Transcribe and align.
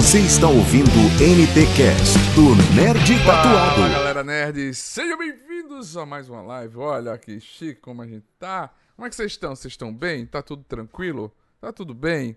Você 0.00 0.20
está 0.20 0.48
ouvindo 0.48 0.88
o 0.88 1.10
NTcast 1.20 2.16
do 2.34 2.56
Nerd 2.74 3.22
Tatuado. 3.22 3.74
Fala 3.74 3.88
galera 3.90 4.24
nerd, 4.24 4.74
sejam 4.74 5.18
bem-vindos 5.18 5.94
a 5.94 6.06
mais 6.06 6.26
uma 6.26 6.40
live. 6.40 6.78
Olha 6.78 7.18
que 7.18 7.38
chique 7.38 7.82
como 7.82 8.00
a 8.00 8.06
gente 8.06 8.24
tá. 8.38 8.72
Como 8.96 9.06
é 9.06 9.10
que 9.10 9.14
vocês 9.14 9.32
estão? 9.32 9.54
Vocês 9.54 9.74
estão 9.74 9.94
bem? 9.94 10.24
Tá 10.24 10.40
tudo 10.40 10.64
tranquilo? 10.64 11.30
Tá 11.60 11.70
tudo 11.70 11.92
bem? 11.92 12.34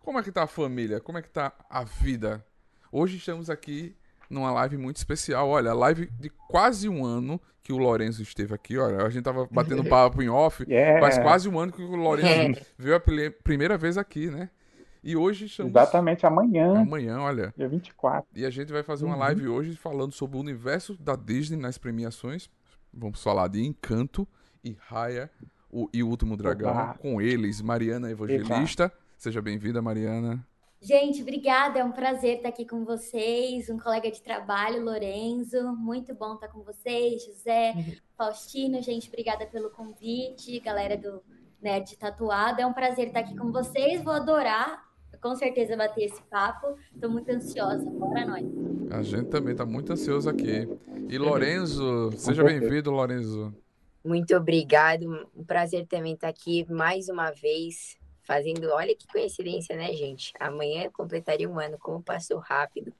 Como 0.00 0.18
é 0.18 0.22
que 0.22 0.30
tá 0.30 0.42
a 0.42 0.46
família? 0.46 1.00
Como 1.00 1.16
é 1.16 1.22
que 1.22 1.30
tá 1.30 1.50
a 1.70 1.82
vida? 1.82 2.44
Hoje 2.92 3.16
estamos 3.16 3.48
aqui 3.48 3.96
numa 4.28 4.52
live 4.52 4.76
muito 4.76 4.98
especial. 4.98 5.48
Olha, 5.48 5.70
a 5.70 5.74
live 5.74 6.10
de 6.20 6.28
quase 6.46 6.90
um 6.90 7.06
ano 7.06 7.40
que 7.62 7.72
o 7.72 7.78
Lorenzo 7.78 8.22
esteve 8.22 8.54
aqui. 8.54 8.76
Olha, 8.76 8.98
a 9.02 9.08
gente 9.08 9.24
tava 9.24 9.48
batendo 9.50 9.82
papo 9.88 10.22
em 10.22 10.28
off. 10.28 10.62
Yeah. 10.68 11.00
Faz 11.00 11.16
quase 11.16 11.48
um 11.48 11.58
ano 11.58 11.72
que 11.72 11.80
o 11.80 11.96
Lorenzo 11.96 12.60
veio 12.76 12.96
a 12.96 13.00
primeira 13.42 13.78
vez 13.78 13.96
aqui, 13.96 14.30
né? 14.30 14.50
E 15.06 15.16
hoje 15.16 15.44
estamos 15.46 15.70
Exatamente 15.70 16.26
amanhã, 16.26 16.80
amanhã, 16.80 17.20
olha. 17.20 17.54
dia 17.56 17.68
24. 17.68 18.28
E 18.34 18.44
a 18.44 18.50
gente 18.50 18.72
vai 18.72 18.82
fazer 18.82 19.04
uma 19.04 19.14
Uhum. 19.14 19.20
live 19.20 19.46
hoje 19.46 19.76
falando 19.76 20.10
sobre 20.12 20.36
o 20.36 20.40
universo 20.40 20.96
da 21.00 21.14
Disney 21.14 21.56
nas 21.56 21.78
premiações. 21.78 22.50
Vamos 22.92 23.22
falar 23.22 23.46
de 23.46 23.64
Encanto 23.64 24.26
e 24.64 24.76
Raya 24.80 25.30
o, 25.70 25.88
e 25.94 26.02
o 26.02 26.08
Último 26.08 26.36
Dragão. 26.36 26.94
Com 26.98 27.20
eles, 27.20 27.60
Mariana 27.60 28.10
Evangelista. 28.10 28.92
Seja 29.16 29.40
bem-vinda, 29.40 29.80
Mariana. 29.80 30.44
Gente, 30.80 31.22
obrigada. 31.22 31.78
É 31.78 31.84
um 31.84 31.92
prazer 31.92 32.38
estar 32.38 32.48
aqui 32.48 32.66
com 32.66 32.84
vocês. 32.84 33.70
Um 33.70 33.78
colega 33.78 34.10
de 34.10 34.20
trabalho, 34.20 34.84
Lorenzo. 34.84 35.72
Muito 35.76 36.16
bom 36.16 36.34
estar 36.34 36.48
com 36.48 36.64
vocês, 36.64 37.24
José, 37.24 37.74
Faustino. 38.18 38.82
Gente, 38.82 39.06
obrigada 39.06 39.46
pelo 39.46 39.70
convite. 39.70 40.58
Galera 40.58 40.96
do 40.96 41.22
Nerd 41.62 41.96
Tatuado. 41.96 42.60
É 42.60 42.66
um 42.66 42.72
prazer 42.72 43.06
estar 43.08 43.20
aqui 43.20 43.36
com 43.36 43.52
vocês. 43.52 44.02
Vou 44.02 44.12
adorar, 44.12 44.84
com 45.26 45.34
certeza, 45.34 45.76
bater 45.76 46.04
esse 46.04 46.22
papo. 46.30 46.76
Estou 46.94 47.10
muito 47.10 47.28
ansiosa. 47.30 47.84
Bora 47.90 48.24
nós. 48.24 48.46
A 48.92 49.02
gente 49.02 49.28
também 49.28 49.56
tá 49.56 49.66
muito 49.66 49.92
ansioso 49.92 50.30
aqui. 50.30 50.68
E 51.08 51.18
Lorenzo, 51.18 52.12
seja 52.16 52.44
bem-vindo, 52.44 52.92
Lorenzo. 52.92 53.52
Muito 54.04 54.36
obrigado. 54.36 55.28
Um 55.34 55.42
prazer 55.44 55.84
também 55.88 56.14
estar 56.14 56.28
aqui 56.28 56.64
mais 56.70 57.08
uma 57.08 57.32
vez, 57.32 57.96
fazendo. 58.22 58.68
Olha 58.70 58.94
que 58.94 59.04
coincidência, 59.08 59.74
né, 59.76 59.92
gente? 59.94 60.32
Amanhã 60.38 60.84
eu 60.84 60.92
completaria 60.92 61.50
um 61.50 61.58
ano, 61.58 61.76
como 61.76 62.00
passou 62.00 62.38
rápido. 62.38 62.92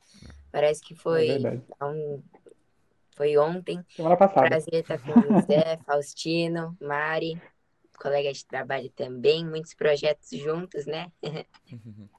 Parece 0.51 0.83
que 0.83 0.95
É 0.95 0.97
foi, 0.97 1.29
há 1.79 1.87
um- 1.87 2.21
foi 3.15 3.37
ontem. 3.39 3.85
Semana 3.95 4.17
passada. 4.17 4.49
Prazer 4.49 4.75
estar 4.81 4.99
com 4.99 5.13
o 5.13 5.23
José, 5.41 5.79
Faustino, 5.87 6.77
Mari, 6.81 7.41
colega 8.01 8.33
de 8.33 8.45
trabalho 8.45 8.91
também, 8.97 9.47
muitos 9.47 9.75
projetos 9.75 10.29
juntos, 10.31 10.87
né? 10.87 11.07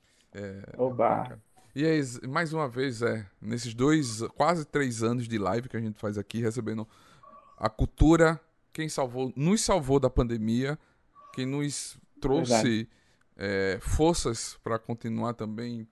Oba. 0.77 1.39
E 1.75 2.27
mais 2.27 2.53
uma 2.53 2.67
vez, 2.67 3.01
é, 3.01 3.25
nesses 3.39 3.73
dois, 3.73 4.21
quase 4.35 4.65
três 4.65 5.03
anos 5.03 5.27
de 5.27 5.37
live 5.37 5.69
que 5.69 5.77
a 5.77 5.79
gente 5.79 5.99
faz 5.99 6.17
aqui, 6.17 6.41
recebendo 6.41 6.87
a 7.57 7.69
cultura, 7.69 8.39
quem 8.73 8.89
salvou, 8.89 9.31
nos 9.35 9.61
salvou 9.61 9.99
da 9.99 10.09
pandemia, 10.09 10.77
quem 11.33 11.45
nos 11.45 11.99
trouxe 12.19 12.89
é, 13.35 13.77
forças 13.79 14.57
para 14.63 14.79
continuar 14.79 15.33
também 15.33 15.87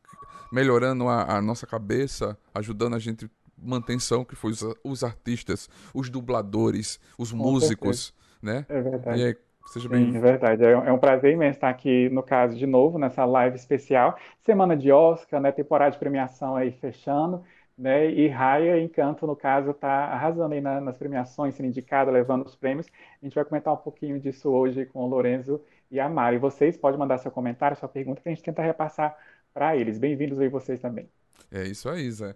melhorando 0.52 1.08
a, 1.08 1.38
a 1.38 1.42
nossa 1.42 1.68
cabeça, 1.68 2.38
ajudando 2.54 2.96
a 2.96 3.00
gente 3.00 3.30
manutenção, 3.58 4.26
que 4.26 4.36
foi 4.36 4.52
os, 4.52 4.64
os 4.84 5.04
artistas, 5.04 5.70
os 5.94 6.10
dubladores, 6.10 7.00
os 7.18 7.32
Com 7.32 7.38
músicos, 7.38 8.14
né? 8.42 8.66
É 8.68 8.82
verdade. 8.82 9.20
E 9.20 9.24
aí, 9.24 9.38
seja 9.66 9.90
Sim, 9.90 9.90
bem 9.90 10.18
é 10.18 10.20
verdade. 10.20 10.64
É 10.64 10.76
um 10.78 10.84
é 10.86 10.92
um 10.92 10.98
prazer 10.98 11.32
imenso 11.34 11.58
estar 11.58 11.70
aqui, 11.70 12.10
no 12.10 12.24
caso, 12.24 12.58
de 12.58 12.66
novo, 12.66 12.98
nessa 12.98 13.24
live 13.24 13.56
especial. 13.56 14.18
Semana 14.44 14.76
de 14.76 14.92
Oscar, 14.92 15.40
né? 15.40 15.52
Temporada 15.52 15.92
de 15.92 16.00
premiação 16.00 16.56
aí 16.56 16.72
fechando, 16.72 17.44
né? 17.78 18.10
E 18.12 18.28
Raya 18.28 18.80
Encanto, 18.82 19.28
no 19.28 19.36
caso, 19.36 19.72
está 19.72 20.06
arrasando 20.06 20.54
aí 20.56 20.62
na- 20.62 20.82
nas 20.82 20.98
premiações, 20.98 21.54
sendo 21.56 21.68
indicada, 21.68 22.10
levando 22.12 22.46
os 22.46 22.56
prêmios. 22.56 22.88
A 23.22 23.26
gente 23.26 23.36
vai 23.36 23.46
comentar 23.46 23.74
um 23.74 23.78
pouquinho 23.78 24.20
disso 24.20 24.50
hoje 24.50 24.86
com 24.88 25.00
o 25.04 25.08
Lorenzo 25.08 25.62
e 25.92 26.00
a 26.00 26.10
Mari. 26.10 26.38
Vocês 26.40 26.76
podem 26.78 27.00
mandar 27.00 27.20
seu 27.20 27.32
comentário, 27.32 27.78
sua 27.78 27.88
pergunta, 27.90 28.22
que 28.22 28.30
a 28.30 28.32
gente 28.34 28.44
tenta 28.44 28.62
repassar 28.64 29.16
para 29.54 29.76
eles. 29.78 30.00
Bem-vindos 30.00 30.40
aí 30.40 30.50
vocês 30.50 30.80
também. 30.82 31.10
É 31.52 31.64
isso 31.64 31.90
aí, 31.90 32.10
Zé. 32.12 32.36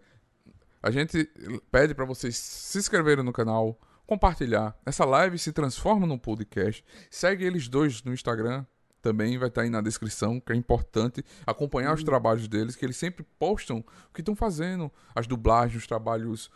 A 0.81 0.91
gente 0.91 1.25
pede 1.71 1.93
para 1.95 2.05
vocês 2.05 2.37
se 2.37 2.77
inscreverem 2.77 3.23
no 3.23 3.33
canal, 3.33 3.77
compartilhar. 4.09 4.75
Essa 4.83 5.05
live 5.05 5.37
se 5.37 5.53
transforma 5.53 6.07
num 6.07 6.17
podcast. 6.17 6.83
Segue 7.11 7.45
eles 7.45 7.67
dois 7.67 8.01
no 8.01 8.11
Instagram, 8.11 8.65
também 9.03 9.37
vai 9.37 9.49
estar 9.49 9.61
aí 9.61 9.69
na 9.69 9.81
descrição, 9.81 10.39
que 10.39 10.51
é 10.51 10.55
importante 10.55 11.23
acompanhar 11.45 11.93
os 11.93 12.03
trabalhos 12.03 12.47
deles, 12.47 12.75
que 12.75 12.83
eles 12.83 12.97
sempre 12.97 13.23
postam 13.37 13.85
o 14.09 14.13
que 14.13 14.21
estão 14.21 14.35
fazendo, 14.35 14.91
as 15.13 15.27
dublagens, 15.27 15.83
os 15.83 15.87
trabalhos 15.87 16.49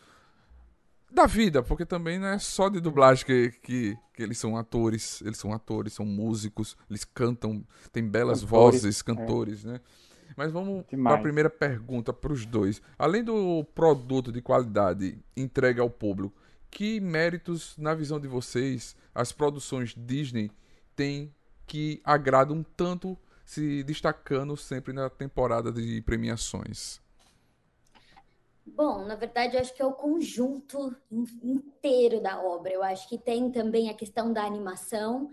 da 1.12 1.28
vida, 1.28 1.62
porque 1.62 1.86
também 1.86 2.18
não 2.18 2.30
é 2.30 2.40
só 2.40 2.70
de 2.70 2.80
dublagem 2.80 3.24
que, 3.24 3.52
que, 3.62 3.96
que 4.16 4.24
eles 4.24 4.40
são 4.40 4.58
atores, 4.58 5.22
eles 5.22 5.38
são 5.38 5.54
atores, 5.54 5.94
são 5.94 6.08
músicos, 6.08 6.76
eles 6.90 7.06
cantam, 7.06 7.64
têm 7.92 8.04
belas 8.04 8.42
Cantores, 8.42 8.82
vozes, 8.82 9.02
cantores, 9.04 9.64
né? 9.64 9.80
Mas 10.36 10.52
vamos 10.52 10.84
para 10.88 11.14
a 11.14 11.22
primeira 11.22 11.52
pergunta 11.52 12.12
para 12.12 12.34
os 12.34 12.48
dois. 12.48 12.82
Além 12.98 13.24
do 13.24 13.64
produto 13.76 14.32
de 14.32 14.42
qualidade 14.42 15.20
entregue 15.38 15.80
ao 15.80 15.92
público, 15.92 16.34
que 16.74 17.00
méritos, 17.00 17.76
na 17.78 17.94
visão 17.94 18.20
de 18.20 18.28
vocês, 18.28 18.96
as 19.14 19.32
produções 19.32 19.94
Disney 19.98 20.52
têm 20.96 21.34
que 21.68 22.02
agradam 22.04 22.64
tanto, 22.78 23.18
se 23.46 23.84
destacando 23.84 24.56
sempre 24.58 24.94
na 24.94 25.10
temporada 25.10 25.72
de 25.72 26.02
premiações? 26.02 27.02
Bom, 28.66 29.06
na 29.06 29.16
verdade, 29.16 29.56
eu 29.56 29.62
acho 29.62 29.74
que 29.74 29.82
é 29.82 29.86
o 29.86 29.94
conjunto 29.94 30.96
in- 31.12 31.26
inteiro 31.44 32.22
da 32.22 32.42
obra. 32.42 32.72
Eu 32.72 32.82
acho 32.84 33.08
que 33.10 33.18
tem 33.18 33.52
também 33.52 33.90
a 33.90 33.94
questão 33.94 34.32
da 34.32 34.44
animação, 34.46 35.30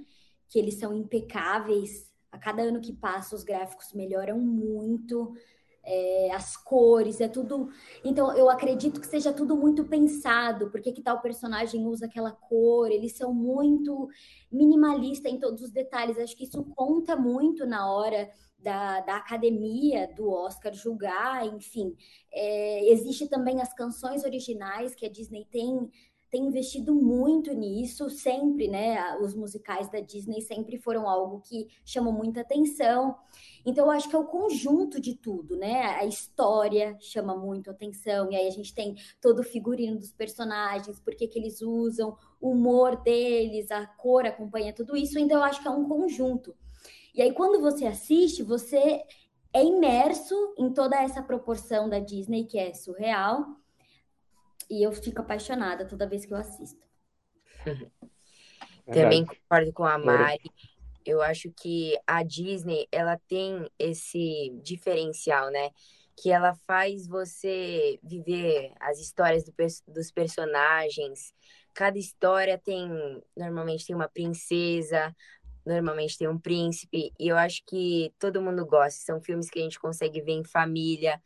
que 0.49 0.59
eles 0.59 0.79
são 0.79 0.93
impecáveis. 0.95 2.11
A 2.33 2.39
cada 2.39 2.63
ano 2.63 2.81
que 2.81 2.93
passa, 2.93 3.35
os 3.37 3.45
gráficos 3.45 3.93
melhoram 3.93 4.39
muito, 4.39 5.35
é, 5.83 6.31
as 6.33 6.57
cores, 6.57 7.21
é 7.21 7.29
tudo. 7.29 7.69
Então, 8.05 8.37
eu 8.37 8.49
acredito 8.51 9.01
que 9.01 9.07
seja 9.07 9.33
tudo 9.33 9.57
muito 9.57 9.85
pensado. 9.85 10.71
Por 10.71 10.81
que 10.81 11.03
tal 11.03 11.21
personagem 11.21 11.87
usa 11.87 12.07
aquela 12.07 12.33
cor? 12.33 12.91
Eles 12.91 13.17
são 13.17 13.33
muito 13.33 14.09
minimalistas 14.51 15.33
em 15.33 15.39
todos 15.39 15.63
os 15.63 15.71
detalhes. 15.71 16.19
Acho 16.19 16.37
que 16.37 16.45
isso 16.45 16.63
conta 16.77 17.17
muito 17.17 17.67
na 17.67 17.91
hora 17.93 18.31
da, 18.63 19.01
da 19.01 19.17
academia 19.17 20.07
do 20.15 20.31
Oscar 20.31 20.73
julgar, 20.73 21.47
enfim. 21.47 21.97
É, 22.33 22.93
existe 22.93 23.29
também 23.29 23.61
as 23.61 23.73
canções 23.73 24.25
originais 24.25 24.95
que 24.95 25.07
a 25.07 25.11
Disney 25.11 25.47
tem 25.51 25.91
tem 26.31 26.47
investido 26.47 26.95
muito 26.95 27.53
nisso, 27.53 28.09
sempre, 28.09 28.69
né? 28.69 29.17
Os 29.19 29.35
musicais 29.35 29.91
da 29.91 30.01
Disney 30.01 30.41
sempre 30.41 30.79
foram 30.79 31.09
algo 31.09 31.41
que 31.41 31.69
chamou 31.85 32.13
muita 32.13 32.43
atenção. 32.43 33.17
Então, 33.67 33.87
eu 33.87 33.91
acho 33.91 34.09
que 34.09 34.15
é 34.15 34.19
o 34.19 34.27
conjunto 34.27 35.01
de 35.01 35.17
tudo, 35.17 35.57
né? 35.57 35.83
A 35.97 36.05
história 36.05 36.97
chama 37.01 37.37
muito 37.37 37.71
atenção, 37.71 38.31
e 38.31 38.37
aí 38.37 38.47
a 38.47 38.51
gente 38.51 38.75
tem 38.75 38.95
todo 39.21 39.41
o 39.41 39.45
figurino 39.45 39.99
dos 39.99 40.13
personagens, 40.13 41.01
por 41.01 41.15
que 41.15 41.29
eles 41.35 41.61
usam, 41.61 42.17
o 42.41 42.51
humor 42.51 43.03
deles, 43.03 43.71
a 43.71 43.87
cor 43.87 44.25
acompanha 44.25 44.73
tudo 44.73 44.97
isso, 44.97 45.19
então 45.19 45.39
eu 45.39 45.45
acho 45.45 45.61
que 45.61 45.69
é 45.69 45.71
um 45.71 45.89
conjunto. 45.89 46.55
E 47.15 47.21
aí, 47.21 47.33
quando 47.33 47.61
você 47.61 47.87
assiste, 47.87 48.43
você 48.43 49.03
é 49.53 49.65
imerso 49.65 50.35
em 50.57 50.73
toda 50.73 50.97
essa 50.97 51.23
proporção 51.23 51.89
da 51.89 51.99
Disney, 51.99 52.45
que 52.45 52.57
é 52.57 52.73
surreal. 52.73 53.60
E 54.71 54.87
eu 54.87 54.93
fico 54.93 55.21
apaixonada 55.21 55.85
toda 55.85 56.09
vez 56.09 56.25
que 56.25 56.33
eu 56.33 56.39
assisto. 56.39 56.87
Também 58.87 59.25
Verdade. 59.25 59.41
concordo 59.41 59.73
com 59.73 59.85
a. 59.85 59.99
Mari. 59.99 60.51
Eu 61.05 61.23
acho 61.23 61.51
que 61.51 61.99
a 62.07 62.23
Disney, 62.23 62.87
ela 62.93 63.19
tem 63.27 63.69
esse 63.79 64.51
diferencial, 64.63 65.51
né? 65.51 65.71
Que 66.17 66.31
ela 66.31 66.55
faz 66.67 67.07
você 67.07 67.99
viver 68.03 68.73
as 68.79 69.01
histórias 69.01 69.45
do 69.45 69.53
dos 69.89 70.13
personagens. 70.13 71.33
Cada 71.75 71.99
história 71.99 72.59
tem, 72.59 72.89
normalmente 73.35 73.87
tem 73.87 73.97
uma 73.97 74.09
princesa, 74.09 75.15
normalmente 75.65 76.19
tem 76.19 76.29
um 76.29 76.39
príncipe, 76.39 77.13
e 77.19 77.29
eu 77.29 77.37
acho 77.37 77.63
que 77.67 78.13
todo 78.19 78.43
mundo 78.43 78.67
gosta. 78.67 79.01
São 79.01 79.21
filmes 79.21 79.49
que 79.49 79.59
a 79.59 79.63
gente 79.63 79.81
consegue 79.81 80.21
ver 80.21 80.33
em 80.33 80.45
família, 80.45 81.21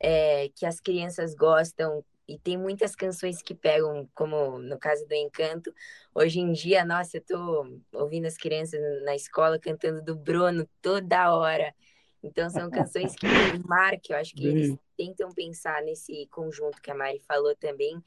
é, 0.00 0.48
que 0.56 0.66
as 0.66 0.80
crianças 0.80 1.34
gostam, 1.34 2.04
e 2.30 2.38
tem 2.38 2.56
muitas 2.56 2.94
canções 2.94 3.42
que 3.42 3.56
pegam, 3.56 4.08
como 4.14 4.60
no 4.60 4.78
caso 4.78 5.04
do 5.08 5.14
Encanto. 5.14 5.74
Hoje 6.14 6.38
em 6.38 6.52
dia, 6.52 6.84
nossa, 6.84 7.16
eu 7.16 7.20
tô 7.20 7.80
ouvindo 7.92 8.26
as 8.26 8.36
crianças 8.36 8.80
na 9.04 9.16
escola 9.16 9.58
cantando 9.58 10.00
do 10.00 10.14
Bruno 10.14 10.64
toda 10.80 11.34
hora. 11.34 11.74
Então, 12.22 12.48
são 12.48 12.70
canções 12.70 13.16
que 13.16 13.26
marcam. 13.66 14.14
Eu 14.14 14.18
acho 14.18 14.32
que 14.36 14.46
eles 14.46 14.78
tentam 14.96 15.30
pensar 15.32 15.82
nesse 15.82 16.28
conjunto 16.30 16.80
que 16.80 16.90
a 16.90 16.94
Mari 16.94 17.18
falou 17.26 17.56
também, 17.56 18.00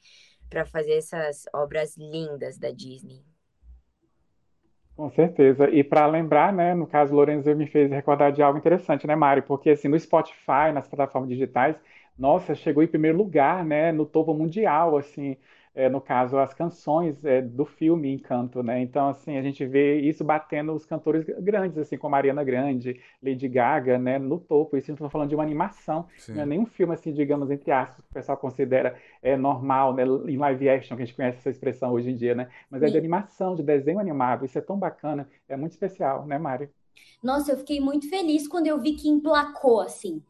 para 0.48 0.64
fazer 0.64 0.92
essas 0.92 1.44
obras 1.52 1.94
lindas 1.98 2.56
da 2.56 2.70
Disney. 2.70 3.22
Com 4.96 5.10
certeza. 5.10 5.68
E 5.68 5.84
para 5.84 6.06
lembrar, 6.06 6.50
né, 6.50 6.72
no 6.72 6.86
caso, 6.86 7.14
Lorenzo 7.14 7.54
me 7.54 7.66
fez 7.66 7.90
recordar 7.90 8.32
de 8.32 8.40
algo 8.40 8.58
interessante, 8.58 9.06
né, 9.06 9.14
Mari? 9.14 9.42
Porque 9.42 9.70
assim, 9.70 9.88
no 9.88 9.98
Spotify, 9.98 10.72
nas 10.72 10.88
plataformas 10.88 11.28
digitais, 11.28 11.76
nossa, 12.18 12.54
chegou 12.54 12.82
em 12.82 12.86
primeiro 12.86 13.18
lugar, 13.18 13.64
né, 13.64 13.92
no 13.92 14.06
topo 14.06 14.34
mundial, 14.34 14.96
assim, 14.96 15.36
é, 15.74 15.88
no 15.88 16.00
caso, 16.00 16.38
as 16.38 16.54
canções 16.54 17.24
é, 17.24 17.42
do 17.42 17.64
filme 17.64 18.12
Encanto, 18.12 18.62
né? 18.62 18.80
Então, 18.80 19.08
assim, 19.08 19.36
a 19.36 19.42
gente 19.42 19.66
vê 19.66 19.98
isso 20.00 20.22
batendo 20.22 20.72
os 20.72 20.86
cantores 20.86 21.24
grandes, 21.40 21.76
assim, 21.78 21.98
como 21.98 22.14
Ariana 22.14 22.44
Grande, 22.44 23.00
Lady 23.20 23.48
Gaga, 23.48 23.98
né, 23.98 24.16
no 24.16 24.38
topo. 24.38 24.76
Isso 24.76 24.86
a 24.86 24.92
gente 24.92 24.98
está 25.00 25.10
falando 25.10 25.30
de 25.30 25.34
uma 25.34 25.42
animação, 25.42 26.06
não 26.28 26.42
é 26.42 26.44
Sim. 26.44 26.50
nenhum 26.50 26.66
filme, 26.66 26.94
assim, 26.94 27.12
digamos, 27.12 27.50
entre 27.50 27.72
aspas, 27.72 28.04
que 28.04 28.10
o 28.10 28.14
pessoal 28.14 28.38
considera 28.38 28.96
é, 29.20 29.36
normal, 29.36 29.92
né, 29.94 30.04
em 30.04 30.36
live 30.36 30.68
action, 30.68 30.96
que 30.96 31.02
a 31.02 31.06
gente 31.06 31.16
conhece 31.16 31.38
essa 31.38 31.50
expressão 31.50 31.92
hoje 31.92 32.10
em 32.10 32.14
dia, 32.14 32.36
né? 32.36 32.48
Mas 32.70 32.82
é 32.82 32.86
de 32.86 32.92
Sim. 32.92 32.98
animação, 32.98 33.56
de 33.56 33.62
desenho 33.64 33.98
animado. 33.98 34.44
Isso 34.44 34.56
é 34.56 34.60
tão 34.60 34.78
bacana, 34.78 35.28
é 35.48 35.56
muito 35.56 35.72
especial, 35.72 36.24
né, 36.24 36.38
Mari? 36.38 36.68
Nossa, 37.20 37.50
eu 37.50 37.58
fiquei 37.58 37.80
muito 37.80 38.08
feliz 38.08 38.46
quando 38.46 38.68
eu 38.68 38.78
vi 38.78 38.92
que 38.92 39.08
emplacou 39.08 39.80
assim. 39.80 40.22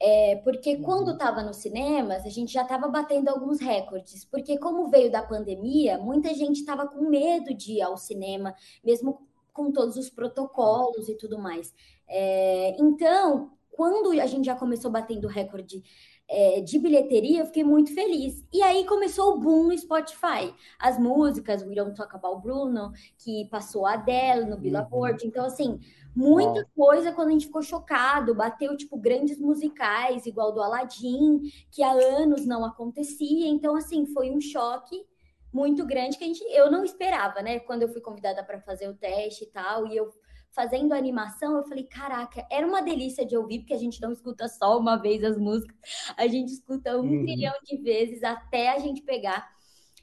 É, 0.00 0.36
porque 0.44 0.76
quando 0.78 1.08
Uhum, 1.08 1.12
estava 1.12 1.42
nos 1.42 1.56
cinemas, 1.58 2.26
a 2.26 2.28
gente 2.28 2.52
já 2.52 2.62
estava 2.62 2.88
batendo 2.88 3.28
alguns 3.28 3.60
recordes. 3.60 4.24
Porque, 4.24 4.58
como 4.58 4.88
veio 4.88 5.10
da 5.10 5.22
pandemia, 5.22 5.98
muita 5.98 6.34
gente 6.34 6.60
estava 6.60 6.86
com 6.86 7.08
medo 7.08 7.54
de 7.54 7.74
ir 7.74 7.82
ao 7.82 7.96
cinema, 7.96 8.54
mesmo 8.84 9.26
com 9.52 9.72
todos 9.72 9.96
os 9.96 10.10
protocolos 10.10 11.08
e 11.08 11.16
tudo 11.16 11.38
mais. 11.38 11.72
É, 12.08 12.76
então, 12.78 13.52
quando 13.70 14.10
a 14.20 14.26
gente 14.26 14.46
já 14.46 14.56
começou 14.56 14.90
batendo 14.90 15.26
recorde, 15.28 15.82
é, 16.28 16.60
de 16.60 16.78
bilheteria, 16.78 17.40
eu 17.40 17.46
fiquei 17.46 17.64
muito 17.64 17.94
feliz. 17.94 18.44
E 18.52 18.62
aí 18.62 18.84
começou 18.86 19.34
o 19.34 19.38
boom 19.38 19.64
no 19.64 19.78
Spotify. 19.78 20.54
As 20.78 20.98
músicas, 20.98 21.62
We 21.62 21.74
Don't 21.74 21.94
Talk 21.94 22.14
About 22.14 22.42
Bruno, 22.42 22.92
que 23.18 23.46
passou 23.50 23.86
a 23.86 23.94
Adele 23.94 24.46
no 24.46 24.56
uhum. 24.56 24.60
Billboard. 24.60 25.26
Então, 25.26 25.44
assim, 25.44 25.78
muita 26.14 26.66
coisa 26.74 27.12
quando 27.12 27.28
a 27.28 27.32
gente 27.32 27.46
ficou 27.46 27.62
chocado, 27.62 28.34
bateu 28.34 28.76
tipo 28.76 28.96
grandes 28.96 29.38
musicais, 29.38 30.26
igual 30.26 30.52
do 30.52 30.62
Aladdin, 30.62 31.42
que 31.70 31.82
há 31.82 31.92
anos 31.92 32.46
não 32.46 32.64
acontecia. 32.64 33.46
Então, 33.46 33.76
assim, 33.76 34.06
foi 34.06 34.30
um 34.30 34.40
choque 34.40 35.04
muito 35.52 35.86
grande 35.86 36.18
que 36.18 36.24
a 36.24 36.26
gente, 36.26 36.42
eu 36.50 36.68
não 36.68 36.84
esperava, 36.84 37.40
né? 37.40 37.60
Quando 37.60 37.82
eu 37.82 37.88
fui 37.88 38.00
convidada 38.00 38.42
para 38.42 38.60
fazer 38.60 38.88
o 38.88 38.94
teste 38.94 39.44
e 39.44 39.46
tal, 39.46 39.86
e 39.86 39.96
eu 39.96 40.10
fazendo 40.54 40.92
animação, 40.92 41.56
eu 41.56 41.64
falei, 41.64 41.84
caraca, 41.84 42.46
era 42.50 42.66
uma 42.66 42.80
delícia 42.80 43.26
de 43.26 43.36
ouvir, 43.36 43.60
porque 43.60 43.74
a 43.74 43.78
gente 43.78 44.00
não 44.00 44.12
escuta 44.12 44.48
só 44.48 44.78
uma 44.78 44.96
vez 44.96 45.24
as 45.24 45.36
músicas, 45.36 45.76
a 46.16 46.26
gente 46.26 46.52
escuta 46.52 46.96
um 46.96 47.02
uhum, 47.02 47.24
trilhão 47.24 47.54
de 47.64 47.76
vezes 47.78 48.22
até 48.22 48.70
a 48.70 48.78
gente 48.78 49.02
pegar. 49.02 49.52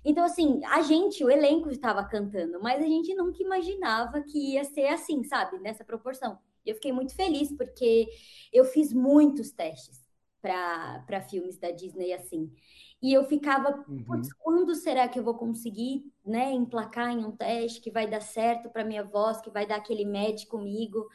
Então, 0.04 0.24
assim, 0.24 0.62
a 0.66 0.82
gente, 0.82 1.24
o 1.24 1.30
elenco 1.30 1.70
estava 1.70 2.04
cantando, 2.04 2.60
mas 2.62 2.84
a 2.84 2.88
gente 2.88 3.14
nunca 3.14 3.42
imaginava 3.42 4.22
que 4.22 4.54
ia 4.54 4.64
ser 4.64 4.88
assim, 4.88 5.24
sabe? 5.24 5.60
Nessa 5.60 5.84
proporção. 5.84 6.40
E 6.66 6.70
eu 6.70 6.76
fiquei 6.76 6.92
muito 6.92 7.16
feliz, 7.16 7.56
porque 7.56 8.08
eu 8.52 8.66
fiz 8.66 8.92
muitos 8.94 9.52
testes 9.52 10.02
para 10.42 11.22
filmes 11.30 11.58
da 11.58 11.72
Disney 11.72 12.14
assim. 12.14 12.52
E 13.02 13.14
eu 13.14 13.24
ficava, 13.24 13.84
uhum. 13.88 14.22
quando 14.40 14.76
será 14.76 15.08
que 15.08 15.18
eu 15.18 15.24
vou 15.24 15.34
conseguir, 15.34 16.06
né, 16.24 16.52
emplacar 16.52 17.10
em 17.10 17.26
um 17.26 17.32
teste 17.32 17.82
que 17.82 17.90
vai 17.90 18.08
dar 18.08 18.22
certo 18.22 18.70
para 18.70 18.86
minha 18.86 19.04
voz, 19.04 19.42
que 19.42 19.50
vai 19.50 19.66
dar 19.66 19.78
aquele 19.78 20.06
match 20.06 20.46
comigo? 20.46 21.08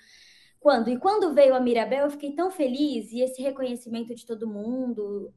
Quando? 0.58 0.90
E 0.90 0.98
quando 0.98 1.32
veio 1.32 1.54
a 1.54 1.60
Mirabel, 1.60 2.04
eu 2.04 2.10
fiquei 2.10 2.32
tão 2.32 2.50
feliz, 2.50 3.12
e 3.12 3.20
esse 3.20 3.40
reconhecimento 3.40 4.14
de 4.14 4.26
todo 4.26 4.48
mundo, 4.48 5.32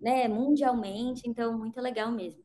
né, 0.00 0.28
mundialmente, 0.28 1.28
então, 1.28 1.58
muito 1.58 1.80
legal 1.80 2.12
mesmo. 2.12 2.44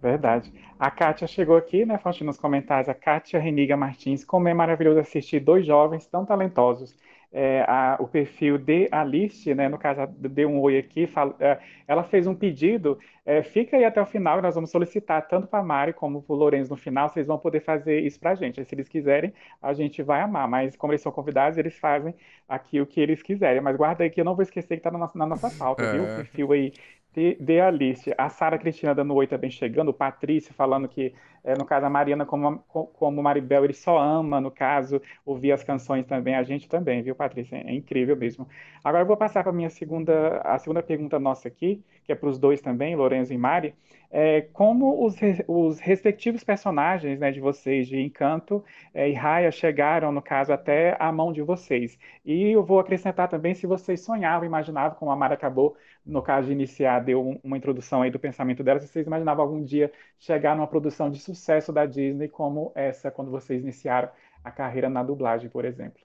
Verdade. 0.00 0.52
A 0.78 0.90
Kátia 0.90 1.26
chegou 1.26 1.56
aqui, 1.56 1.84
né, 1.84 1.98
Faustino, 1.98 2.28
nos 2.28 2.38
comentários. 2.38 2.88
A 2.88 2.94
Kátia 2.94 3.40
Reniga 3.40 3.76
Martins. 3.76 4.24
Como 4.24 4.48
é 4.48 4.54
maravilhoso 4.54 5.00
assistir 5.00 5.40
dois 5.40 5.66
jovens 5.66 6.06
tão 6.06 6.24
talentosos. 6.24 6.94
É, 7.30 7.60
a- 7.68 7.96
o 8.00 8.08
perfil 8.08 8.56
de 8.56 8.88
Alice, 8.90 9.54
né, 9.54 9.68
no 9.68 9.78
caso, 9.78 10.06
deu 10.08 10.48
um 10.48 10.60
oi 10.60 10.78
aqui. 10.78 11.06
fala- 11.06 11.36
é, 11.40 11.58
ela 11.86 12.02
fez 12.04 12.26
um 12.26 12.34
pedido. 12.34 12.98
é, 13.26 13.42
fica 13.42 13.76
aí 13.76 13.84
até 13.84 14.00
o 14.00 14.06
final 14.06 14.40
nós 14.40 14.54
vamos 14.54 14.70
solicitar 14.70 15.28
tanto 15.28 15.46
para 15.46 15.58
a 15.58 15.62
Mari 15.62 15.92
como 15.92 16.22
para 16.22 16.32
o 16.34 16.36
Lourenço 16.38 16.70
no 16.70 16.76
final. 16.78 17.08
Vocês 17.10 17.26
vão 17.26 17.38
poder 17.38 17.60
fazer 17.60 18.00
isso 18.00 18.18
para 18.18 18.30
a 18.30 18.34
gente. 18.34 18.58
Aí, 18.58 18.64
se 18.64 18.74
eles 18.74 18.88
quiserem, 18.88 19.34
a 19.60 19.74
gente 19.74 20.02
vai 20.02 20.22
amar. 20.22 20.48
Mas 20.48 20.74
como 20.76 20.92
eles 20.92 21.02
são 21.02 21.12
convidados, 21.12 21.58
eles 21.58 21.78
fazem 21.78 22.14
aqui 22.48 22.80
o 22.80 22.86
que 22.86 22.98
eles 23.00 23.22
quiserem. 23.22 23.60
Mas 23.60 23.76
guarda 23.76 24.04
aí 24.04 24.08
que 24.10 24.18
eu 24.20 24.24
não 24.24 24.34
vou 24.34 24.42
esquecer 24.42 24.68
que 24.68 24.74
está 24.76 24.90
na 24.90 24.98
nossa, 24.98 25.18
na 25.18 25.26
nossa 25.26 25.50
pauta, 25.50 25.86
viu? 25.86 26.04
O 26.04 26.08
É, 26.08 26.08
perfil 26.08 26.52
aí 26.52 26.72
de, 27.14 27.34
de 27.40 27.60
Alice, 27.60 28.12
a 28.16 28.28
Sara 28.28 28.58
Cristina 28.58 28.94
dando 28.94 29.14
oi 29.14 29.26
também 29.26 29.50
chegando, 29.50 29.88
o 29.88 29.94
Patrício 29.94 30.54
falando 30.54 30.88
que, 30.88 31.12
é, 31.44 31.56
no 31.56 31.64
caso, 31.64 31.86
a 31.86 31.90
Mariana, 31.90 32.26
como, 32.26 32.58
como 32.60 33.22
Maribel, 33.22 33.64
ele 33.64 33.72
só 33.74 33.98
ama, 33.98 34.40
no 34.40 34.50
caso, 34.50 35.00
ouvir 35.24 35.52
as 35.52 35.62
canções 35.64 36.06
também, 36.06 36.34
a 36.34 36.42
gente 36.42 36.68
também, 36.68 37.02
viu, 37.02 37.14
Patrícia? 37.14 37.56
É, 37.56 37.72
incrível 37.74 38.16
mesmo. 38.16 38.48
Agora 38.84 39.02
eu 39.02 39.06
vou 39.06 39.16
passar 39.16 39.42
para 39.42 39.50
a 39.52 39.54
minha 39.54 39.70
segunda, 39.70 40.38
a 40.42 40.58
segunda 40.58 40.82
pergunta 40.82 41.18
nossa 41.18 41.48
aqui, 41.48 41.82
que 42.04 42.12
é 42.12 42.14
para 42.14 42.28
os 42.28 42.38
dois 42.38 42.60
também, 42.60 42.96
Lorenzo 42.96 43.32
e 43.32 43.38
Mari. 43.38 43.74
É, 44.10 44.42
como 44.52 45.04
os, 45.04 45.16
os 45.46 45.78
respectivos 45.80 46.42
personagens, 46.42 47.18
né, 47.18 47.30
de 47.30 47.40
vocês, 47.40 47.86
de 47.86 48.00
Encanto 48.00 48.64
é, 48.94 49.08
e 49.08 49.12
Raya, 49.12 49.50
chegaram, 49.50 50.10
no 50.12 50.22
caso, 50.22 50.52
até 50.52 50.96
a 50.98 51.12
mão 51.12 51.32
de 51.32 51.42
vocês? 51.42 51.98
E 52.24 52.50
eu 52.50 52.64
vou 52.64 52.78
acrescentar 52.80 53.28
também 53.28 53.54
se 53.54 53.66
vocês 53.66 54.00
sonhavam, 54.00 54.46
imaginavam, 54.46 54.96
como 54.98 55.10
a 55.10 55.16
Mari 55.16 55.34
acabou 55.34 55.76
no 56.04 56.22
caso 56.22 56.46
de 56.46 56.52
iniciar, 56.54 57.00
deu 57.00 57.20
um- 57.22 57.38
uma 57.44 57.56
introdução 57.58 58.00
aí 58.02 58.10
do 58.10 58.18
pensamento 58.18 58.62
dela. 58.62 58.80
Se 58.80 58.88
vocês 58.88 59.06
imaginavam 59.06 59.44
algum 59.44 59.62
dia 59.62 59.92
chegar 60.18 60.56
numa 60.56 60.66
produção 60.66 61.10
de 61.10 61.18
sucesso 61.18 61.37
da 61.72 61.86
Disney 61.86 62.28
como 62.28 62.72
essa, 62.74 63.10
quando 63.10 63.30
vocês 63.30 63.62
iniciaram 63.62 64.10
a 64.42 64.50
carreira 64.50 64.88
na 64.88 65.02
dublagem, 65.02 65.48
por 65.50 65.64
exemplo? 65.64 66.02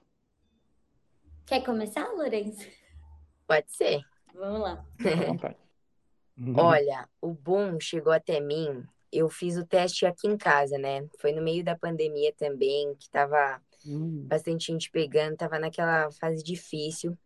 Quer 1.46 1.62
começar, 1.62 2.08
Lourenço? 2.12 2.66
Pode 3.46 3.70
ser. 3.74 4.02
Vamos 4.34 4.60
lá. 4.60 4.84
Fica 4.98 5.20
à 5.20 5.24
vontade. 5.24 5.56
Olha, 6.54 7.08
o 7.20 7.32
boom 7.32 7.78
chegou 7.80 8.12
até 8.12 8.40
mim. 8.40 8.84
Eu 9.12 9.28
fiz 9.28 9.56
o 9.56 9.66
teste 9.66 10.06
aqui 10.06 10.26
em 10.26 10.36
casa, 10.36 10.76
né? 10.78 11.06
Foi 11.20 11.32
no 11.32 11.42
meio 11.42 11.62
da 11.62 11.76
pandemia 11.76 12.32
também, 12.36 12.94
que 12.96 13.08
tava 13.10 13.60
Hum, 13.86 14.26
bastante 14.26 14.72
gente 14.72 14.90
pegando, 14.90 15.36
tava 15.36 15.58
naquela 15.58 16.10
fase 16.12 16.42
difícil. 16.42 17.16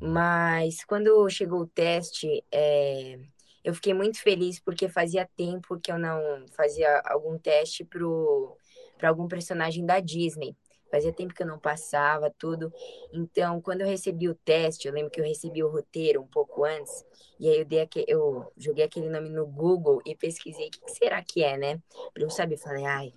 Mas 0.00 0.84
quando 0.84 1.28
chegou 1.30 1.60
o 1.62 1.66
teste, 1.66 2.44
é, 2.52 3.18
eu 3.64 3.74
fiquei 3.74 3.94
muito 3.94 4.20
feliz 4.20 4.60
porque 4.60 4.88
fazia 4.88 5.28
tempo 5.36 5.80
que 5.80 5.90
eu 5.90 5.98
não 5.98 6.46
fazia 6.54 7.00
algum 7.06 7.38
teste 7.38 7.84
pro, 7.84 8.56
para 8.98 9.08
algum 9.08 9.26
personagem 9.26 9.84
da 9.86 10.00
Disney. 10.00 10.54
Fazia 10.90 11.12
tempo 11.12 11.34
que 11.34 11.42
eu 11.42 11.46
não 11.46 11.58
passava 11.58 12.30
tudo. 12.38 12.72
Então, 13.12 13.60
quando 13.60 13.80
eu 13.80 13.86
recebi 13.86 14.28
o 14.28 14.34
teste, 14.34 14.86
eu 14.86 14.94
lembro 14.94 15.10
que 15.10 15.20
eu 15.20 15.24
recebi 15.24 15.62
o 15.64 15.68
roteiro 15.68 16.22
um 16.22 16.26
pouco 16.26 16.64
antes, 16.64 17.04
e 17.40 17.48
aí 17.48 17.58
eu, 17.58 17.64
dei 17.64 17.80
aque- 17.80 18.04
eu 18.06 18.52
joguei 18.56 18.84
aquele 18.84 19.08
nome 19.08 19.28
no 19.28 19.44
Google 19.46 20.00
e 20.06 20.14
pesquisei 20.14 20.68
o 20.68 20.70
que 20.70 20.80
que 20.80 20.92
será 20.92 21.22
que 21.24 21.42
é, 21.42 21.56
né? 21.56 21.80
Pra 22.12 22.22
eu 22.22 22.30
saber. 22.30 22.58
Falei, 22.58 22.84
ai, 22.84 23.12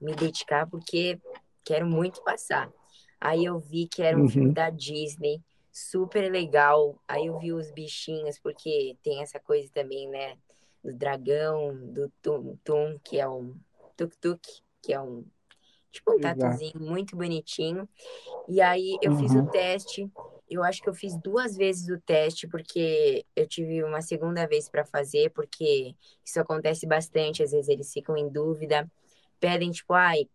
me 0.00 0.14
dedicar 0.14 0.68
porque 0.68 1.20
quero 1.64 1.86
muito 1.86 2.22
passar. 2.22 2.72
Aí 3.20 3.44
eu 3.44 3.58
vi 3.58 3.86
que 3.88 4.02
era 4.02 4.18
um 4.18 4.26
filme 4.26 4.48
uhum, 4.48 4.54
da 4.54 4.70
Disney, 4.70 5.40
super 5.74 6.32
legal. 6.32 7.02
Aí 7.08 7.26
eu 7.28 7.38
vi 7.38 7.52
os 7.52 7.72
bichinhos, 7.72 8.38
porque 8.40 8.98
tem 9.04 9.22
essa 9.22 9.40
coisa 9.40 9.70
também, 9.72 10.08
né? 10.10 10.38
Do 10.84 10.94
dragão, 10.94 11.76
do 11.92 12.10
Tum 12.22 12.56
Tum, 12.64 13.00
que 13.04 13.18
é 13.20 13.28
um 13.28 13.56
tuk-tuk, 13.96 14.40
que 14.82 14.94
é 14.94 15.00
um 15.02 15.26
tipo 15.92 16.12
um 16.12 16.20
tatuzinho 16.20 16.80
muito 16.80 17.16
bonitinho. 17.16 17.88
E 18.48 18.60
aí 18.62 18.98
eu 19.02 19.12
fiz 19.12 19.34
o 19.34 19.42
Uhum, 19.42 19.50
teste. 19.50 20.10
Eu 20.48 20.62
acho 20.64 20.82
que 20.82 20.88
eu 20.90 20.94
fiz 20.94 21.16
duas 21.16 21.56
vezes 21.56 21.88
o 21.90 22.00
teste, 22.02 22.48
porque 22.48 23.26
eu 23.36 23.48
tive 23.48 23.84
uma 23.84 24.02
segunda 24.02 24.46
vez 24.46 24.68
para 24.68 24.84
fazer, 24.84 25.30
porque 25.32 25.96
isso 26.24 26.40
acontece 26.40 26.86
bastante, 26.86 27.42
às 27.42 27.52
vezes 27.52 27.68
eles 27.68 27.92
ficam 27.92 28.16
em 28.16 28.28
dúvida 28.30 28.90
pedem, 29.40 29.70
tipo, 29.70 29.92
ai, 29.94 30.28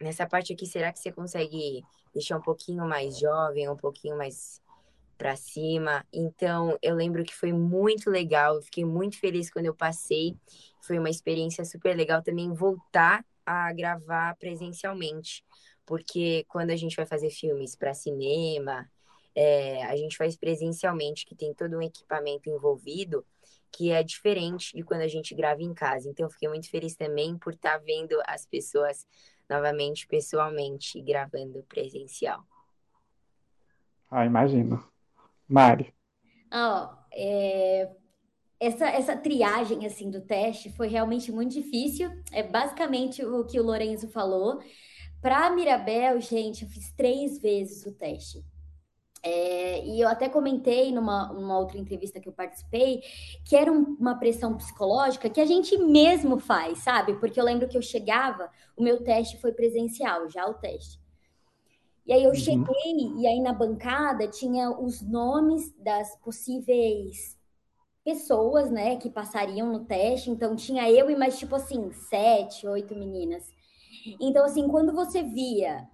nessa 0.00 0.26
parte 0.26 0.52
aqui, 0.52 0.66
será 0.66 0.92
que 0.92 0.98
você 1.00 1.12
consegue 1.12 1.86
deixar 2.12 2.38
um 2.38 2.42
pouquinho 2.42 2.86
mais 2.86 3.18
jovem, 3.18 3.70
um 3.70 3.76
pouquinho 3.76 4.18
mais 4.18 4.60
pra 5.16 5.36
cima? 5.36 6.04
Então, 6.12 6.78
eu 6.82 6.94
lembro 6.94 7.24
que 7.24 7.34
foi 7.34 7.52
muito 7.52 8.10
legal, 8.10 8.56
eu 8.56 8.62
fiquei 8.62 8.84
muito 8.84 9.18
feliz 9.18 9.50
quando 9.50 9.66
eu 9.66 9.74
passei. 9.74 10.36
Foi 10.82 10.98
uma 10.98 11.10
experiência 11.10 11.64
super 11.64 11.96
legal 11.96 12.22
também 12.22 12.52
voltar 12.52 13.24
a 13.44 13.72
gravar 13.72 14.36
presencialmente, 14.36 15.44
porque 15.84 16.44
quando 16.48 16.70
a 16.70 16.76
gente 16.76 16.96
vai 16.96 17.06
fazer 17.06 17.30
filmes 17.30 17.76
para 17.76 17.94
cinema, 17.94 18.88
é, 19.34 19.84
a 19.84 19.96
gente 19.96 20.16
faz 20.16 20.36
presencialmente, 20.36 21.26
que 21.26 21.34
tem 21.34 21.54
todo 21.54 21.76
um 21.76 21.82
equipamento 21.82 22.48
envolvido, 22.48 23.24
que 23.70 23.90
é 23.90 24.02
diferente 24.02 24.74
de 24.74 24.82
quando 24.82 25.02
a 25.02 25.08
gente 25.08 25.34
grava 25.34 25.62
em 25.62 25.74
casa. 25.74 26.08
Então, 26.08 26.26
eu 26.26 26.30
fiquei 26.30 26.48
muito 26.48 26.70
feliz 26.70 26.96
também 26.96 27.36
por 27.36 27.52
estar 27.52 27.78
vendo 27.78 28.16
as 28.26 28.46
pessoas 28.46 29.06
novamente 29.48 30.06
pessoalmente 30.06 31.00
gravando 31.02 31.62
presencial. 31.68 32.42
Ah, 34.10 34.24
imagino. 34.24 34.95
Mari. 35.48 35.92
Ah, 36.50 36.90
ó, 36.90 37.06
é, 37.12 37.90
essa, 38.58 38.86
essa 38.88 39.16
triagem 39.16 39.86
assim 39.86 40.10
do 40.10 40.20
teste 40.20 40.70
foi 40.70 40.88
realmente 40.88 41.30
muito 41.30 41.52
difícil. 41.52 42.10
É 42.32 42.42
basicamente 42.42 43.24
o 43.24 43.44
que 43.44 43.60
o 43.60 43.64
Lorenzo 43.64 44.08
falou. 44.08 44.60
Para 45.20 45.50
Mirabel, 45.50 46.20
gente, 46.20 46.64
eu 46.64 46.68
fiz 46.68 46.92
três 46.92 47.38
vezes 47.38 47.84
o 47.84 47.92
teste. 47.92 48.44
É, 49.22 49.84
e 49.84 50.00
eu 50.00 50.08
até 50.08 50.28
comentei 50.28 50.92
numa, 50.92 51.32
numa, 51.32 51.58
outra 51.58 51.78
entrevista 51.78 52.20
que 52.20 52.28
eu 52.28 52.32
participei 52.32 53.02
que 53.44 53.56
era 53.56 53.72
um, 53.72 53.96
uma 53.98 54.16
pressão 54.16 54.56
psicológica 54.56 55.28
que 55.28 55.40
a 55.40 55.44
gente 55.44 55.76
mesmo 55.78 56.38
faz, 56.38 56.78
sabe? 56.78 57.14
Porque 57.14 57.40
eu 57.40 57.44
lembro 57.44 57.66
que 57.66 57.76
eu 57.76 57.82
chegava, 57.82 58.48
o 58.76 58.82
meu 58.84 59.02
teste 59.02 59.40
foi 59.40 59.52
presencial, 59.52 60.30
já 60.30 60.46
o 60.46 60.54
teste. 60.54 61.00
E 62.06 62.12
aí 62.12 62.22
eu 62.22 62.30
uhum. 62.30 62.36
cheguei, 62.36 63.12
e 63.16 63.26
aí 63.26 63.40
na 63.40 63.52
bancada 63.52 64.28
tinha 64.28 64.70
os 64.70 65.02
nomes 65.02 65.74
das 65.78 66.16
possíveis 66.20 67.36
pessoas, 68.04 68.70
né, 68.70 68.96
que 68.96 69.10
passariam 69.10 69.72
no 69.72 69.84
teste. 69.84 70.30
Então 70.30 70.54
tinha 70.54 70.88
eu 70.88 71.10
e 71.10 71.16
mais, 71.16 71.36
tipo 71.36 71.56
assim, 71.56 71.90
sete, 71.92 72.66
oito 72.68 72.94
meninas. 72.94 73.44
Então, 74.20 74.44
assim, 74.44 74.68
quando 74.68 74.94
você 74.94 75.24
via 75.24 75.88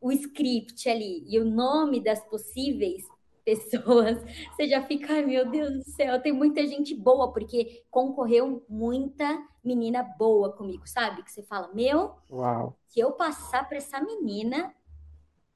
o 0.00 0.10
script 0.12 0.88
ali 0.88 1.24
e 1.28 1.38
o 1.38 1.44
nome 1.44 2.00
das 2.00 2.24
possíveis 2.24 3.04
pessoas, 3.44 4.22
você 4.54 4.66
já 4.66 4.82
fica, 4.82 5.12
ai 5.12 5.24
meu 5.24 5.48
Deus 5.50 5.72
do 5.72 5.84
céu, 5.84 6.20
tem 6.20 6.32
muita 6.32 6.66
gente 6.66 6.94
boa, 6.94 7.32
porque 7.32 7.84
concorreu 7.90 8.64
muita 8.68 9.38
menina 9.62 10.02
boa 10.02 10.52
comigo, 10.52 10.86
sabe? 10.86 11.22
Que 11.22 11.30
você 11.30 11.42
fala, 11.42 11.72
meu, 11.74 12.14
Uau. 12.30 12.76
se 12.88 12.98
eu 12.98 13.12
passar 13.12 13.68
para 13.68 13.76
essa 13.76 14.00
menina, 14.00 14.74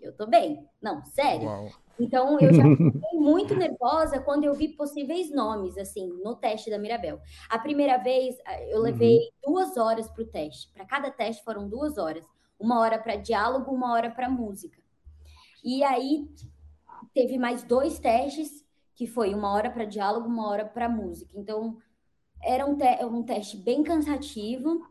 eu 0.01 0.13
tô 0.15 0.27
bem. 0.27 0.67
Não, 0.81 1.05
sério. 1.05 1.47
Uau. 1.47 1.71
Então, 1.99 2.41
eu 2.41 2.53
já 2.53 2.63
fiquei 2.77 3.19
muito 3.19 3.55
nervosa 3.55 4.21
quando 4.21 4.45
eu 4.45 4.55
vi 4.55 4.69
possíveis 4.69 5.31
nomes, 5.31 5.77
assim, 5.77 6.09
no 6.23 6.35
teste 6.35 6.71
da 6.71 6.79
Mirabel. 6.79 7.21
A 7.49 7.59
primeira 7.59 7.99
vez, 7.99 8.37
eu 8.69 8.81
levei 8.81 9.19
uhum. 9.19 9.53
duas 9.53 9.77
horas 9.77 10.09
para 10.09 10.23
o 10.23 10.27
teste. 10.27 10.73
Para 10.73 10.87
cada 10.87 11.11
teste 11.11 11.45
foram 11.45 11.69
duas 11.69 11.99
horas. 11.99 12.27
Uma 12.59 12.81
hora 12.81 12.99
para 12.99 13.17
diálogo, 13.17 13.71
uma 13.71 13.93
hora 13.93 14.11
para 14.11 14.29
música. 14.29 14.81
E 15.63 15.85
aí, 15.85 16.27
teve 17.15 17.39
mais 17.39 17.63
dois 17.63 17.99
testes, 17.99 18.65
que 18.95 19.07
foi 19.07 19.35
uma 19.35 19.53
hora 19.53 19.71
para 19.71 19.85
diálogo, 19.85 20.27
uma 20.27 20.49
hora 20.49 20.65
para 20.65 20.89
música. 20.89 21.39
Então, 21.39 21.77
era 22.43 22.65
um, 22.67 22.77
te 22.77 23.05
um 23.05 23.23
teste 23.23 23.57
bem 23.59 23.83
cansativo. 23.83 24.87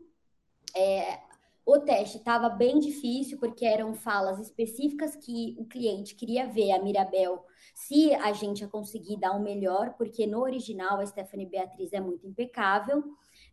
É, 0.76 1.18
o 1.64 1.78
teste 1.78 2.18
estava 2.18 2.48
bem 2.48 2.78
difícil, 2.78 3.38
porque 3.38 3.64
eram 3.64 3.94
falas 3.94 4.38
específicas 4.38 5.14
que 5.16 5.54
o 5.58 5.64
cliente 5.64 6.14
queria 6.14 6.46
ver 6.46 6.72
a 6.72 6.82
Mirabel, 6.82 7.44
se 7.74 8.12
a 8.14 8.32
gente 8.32 8.60
ia 8.60 8.68
conseguir 8.68 9.16
dar 9.16 9.32
o 9.32 9.42
melhor, 9.42 9.94
porque 9.96 10.26
no 10.26 10.40
original 10.40 11.00
a 11.00 11.06
Stephanie 11.06 11.46
Beatriz 11.46 11.92
é 11.92 12.00
muito 12.00 12.26
impecável, 12.26 13.04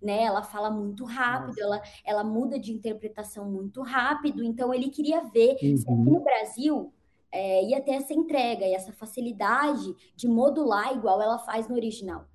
né? 0.01 0.23
Ela 0.23 0.43
fala 0.43 0.69
muito 0.69 1.05
rápido, 1.05 1.59
ela, 1.59 1.81
ela 2.05 2.23
muda 2.23 2.59
de 2.59 2.71
interpretação 2.71 3.49
muito 3.49 3.81
rápido, 3.81 4.43
então 4.43 4.73
ele 4.73 4.89
queria 4.89 5.21
ver 5.21 5.57
uhum. 5.61 5.77
se 5.77 5.83
aqui 5.83 6.09
no 6.09 6.19
Brasil 6.19 6.93
é, 7.31 7.63
ia 7.65 7.81
ter 7.81 7.91
essa 7.91 8.13
entrega 8.13 8.65
e 8.65 8.73
essa 8.73 8.91
facilidade 8.91 9.95
de 10.15 10.27
modular 10.27 10.93
igual 10.93 11.21
ela 11.21 11.37
faz 11.39 11.67
no 11.67 11.75
original. 11.75 12.25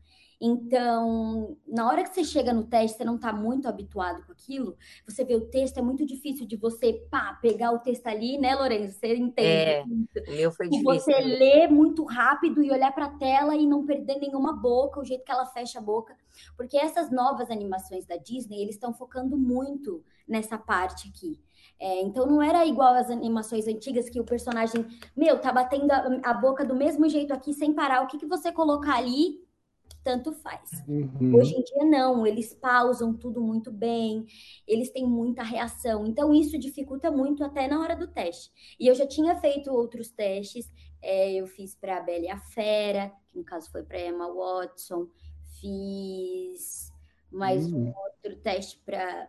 Então, 0.44 1.56
na 1.68 1.86
hora 1.86 2.02
que 2.02 2.12
você 2.12 2.24
chega 2.24 2.52
no 2.52 2.64
teste, 2.64 2.98
você 2.98 3.04
não 3.04 3.14
está 3.14 3.32
muito 3.32 3.68
habituado 3.68 4.26
com 4.26 4.32
aquilo, 4.32 4.76
você 5.06 5.24
vê 5.24 5.36
o 5.36 5.46
texto, 5.46 5.78
é 5.78 5.82
muito 5.82 6.04
difícil 6.04 6.44
de 6.44 6.56
você, 6.56 6.94
pá, 7.08 7.38
pegar 7.40 7.70
o 7.70 7.78
texto 7.78 8.08
ali, 8.08 8.38
né, 8.38 8.52
Lourenço? 8.56 8.98
Você 8.98 9.14
entende? 9.14 9.40
É, 9.46 9.84
o 9.84 10.32
meu 10.32 10.50
foi 10.50 10.68
difícil. 10.68 10.94
E 10.94 10.98
você 10.98 11.20
ler 11.20 11.70
muito 11.70 12.02
rápido 12.02 12.60
e 12.60 12.72
olhar 12.72 12.92
para 12.92 13.04
a 13.04 13.16
tela 13.18 13.54
e 13.54 13.64
não 13.64 13.86
perder 13.86 14.18
nenhuma 14.18 14.52
boca, 14.52 14.98
o 14.98 15.04
jeito 15.04 15.24
que 15.24 15.30
ela 15.30 15.46
fecha 15.46 15.78
a 15.78 15.82
boca. 15.82 16.16
Porque 16.56 16.76
essas 16.76 17.08
novas 17.12 17.48
animações 17.48 18.04
da 18.04 18.16
Disney, 18.16 18.62
eles 18.62 18.74
estão 18.74 18.92
focando 18.92 19.38
muito 19.38 20.02
nessa 20.26 20.58
parte 20.58 21.08
aqui. 21.08 21.40
É, 21.78 22.00
então 22.00 22.26
não 22.26 22.42
era 22.42 22.66
igual 22.66 22.94
às 22.94 23.10
animações 23.10 23.68
antigas 23.68 24.10
que 24.10 24.18
o 24.18 24.24
personagem, 24.24 24.86
meu, 25.16 25.40
tá 25.40 25.52
batendo 25.52 25.92
a, 25.92 26.20
a 26.24 26.34
boca 26.34 26.64
do 26.64 26.74
mesmo 26.74 27.08
jeito 27.08 27.32
aqui 27.32 27.54
sem 27.54 27.72
parar. 27.72 28.02
O 28.02 28.08
que, 28.08 28.18
que 28.18 28.26
você 28.26 28.50
colocar 28.50 28.96
ali 28.96 29.40
tanto 30.02 30.32
faz. 30.32 30.70
Uhum. 30.86 31.34
Hoje 31.34 31.54
em 31.54 31.62
dia, 31.62 31.84
não, 31.84 32.26
eles 32.26 32.52
pausam 32.54 33.14
tudo 33.14 33.40
muito 33.40 33.70
bem, 33.70 34.26
eles 34.66 34.90
têm 34.90 35.06
muita 35.06 35.42
reação. 35.42 36.06
Então, 36.06 36.34
isso 36.34 36.58
dificulta 36.58 37.10
muito 37.10 37.44
até 37.44 37.68
na 37.68 37.80
hora 37.80 37.96
do 37.96 38.08
teste. 38.08 38.50
E 38.78 38.86
eu 38.86 38.94
já 38.94 39.06
tinha 39.06 39.36
feito 39.36 39.72
outros 39.72 40.10
testes, 40.10 40.70
é, 41.00 41.32
eu 41.32 41.46
fiz 41.46 41.74
para 41.74 41.98
a 41.98 42.00
Bela 42.00 42.24
e 42.24 42.28
a 42.28 42.38
Fera, 42.38 43.12
que 43.30 43.38
no 43.38 43.44
caso 43.44 43.70
foi 43.70 43.82
para 43.82 44.00
Emma 44.00 44.32
Watson, 44.32 45.08
fiz 45.60 46.92
mais 47.30 47.66
uhum. 47.66 47.86
um 47.86 47.94
outro 47.96 48.36
teste 48.42 48.78
para. 48.84 49.28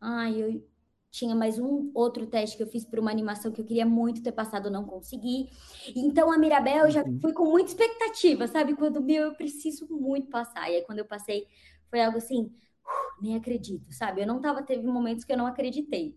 Ai, 0.00 0.42
eu 0.42 0.62
tinha 1.10 1.34
mais 1.34 1.58
um 1.58 1.90
outro 1.92 2.26
teste 2.26 2.56
que 2.56 2.62
eu 2.62 2.68
fiz 2.68 2.84
para 2.84 3.00
uma 3.00 3.10
animação 3.10 3.50
que 3.50 3.60
eu 3.60 3.64
queria 3.64 3.84
muito 3.84 4.22
ter 4.22 4.32
passado, 4.32 4.70
não 4.70 4.84
consegui. 4.84 5.48
Então 5.94 6.30
a 6.30 6.38
Mirabel 6.38 6.84
eu 6.86 6.90
já 6.90 7.02
uhum. 7.02 7.18
fui 7.20 7.32
com 7.32 7.44
muita 7.46 7.70
expectativa, 7.70 8.46
sabe? 8.46 8.76
Quando 8.76 9.02
meu 9.02 9.24
eu 9.24 9.34
preciso 9.34 9.86
muito 9.90 10.28
passar. 10.28 10.70
E 10.70 10.76
aí 10.76 10.82
quando 10.82 11.00
eu 11.00 11.04
passei 11.04 11.46
foi 11.88 12.02
algo 12.02 12.18
assim, 12.18 12.44
uh, 12.44 13.22
nem 13.22 13.36
acredito, 13.36 13.92
sabe? 13.92 14.22
Eu 14.22 14.26
não 14.26 14.40
tava 14.40 14.62
teve 14.62 14.86
momentos 14.86 15.24
que 15.24 15.32
eu 15.32 15.38
não 15.38 15.46
acreditei. 15.46 16.16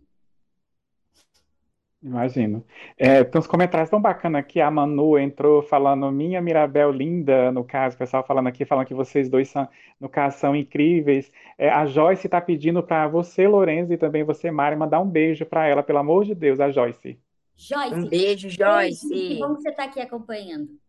Imagino. 2.03 2.65
É, 2.97 3.23
tem 3.23 3.39
uns 3.39 3.47
comentários 3.47 3.89
tão 3.89 4.01
bacanas 4.01 4.39
aqui. 4.39 4.59
A 4.59 4.69
Manu 4.69 5.17
entrou 5.17 5.63
falando, 5.63 6.11
minha 6.11 6.41
Mirabel 6.41 6.91
linda, 6.91 7.49
no 7.49 7.63
caso, 7.63 7.95
o 7.95 7.99
pessoal 7.99 8.25
falando 8.25 8.47
aqui, 8.47 8.65
falando 8.65 8.85
que 8.85 8.93
vocês 8.93 9.29
dois 9.29 9.47
são, 9.47 9.67
no 10.01 10.09
caso, 10.09 10.37
são 10.37 10.53
incríveis. 10.53 11.31
É, 11.57 11.69
a 11.69 11.85
Joyce 11.85 12.27
está 12.27 12.41
pedindo 12.41 12.83
para 12.83 13.07
você, 13.07 13.47
Lorenzo, 13.47 13.93
e 13.93 13.97
também 13.97 14.23
você, 14.23 14.51
Mari, 14.51 14.75
mandar 14.75 14.99
um 14.99 15.09
beijo 15.09 15.45
para 15.45 15.65
ela, 15.65 15.81
pelo 15.81 15.99
amor 15.99 16.25
de 16.25 16.35
Deus, 16.35 16.59
a 16.59 16.69
Joyce. 16.69 17.17
Joyce. 17.55 17.95
Um 17.95 18.09
beijo, 18.09 18.49
Joyce. 18.49 19.07
Que 19.07 19.39
bom 19.39 19.55
que 19.55 19.61
você 19.61 19.69
está 19.69 19.85
aqui 19.85 20.01
acompanhando. 20.01 20.82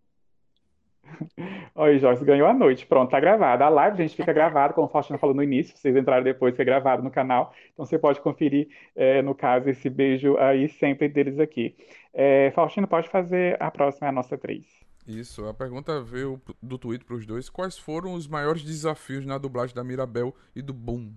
Oi, 1.74 1.98
Joyce, 1.98 2.24
ganhou 2.24 2.48
a 2.48 2.54
noite. 2.54 2.86
Pronto, 2.86 3.10
tá 3.10 3.20
gravada. 3.20 3.64
A 3.64 3.68
live, 3.68 3.96
gente, 3.96 4.16
fica 4.16 4.32
gravada, 4.32 4.72
como 4.72 4.86
o 4.86 4.90
Faustino 4.90 5.18
falou 5.18 5.34
no 5.34 5.42
início. 5.42 5.76
Vocês 5.76 5.96
entraram 5.96 6.24
depois, 6.24 6.52
fica 6.52 6.64
gravado 6.64 7.02
no 7.02 7.10
canal. 7.10 7.52
Então 7.72 7.84
você 7.84 7.98
pode 7.98 8.20
conferir, 8.20 8.68
é, 8.94 9.22
no 9.22 9.34
caso, 9.34 9.68
esse 9.68 9.88
beijo 9.88 10.36
aí 10.38 10.68
sempre 10.68 11.08
deles 11.08 11.38
aqui. 11.38 11.76
É, 12.12 12.50
Faustino, 12.54 12.86
pode 12.86 13.08
fazer 13.08 13.60
a 13.60 13.70
próxima, 13.70 14.08
a 14.08 14.12
nossa 14.12 14.38
três. 14.38 14.64
Isso, 15.06 15.46
a 15.46 15.52
pergunta 15.52 16.00
veio 16.00 16.40
do 16.62 16.78
Twitter 16.78 17.06
para 17.06 17.16
os 17.16 17.26
dois. 17.26 17.50
Quais 17.50 17.76
foram 17.76 18.14
os 18.14 18.26
maiores 18.26 18.62
desafios 18.62 19.26
na 19.26 19.36
dublagem 19.36 19.74
da 19.74 19.84
Mirabel 19.84 20.34
e 20.56 20.62
do 20.62 20.72
Boom? 20.72 21.12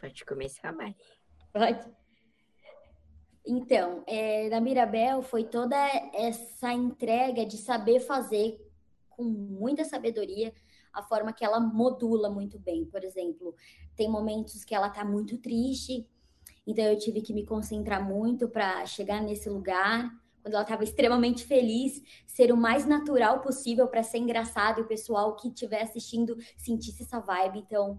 Pode 0.00 0.24
começar, 0.24 0.72
Mari. 0.72 0.96
Pode. 1.52 2.07
Então, 3.50 4.04
é, 4.06 4.50
na 4.50 4.60
Mirabel 4.60 5.22
foi 5.22 5.42
toda 5.42 5.74
essa 6.12 6.70
entrega 6.70 7.46
de 7.46 7.56
saber 7.56 7.98
fazer 7.98 8.60
com 9.08 9.24
muita 9.24 9.86
sabedoria 9.86 10.52
a 10.92 11.02
forma 11.02 11.32
que 11.32 11.42
ela 11.42 11.58
modula 11.58 12.28
muito 12.28 12.58
bem. 12.58 12.84
Por 12.84 13.02
exemplo, 13.02 13.54
tem 13.96 14.06
momentos 14.06 14.64
que 14.64 14.74
ela 14.74 14.90
tá 14.90 15.02
muito 15.02 15.38
triste, 15.38 16.06
então 16.66 16.84
eu 16.84 16.98
tive 16.98 17.22
que 17.22 17.32
me 17.32 17.46
concentrar 17.46 18.06
muito 18.06 18.50
para 18.50 18.84
chegar 18.84 19.22
nesse 19.22 19.48
lugar. 19.48 20.12
Quando 20.42 20.52
ela 20.52 20.62
estava 20.62 20.84
extremamente 20.84 21.46
feliz, 21.46 22.02
ser 22.26 22.52
o 22.52 22.56
mais 22.56 22.84
natural 22.84 23.40
possível 23.40 23.88
para 23.88 24.02
ser 24.02 24.18
engraçado 24.18 24.80
e 24.80 24.82
o 24.82 24.86
pessoal 24.86 25.34
que 25.36 25.48
estiver 25.48 25.80
assistindo 25.80 26.36
sentisse 26.54 27.02
essa 27.02 27.18
vibe. 27.18 27.60
Então, 27.60 27.98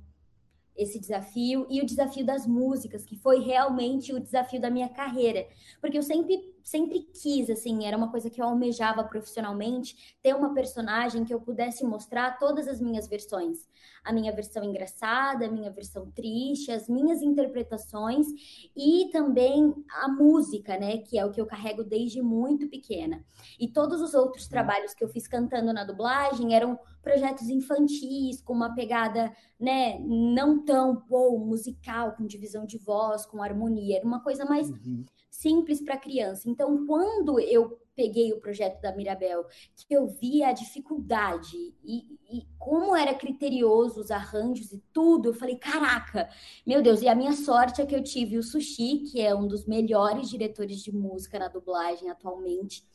esse 0.79 0.97
desafio 0.97 1.67
e 1.69 1.81
o 1.81 1.85
desafio 1.85 2.25
das 2.25 2.47
músicas, 2.47 3.05
que 3.05 3.17
foi 3.17 3.41
realmente 3.41 4.13
o 4.13 4.19
desafio 4.19 4.61
da 4.61 4.71
minha 4.71 4.87
carreira, 4.87 5.45
porque 5.81 5.97
eu 5.97 6.03
sempre 6.03 6.39
sempre 6.69 6.99
quis 6.99 7.49
assim, 7.49 7.85
era 7.85 7.97
uma 7.97 8.11
coisa 8.11 8.29
que 8.29 8.39
eu 8.39 8.45
almejava 8.45 9.03
profissionalmente, 9.03 10.15
ter 10.21 10.35
uma 10.35 10.53
personagem 10.53 11.25
que 11.25 11.33
eu 11.33 11.41
pudesse 11.41 11.83
mostrar 11.83 12.37
todas 12.37 12.67
as 12.67 12.79
minhas 12.79 13.07
versões, 13.07 13.67
a 14.03 14.13
minha 14.13 14.31
versão 14.31 14.63
engraçada, 14.63 15.45
a 15.45 15.51
minha 15.51 15.71
versão 15.71 16.11
triste, 16.11 16.71
as 16.71 16.87
minhas 16.87 17.21
interpretações 17.21 18.27
e 18.75 19.09
também 19.11 19.73
a 20.01 20.07
música, 20.07 20.77
né, 20.77 20.99
que 20.99 21.17
é 21.17 21.25
o 21.25 21.31
que 21.31 21.41
eu 21.41 21.45
carrego 21.45 21.83
desde 21.83 22.21
muito 22.21 22.67
pequena. 22.69 23.23
E 23.59 23.67
todos 23.67 24.01
os 24.01 24.13
outros 24.13 24.45
hum. 24.45 24.49
trabalhos 24.49 24.93
que 24.93 25.03
eu 25.03 25.09
fiz 25.09 25.27
cantando 25.27 25.73
na 25.73 25.83
dublagem 25.83 26.53
eram 26.55 26.79
projetos 27.01 27.49
infantis, 27.49 28.41
com 28.41 28.53
uma 28.53 28.75
pegada, 28.75 29.31
né, 29.59 29.97
não 29.99 30.63
tão 30.63 31.03
ou 31.09 31.39
musical, 31.39 32.13
com 32.13 32.25
divisão 32.25 32.65
de 32.65 32.77
voz, 32.77 33.25
com 33.25 33.41
harmonia, 33.41 33.97
era 33.97 34.05
uma 34.05 34.21
coisa 34.21 34.45
mais 34.45 34.69
uhum. 34.69 35.05
Simples 35.39 35.81
para 35.81 35.97
criança. 35.97 36.49
Então, 36.49 36.85
quando 36.85 37.39
eu 37.39 37.79
peguei 37.95 38.31
o 38.31 38.39
projeto 38.39 38.79
da 38.81 38.95
Mirabel, 38.95 39.45
que 39.75 39.93
eu 39.93 40.07
vi 40.07 40.41
a 40.41 40.53
dificuldade 40.53 41.57
e, 41.83 42.17
e, 42.31 42.47
como 42.57 42.95
era 42.95 43.13
criterioso 43.13 43.99
os 43.99 44.11
arranjos 44.11 44.71
e 44.71 44.81
tudo, 44.93 45.29
eu 45.29 45.33
falei, 45.33 45.57
caraca, 45.57 46.29
meu 46.65 46.81
Deus, 46.81 47.01
e 47.01 47.09
a 47.09 47.15
minha 47.15 47.33
sorte 47.33 47.81
é 47.81 47.85
que 47.85 47.95
eu 47.95 48.03
tive 48.03 48.37
o 48.37 48.43
Sushi, 48.43 48.99
que 48.99 49.19
é 49.19 49.35
um 49.35 49.47
dos 49.47 49.65
melhores 49.65 50.29
diretores 50.29 50.81
de 50.81 50.93
música 50.93 51.39
na 51.39 51.49
dublagem 51.49 52.09
atualmente, 52.09 52.85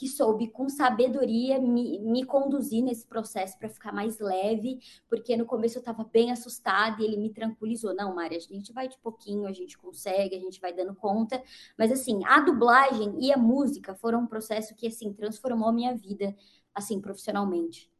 que 0.00 0.08
soube 0.08 0.48
com 0.48 0.66
sabedoria 0.66 1.60
me, 1.60 1.98
me 1.98 2.24
conduzir 2.24 2.82
nesse 2.82 3.06
processo 3.06 3.58
para 3.58 3.68
ficar 3.68 3.92
mais 3.92 4.18
leve, 4.18 4.80
porque 5.10 5.36
no 5.36 5.44
começo 5.44 5.76
eu 5.76 5.80
estava 5.80 6.02
bem 6.04 6.32
assustada 6.32 7.02
e 7.02 7.04
ele 7.04 7.18
me 7.18 7.28
tranquilizou. 7.28 7.94
Não, 7.94 8.14
Mari, 8.14 8.36
a 8.36 8.40
gente 8.40 8.72
vai 8.72 8.88
de 8.88 8.96
pouquinho, 8.96 9.46
a 9.46 9.52
gente 9.52 9.76
consegue, 9.76 10.34
a 10.34 10.40
gente 10.40 10.58
vai 10.58 10.72
dando 10.72 10.94
conta. 10.94 11.42
Mas 11.76 11.92
assim, 11.92 12.24
a 12.24 12.40
dublagem 12.40 13.14
e 13.22 13.30
a 13.30 13.36
música 13.36 13.94
foram 13.94 14.20
um 14.20 14.26
processo 14.26 14.74
que 14.74 14.86
assim 14.86 15.12
transformou 15.12 15.68
a 15.68 15.72
minha 15.72 15.94
vida 15.94 16.34
assim 16.74 16.98
profissionalmente. 16.98 17.92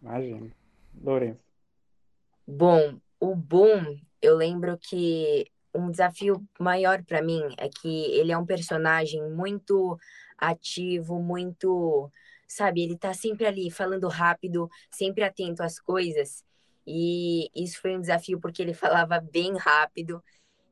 Imagina. 0.00 0.50
Lourenço. 1.02 1.44
Bom, 2.46 2.98
o 3.20 3.36
Boom, 3.36 4.00
eu 4.22 4.38
lembro 4.38 4.78
que 4.78 5.52
um 5.74 5.90
desafio 5.90 6.44
maior 6.58 7.02
para 7.04 7.22
mim 7.22 7.42
é 7.58 7.68
que 7.68 8.04
ele 8.12 8.32
é 8.32 8.38
um 8.38 8.46
personagem 8.46 9.22
muito 9.30 9.98
ativo, 10.36 11.20
muito, 11.20 12.10
sabe, 12.48 12.82
ele 12.82 12.96
tá 12.96 13.12
sempre 13.14 13.46
ali 13.46 13.70
falando 13.70 14.08
rápido, 14.08 14.68
sempre 14.90 15.22
atento 15.24 15.62
às 15.62 15.78
coisas. 15.78 16.44
E 16.86 17.50
isso 17.54 17.80
foi 17.80 17.96
um 17.96 18.00
desafio 18.00 18.40
porque 18.40 18.62
ele 18.62 18.74
falava 18.74 19.20
bem 19.20 19.56
rápido 19.56 20.22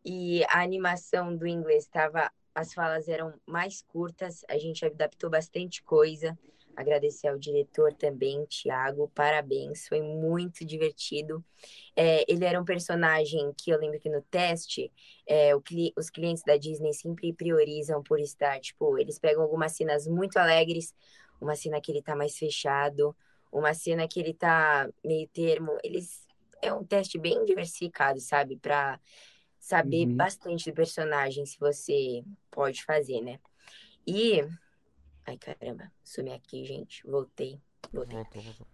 e 0.05 0.43
a 0.45 0.63
animação 0.63 1.37
do 1.37 1.47
inglês 1.47 1.85
estava 1.85 2.31
as 2.55 2.75
falas 2.75 3.09
eram 3.09 3.35
mais 3.47 3.83
curtas, 3.83 4.45
a 4.49 4.59
gente 4.59 4.85
adaptou 4.85 5.31
bastante 5.31 5.81
coisa. 5.83 6.37
Agradecer 6.79 7.27
ao 7.27 7.37
diretor 7.37 7.93
também, 7.93 8.45
Tiago, 8.45 9.11
parabéns, 9.13 9.89
foi 9.89 10.01
muito 10.01 10.65
divertido. 10.65 11.45
É, 11.97 12.25
ele 12.33 12.45
era 12.45 12.61
um 12.61 12.65
personagem 12.65 13.53
que 13.57 13.73
eu 13.73 13.81
lembro 13.81 13.99
que 13.99 14.09
no 14.09 14.23
teste, 14.23 14.93
é, 15.27 15.51
cli 15.65 15.93
os 15.99 16.09
clientes 16.09 16.45
da 16.45 16.57
Disney 16.57 16.93
sempre 16.93 17.33
priorizam 17.33 18.01
por 18.01 18.21
estar, 18.21 18.61
tipo, 18.61 18.97
eles 18.97 19.19
pegam 19.19 19.43
algumas 19.43 19.73
cenas 19.73 20.07
muito 20.07 20.37
alegres, 20.37 20.95
uma 21.41 21.57
cena 21.57 21.81
que 21.81 21.91
ele 21.91 22.01
tá 22.01 22.15
mais 22.15 22.39
fechado, 22.39 23.13
uma 23.51 23.75
cena 23.75 24.07
que 24.07 24.21
ele 24.21 24.33
tá 24.33 24.89
meio 25.05 25.27
termo. 25.31 25.77
Eles 25.83 26.29
é 26.63 26.73
um 26.73 26.85
teste 26.85 27.19
bem 27.19 27.45
diversificado, 27.45 28.21
sabe? 28.21 28.57
Para 28.57 29.01
saber 29.59 30.07
uhum. 30.07 30.15
bastante 30.15 30.71
do 30.71 30.77
personagem, 30.77 31.45
se 31.45 31.59
você 31.59 32.23
pode 32.53 32.85
fazer, 32.85 33.21
né? 33.21 33.41
E 34.07 34.47
Ai, 35.29 35.37
caramba, 35.37 35.93
sumi 36.03 36.33
aqui, 36.33 36.65
gente. 36.65 37.07
Voltei. 37.07 37.61
Voltei. 37.93 38.17
Voltou, 38.17 38.41
voltou. 38.41 38.67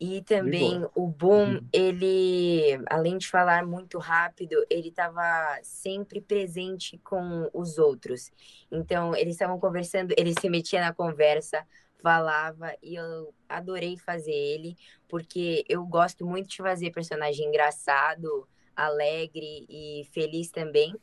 E 0.00 0.22
também 0.22 0.86
o 0.94 1.06
Boom, 1.06 1.56
uhum. 1.56 1.68
ele, 1.70 2.80
além 2.88 3.18
de 3.18 3.28
falar 3.28 3.66
muito 3.66 3.98
rápido, 3.98 4.54
ele 4.70 4.88
estava 4.88 5.58
sempre 5.62 6.18
presente 6.22 6.96
com 6.98 7.50
os 7.52 7.76
outros. 7.76 8.30
Então, 8.72 9.14
eles 9.14 9.34
estavam 9.34 9.58
conversando, 9.58 10.14
ele 10.16 10.32
se 10.40 10.48
metia 10.48 10.80
na 10.80 10.94
conversa, 10.94 11.66
falava, 12.00 12.72
e 12.82 12.94
eu 12.94 13.34
adorei 13.46 13.98
fazer 13.98 14.32
ele, 14.32 14.78
porque 15.08 15.62
eu 15.68 15.84
gosto 15.84 16.24
muito 16.24 16.48
de 16.48 16.56
fazer 16.56 16.90
personagem 16.90 17.48
engraçado, 17.48 18.48
alegre 18.74 19.66
e 19.68 20.08
feliz 20.12 20.50
também. 20.50 20.94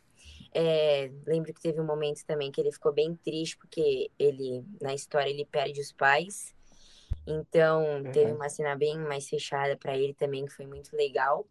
É, 0.57 1.11
lembro 1.27 1.53
que 1.53 1.59
teve 1.59 1.81
um 1.81 1.85
momento 1.85 2.23
também 2.25 2.49
que 2.49 2.61
ele 2.61 2.71
ficou 2.71 2.93
bem 2.93 3.13
triste, 3.13 3.57
porque 3.57 4.09
ele, 4.17 4.63
na 4.81 4.93
história, 4.93 5.29
ele 5.29 5.43
perde 5.43 5.81
os 5.81 5.91
pais. 5.91 6.55
Então, 7.27 7.83
uhum. 7.83 8.11
teve 8.13 8.31
uma 8.31 8.47
cena 8.47 8.73
bem 8.73 8.97
mais 8.97 9.27
fechada 9.27 9.75
para 9.75 9.97
ele 9.97 10.13
também, 10.13 10.45
que 10.45 10.53
foi 10.53 10.65
muito 10.65 10.95
legal. 10.95 11.45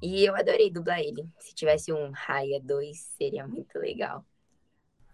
E 0.00 0.24
eu 0.24 0.36
adorei 0.36 0.70
dublar 0.70 1.00
ele. 1.00 1.28
Se 1.40 1.52
tivesse 1.52 1.92
um 1.92 2.12
Raya 2.12 2.60
2, 2.60 2.96
seria 2.96 3.44
muito 3.44 3.76
legal. 3.76 4.24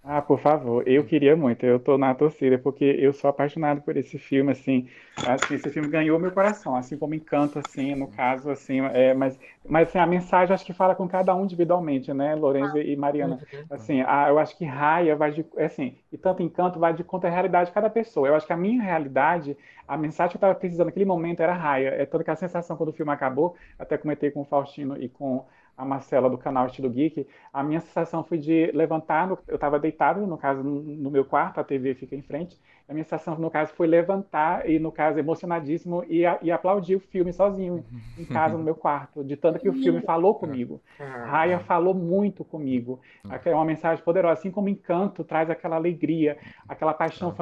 Ah, 0.04 0.20
por 0.20 0.40
favor, 0.40 0.82
eu 0.88 1.06
queria 1.06 1.36
muito, 1.36 1.64
eu 1.64 1.78
tô 1.78 1.96
na 1.96 2.12
torcida, 2.12 2.58
porque 2.58 2.84
eu 2.84 3.12
sou 3.12 3.30
apaixonado 3.30 3.82
por 3.82 3.96
esse 3.96 4.18
filme, 4.18 4.50
assim, 4.50 4.88
assim, 5.22 5.54
esse 5.54 5.70
filme 5.70 5.88
ganhou 5.88 6.18
meu 6.18 6.32
coração, 6.32 6.74
assim 6.74 6.98
como 6.98 7.14
Encanto, 7.14 7.56
assim, 7.60 7.94
no 7.94 8.08
caso, 8.08 8.50
assim, 8.50 8.80
é, 8.80 9.14
mas, 9.14 9.38
mas 9.68 9.86
assim, 9.88 9.98
a 10.00 10.06
mensagem 10.06 10.52
acho 10.52 10.66
que 10.66 10.72
fala 10.72 10.96
com 10.96 11.06
cada 11.06 11.32
um 11.36 11.44
individualmente, 11.44 12.12
né, 12.12 12.34
Lorenzo 12.34 12.78
e 12.78 12.96
Mariana, 12.96 13.38
uhum. 13.52 13.64
assim, 13.70 14.00
a, 14.00 14.28
eu 14.28 14.40
acho 14.40 14.58
que 14.58 14.64
Raia 14.64 15.14
vai 15.14 15.30
de, 15.30 15.46
assim, 15.56 15.96
e 16.10 16.18
tanto 16.18 16.42
Encanto 16.42 16.80
vai 16.80 16.92
de 16.92 17.04
conta 17.04 17.28
a 17.28 17.30
realidade 17.30 17.68
de 17.70 17.74
cada 17.74 17.88
pessoa, 17.88 18.26
eu 18.26 18.34
acho 18.34 18.44
que 18.44 18.52
a 18.52 18.56
minha 18.56 18.82
realidade, 18.82 19.56
a 19.86 19.96
mensagem 19.96 20.32
que 20.32 20.36
eu 20.36 20.38
estava 20.38 20.54
precisando 20.56 20.86
naquele 20.86 21.04
momento 21.04 21.38
era 21.40 21.54
Raia, 21.54 21.90
é 21.90 22.04
toda 22.06 22.24
que 22.24 22.30
a 22.30 22.34
sensação 22.34 22.76
quando 22.76 22.88
o 22.88 22.92
filme 22.92 23.12
acabou, 23.12 23.54
até 23.78 23.96
comentei 23.96 24.32
com 24.32 24.40
o 24.40 24.44
Faustino 24.44 25.00
e 25.00 25.08
com 25.08 25.46
a 25.76 25.84
Marcela 25.84 26.28
do 26.28 26.38
canal 26.38 26.66
Estilo 26.66 26.90
Geek, 26.90 27.26
a 27.52 27.62
minha 27.62 27.80
sensação 27.80 28.22
foi 28.22 28.38
de 28.38 28.70
levantar, 28.72 29.26
no, 29.26 29.38
eu 29.48 29.54
estava 29.54 29.78
deitado, 29.78 30.26
no 30.26 30.36
caso, 30.36 30.62
no, 30.62 31.10
meu 31.10 31.24
quarto, 31.24 31.58
a 31.58 31.64
TV 31.64 31.94
fica 31.94 32.14
em 32.14 32.22
frente, 32.22 32.58
a 32.88 32.92
minha 32.92 33.04
sensação, 33.04 33.36
no 33.36 33.50
caso, 33.50 33.72
foi 33.72 33.86
levantar 33.86 34.68
e, 34.68 34.78
no 34.78 34.92
caso, 34.92 35.18
emocionadíssimo 35.18 36.04
e, 36.08 36.22
e 36.42 36.50
aplaudir 36.50 36.96
o 36.96 37.00
filme 37.00 37.32
sozinho, 37.32 37.84
em 38.18 38.24
casa, 38.24 38.56
no 38.56 38.62
meu 38.62 38.74
quarto, 38.74 39.24
de 39.24 39.36
tanto 39.36 39.58
que 39.58 39.68
o 39.68 39.72
filme 39.72 40.00
falou 40.02 40.34
comigo. 40.34 40.80
Ah. 41.00 41.24
Raya 41.26 41.58
falou 41.60 41.94
muito 41.94 42.44
comigo. 42.44 43.00
É 43.44 43.54
uma 43.54 43.64
mensagem 43.64 44.04
poderosa, 44.04 44.34
assim 44.34 44.50
como 44.50 44.68
Encanto 44.68 45.24
traz 45.24 45.48
aquela 45.48 45.76
alegria, 45.76 46.36
aquela 46.68 46.92
paixão 46.92 47.30
ah. 47.30 47.32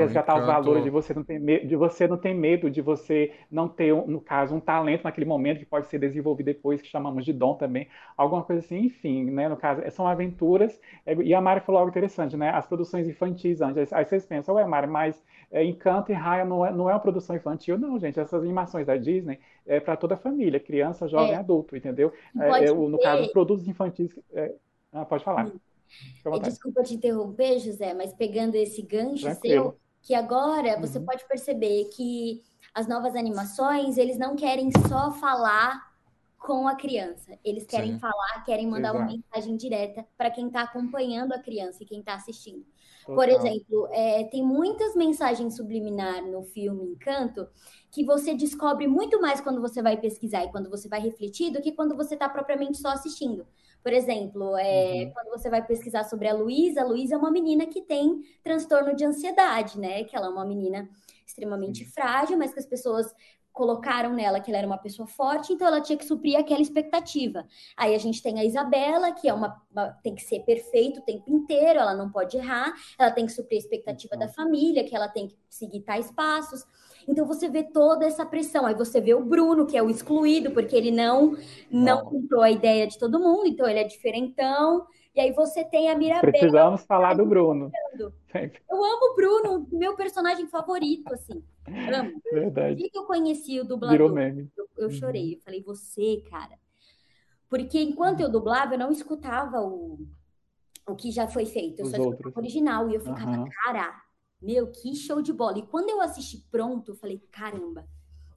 Resgatar 0.00 0.32
encanto... 0.32 0.40
os 0.40 0.46
valores 0.46 0.84
de 0.84 0.90
você 0.90 1.14
não 1.14 1.22
ter 1.22 1.38
medo, 1.38 1.66
de 1.66 1.76
você 1.76 2.08
não 2.08 2.16
ter 2.16 2.34
medo, 2.34 2.70
de 2.70 2.80
você 2.80 3.32
não 3.50 3.68
ter, 3.68 3.94
no 3.94 4.20
caso, 4.20 4.54
um 4.54 4.60
talento 4.60 5.04
naquele 5.04 5.26
momento 5.26 5.58
que 5.58 5.66
pode 5.66 5.86
ser 5.86 5.98
desenvolvido 5.98 6.46
depois, 6.46 6.80
que 6.80 6.88
chamamos 6.88 7.24
de 7.24 7.32
dom 7.32 7.54
também, 7.54 7.88
alguma 8.16 8.42
coisa 8.42 8.60
assim, 8.60 8.86
enfim, 8.86 9.30
né? 9.30 9.48
No 9.48 9.56
caso, 9.56 9.82
são 9.90 10.06
aventuras. 10.06 10.80
É, 11.04 11.14
e 11.14 11.34
a 11.34 11.40
Mari 11.40 11.60
falou 11.60 11.80
algo 11.80 11.90
interessante, 11.90 12.36
né? 12.36 12.50
As 12.50 12.66
produções 12.66 13.08
infantis 13.08 13.60
antes. 13.60 13.92
Aí 13.92 14.04
vocês 14.04 14.24
pensam, 14.24 14.54
ué, 14.54 14.64
Mari, 14.64 14.86
mas 14.86 15.22
é, 15.50 15.64
Encanto 15.64 16.10
e 16.10 16.14
Raya 16.14 16.44
não 16.44 16.64
é, 16.64 16.72
não 16.72 16.88
é 16.88 16.94
uma 16.94 17.00
produção 17.00 17.36
infantil, 17.36 17.78
não, 17.78 17.98
gente. 17.98 18.18
Essas 18.18 18.42
animações 18.42 18.86
da 18.86 18.96
Disney 18.96 19.38
é 19.66 19.78
para 19.78 19.96
toda 19.96 20.14
a 20.14 20.18
família, 20.18 20.58
criança, 20.58 21.06
jovem, 21.06 21.32
é. 21.32 21.36
adulto, 21.36 21.76
entendeu? 21.76 22.12
É, 22.40 22.64
é 22.64 22.72
no 22.72 22.98
caso, 22.98 23.30
produtos 23.32 23.68
infantis. 23.68 24.18
É, 24.32 24.54
ah, 24.92 25.04
pode 25.04 25.22
falar. 25.22 25.46
Hum. 25.46 25.58
Desculpa 26.42 26.82
te 26.82 26.94
interromper, 26.94 27.58
José, 27.58 27.92
mas 27.94 28.14
pegando 28.14 28.54
esse 28.54 28.80
gancho 28.82 29.24
Tranquilo. 29.24 29.62
seu, 29.62 29.78
que 30.02 30.14
agora 30.14 30.78
você 30.80 30.98
uhum. 30.98 31.04
pode 31.04 31.26
perceber 31.26 31.84
que 31.94 32.42
as 32.74 32.88
novas 32.88 33.14
animações, 33.14 33.96
eles 33.96 34.18
não 34.18 34.34
querem 34.34 34.70
só 34.88 35.12
falar 35.12 35.92
com 36.42 36.66
a 36.66 36.74
criança. 36.74 37.38
Eles 37.44 37.64
querem 37.64 37.94
Sim. 37.94 37.98
falar, 38.00 38.44
querem 38.44 38.66
mandar 38.66 38.90
Exato. 38.90 38.98
uma 38.98 39.06
mensagem 39.06 39.56
direta 39.56 40.04
para 40.16 40.30
quem 40.30 40.48
está 40.48 40.62
acompanhando 40.62 41.32
a 41.32 41.38
criança 41.38 41.82
e 41.82 41.86
quem 41.86 42.00
está 42.00 42.14
assistindo. 42.14 42.66
Total. 43.02 43.14
Por 43.14 43.28
exemplo, 43.28 43.88
é, 43.90 44.24
tem 44.24 44.44
muitas 44.44 44.94
mensagens 44.94 45.56
subliminar 45.56 46.24
no 46.24 46.42
filme 46.42 46.84
Encanto 46.84 47.48
que 47.90 48.04
você 48.04 48.34
descobre 48.34 48.86
muito 48.86 49.20
mais 49.20 49.40
quando 49.40 49.60
você 49.60 49.82
vai 49.82 49.96
pesquisar 49.96 50.44
e 50.44 50.50
quando 50.50 50.70
você 50.70 50.88
vai 50.88 51.00
refletir 51.00 51.52
do 51.52 51.60
que 51.60 51.72
quando 51.72 51.96
você 51.96 52.14
está 52.14 52.28
propriamente 52.28 52.78
só 52.78 52.88
assistindo. 52.88 53.46
Por 53.82 53.92
exemplo, 53.92 54.56
é, 54.56 55.04
uhum. 55.04 55.12
quando 55.12 55.30
você 55.30 55.50
vai 55.50 55.64
pesquisar 55.64 56.04
sobre 56.04 56.28
a 56.28 56.34
Luísa, 56.34 56.82
a 56.82 56.86
Luísa 56.86 57.14
é 57.14 57.18
uma 57.18 57.30
menina 57.30 57.66
que 57.66 57.82
tem 57.82 58.22
transtorno 58.42 58.94
de 58.94 59.04
ansiedade, 59.04 59.78
né? 59.78 60.04
Que 60.04 60.16
ela 60.16 60.26
é 60.26 60.30
uma 60.30 60.44
menina 60.44 60.88
extremamente 61.26 61.84
frágil, 61.84 62.38
mas 62.38 62.52
que 62.52 62.60
as 62.60 62.66
pessoas 62.66 63.12
colocaram 63.52 64.14
nela 64.14 64.40
que 64.40 64.50
ela 64.50 64.58
era 64.58 64.66
uma 64.66 64.78
pessoa 64.78 65.06
forte, 65.06 65.52
então 65.52 65.66
ela 65.66 65.80
tinha 65.80 65.98
que 65.98 66.06
suprir 66.06 66.38
aquela 66.38 66.62
expectativa. 66.62 67.46
Aí 67.76 67.94
a 67.94 67.98
gente 67.98 68.22
tem 68.22 68.40
a 68.40 68.44
Isabela, 68.44 69.12
que 69.12 69.28
é 69.28 69.34
uma, 69.34 69.62
uma 69.70 69.90
tem 70.02 70.14
que 70.14 70.22
ser 70.22 70.40
perfeito 70.40 71.00
o 71.00 71.02
tempo 71.02 71.30
inteiro, 71.30 71.78
ela 71.78 71.94
não 71.94 72.10
pode 72.10 72.36
errar, 72.36 72.72
ela 72.98 73.10
tem 73.10 73.26
que 73.26 73.32
suprir 73.32 73.58
a 73.58 73.62
expectativa 73.62 74.14
uhum. 74.14 74.20
da 74.20 74.28
família, 74.28 74.84
que 74.84 74.96
ela 74.96 75.08
tem 75.08 75.28
que 75.28 75.36
seguir 75.50 75.82
tais 75.82 76.10
passos. 76.10 76.64
Então 77.08 77.26
você 77.26 77.48
vê 77.48 77.62
toda 77.62 78.06
essa 78.06 78.24
pressão. 78.24 78.66
Aí 78.66 78.74
você 78.74 79.00
vê 79.00 79.14
o 79.14 79.24
Bruno, 79.24 79.66
que 79.66 79.76
é 79.76 79.82
o 79.82 79.90
excluído, 79.90 80.50
porque 80.50 80.76
ele 80.76 80.90
não 80.90 81.36
não 81.70 82.04
comprou 82.04 82.42
a 82.42 82.50
ideia 82.50 82.86
de 82.86 82.98
todo 82.98 83.18
mundo, 83.18 83.46
então 83.46 83.68
ele 83.68 83.80
é 83.80 83.84
diferentão. 83.84 84.86
E 85.14 85.20
aí 85.20 85.32
você 85.32 85.62
tem 85.62 85.90
a 85.90 85.96
Mirabel. 85.96 86.30
Precisamos 86.30 86.82
falar 86.84 87.14
do 87.14 87.26
Bruno. 87.26 87.70
Eu 88.34 88.84
amo 88.84 89.12
o 89.12 89.14
Bruno, 89.14 89.68
meu 89.70 89.94
personagem 89.94 90.46
favorito, 90.46 91.12
assim. 91.12 91.44
Amo. 91.94 92.20
Verdade. 92.32 92.88
que 92.88 92.98
eu 92.98 93.04
conheci 93.04 93.60
o 93.60 93.64
dublador, 93.64 93.92
Virou 93.92 94.10
meme. 94.10 94.50
Eu, 94.56 94.66
eu 94.78 94.88
uhum. 94.88 94.90
chorei. 94.90 95.34
Eu 95.34 95.40
falei, 95.40 95.62
você, 95.62 96.22
cara. 96.30 96.58
Porque 97.48 97.78
enquanto 97.78 98.20
eu 98.20 98.30
dublava, 98.30 98.74
eu 98.74 98.78
não 98.78 98.90
escutava 98.90 99.60
o, 99.60 99.98
o 100.88 100.96
que 100.96 101.10
já 101.10 101.28
foi 101.28 101.44
feito. 101.44 101.80
Eu 101.80 101.84
Os 101.84 101.90
só 101.90 101.98
escutava 101.98 102.34
o 102.34 102.38
original. 102.38 102.88
E 102.88 102.94
eu 102.94 103.00
ficava, 103.00 103.38
uhum. 103.38 103.48
cara, 103.64 103.94
meu, 104.42 104.66
que 104.66 104.94
show 104.94 105.22
de 105.22 105.32
bola. 105.32 105.58
E 105.58 105.66
quando 105.66 105.88
eu 105.90 106.00
assisti 106.00 106.38
pronto, 106.50 106.92
eu 106.92 106.96
falei, 106.96 107.22
caramba, 107.30 107.86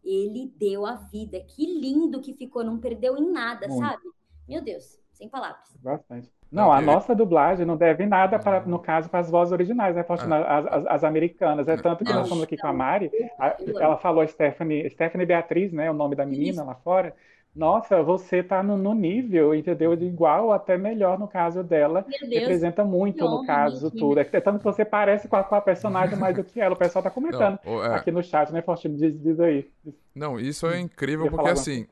ele 0.04 0.54
deu 0.58 0.86
a 0.86 0.96
vida. 0.96 1.40
Que 1.40 1.66
lindo 1.66 2.22
que 2.22 2.34
ficou, 2.34 2.64
não 2.64 2.78
perdeu 2.78 3.18
em 3.18 3.32
nada, 3.32 3.68
Muito. 3.68 3.84
sabe? 3.84 4.04
Meu 4.48 4.62
Deus, 4.62 5.00
sem 5.12 5.28
palavras. 5.28 5.76
Bastante. 5.82 6.32
Não, 6.52 6.72
a 6.72 6.80
nossa 6.80 7.14
dublagem 7.14 7.66
não 7.66 7.76
deve 7.76 8.06
nada, 8.06 8.40
para, 8.40 8.62
no 8.62 8.80
caso, 8.80 9.10
para 9.10 9.20
as 9.20 9.30
vozes 9.30 9.52
originais, 9.52 9.96
né, 9.96 10.06
as, 10.08 10.68
as, 10.68 10.86
as, 10.88 11.04
americanas. 11.04 11.68
É 11.68 11.76
tanto 11.76 12.06
que 12.06 12.14
nós 12.14 12.24
estamos 12.24 12.44
aqui 12.44 12.56
com 12.56 12.68
a 12.68 12.72
Mari, 12.72 13.12
a, 13.38 13.58
ela 13.78 13.98
falou 13.98 14.26
Stephanie, 14.26 14.90
Stephanie 14.92 15.26
Beatriz, 15.26 15.74
né, 15.74 15.90
o 15.90 15.94
nome 15.94 16.16
da 16.16 16.26
menina 16.26 16.64
lá 16.64 16.76
fora, 16.76 17.14
Nossa, 17.56 18.04
você 18.04 18.44
tá 18.44 18.62
no, 18.62 18.76
no 18.78 18.94
nível, 18.94 19.56
entendeu? 19.56 19.96
De 19.96 20.06
igual 20.06 20.52
até 20.52 20.78
melhor 20.78 21.18
no 21.18 21.28
caso 21.28 21.64
dela. 21.64 22.02
Deus, 22.02 22.22
Representa 22.34 22.84
muito 22.84 23.24
no 23.30 23.46
caso 23.46 23.90
tudo. 23.90 24.20
É 24.20 24.26
que- 24.26 24.42
tanto 24.42 24.58
que 24.60 24.66
você 24.66 24.84
parece 24.84 25.28
com 25.30 25.38
a, 25.38 25.44
com 25.44 25.56
a 25.56 25.62
personagem 25.62 26.18
mais 26.18 26.36
do 26.36 26.44
que 26.44 26.60
ela. 26.60 26.74
O 26.76 26.78
pessoal 26.78 27.02
tá 27.02 27.10
comentando 27.10 27.58
Não, 27.66 27.84
é, 27.84 27.96
aqui 27.96 28.12
no 28.12 28.22
chat, 28.22 28.52
né, 28.52 28.62
Faustino? 28.62 28.98
Diz, 28.98 29.18
diz 29.22 29.40
aí. 29.40 29.70
não, 30.14 30.38
isso 30.40 30.68
é 30.68 30.80
incrível 30.80 31.26
Queria 31.26 31.32
porque 31.32 31.50
falar 31.50 31.54
assim, 31.62 31.88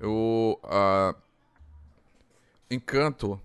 o 0.00 0.56
a- 0.62 1.14
Encanto, 2.70 3.38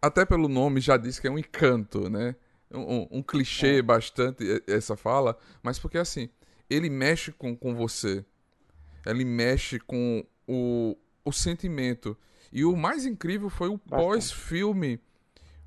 até 0.00 0.24
pelo 0.24 0.48
nome 0.48 0.80
já 0.80 0.96
diz 0.96 1.18
que 1.18 1.26
é 1.26 1.30
um 1.30 1.38
encanto, 1.38 2.08
né? 2.08 2.34
Um, 2.70 3.06
um- 3.18 3.22
clichê 3.22 3.78
É. 3.78 3.82
bastante 3.82 4.44
essa 4.66 4.96
fala, 4.96 5.36
mas 5.62 5.78
porque 5.78 5.98
assim, 5.98 6.30
ele 6.70 6.88
mexe 6.88 7.30
com, 7.30 7.54
com 7.54 7.74
você, 7.74 8.24
ele 9.04 9.24
mexe 9.26 9.78
com 9.78 10.24
o, 10.46 10.96
o 11.24 11.32
sentimento. 11.32 12.16
E 12.52 12.64
o 12.64 12.76
mais 12.76 13.06
incrível 13.06 13.48
foi 13.48 13.68
o 13.68 13.78
pós-filme. 13.78 15.00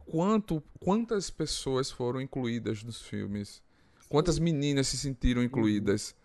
Quanto, 0.06 0.62
quantas 0.80 1.30
pessoas 1.30 1.90
foram 1.90 2.22
incluídas 2.22 2.84
nos 2.84 3.02
filmes? 3.02 3.64
Quantas 4.08 4.38
meninas 4.38 4.88
se 4.88 4.98
sentiram 4.98 5.44
incluídas? 5.44 6.16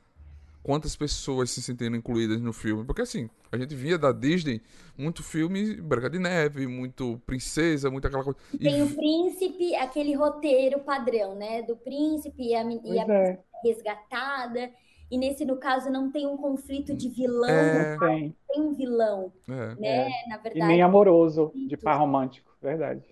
Quantas 0.62 0.94
pessoas 0.94 1.50
se 1.50 1.62
sentiram 1.62 1.96
incluídas 1.96 2.38
no 2.42 2.52
filme? 2.52 2.84
Porque 2.84 3.00
assim, 3.00 3.30
a 3.50 3.56
gente 3.56 3.74
via 3.74 3.96
da 3.96 4.12
Disney 4.12 4.60
muito 4.96 5.22
filme 5.22 5.76
Branca 5.80 6.10
de 6.10 6.18
Neve, 6.18 6.66
muito 6.66 7.18
princesa, 7.24 7.90
muito 7.90 8.06
aquela 8.06 8.22
coisa. 8.22 8.38
E 8.52 8.58
Tem 8.58 8.82
o 8.82 8.94
príncipe, 8.94 9.74
aquele 9.76 10.14
roteiro 10.14 10.80
padrão, 10.80 11.34
né? 11.34 11.62
Do 11.62 11.74
príncipe 11.76 12.48
e 12.48 12.54
a, 12.54 12.62
e 12.62 12.98
a 12.98 13.04
é, 13.10 13.38
resgatada. 13.64 14.70
E 15.10 15.18
nesse, 15.18 15.44
no 15.44 15.56
caso, 15.56 15.90
não 15.90 16.10
tem 16.10 16.26
um 16.26 16.36
conflito 16.36 16.94
de 16.94 17.08
vilão, 17.08 17.48
É. 17.50 17.98
tem. 17.98 18.36
tem 18.48 18.60
um 18.62 18.72
vilão, 18.74 19.32
é. 19.48 19.74
né? 19.74 20.08
Na 20.28 20.36
E 20.36 20.42
verdade, 20.42 20.66
nem 20.66 20.82
amoroso, 20.82 21.50
de 21.68 21.76
par 21.76 21.98
romântico, 21.98 22.50
verdade. 22.62 23.02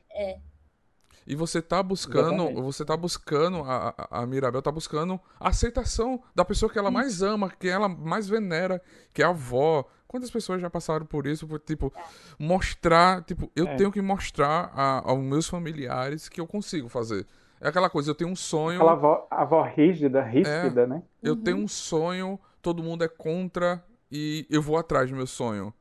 E 1.27 1.35
você 1.35 1.61
tá 1.61 1.83
buscando, 1.83 2.35
Exatamente. 2.45 2.63
você 2.63 2.85
tá 2.85 2.97
buscando, 2.97 3.59
a, 3.63 3.95
a 4.11 4.23
a 4.23 4.27
Mirabel 4.27 4.63
tá 4.63 4.71
buscando 4.73 5.21
a 5.39 5.49
aceitação 5.49 6.23
da 6.35 6.45
pessoa 6.45 6.71
que 6.73 6.79
ela 6.79 6.91
mais 6.91 7.21
ama, 7.23 7.51
que 7.51 7.69
ela 7.69 7.87
mais 7.89 8.27
venera, 8.29 8.81
que 9.13 9.21
é 9.23 9.27
a 9.27 9.31
avó. 9.31 9.85
Quantas 10.07 10.31
pessoas 10.31 10.59
já 10.63 10.71
passaram 10.71 11.05
por 11.05 11.27
isso? 11.27 11.47
Por, 11.47 11.59
tipo, 11.61 11.93
mostrar, 12.39 13.23
tipo, 13.25 13.51
eu 13.55 13.67
É. 13.67 13.77
tenho 13.77 13.93
que 13.93 14.01
mostrar 14.01 14.71
a- 14.75 15.03
aos 15.05 15.23
meus 15.23 15.47
familiares 15.47 16.31
que 16.31 16.41
eu 16.41 16.47
consigo 16.47 16.89
fazer. 16.89 17.27
É 17.61 17.69
aquela 17.69 17.91
coisa, 17.91 18.11
eu 18.11 18.15
tenho 18.15 18.31
um 18.31 18.37
sonho, 18.37 18.77
Aquela 18.77 18.93
avó, 18.93 19.27
avó 19.31 19.63
rígida, 19.63 20.23
ríspida, 20.23 20.87
né? 20.87 21.03
eu 21.23 21.35
tenho 21.37 21.57
um 21.59 21.69
sonho, 21.69 22.39
todo 22.63 22.83
mundo 22.83 23.03
é 23.05 23.09
contra 23.09 23.85
e 24.11 24.47
eu 24.49 24.63
vou 24.63 24.77
atrás 24.77 25.11
do 25.11 25.17
meu 25.17 25.27
sonho. 25.27 25.73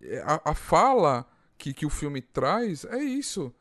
É, 0.00 0.20
A, 0.24 0.50
a 0.50 0.54
fala 0.54 1.26
que, 1.58 1.72
que 1.74 1.84
o 1.86 1.90
filme 1.90 2.20
traz 2.22 2.84
é 2.84 2.98
isso. 3.02 3.52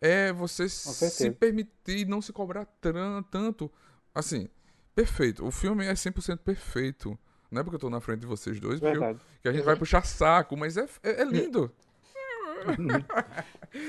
É 0.00 0.32
você 0.32 0.68
se 0.68 1.30
permitir 1.30 2.06
não 2.06 2.20
se 2.20 2.32
cobrar 2.32 2.64
tran- 2.80 3.22
tanto. 3.30 3.70
Assim, 4.14 4.48
perfeito. 4.94 5.44
O 5.46 5.50
filme 5.50 5.86
é 5.86 5.92
100% 5.94 6.38
perfeito. 6.38 7.18
Não 7.50 7.60
é 7.60 7.64
porque 7.64 7.76
eu 7.76 7.80
tô 7.80 7.90
na 7.90 8.00
frente 8.00 8.20
de 8.20 8.26
vocês 8.26 8.58
dois, 8.58 8.80
porque 8.80 8.96
eu- 8.96 9.00
que 9.42 9.48
a 9.48 9.52
gente 9.52 9.64
vai 9.64 9.76
puxar 9.76 10.04
saco, 10.04 10.56
mas 10.56 10.76
é, 10.76 10.86
é, 11.02 11.22
é 11.22 11.24
lindo. 11.24 11.70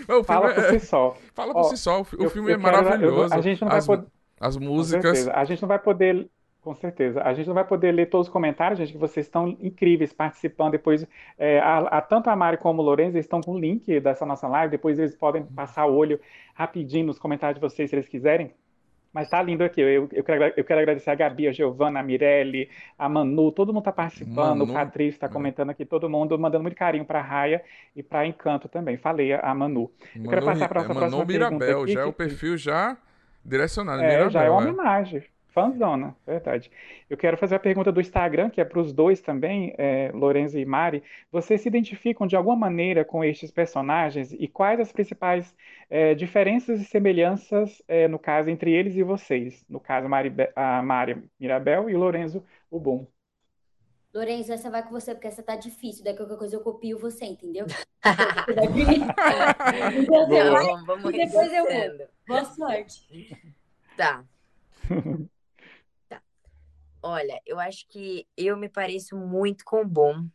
O 0.09 0.23
Fala 0.23 0.51
é- 0.51 0.53
por 0.53 0.63
si 0.65 0.79
só. 0.79 1.17
fala 1.33 1.53
por 1.53 1.59
Ó, 1.61 1.63
si 1.63 1.77
só. 1.77 2.01
O, 2.01 2.05
Eu- 2.19 2.29
filme 2.29 2.51
eu 2.51 2.55
é 2.55 2.59
quero- 2.59 2.77
eu- 2.77 2.83
maravilhoso. 2.83 3.33
a 3.33 3.41
gente 3.41 3.61
não 3.61 3.69
vai 3.69 3.77
as, 3.79 3.85
poder. 3.87 4.07
as 4.39 4.57
músicas. 4.57 5.03
certeza. 5.17 5.33
A 5.33 5.43
gente 5.45 5.61
não 5.61 5.67
vai 5.67 5.79
poder, 5.79 6.27
com 6.61 6.73
certeza, 6.73 7.21
a 7.21 7.33
gente 7.33 7.47
não 7.47 7.53
vai 7.53 7.65
poder 7.65 7.91
ler 7.91 8.09
todos 8.09 8.27
os 8.27 8.33
comentários, 8.33 8.79
gente, 8.79 8.91
que 8.93 8.97
vocês 8.97 9.25
estão 9.25 9.49
incríveis 9.61 10.13
participando. 10.13 10.71
Depois, 10.71 11.05
é, 11.37 11.59
a, 11.59 11.79
a- 11.79 12.01
tanto 12.01 12.29
a 12.29 12.35
Mari 12.35 12.57
como 12.57 12.81
o 12.81 12.85
Lourenço 12.85 13.17
estão 13.17 13.41
com 13.41 13.53
o 13.53 13.59
link 13.59 13.99
dessa 13.99 14.25
nossa 14.25 14.47
live. 14.47 14.71
Depois 14.71 14.97
eles 14.97 15.15
podem 15.15 15.43
passar 15.43 15.85
o 15.85 15.95
olho 15.95 16.19
rapidinho 16.53 17.05
nos 17.07 17.19
comentários 17.19 17.59
de 17.59 17.61
vocês, 17.61 17.89
se 17.89 17.95
eles 17.95 18.07
quiserem. 18.07 18.51
Mas 19.13 19.29
tá 19.29 19.41
lindo 19.43 19.63
aqui. 19.63 19.79
Eu, 19.79 20.09
eu, 20.11 20.23
quero, 20.23 20.53
eu 20.57 20.63
quero 20.63 20.79
agradecer 20.81 21.11
a 21.11 21.15
Gabi, 21.15 21.47
a 21.47 21.51
Giovana, 21.51 21.99
a 21.99 22.03
Mirelle, 22.03 22.67
a 22.97 23.07
Manu, 23.07 23.51
todo 23.51 23.71
mundo 23.71 23.83
tá 23.83 23.91
participando. 23.91 24.59
Manu, 24.59 24.71
o 24.71 24.73
Patrício 24.73 25.19
tá 25.19 25.27
é. 25.27 25.29
comentando 25.29 25.69
aqui, 25.69 25.85
todo 25.85 26.09
mundo 26.09 26.37
mandando 26.39 26.63
muito 26.63 26.75
carinho 26.75 27.05
pra 27.05 27.21
Raia 27.21 27.63
e 27.95 28.01
pra 28.01 28.25
Encanto 28.25 28.67
também. 28.67 28.97
Falei 28.97 29.33
a, 29.33 29.41
a 29.41 29.53
Manu. 29.53 29.91
Eu 30.15 30.29
quero 30.29 30.43
passar 30.43 30.67
pra 30.67 30.81
é, 30.81 30.87
nossa 30.87 30.99
Manu 30.99 31.17
próxima 31.17 31.25
pergunta 31.27 31.65
Mirabel, 31.65 31.83
aqui, 31.83 31.93
já 31.93 32.01
é 32.01 32.05
o 32.05 32.13
perfil 32.13 32.57
já 32.57 32.97
direcionado. 33.45 34.01
É, 34.01 34.07
Mirabel, 34.07 34.29
já 34.31 34.43
é 34.43 34.49
uma 34.49 34.61
é. 34.61 34.65
homenagem. 34.65 35.23
Fãzona, 35.53 36.15
verdade. 36.25 36.71
Eu 37.07 37.15
quero 37.15 37.37
fazer 37.37 37.53
a 37.55 37.59
pergunta 37.59 37.91
do 37.91 38.01
Instagram, 38.01 38.49
que 38.49 38.59
é 38.59 38.65
para 38.65 38.79
os 38.79 38.91
dois 38.91 39.21
também, 39.21 39.73
é, 39.77 40.11
Lorenzo 40.11 40.57
e 40.57 40.65
Mari. 40.65 41.03
Vocês 41.31 41.61
se 41.61 41.67
identificam 41.67 42.25
de 42.25 42.35
alguma 42.35 42.55
maneira 42.55 43.05
com 43.05 43.23
estes 43.23 43.51
personagens 43.51 44.33
e 44.33 44.47
quais 44.47 44.79
as 44.79 44.91
principais 44.91 45.55
é, 45.91 46.15
diferenças 46.15 46.81
e 46.81 46.85
semelhanças, 46.85 47.83
é, 47.87 48.07
no 48.07 48.17
caso, 48.17 48.49
entre 48.49 48.71
eles 48.71 48.95
e 48.95 49.03
vocês? 49.03 49.63
No 49.69 49.79
caso, 49.79 50.09
Mari, 50.09 50.33
a 50.55 50.81
Mari 50.81 51.23
Mirabel 51.39 51.87
e 51.87 51.95
o 51.95 51.99
Lorenzo 51.99 52.43
Ubum. 52.71 53.05
Lourenço, 54.11 54.51
essa 54.51 54.71
vai 54.71 54.81
com 54.83 54.89
você, 54.89 55.13
porque 55.13 55.27
essa 55.27 55.43
tá 55.43 55.55
difícil. 55.55 56.03
Daí 56.03 56.15
qualquer 56.15 56.37
coisa 56.37 56.55
eu 56.55 56.61
copio 56.61 56.97
você, 56.97 57.25
entendeu? 57.25 57.67
Então 59.97 60.27
você 60.27 60.49
vai, 60.49 60.65
vamos 60.85 61.13
e 61.13 61.17
depois 61.17 61.53
eu 61.53 61.65
vou. 61.65 62.07
boa 62.27 62.45
sorte. 62.45 63.07
Tá. 63.95 64.23
Olha, 67.03 67.41
eu 67.45 67.59
acho 67.59 67.85
que 67.89 68.25
eu 68.37 68.55
me 68.57 68.69
pareço 68.69 69.15
muito 69.17 69.65
com 69.65 69.81
o 69.81 69.87
Bom. 69.87 70.25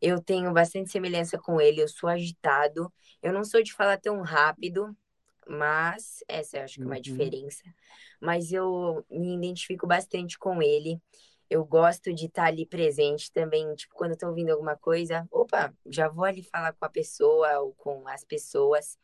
Eu 0.00 0.22
tenho 0.22 0.52
bastante 0.52 0.90
semelhança 0.90 1.38
com 1.38 1.60
ele. 1.60 1.82
Eu 1.82 1.88
sou 1.88 2.08
agitado. 2.08 2.92
Eu 3.22 3.32
não 3.32 3.44
sou 3.44 3.62
de 3.62 3.72
falar 3.74 3.98
tão 3.98 4.22
rápido, 4.22 4.96
mas 5.48 6.24
essa 6.28 6.58
eu 6.58 6.64
acho 6.64 6.76
que 6.76 6.82
é 6.82 6.86
uma 6.86 6.96
Uhum. 6.96 7.02
diferença. 7.02 7.62
Mas 8.20 8.52
eu 8.52 9.04
me 9.10 9.36
identifico 9.36 9.86
bastante 9.86 10.38
com 10.38 10.62
ele. 10.62 11.00
Eu 11.50 11.64
gosto 11.64 12.14
de 12.14 12.26
estar 12.26 12.46
ali 12.46 12.66
presente 12.66 13.32
também. 13.32 13.74
Tipo, 13.74 13.94
quando 13.96 14.12
eu 14.12 14.18
tô 14.18 14.28
ouvindo 14.28 14.50
alguma 14.50 14.76
coisa, 14.76 15.26
opa, 15.30 15.74
já 15.86 16.08
vou 16.08 16.24
ali 16.24 16.42
falar 16.42 16.72
com 16.74 16.84
a 16.84 16.88
pessoa 16.90 17.60
ou 17.60 17.74
com 17.74 18.08
as 18.08 18.24
pessoas. 18.24 18.98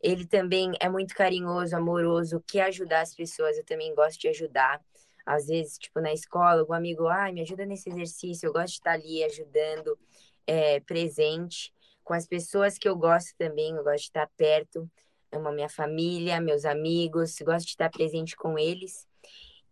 Ele 0.00 0.26
também 0.26 0.72
é 0.80 0.88
muito 0.88 1.14
carinhoso, 1.14 1.76
amoroso, 1.76 2.42
quer 2.46 2.62
ajudar 2.64 3.02
as 3.02 3.14
pessoas. 3.14 3.58
Eu 3.58 3.64
também 3.64 3.94
gosto 3.94 4.20
de 4.20 4.28
ajudar. 4.28 4.80
Às 5.34 5.46
vezes, 5.46 5.78
tipo, 5.78 6.00
na 6.00 6.12
escola, 6.12 6.60
algum 6.60 6.72
amigo, 6.72 7.06
ai, 7.06 7.32
me 7.32 7.42
ajuda 7.42 7.64
nesse 7.64 7.88
exercício. 7.88 8.46
Eu 8.46 8.52
gosto 8.52 8.68
de 8.68 8.72
estar 8.74 8.92
ali 8.92 9.22
ajudando, 9.24 9.98
é, 10.46 10.80
presente. 10.80 11.72
Com 12.02 12.14
as 12.14 12.26
pessoas 12.26 12.76
que 12.76 12.88
eu 12.88 12.96
gosto 12.96 13.34
também, 13.38 13.76
eu 13.76 13.84
gosto 13.84 13.98
de 13.98 14.08
estar 14.08 14.28
perto. 14.36 14.90
Amo 15.30 15.48
a 15.48 15.52
minha 15.52 15.68
família, 15.68 16.40
meus 16.40 16.64
amigos, 16.64 17.38
gosto 17.42 17.66
de 17.66 17.72
estar 17.72 17.90
presente 17.90 18.36
com 18.36 18.58
eles. 18.58 19.06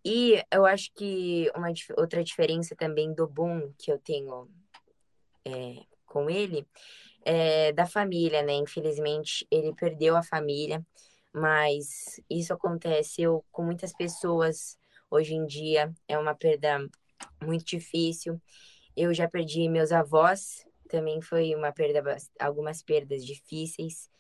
E 0.04 0.40
eu 0.52 0.64
acho 0.64 0.92
que 0.94 1.50
uma 1.56 1.68
outra 1.96 2.22
diferença 2.22 2.76
também 2.76 3.12
do 3.12 3.26
Boom 3.26 3.72
que 3.76 3.90
eu 3.90 3.98
tenho 3.98 4.48
é, 5.44 5.82
com 6.06 6.30
ele 6.30 6.66
é 7.24 7.72
da 7.72 7.86
família, 7.86 8.42
né? 8.42 8.54
Infelizmente, 8.54 9.46
ele 9.50 9.74
perdeu 9.74 10.16
a 10.16 10.22
família, 10.22 10.86
mas 11.32 12.20
isso 12.30 12.54
aconteceu 12.54 13.44
com 13.50 13.64
muitas 13.64 13.92
pessoas 13.92 14.78
hoje 15.10 15.34
em 15.34 15.46
dia. 15.46 15.92
É 16.06 16.18
uma 16.18 16.34
perda 16.34 16.88
muito 17.42 17.64
difícil. 17.64 18.40
Eu 18.96 19.12
já 19.14 19.28
perdi 19.28 19.68
meus 19.68 19.92
avós, 19.92 20.66
também 20.88 21.20
foi 21.20 21.54
uma 21.54 21.72
perda, 21.72 22.16
algumas 22.40 22.82
perdas 22.82 23.24
difíceis, 23.24 24.10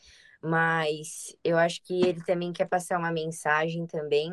mas 0.40 1.36
eu 1.42 1.58
acho 1.58 1.82
que 1.82 2.00
ele 2.06 2.22
também 2.22 2.52
quer 2.52 2.66
passar 2.66 2.98
uma 2.98 3.10
mensagem 3.10 3.86
também. 3.86 4.32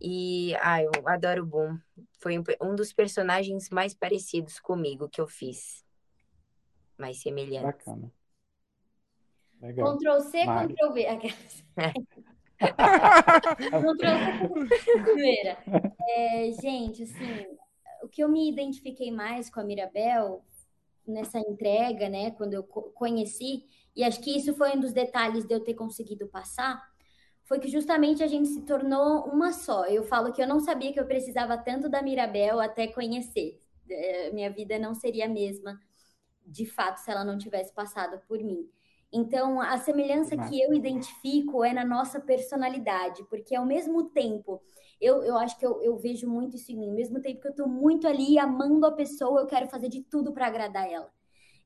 E, 0.00 0.54
ah, 0.60 0.82
eu 0.82 0.90
adoro 1.06 1.42
o 1.42 1.46
Boom. 1.46 1.78
Foi 2.18 2.38
um, 2.38 2.42
um 2.62 2.74
dos 2.74 2.92
personagens 2.92 3.68
mais 3.68 3.94
parecidos 3.94 4.58
comigo 4.58 5.08
que 5.08 5.20
eu 5.20 5.26
fiz. 5.26 5.84
Mais 6.98 7.20
semelhantes. 7.20 7.84
Bacana. 7.84 8.12
Legal. 9.60 9.98
Ctrl 9.98 10.20
C, 10.20 10.44
Mari. 10.44 10.74
Ctrl 10.74 10.92
V. 10.92 11.06
É, 16.08 16.50
gente, 16.52 17.02
assim, 17.04 17.46
o 18.02 18.08
que 18.08 18.22
eu 18.22 18.28
me 18.28 18.50
identifiquei 18.50 19.10
mais 19.12 19.50
com 19.50 19.60
a 19.60 19.64
Mirabel 19.64 20.44
nessa 21.06 21.38
entrega, 21.38 22.08
né, 22.08 22.30
quando 22.32 22.54
eu 22.54 22.62
co- 22.64 22.90
conheci, 22.92 23.64
e 23.96 24.04
acho 24.04 24.20
que 24.20 24.36
isso 24.36 24.54
foi 24.54 24.72
um 24.76 24.80
dos 24.80 24.92
detalhes 24.92 25.44
de 25.46 25.54
eu 25.54 25.60
ter 25.64 25.74
conseguido 25.74 26.26
passar, 26.28 26.82
foi 27.44 27.60
que 27.60 27.68
justamente 27.68 28.22
a 28.22 28.26
gente 28.28 28.48
se 28.48 28.62
tornou 28.64 29.24
uma 29.26 29.52
só. 29.52 29.86
Eu 29.86 30.04
falo 30.04 30.32
que 30.32 30.42
eu 30.42 30.48
não 30.48 30.60
sabia 30.60 30.92
que 30.92 31.00
eu 31.00 31.06
precisava 31.06 31.58
tanto 31.58 31.88
da 31.88 32.02
Mirabel 32.02 32.60
até 32.60 32.86
conhecer. 32.88 33.60
É, 33.90 34.30
minha 34.32 34.50
vida 34.50 34.78
não 34.78 34.94
seria 34.94 35.26
a 35.26 35.28
mesma, 35.28 35.80
de 36.46 36.66
fato, 36.66 36.98
se 36.98 37.10
ela 37.10 37.24
não 37.24 37.38
tivesse 37.38 37.72
passado 37.74 38.20
por 38.28 38.38
mim. 38.40 38.68
Então, 39.12 39.60
a 39.60 39.76
semelhança 39.78 40.36
que 40.36 40.60
eu 40.60 40.72
identifico 40.72 41.64
é 41.64 41.72
na 41.72 41.84
nossa 41.84 42.20
personalidade, 42.20 43.24
porque 43.28 43.56
ao 43.56 43.66
mesmo 43.66 44.04
tempo, 44.10 44.60
eu, 45.00 45.24
eu 45.24 45.36
acho 45.36 45.58
que 45.58 45.66
eu, 45.66 45.82
eu 45.82 45.96
vejo 45.96 46.28
muito 46.28 46.56
isso 46.56 46.70
em 46.70 46.76
mim, 46.76 46.90
ao 46.90 46.94
mesmo 46.94 47.20
tempo 47.20 47.40
que 47.40 47.48
eu 47.48 47.54
tô 47.54 47.66
muito 47.66 48.06
ali 48.06 48.38
amando 48.38 48.86
a 48.86 48.92
pessoa, 48.92 49.40
eu 49.40 49.46
quero 49.46 49.68
fazer 49.68 49.88
de 49.88 50.02
tudo 50.02 50.32
para 50.32 50.46
agradar 50.46 50.88
ela. 50.88 51.10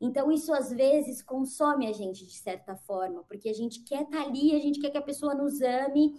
Então, 0.01 0.33
isso 0.33 0.53
às 0.55 0.71
vezes 0.71 1.23
consome 1.23 1.87
a 1.87 1.93
gente 1.93 2.27
de 2.27 2.35
certa 2.35 2.77
forma, 2.77 3.23
porque 3.25 3.49
a 3.49 3.55
gente 3.55 3.81
quer 3.85 4.03
estar 4.03 4.23
tá 4.23 4.25
ali, 4.25 4.55
a 4.55 4.59
gente 4.59 4.81
quer 4.81 4.91
que 4.91 4.99
a 4.99 5.03
pessoa 5.03 5.35
nos 5.35 5.61
ame. 5.61 6.15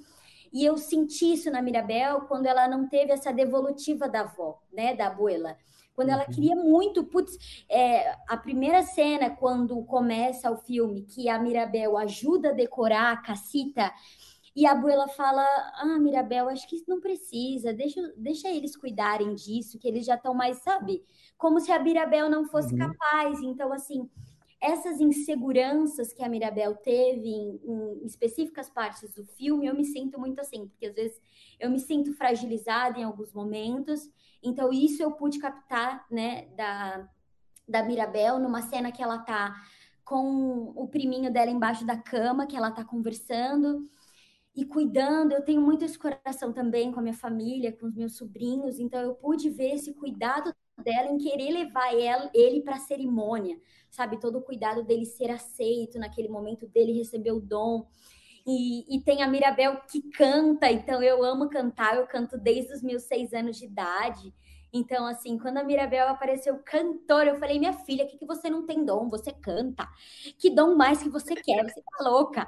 E 0.53 0.63
eu 0.63 0.77
senti 0.77 1.33
isso 1.33 1.51
na 1.51 1.61
Mirabel 1.61 2.21
quando 2.21 2.45
ela 2.45 2.67
não 2.67 2.87
teve 2.87 3.11
essa 3.11 3.33
devolutiva 3.33 4.07
da 4.07 4.21
avó, 4.21 4.61
né, 4.71 4.95
da 4.95 5.07
abuela. 5.07 5.57
Quando 5.95 6.09
ela 6.09 6.25
uhum. 6.27 6.33
queria 6.33 6.55
muito, 6.55 7.03
putz, 7.05 7.65
é, 7.69 8.15
a 8.27 8.35
primeira 8.35 8.83
cena, 8.83 9.29
quando 9.29 9.81
começa 9.85 10.51
o 10.51 10.57
filme, 10.57 11.03
que 11.03 11.29
a 11.29 11.39
Mirabel 11.39 11.97
ajuda 11.97 12.49
a 12.49 12.53
decorar 12.53 13.13
a 13.13 13.17
cacita, 13.17 13.93
e 14.55 14.65
a 14.65 14.71
abuela 14.71 15.07
fala: 15.09 15.43
Ah, 15.75 15.99
Mirabel, 15.99 16.47
acho 16.49 16.67
que 16.67 16.83
não 16.87 17.01
precisa, 17.01 17.73
deixa, 17.73 18.01
deixa 18.15 18.49
eles 18.49 18.75
cuidarem 18.75 19.35
disso, 19.35 19.77
que 19.77 19.87
eles 19.87 20.05
já 20.05 20.15
estão 20.15 20.33
mais, 20.33 20.57
sabe? 20.57 21.03
Como 21.37 21.59
se 21.59 21.71
a 21.71 21.79
Mirabel 21.79 22.29
não 22.29 22.45
fosse 22.45 22.73
uhum. 22.73 22.79
capaz. 22.79 23.41
Então, 23.41 23.73
assim, 23.73 24.09
essas 24.71 24.99
inseguranças 24.99 26.11
que 26.11 26.23
a 26.23 26.29
Mirabel 26.29 26.75
teve 26.75 27.27
em, 27.27 27.59
em, 27.63 28.05
específicas 28.05 28.69
partes 28.69 29.13
do 29.13 29.25
filme, 29.25 29.67
eu 29.67 29.75
me 29.75 29.85
sinto 29.85 30.19
muito 30.19 30.39
assim, 30.39 30.67
porque 30.67 30.87
às 30.87 30.95
vezes 30.95 31.21
eu 31.59 31.69
me 31.69 31.79
sinto 31.79 32.13
fragilizada 32.13 32.99
em 32.99 33.03
alguns 33.03 33.31
momentos. 33.33 34.09
Então, 34.43 34.71
isso 34.71 35.01
eu 35.01 35.11
pude 35.11 35.39
captar, 35.39 36.05
né, 36.09 36.47
da, 36.55 37.09
da 37.67 37.83
Mirabel, 37.83 38.39
numa 38.39 38.61
cena 38.61 38.91
que 38.91 39.01
ela 39.01 39.19
tá 39.19 39.55
com 40.03 40.71
o 40.75 40.87
priminho 40.87 41.31
dela 41.31 41.49
embaixo 41.49 41.85
da 41.85 41.97
cama, 41.97 42.45
que 42.45 42.55
ela 42.55 42.71
tá 42.71 42.83
conversando 42.83 43.89
e 44.55 44.65
cuidando. 44.65 45.33
Eu 45.33 45.41
tenho 45.41 45.61
muito 45.61 45.83
esse 45.83 45.99
coração 45.99 46.53
também 46.53 46.91
com 46.91 46.99
a 46.99 47.03
minha 47.03 47.15
família, 47.15 47.73
com 47.73 47.87
os 47.87 47.95
meus 47.95 48.15
sobrinhos, 48.15 48.79
então 48.79 49.01
eu 49.01 49.15
pude 49.15 49.49
ver 49.49 49.75
esse 49.75 49.93
cuidado 49.93 50.53
dela 50.83 51.09
em 51.09 51.17
querer 51.17 51.51
levar 51.51 51.93
ela, 51.97 52.29
ele 52.33 52.61
para 52.61 52.75
a 52.75 52.79
cerimônia, 52.79 53.57
sabe? 53.89 54.19
Todo 54.19 54.37
o 54.37 54.41
cuidado 54.41 54.83
dele 54.83 55.05
ser 55.05 55.31
aceito 55.31 55.97
naquele 55.99 56.27
momento 56.27 56.67
dele 56.67 56.93
receber 56.93 57.31
o 57.31 57.39
dom. 57.39 57.87
E, 58.47 58.95
e, 58.95 59.01
tem 59.01 59.23
a 59.23 59.27
Mirabel 59.27 59.81
que 59.89 60.01
canta, 60.11 60.71
então 60.71 61.01
eu 61.01 61.23
amo 61.23 61.49
cantar, 61.49 61.95
eu 61.95 62.05
canto 62.05 62.37
desde 62.37 62.73
os 62.73 62.83
meus 62.83 63.03
seis 63.03 63.33
anos 63.33 63.57
de 63.57 63.65
idade. 63.65 64.31
Então, 64.77 65.05
assim, 65.05 65.37
quando 65.37 65.55
a 65.55 65.63
Mirabel 65.63 66.09
apareceu 66.09 66.59
cantora, 66.59 67.29
eu 67.29 67.39
falei, 67.39 67.57
minha 67.57 67.71
filha, 67.71 68.05
que, 68.05 68.17
que 68.17 68.25
você 68.25 68.49
não 68.49 68.65
tem 68.65 68.83
dom? 68.83 69.07
Você 69.07 69.31
canta. 69.31 69.87
Que 70.37 70.49
dom 70.49 70.75
mais 70.75 71.01
que 71.01 71.07
você 71.07 71.33
quer? 71.33 71.63
Você 71.63 71.81
tá 71.81 72.03
louca. 72.03 72.45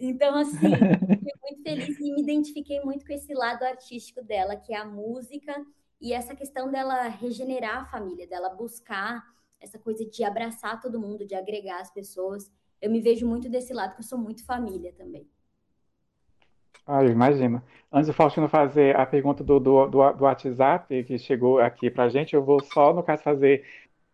Então, 0.00 0.34
assim, 0.34 0.56
fiquei 0.58 1.32
muito 1.42 1.62
feliz 1.62 2.00
e 2.00 2.12
me 2.12 2.22
identifiquei 2.22 2.80
muito 2.80 3.06
com 3.06 3.12
esse 3.12 3.32
lado 3.32 3.62
artístico 3.62 4.20
dela, 4.20 4.56
que 4.56 4.74
é 4.74 4.78
a 4.78 4.84
música 4.84 5.64
e 6.00 6.12
essa 6.12 6.34
questão 6.34 6.72
dela 6.72 7.06
regenerar 7.06 7.82
a 7.82 7.84
família, 7.84 8.26
dela 8.26 8.48
buscar 8.48 9.24
essa 9.60 9.78
coisa 9.78 10.04
de 10.04 10.24
abraçar 10.24 10.80
todo 10.80 10.98
mundo, 10.98 11.24
de 11.24 11.36
agregar 11.36 11.80
as 11.80 11.92
pessoas. 11.92 12.50
Eu 12.82 12.90
me 12.90 13.00
vejo 13.00 13.28
muito 13.28 13.48
desse 13.48 13.72
lado, 13.72 13.90
porque 13.90 14.02
eu 14.02 14.08
sou 14.08 14.18
muito 14.18 14.44
família 14.44 14.92
também. 14.92 15.30
Ah, 16.86 17.02
eu 17.02 17.10
imagino. 17.10 17.62
Antes 17.90 18.08
do 18.08 18.12
Faustino 18.12 18.48
fazer 18.48 18.94
a 18.96 19.06
pergunta 19.06 19.42
do, 19.42 19.58
do, 19.58 19.86
do, 19.86 20.12
do 20.12 20.24
WhatsApp 20.24 21.02
que 21.04 21.18
chegou 21.18 21.58
aqui 21.60 21.90
para 21.90 22.04
a 22.04 22.08
gente, 22.08 22.34
eu 22.34 22.44
vou 22.44 22.60
só, 22.62 22.92
no 22.92 23.02
caso, 23.02 23.22
fazer 23.22 23.64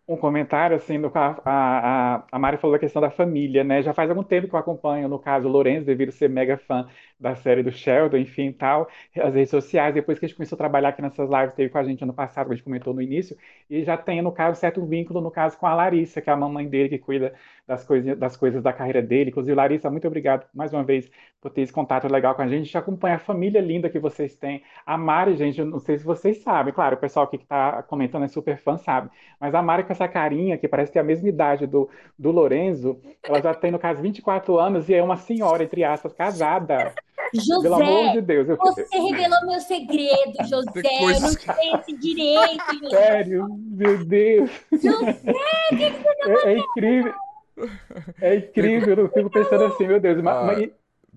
um 0.08 0.16
comentário, 0.16 0.76
assim, 0.76 0.98
no, 0.98 1.10
a, 1.14 2.16
a, 2.18 2.24
a 2.32 2.38
Mari 2.38 2.58
falou 2.58 2.76
da 2.76 2.80
questão 2.80 3.02
da 3.02 3.10
família, 3.10 3.64
né? 3.64 3.82
Já 3.82 3.94
faz 3.94 4.10
algum 4.10 4.24
tempo 4.24 4.48
que 4.48 4.54
eu 4.54 4.58
acompanho, 4.60 5.08
no 5.08 5.18
caso, 5.18 5.48
o 5.48 5.52
Lourenço, 5.52 5.86
devido 5.86 6.12
ser 6.12 6.28
mega 6.30 6.58
fã 6.58 6.88
da 7.20 7.34
série 7.34 7.62
do 7.62 7.70
Sheldon, 7.70 8.16
enfim, 8.16 8.50
tal, 8.50 8.88
as 9.16 9.34
redes 9.34 9.50
sociais, 9.50 9.94
depois 9.94 10.18
que 10.18 10.24
a 10.24 10.28
gente 10.28 10.36
começou 10.36 10.56
a 10.56 10.58
trabalhar 10.58 10.88
aqui 10.88 11.02
nessas 11.02 11.28
lives, 11.28 11.54
teve 11.54 11.68
com 11.68 11.78
a 11.78 11.84
gente 11.84 12.02
ano 12.02 12.14
passado, 12.14 12.46
que 12.46 12.52
a 12.52 12.56
gente 12.56 12.64
comentou 12.64 12.94
no 12.94 13.02
início, 13.02 13.36
e 13.68 13.84
já 13.84 13.96
tem, 13.96 14.22
no 14.22 14.32
caso, 14.32 14.58
certo 14.58 14.84
vínculo, 14.86 15.20
no 15.20 15.30
caso, 15.30 15.58
com 15.58 15.66
a 15.66 15.74
Larissa, 15.74 16.20
que 16.20 16.30
é 16.30 16.32
a 16.32 16.36
mamãe 16.36 16.66
dele, 16.66 16.88
que 16.88 16.98
cuida 16.98 17.34
das, 17.66 17.84
coisa, 17.84 18.16
das 18.16 18.36
coisas 18.36 18.62
da 18.62 18.72
carreira 18.72 19.00
dele. 19.02 19.30
Inclusive, 19.30 19.54
Larissa, 19.54 19.90
muito 19.90 20.06
obrigado 20.06 20.46
mais 20.52 20.72
uma 20.72 20.82
vez 20.82 21.10
por 21.40 21.50
ter 21.50 21.62
esse 21.62 21.72
contato 21.72 22.08
legal 22.10 22.34
com 22.34 22.42
a 22.42 22.46
gente. 22.46 22.62
A 22.62 22.64
gente 22.64 22.78
acompanha 22.78 23.16
a 23.16 23.18
família 23.18 23.60
linda 23.60 23.88
que 23.88 23.98
vocês 23.98 24.34
têm. 24.34 24.62
A 24.84 24.98
Mari, 24.98 25.36
gente, 25.36 25.62
não 25.62 25.78
sei 25.78 25.98
se 25.98 26.04
vocês 26.04 26.42
sabem, 26.42 26.72
claro, 26.72 26.96
o 26.96 26.98
pessoal 26.98 27.26
aqui 27.26 27.38
que 27.38 27.44
está 27.44 27.82
comentando 27.84 28.24
é 28.24 28.28
super 28.28 28.58
fã, 28.58 28.76
sabe. 28.76 29.10
Mas 29.38 29.54
a 29.54 29.62
Mari 29.62 29.84
com 29.84 29.92
essa 29.92 30.08
carinha, 30.08 30.58
que 30.58 30.66
parece 30.66 30.92
ter 30.92 30.98
a 30.98 31.04
mesma 31.04 31.28
idade 31.28 31.66
do, 31.66 31.88
do 32.18 32.30
Lorenzo, 32.30 33.00
ela 33.22 33.40
já 33.40 33.54
tem, 33.54 33.70
no 33.70 33.78
caso, 33.78 34.02
24 34.02 34.58
anos 34.58 34.88
e 34.88 34.94
é 34.94 35.02
uma 35.02 35.16
senhora, 35.16 35.62
entre 35.62 35.84
aspas, 35.84 36.12
casada. 36.12 36.92
José, 37.34 37.62
Pelo 37.62 37.74
amor 37.74 38.12
de 38.12 38.20
Deus. 38.20 38.48
Eu... 38.48 38.56
Você 38.56 38.86
revelou 38.92 39.46
meu 39.46 39.60
segredo, 39.60 40.36
José. 40.48 40.80
Eu 41.00 41.20
não 41.20 41.28
sei 41.28 41.72
esse 41.74 41.96
direito. 41.98 42.78
José. 42.82 42.96
Sério, 42.96 43.46
meu 43.70 44.04
Deus. 44.04 44.50
José, 44.72 45.10
o 45.72 45.76
que, 45.76 45.90
você 45.90 46.14
tá 46.14 46.48
é, 46.48 46.52
é 46.52 46.58
incrível. 46.58 47.14
É 48.20 48.36
incrível, 48.36 48.96
eu 48.96 49.08
fico 49.08 49.30
pensando 49.30 49.64
assim, 49.64 49.86
meu 49.86 50.00
Deus. 50.00 50.22
Mas, 50.22 50.36
ah. 50.36 50.42
mas, 50.44 50.70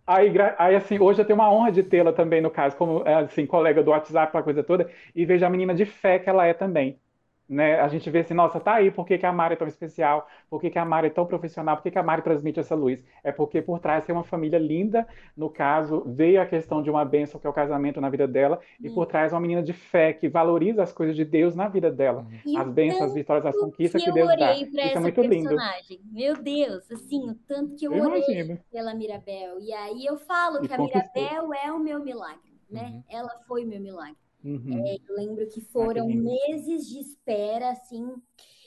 aí, 0.05 0.33
aí, 0.57 0.75
assim, 0.75 0.99
hoje 0.99 1.21
eu 1.21 1.25
tenho 1.25 1.39
uma 1.39 1.51
honra 1.51 1.71
de 1.71 1.83
tê-la 1.83 2.11
também, 2.11 2.41
no 2.41 2.51
caso, 2.51 2.75
como 2.75 3.03
assim, 3.05 3.45
colega 3.45 3.81
do 3.81 3.91
WhatsApp, 3.91 4.27
aquela 4.27 4.43
coisa 4.43 4.63
toda, 4.63 4.89
e 5.15 5.25
vejo 5.25 5.45
a 5.45 5.49
menina 5.49 5.73
de 5.73 5.85
fé 5.85 6.19
que 6.19 6.29
ela 6.29 6.45
é 6.45 6.53
também 6.53 6.99
né, 7.47 7.79
a 7.79 7.87
gente 7.87 8.09
vê 8.09 8.19
assim, 8.19 8.33
nossa, 8.33 8.59
tá 8.59 8.75
aí, 8.75 8.89
por 8.89 9.05
que, 9.05 9.17
que 9.17 9.25
a 9.25 9.31
Mari 9.31 9.53
é 9.53 9.57
tão 9.57 9.67
especial? 9.67 10.27
Por 10.49 10.61
que, 10.61 10.69
que 10.69 10.79
a 10.79 10.85
Mari 10.85 11.07
é 11.07 11.09
tão 11.09 11.25
profissional? 11.25 11.75
Por 11.75 11.83
que, 11.83 11.91
que 11.91 11.99
a 11.99 12.03
Mari 12.03 12.21
transmite 12.21 12.59
essa 12.59 12.73
luz? 12.73 13.03
É 13.23 13.31
porque 13.31 13.61
por 13.61 13.79
trás 13.79 14.05
tem 14.05 14.15
uma 14.15 14.23
família 14.23 14.57
linda, 14.57 15.07
no 15.35 15.49
caso, 15.49 16.03
veio 16.05 16.41
a 16.41 16.45
questão 16.45 16.81
de 16.81 16.89
uma 16.89 17.03
bênção, 17.03 17.39
que 17.39 17.45
é 17.45 17.49
o 17.49 17.53
casamento 17.53 17.99
na 17.99 18.09
vida 18.09 18.27
dela, 18.27 18.59
e 18.81 18.89
por 18.89 19.05
trás 19.05 19.33
uma 19.33 19.41
menina 19.41 19.61
de 19.61 19.73
fé, 19.73 20.13
que 20.13 20.29
valoriza 20.29 20.83
as 20.83 20.93
coisas 20.93 21.15
de 21.15 21.25
Deus 21.25 21.55
na 21.55 21.67
vida 21.67 21.91
dela. 21.91 22.25
E 22.45 22.57
as 22.57 22.69
bênçãos, 22.69 23.03
as 23.09 23.13
vitórias, 23.13 23.45
as 23.45 23.57
conquistas 23.57 24.01
que, 24.01 24.09
que 24.09 24.13
Deus 24.13 24.29
dá. 24.37 24.53
Isso 24.53 24.77
é 24.79 24.99
muito 24.99 25.21
personagem. 25.21 25.99
lindo. 25.99 26.13
Meu 26.13 26.35
Deus, 26.35 26.89
assim, 26.91 27.29
o 27.29 27.35
tanto 27.47 27.75
que 27.75 27.85
eu, 27.85 27.93
eu 27.93 28.05
orei 28.05 28.23
imagino. 28.23 28.59
pela 28.71 28.93
Mirabel. 28.93 29.59
E 29.59 29.73
aí 29.73 30.05
eu 30.05 30.17
falo 30.17 30.63
e 30.63 30.67
que 30.67 30.73
a 30.73 30.77
Mirabel 30.77 31.53
é 31.53 31.71
o 31.71 31.79
meu 31.79 31.99
milagre, 31.99 32.53
né? 32.69 32.83
Uhum. 32.93 33.03
Ela 33.09 33.29
foi 33.47 33.65
o 33.65 33.67
meu 33.67 33.81
milagre. 33.81 34.22
Uhum. 34.43 34.85
É, 34.85 34.97
eu 35.07 35.15
lembro 35.15 35.47
que 35.47 35.61
foram 35.61 36.05
ah, 36.05 36.15
meses 36.15 36.87
de 36.87 36.99
espera, 36.99 37.69
assim. 37.69 38.13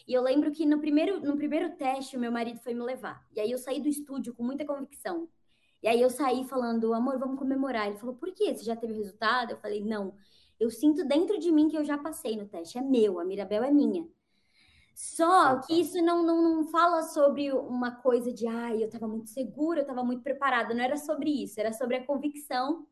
E 0.09 0.15
eu 0.15 0.23
lembro 0.23 0.51
que 0.51 0.65
no 0.65 0.81
primeiro, 0.81 1.21
no 1.21 1.37
primeiro 1.37 1.77
teste, 1.77 2.17
o 2.17 2.21
meu 2.21 2.33
marido 2.33 2.61
foi 2.61 2.73
me 2.73 2.83
levar. 2.83 3.27
E 3.35 3.41
aí 3.41 3.51
eu 3.51 3.59
saí 3.59 3.81
do 3.81 3.89
estúdio 3.89 4.35
com 4.35 4.43
muita 4.43 4.65
convicção. 4.65 5.29
E 5.83 5.89
aí 5.89 6.01
eu 6.01 6.09
saí 6.09 6.45
falando, 6.45 6.95
amor, 6.95 7.19
vamos 7.19 7.39
comemorar. 7.39 7.89
Ele 7.89 7.99
falou, 7.99 8.15
por 8.15 8.33
quê? 8.33 8.55
Você 8.55 8.65
já 8.65 8.75
teve 8.75 8.95
resultado? 8.95 9.51
Eu 9.53 9.59
falei, 9.59 9.85
não. 9.85 10.15
Eu 10.59 10.71
sinto 10.71 11.05
dentro 11.05 11.39
de 11.39 11.53
mim 11.53 11.69
que 11.69 11.77
eu 11.77 11.85
já 11.85 11.99
passei 11.99 12.37
no 12.37 12.47
teste. 12.47 12.79
É 12.79 12.81
meu, 12.81 13.21
a 13.21 13.25
Mirabel 13.25 13.62
é 13.62 13.71
minha. 13.71 14.07
Só 14.95 15.61
que 15.61 15.79
isso 15.79 16.01
não, 16.01 16.23
não, 16.23 16.43
não 16.43 16.67
fala 16.69 17.03
sobre 17.03 17.53
uma 17.53 17.91
coisa 17.91 18.33
de, 18.33 18.47
ai, 18.47 18.83
eu 18.83 18.87
estava 18.87 19.07
muito 19.07 19.29
segura, 19.29 19.81
eu 19.81 19.83
estava 19.83 20.03
muito 20.03 20.23
preparada. 20.23 20.73
Não 20.73 20.83
era 20.83 20.97
sobre 20.97 21.31
isso, 21.31 21.61
era 21.61 21.73
sobre 21.73 21.97
a 21.97 22.07
convicção 22.07 22.87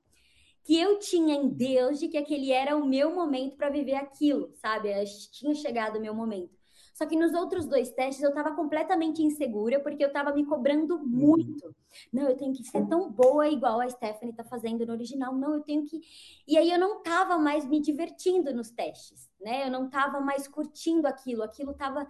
que 0.64 0.80
eu 0.80 0.98
tinha 0.98 1.34
em 1.34 1.48
Deus 1.48 2.00
de 2.00 2.08
que 2.08 2.16
aquele 2.16 2.50
era 2.50 2.76
o 2.76 2.86
meu 2.86 3.14
momento 3.14 3.56
para 3.56 3.68
viver 3.68 3.94
aquilo, 3.94 4.50
sabe? 4.54 4.88
Tinha 5.30 5.54
chegado 5.54 5.98
o 5.98 6.00
meu 6.00 6.14
momento. 6.14 6.54
Só 6.94 7.04
que 7.06 7.16
nos 7.16 7.34
outros 7.34 7.66
dois 7.66 7.90
testes 7.90 8.22
eu 8.22 8.28
estava 8.28 8.54
completamente 8.54 9.20
insegura 9.20 9.80
porque 9.80 10.02
eu 10.02 10.08
estava 10.08 10.32
me 10.32 10.46
cobrando 10.46 10.94
uhum. 10.94 11.04
muito. 11.04 11.74
Não, 12.12 12.28
eu 12.28 12.36
tenho 12.36 12.52
que 12.54 12.62
ser 12.62 12.86
tão 12.86 13.10
boa 13.10 13.48
igual 13.48 13.80
a 13.80 13.88
Stephanie 13.88 14.30
está 14.30 14.44
fazendo 14.44 14.86
no 14.86 14.92
original. 14.92 15.34
Não, 15.34 15.54
eu 15.54 15.60
tenho 15.60 15.84
que. 15.84 16.00
E 16.46 16.56
aí 16.56 16.70
eu 16.70 16.78
não 16.78 16.98
estava 16.98 17.36
mais 17.36 17.66
me 17.66 17.80
divertindo 17.80 18.54
nos 18.54 18.70
testes, 18.70 19.28
né? 19.40 19.66
Eu 19.66 19.72
não 19.72 19.86
estava 19.86 20.20
mais 20.20 20.46
curtindo 20.46 21.08
aquilo. 21.08 21.42
Aquilo 21.42 21.72
estava 21.72 22.06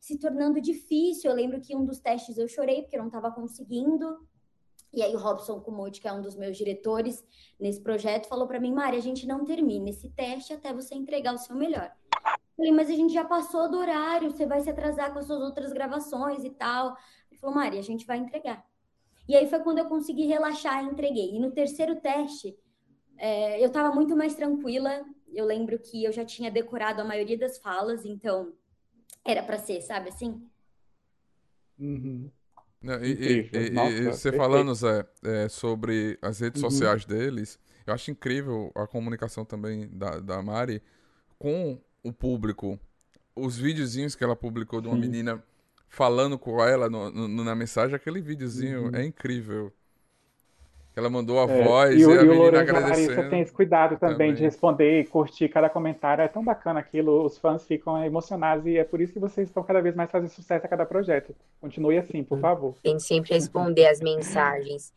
se 0.00 0.16
tornando 0.16 0.60
difícil. 0.60 1.30
Eu 1.30 1.36
lembro 1.36 1.60
que 1.60 1.74
um 1.74 1.84
dos 1.84 1.98
testes 1.98 2.38
eu 2.38 2.46
chorei 2.46 2.82
porque 2.82 2.96
eu 2.96 3.00
não 3.00 3.08
estava 3.08 3.32
conseguindo. 3.32 4.24
E 4.92 5.02
aí 5.02 5.14
o 5.14 5.18
Robson 5.18 5.60
Kumote, 5.60 6.00
que 6.00 6.08
é 6.08 6.12
um 6.12 6.22
dos 6.22 6.34
meus 6.34 6.56
diretores 6.56 7.24
nesse 7.58 7.80
projeto, 7.80 8.28
falou 8.28 8.46
para 8.46 8.60
mim, 8.60 8.72
Mari, 8.72 8.96
a 8.96 9.02
gente 9.02 9.26
não 9.26 9.44
termina 9.44 9.90
esse 9.90 10.08
teste 10.10 10.52
até 10.52 10.72
você 10.72 10.94
entregar 10.94 11.34
o 11.34 11.38
seu 11.38 11.54
melhor. 11.54 11.92
Eu 12.14 12.56
falei, 12.56 12.72
mas 12.72 12.90
a 12.90 12.94
gente 12.94 13.12
já 13.12 13.24
passou 13.24 13.70
do 13.70 13.78
horário, 13.78 14.30
você 14.30 14.46
vai 14.46 14.60
se 14.60 14.70
atrasar 14.70 15.12
com 15.12 15.18
as 15.18 15.26
suas 15.26 15.40
outras 15.40 15.72
gravações 15.72 16.44
e 16.44 16.50
tal. 16.50 16.96
Ele 17.30 17.38
falou, 17.38 17.54
Mari, 17.54 17.78
a 17.78 17.82
gente 17.82 18.06
vai 18.06 18.18
entregar. 18.18 18.66
E 19.28 19.36
aí 19.36 19.46
foi 19.46 19.60
quando 19.60 19.78
eu 19.78 19.84
consegui 19.84 20.26
relaxar 20.26 20.82
e 20.82 20.88
entreguei. 20.88 21.34
E 21.34 21.38
no 21.38 21.50
terceiro 21.50 21.96
teste, 21.96 22.58
é, 23.18 23.62
eu 23.62 23.66
estava 23.66 23.94
muito 23.94 24.16
mais 24.16 24.34
tranquila. 24.34 25.04
Eu 25.32 25.44
lembro 25.44 25.78
que 25.78 26.02
eu 26.02 26.10
já 26.10 26.24
tinha 26.24 26.50
decorado 26.50 27.02
a 27.02 27.04
maioria 27.04 27.36
das 27.36 27.58
falas, 27.58 28.06
então 28.06 28.54
era 29.24 29.42
para 29.42 29.58
ser, 29.58 29.82
sabe 29.82 30.08
assim? 30.08 30.42
Uhum. 31.78 32.30
Não, 32.80 33.02
e, 33.04 33.12
e, 33.12 33.50
e, 33.52 33.70
Nossa, 33.70 33.92
e, 33.92 34.04
você 34.04 34.32
falando, 34.32 34.74
Zé, 34.74 35.04
é, 35.24 35.48
sobre 35.48 36.18
as 36.22 36.40
redes 36.40 36.62
uhum. 36.62 36.70
sociais 36.70 37.04
deles, 37.04 37.58
eu 37.86 37.92
acho 37.92 38.10
incrível 38.10 38.70
a 38.74 38.86
comunicação 38.86 39.44
também 39.44 39.88
da, 39.88 40.20
da 40.20 40.42
Mari 40.42 40.82
com 41.38 41.80
o 42.02 42.12
público. 42.12 42.78
Os 43.34 43.58
videozinhos 43.58 44.14
que 44.14 44.22
ela 44.22 44.36
publicou 44.36 44.80
de 44.80 44.88
uma 44.88 44.96
Sim. 44.96 45.00
menina 45.00 45.42
falando 45.88 46.38
com 46.38 46.62
ela 46.62 46.88
no, 46.88 47.10
no, 47.10 47.44
na 47.44 47.54
mensagem, 47.54 47.96
aquele 47.96 48.20
videozinho 48.20 48.84
uhum. 48.84 48.94
é 48.94 49.04
incrível. 49.04 49.72
Ela 50.98 51.10
mandou 51.10 51.38
a 51.40 51.46
É, 51.46 51.76
voz 51.76 51.94
e 51.94 52.06
e, 52.06 52.06
o, 52.06 52.18
a 52.18 52.24
e 52.24 52.26
menina 52.26 52.58
e 52.66 52.76
a 52.76 52.78
Larissa 52.80 53.22
agradecendo 53.22 53.24
têm 53.24 53.40
esse 53.42 53.52
cuidado 53.52 53.96
também 53.98 54.34
de 54.34 54.42
também. 54.42 54.44
responder 54.44 55.00
e 55.00 55.06
curtir 55.06 55.48
cada 55.48 55.70
comentário. 55.70 56.22
É 56.22 56.28
tão 56.28 56.44
bacana 56.44 56.80
aquilo, 56.80 57.24
os 57.24 57.38
fãs 57.38 57.66
ficam 57.66 58.02
emocionados 58.04 58.66
e 58.66 58.76
é 58.78 58.84
por 58.84 59.00
isso 59.00 59.12
que 59.12 59.18
vocês 59.20 59.48
estão 59.48 59.62
cada 59.64 59.80
vez 59.82 59.94
mais 59.94 60.10
fazendo 60.10 60.30
sucesso 60.30 60.66
a 60.66 60.68
cada 60.68 60.86
projeto. 60.86 61.34
Continue 61.60 61.98
assim, 61.98 62.22
por 62.24 62.38
favor. 62.38 62.76
Tem 62.82 62.96
que 62.96 63.02
sempre 63.02 63.34
responder 63.34 63.86
as 63.86 64.00
mensagens. 64.00 64.92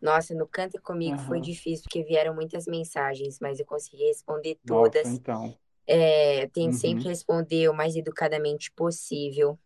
Nossa, 0.00 0.34
no 0.34 0.46
Canta 0.46 0.80
Comigo 0.80 1.18
foi 1.20 1.40
Aham. 1.40 1.40
difícil, 1.40 1.84
porque 1.84 2.04
vieram 2.04 2.34
muitas 2.34 2.66
mensagens, 2.66 3.38
mas 3.40 3.60
eu 3.60 3.66
consegui 3.66 4.04
responder 4.06 4.58
Nossa, 4.62 5.08
todas. 5.08 5.08
então. 5.08 5.58
É, 5.86 6.48
sempre 6.72 7.04
Uhum, 7.04 7.08
responder 7.08 7.68
o 7.68 7.74
mais 7.74 7.96
educadamente 7.96 8.70
possível. 8.72 9.58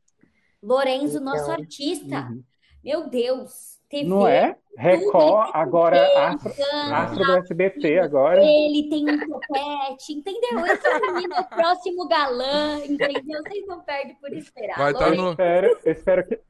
Lorenzo, 0.63 1.21
nosso 1.21 1.51
Então, 1.51 1.53
artista. 1.53 2.31
uhum. 2.31 2.45
Meu 2.85 3.09
Deus, 3.09 3.79
Não 4.05 4.23
TV, 4.23 4.31
é? 4.31 4.47
tudo, 4.55 4.63
ele 4.77 4.97
Record, 4.97 5.43
faz 5.43 5.51
agora 5.55 6.29
Astro, 6.29 6.53
Astro 6.93 7.25
do 7.25 7.33
SBT 7.37 7.99
agora. 7.99 8.43
ele 8.43 8.89
tem 8.89 9.09
um 9.11 9.19
topete, 9.19 10.13
entendeu? 10.15 10.67
Esse 10.67 11.01
menino 11.13 11.35
é 11.35 11.41
o 11.41 11.45
próximo 11.45 12.09
galã, 12.09 12.79
entendeu? 12.85 13.43
Vocês 13.43 13.67
não 13.67 13.81
perdem 13.83 14.15
por 14.17 14.33
esperar. 14.33 14.79
Vai 14.79 14.93
estar 14.93 15.05
Lorenzo, 15.07 15.23
no. 15.23 15.31
Espero, 15.33 15.79
eu 15.85 15.93
espero 15.93 16.27
que, 16.27 16.41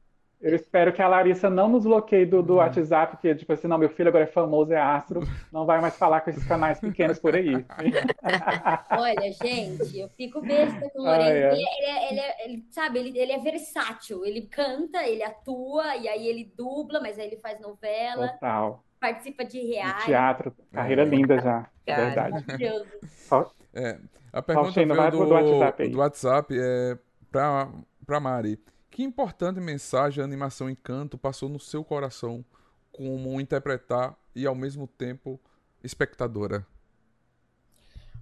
eu 0.43 0.53
espero 0.55 0.91
que 0.91 1.01
a 1.01 1.07
Larissa 1.07 1.49
não 1.49 1.69
nos 1.69 1.85
bloqueie 1.85 2.25
do, 2.25 2.43
do 2.43 2.55
WhatsApp, 2.55 3.17
que 3.17 3.33
tipo 3.33 3.53
assim, 3.53 3.67
não, 3.67 3.77
meu 3.77 3.89
filho 3.89 4.09
agora 4.09 4.25
é 4.25 4.27
famoso, 4.27 4.73
é 4.73 4.77
astro, 4.79 5.21
não 5.51 5.65
vai 5.65 5.79
mais 5.81 5.95
falar 5.97 6.21
com 6.21 6.29
esses 6.29 6.43
canais 6.45 6.79
pequenos 6.79 7.17
por 7.17 7.33
aí. 7.35 7.53
Olha, 8.91 9.31
gente, 9.31 9.97
eu 9.99 10.09
fico 10.09 10.41
besta 10.41 10.89
com 10.89 11.01
o 11.03 11.07
Ai, 11.07 11.17
Lorenzo. 11.17 11.55
ai. 11.55 11.61
Ele, 11.61 11.65
ele 11.79 11.85
é, 11.87 12.11
ele 12.11 12.19
é- 12.19 12.45
ele- 12.45 12.65
sabe, 12.71 12.99
ele, 12.99 13.17
ele 13.17 13.31
é 13.31 13.39
versátil. 13.39 14.25
Ele 14.25 14.41
canta, 14.41 15.03
ele 15.07 15.23
atua, 15.23 15.95
e 15.95 16.07
aí 16.07 16.27
ele 16.27 16.51
dubla, 16.57 16.99
mas 16.99 17.17
aí 17.17 17.27
ele 17.27 17.37
faz 17.37 17.59
novela, 17.61 18.27
Total. 18.29 18.83
participa 18.99 19.45
de 19.45 19.59
reality. 19.59 20.05
teatro, 20.05 20.53
carreira 20.71 21.03
É. 21.03 21.05
linda 21.05 21.39
já, 21.39 21.67
Cara. 21.87 22.05
verdade. 22.05 22.45
Maravilhoso. 22.45 22.85
É, 23.73 23.97
a 24.31 24.41
pergunta 24.41 24.85
do, 24.85 24.95
pro 25.17 25.25
do 25.25 25.33
WhatsApp 25.33 25.83
aí. 25.83 25.89
do 25.89 25.97
WhatsApp 25.99 26.55
é 26.59 26.97
pra, 27.31 27.69
pra 28.05 28.19
Mari. 28.19 28.59
Que 28.93 29.03
importante 29.03 29.59
mensagem 29.59 30.21
a 30.21 30.25
animação 30.25 30.69
Encanto 30.69 31.17
passou 31.17 31.49
no 31.49 31.59
seu 31.59 31.83
coração 31.83 32.45
como 32.93 33.41
interpretar 33.41 34.17
e 34.33 34.45
ao 34.45 34.55
mesmo 34.55 34.87
tempo 34.87 35.37
espectadora? 35.83 36.65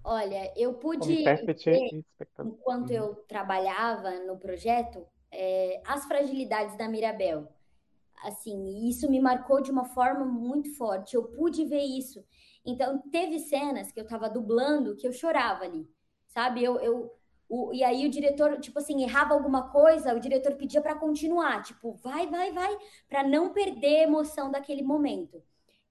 Olha, 0.03 0.51
eu 0.57 0.73
pude 0.75 1.15
ver, 1.69 1.91
enquanto 2.41 2.89
Uhum. 2.89 2.97
eu 2.97 3.15
trabalhava 3.27 4.11
no 4.25 4.37
projeto, 4.37 5.05
é, 5.31 5.81
as 5.85 6.05
fragilidades 6.05 6.77
da 6.77 6.87
Mirabel. 6.87 7.47
Assim, 8.23 8.87
isso 8.89 9.09
me 9.11 9.19
marcou 9.21 9.61
de 9.61 9.71
uma 9.71 9.85
forma 9.85 10.25
muito 10.25 10.75
forte. 10.77 11.15
Eu 11.15 11.25
pude 11.25 11.65
ver 11.65 11.83
isso. 11.83 12.25
Então, 12.65 12.99
teve 13.11 13.39
cenas 13.39 13.91
que 13.91 13.99
eu 14.01 14.07
tava 14.07 14.29
dublando 14.29 14.95
que 14.97 15.07
eu 15.07 15.13
chorava 15.13 15.65
ali, 15.65 15.89
sabe? 16.27 16.63
Eu, 16.63 16.79
eu, 16.81 17.15
o- 17.51 17.73
e 17.73 17.83
aí 17.83 18.05
o 18.07 18.09
diretor, 18.09 18.59
tipo 18.59 18.79
assim, 18.79 19.03
errava 19.03 19.33
alguma 19.33 19.69
coisa, 19.71 20.13
o 20.15 20.19
diretor 20.19 20.55
pedia 20.55 20.81
para 20.81 20.95
continuar, 20.95 21.63
tipo, 21.63 21.93
vai, 21.95 22.27
vai, 22.27 22.51
vai, 22.53 22.77
para 23.09 23.23
não 23.27 23.51
perder 23.53 24.01
a 24.01 24.03
emoção 24.03 24.51
daquele 24.51 24.83
momento. 24.83 25.41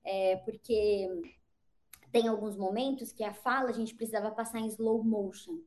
É, 0.05 0.37
porque 0.39 1.09
tem 2.13 2.29
alguns 2.29 2.57
momentos 2.57 3.13
que 3.13 3.23
a 3.25 3.33
fala 3.35 3.71
a 3.71 3.73
gente 3.73 3.95
precisava 3.95 4.31
passar 4.31 4.61
em 4.61 4.67
slow 4.67 5.03
motion 5.05 5.59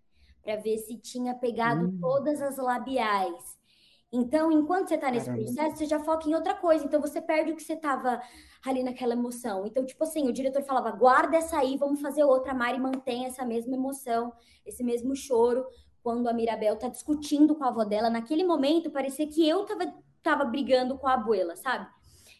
para 0.43 0.57
ver 0.57 0.77
se 0.77 0.97
tinha 0.97 1.33
pegado 1.35 1.89
Hum. 1.89 1.99
todas 2.01 2.41
as 2.41 2.57
labiais. 2.57 3.57
Então, 4.15 4.51
enquanto 4.51 4.89
você 4.89 4.93
está 4.93 5.09
nesse 5.09 5.25
Caramba. 5.25 5.43
processo, 5.43 5.77
você 5.77 5.85
já 5.87 5.99
foca 5.99 6.29
em 6.29 6.35
outra 6.35 6.53
coisa. 6.53 6.85
Então, 6.85 7.01
você 7.01 7.19
perde 7.19 7.51
o 7.51 7.55
que 7.55 7.63
você 7.63 7.73
estava 7.73 8.21
ali 8.63 8.83
naquela 8.83 9.13
emoção. 9.13 9.65
Então, 9.65 9.83
tipo 9.83 10.03
assim, 10.03 10.27
o 10.27 10.31
diretor 10.31 10.61
falava: 10.61 10.91
guarda 10.91 11.35
essa 11.35 11.57
aí, 11.57 11.75
vamos 11.77 11.99
fazer 11.99 12.23
outra. 12.23 12.51
A 12.51 12.55
Mari 12.55 12.79
mantém 12.79 13.25
essa 13.25 13.43
mesma 13.43 13.73
emoção, 13.73 14.31
esse 14.63 14.83
mesmo 14.83 15.15
choro. 15.15 15.65
Quando 16.03 16.27
a 16.29 16.33
Mirabel 16.33 16.77
tá 16.77 16.89
discutindo 16.89 17.55
com 17.55 17.63
a 17.63 17.69
avó 17.69 17.83
dela, 17.83 18.09
naquele 18.09 18.43
momento 18.43 18.91
parecia 18.91 19.25
que 19.25 19.47
eu 19.47 19.65
tava, 19.65 19.91
tava 20.21 20.45
brigando 20.45 20.95
com 20.95 21.07
a 21.07 21.13
abuela, 21.13 21.55
sabe? 21.55 21.87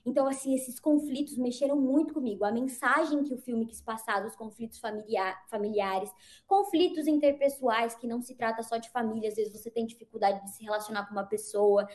Então, 0.05 0.27
assim, 0.27 0.53
esses 0.53 0.79
conflitos 0.79 1.37
mexeram 1.37 1.79
muito 1.79 2.13
comigo. 2.13 2.43
A 2.43 2.51
mensagem 2.51 3.23
que 3.23 3.33
o 3.33 3.37
filme 3.37 3.65
quis 3.65 3.81
passar 3.81 4.21
dos 4.21 4.35
conflitos 4.35 4.77
familiar, 4.79 5.41
familiares, 5.49 6.11
conflitos 6.45 7.07
interpessoais, 7.07 7.95
que 7.95 8.05
não 8.07 8.21
se 8.21 8.35
trata 8.35 8.61
só 8.63 8.77
de 8.77 8.89
família, 8.89 9.29
às 9.29 9.35
vezes 9.35 9.53
você 9.53 9.71
tem 9.71 9.85
dificuldade 9.85 10.43
de 10.43 10.51
se 10.51 10.63
relacionar 10.63 11.05
com 11.05 11.13
uma 11.13 11.25
pessoa. 11.25 11.87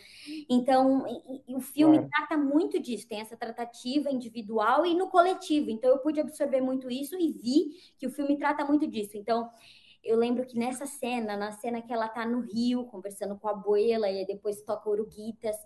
Então, 0.49 1.07
e- 1.07 1.43
e 1.53 1.55
o 1.57 1.61
filme 1.61 1.99
Claro. 1.99 2.09
trata 2.11 2.37
muito 2.37 2.79
disso, 2.81 3.09
tem 3.09 3.21
essa 3.21 3.37
tratativa 3.37 4.11
individual 4.11 4.85
e 4.87 4.95
no 4.95 5.09
coletivo. 5.09 5.71
Então, 5.71 5.91
eu 5.91 5.99
pude 5.99 6.21
absorver 6.21 6.61
muito 6.61 6.91
isso 6.91 7.17
e 7.17 7.31
vi 7.33 7.71
que 7.99 8.07
o 8.07 8.11
filme 8.11 8.37
trata 8.39 8.65
muito 8.65 8.87
disso. 8.87 9.17
Então, 9.17 9.51
eu 10.03 10.17
lembro 10.17 10.47
que 10.47 10.59
nessa 10.59 10.87
cena, 10.87 11.37
na 11.37 11.53
cena 11.53 11.83
que 11.83 11.93
ela 11.93 12.09
tá 12.09 12.25
no 12.25 12.41
Rio, 12.41 12.85
conversando 12.87 13.39
com 13.39 13.49
a 13.49 13.53
abuela, 13.53 14.09
e 14.11 14.25
depois 14.27 14.63
toca 14.63 14.89
Uruguitas, 14.89 15.57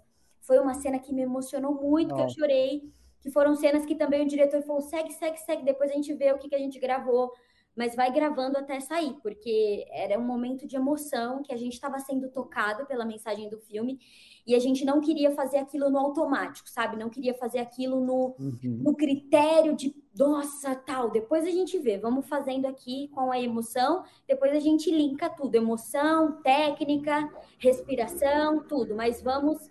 foi 0.42 0.59
uma 0.59 0.74
cena 0.74 0.98
que 0.98 1.12
me 1.12 1.22
emocionou 1.22 1.74
muito, 1.74 2.14
que 2.14 2.20
eu 2.20 2.28
chorei, 2.28 2.83
que 3.20 3.31
foram 3.31 3.55
cenas 3.55 3.87
que 3.87 3.94
também 3.94 4.22
o 4.22 4.28
diretor 4.28 4.62
falou, 4.62 4.83
segue, 4.83 5.12
segue, 5.12 5.38
segue, 5.38 5.64
depois 5.64 5.90
a 5.90 5.94
gente 5.94 6.12
vê 6.12 6.33
o 6.33 6.38
que, 6.38 6.48
que 6.48 6.55
a 6.55 6.59
gente 6.59 6.78
gravou, 6.78 7.33
mas 7.74 7.94
vai 7.94 8.12
gravando 8.12 8.59
até 8.59 8.81
sair, 8.81 9.14
porque 9.22 9.87
era 9.90 10.18
um 10.18 10.24
momento 10.24 10.66
de 10.66 10.76
emoção, 10.76 11.42
que 11.42 11.55
a 11.55 11.57
gente 11.57 11.72
estava 11.72 11.98
sendo 11.98 12.28
tocado 12.28 12.85
pela 12.85 13.07
mensagem 13.07 13.48
do 13.48 13.59
filme, 13.59 13.98
e 14.46 14.55
a 14.55 14.59
gente 14.59 14.85
não 14.85 15.00
queria 15.00 15.31
fazer 15.31 15.59
aquilo 15.59 15.88
no 15.88 15.98
automático, 15.98 16.68
sabe? 16.68 16.96
Não 16.98 17.09
queria 17.09 17.33
fazer 17.33 17.61
aquilo 17.61 18.05
no, 18.05 18.35
Uhum. 18.38 18.81
no 18.83 18.94
critério 18.94 19.74
de, 19.74 19.94
nossa, 20.18 20.74
tal, 20.74 21.11
depois 21.11 21.44
a 21.46 21.50
gente 21.50 21.78
vê, 21.78 21.96
vamos 21.96 22.26
fazendo 22.28 22.66
aqui 22.66 23.09
com 23.14 23.31
a 23.31 23.40
emoção, 23.40 24.05
depois 24.26 24.52
a 24.52 24.61
gente 24.61 24.90
linka 24.90 25.31
tudo, 25.31 25.55
emoção, 25.55 26.42
técnica, 26.42 27.33
respiração, 27.59 28.64
tudo, 28.64 28.94
mas 28.94 29.22
vamos. 29.22 29.70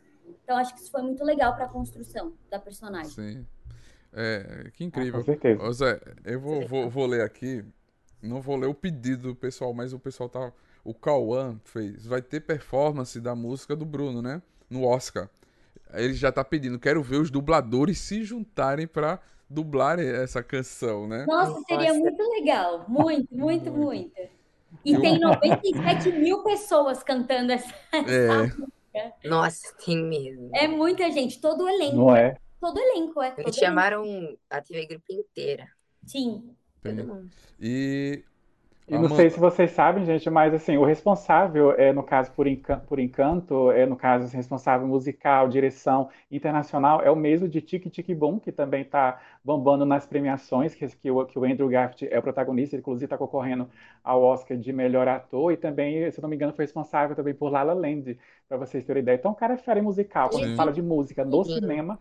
Então, 0.51 0.59
acho 0.59 0.73
que 0.73 0.81
isso 0.81 0.91
foi 0.91 1.01
muito 1.01 1.23
legal 1.23 1.55
para 1.55 1.63
a 1.63 1.69
construção 1.69 2.33
da 2.49 2.59
personagem. 2.59 3.09
Sim. 3.11 3.47
É, 4.11 4.69
que 4.73 4.83
Ah, 4.83 4.87
incrível. 4.87 5.19
com 5.19 5.25
certeza. 5.25 5.63
Ô 5.63 5.71
Zé, 5.71 6.01
eu 6.25 6.41
vou, 6.41 6.67
vou, 6.67 6.89
vou 6.89 7.05
ler 7.05 7.21
aqui. 7.21 7.63
Não 8.21 8.41
vou 8.41 8.57
ler 8.57 8.67
o 8.67 8.73
pedido 8.73 9.29
do 9.29 9.35
pessoal, 9.35 9.73
mas 9.73 9.93
o 9.93 9.99
pessoal 9.99 10.27
tá. 10.27 10.51
O 10.83 10.93
Cauã 10.93 11.57
fez. 11.63 12.05
Vai 12.05 12.21
ter 12.21 12.41
performance 12.41 13.17
da 13.21 13.33
música 13.33 13.77
do 13.77 13.85
Bruno, 13.85 14.21
né? 14.21 14.41
No 14.69 14.83
Oscar. 14.83 15.29
Ele 15.93 16.13
já 16.15 16.33
tá 16.33 16.43
pedindo. 16.43 16.77
Quero 16.77 17.01
ver 17.01 17.21
os 17.21 17.31
dubladores 17.31 17.97
se 17.99 18.21
juntarem 18.21 18.87
pra 18.87 19.19
dublarem 19.49 20.05
essa 20.05 20.43
canção, 20.43 21.07
né? 21.07 21.25
Nossa, 21.25 21.61
seria 21.65 21.93
muito 21.93 22.21
legal. 22.21 22.83
Muito, 22.89 23.33
muito, 23.33 23.71
muito. 23.71 24.19
E 24.83 24.99
tem 24.99 25.17
97 25.17 26.11
mil 26.11 26.43
pessoas 26.43 27.01
cantando 27.03 27.53
essa. 27.53 27.73
É, 27.93 28.51
Nossa, 29.25 29.73
tem 29.85 29.97
mesmo. 29.97 30.49
É 30.53 30.67
muita 30.67 31.09
gente, 31.11 31.39
todo 31.39 31.63
o 31.63 31.69
elenco. 31.69 31.95
Não 31.97 32.15
é? 32.15 32.37
Todo 32.59 32.79
elenco, 32.79 33.21
é. 33.21 33.31
Todo 33.31 33.39
Eles 33.39 33.57
elenco. 33.57 33.59
chamaram 33.59 34.37
a 34.49 34.61
TV 34.61 34.85
Grupo 34.85 35.05
inteira. 35.09 35.67
Sim. 36.05 36.55
Todo 36.81 37.05
mundo. 37.05 37.29
E. 37.59 38.23
E 38.91 38.97
não 38.97 39.07
sei 39.07 39.29
se 39.29 39.39
vocês 39.39 39.71
sabem, 39.71 40.03
gente, 40.05 40.29
mas 40.29 40.53
assim, 40.53 40.75
o 40.75 40.83
responsável, 40.83 41.71
é, 41.71 41.93
no 41.93 42.03
caso 42.03 42.29
por, 42.33 42.45
Encan- 42.45 42.79
por 42.81 42.99
Encanto, 42.99 43.71
é 43.71 43.85
no 43.85 43.95
caso 43.95 44.25
assim, 44.25 44.35
responsável 44.35 44.85
musical, 44.85 45.47
direção 45.47 46.09
internacional, 46.29 47.01
é 47.01 47.09
o 47.09 47.15
mesmo 47.15 47.47
de 47.47 47.61
Tic 47.61 47.89
Tic 47.89 48.13
Boom, 48.13 48.37
que 48.37 48.51
também 48.51 48.81
está 48.81 49.17
bombando 49.43 49.85
nas 49.85 50.05
premiações, 50.05 50.75
que, 50.75 50.85
que, 50.89 51.09
o, 51.09 51.25
que 51.25 51.39
o 51.39 51.45
Andrew 51.45 51.69
Garfield 51.69 52.13
é 52.13 52.19
o 52.19 52.21
protagonista, 52.21 52.75
ele 52.75 52.81
inclusive 52.81 53.05
está 53.05 53.17
concorrendo 53.17 53.69
ao 54.03 54.21
Oscar 54.21 54.57
de 54.57 54.73
melhor 54.73 55.07
ator, 55.07 55.53
e 55.53 55.57
também, 55.57 56.11
se 56.11 56.19
eu 56.19 56.21
não 56.21 56.29
me 56.29 56.35
engano, 56.35 56.51
foi 56.53 56.65
responsável 56.65 57.15
também 57.15 57.33
por 57.33 57.49
La 57.49 57.63
La 57.63 57.73
Land, 57.73 58.19
para 58.49 58.57
vocês 58.57 58.83
terem 58.83 59.01
ideia. 59.01 59.15
Então, 59.15 59.31
o 59.31 59.35
cara 59.35 59.53
é 59.53 59.57
fera 59.57 59.79
em 59.79 59.83
musical, 59.83 60.29
quando 60.29 60.43
a 60.43 60.47
gente 60.47 60.55
Sim. 60.55 60.55
fala 60.55 60.71
de 60.73 60.81
música 60.81 61.23
no 61.23 61.45
Sim. 61.45 61.53
cinema, 61.59 61.97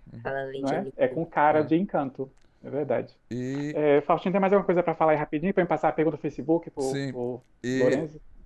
é? 0.72 0.79
ali. 0.79 0.92
É 0.96 1.09
com 1.09 1.24
cara 1.24 1.61
É. 1.61 1.64
de 1.64 1.76
Encanto, 1.76 2.31
é 2.62 2.70
verdade. 2.70 3.16
E. 3.31 3.73
É, 3.77 4.01
Faustinho, 4.03 4.33
tem 4.33 4.40
mais 4.40 4.53
alguma 4.53 4.66
coisa 4.66 4.83
para 4.83 4.94
falar 4.94 5.12
aí 5.12 5.18
rapidinho, 5.18 5.53
para 5.55 5.62
me 5.62 5.68
passar 5.68 5.88
a 5.88 5.92
pergunta 5.92 6.16
do 6.16 6.20
Facebook 6.20 6.70
pro, 6.70 6.83
Sim. 6.83 7.12
pro 7.12 7.40
E? 7.62 7.81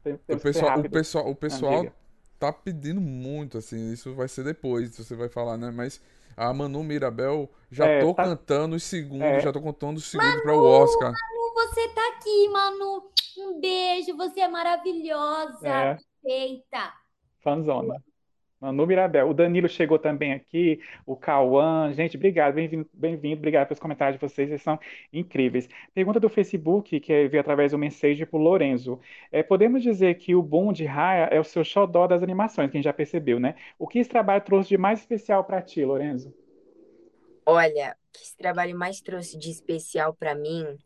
Tem- 0.03 0.15
o 0.29 0.39
pessoal, 0.39 0.79
o 0.81 0.91
pessoal, 0.91 1.27
o 1.29 1.31
Ah, 1.33 1.35
pessoal 1.35 1.87
tá 2.39 2.53
pedindo 2.53 3.01
muito, 3.01 3.59
assim. 3.59 3.93
Isso 3.93 4.15
vai 4.15 4.29
ser 4.29 4.45
depois, 4.45 4.95
você 4.97 5.15
vai 5.17 5.29
falar, 5.29 5.57
né? 5.57 5.71
Mas 5.71 6.01
a 6.37 6.53
Manu 6.53 6.83
Mirabel, 6.85 7.49
já 7.71 7.87
É, 7.87 8.01
tô 8.01 8.13
tá- 8.15 8.25
cantando 8.25 8.77
os 8.77 8.83
segundos, 8.83 9.27
É. 9.27 9.41
já 9.41 9.53
tô 9.53 9.61
contando 9.63 9.97
os 9.97 10.05
segundos 10.11 10.43
para 10.43 10.53
o 10.55 10.63
Oscar. 10.65 11.11
Manu, 11.13 11.55
você 11.55 11.89
tá 11.89 12.03
aqui, 12.09 12.49
Manu. 12.51 13.11
Um 13.39 13.61
beijo, 13.61 14.17
você 14.17 14.41
é 14.41 14.49
maravilhosa, 14.49 15.69
É, 15.69 15.97
perfeita. 16.23 16.93
fanzona. 17.43 18.03
Manu 18.65 18.87
Mirabel. 18.87 19.29
O 19.29 19.35
Danilo 19.35 19.69
chegou 19.69 19.99
também 19.99 20.33
aqui, 20.33 20.81
o 21.05 21.15
Cauã. 21.15 21.93
Gente, 21.93 22.17
obrigado, 22.17 22.55
bem-vindo, 22.55 22.89
bem-vindo, 22.95 23.37
obrigado 23.37 23.69
pelos 23.69 23.79
comentários 23.79 24.19
de 24.19 24.27
vocês, 24.27 24.49
eles 24.49 24.63
são 24.63 24.79
incríveis. 25.13 25.69
Pergunta 25.93 26.19
do 26.19 26.31
Facebook, 26.31 26.99
que 26.99 27.29
veio 27.29 27.43
através 27.43 27.73
do 27.73 27.79
mensagem 27.79 28.25
para 28.25 28.39
o 28.39 28.43
Lorenzo. 28.43 28.99
É, 29.31 29.43
podemos 29.43 29.83
dizer 29.83 30.15
que 30.15 30.35
o 30.35 30.43
boom 30.43 30.73
de 30.73 30.87
Raya 30.87 31.29
é 31.31 31.39
o 31.39 31.45
seu 31.45 31.63
xodó 31.63 32.07
das 32.07 32.23
animações, 32.23 32.71
quem 32.71 32.83
já 32.83 32.93
percebeu, 32.93 33.39
né? 33.39 33.55
O 33.79 33.87
que 33.87 33.99
esse 33.99 34.09
trabalho 34.09 34.43
trouxe 34.43 34.71
de 34.71 34.79
mais 34.79 35.01
especial 35.01 35.45
para 35.45 35.61
ti, 35.61 35.85
Lorenzo? 35.85 36.35
Olha, 37.45 37.95
o 38.09 38.13
que 38.17 38.23
esse 38.25 38.37
trabalho 38.37 38.75
mais 38.79 39.03
trouxe 39.03 39.39
de 39.39 39.51
especial 39.51 40.15
para 40.15 40.35
mim 40.35 40.79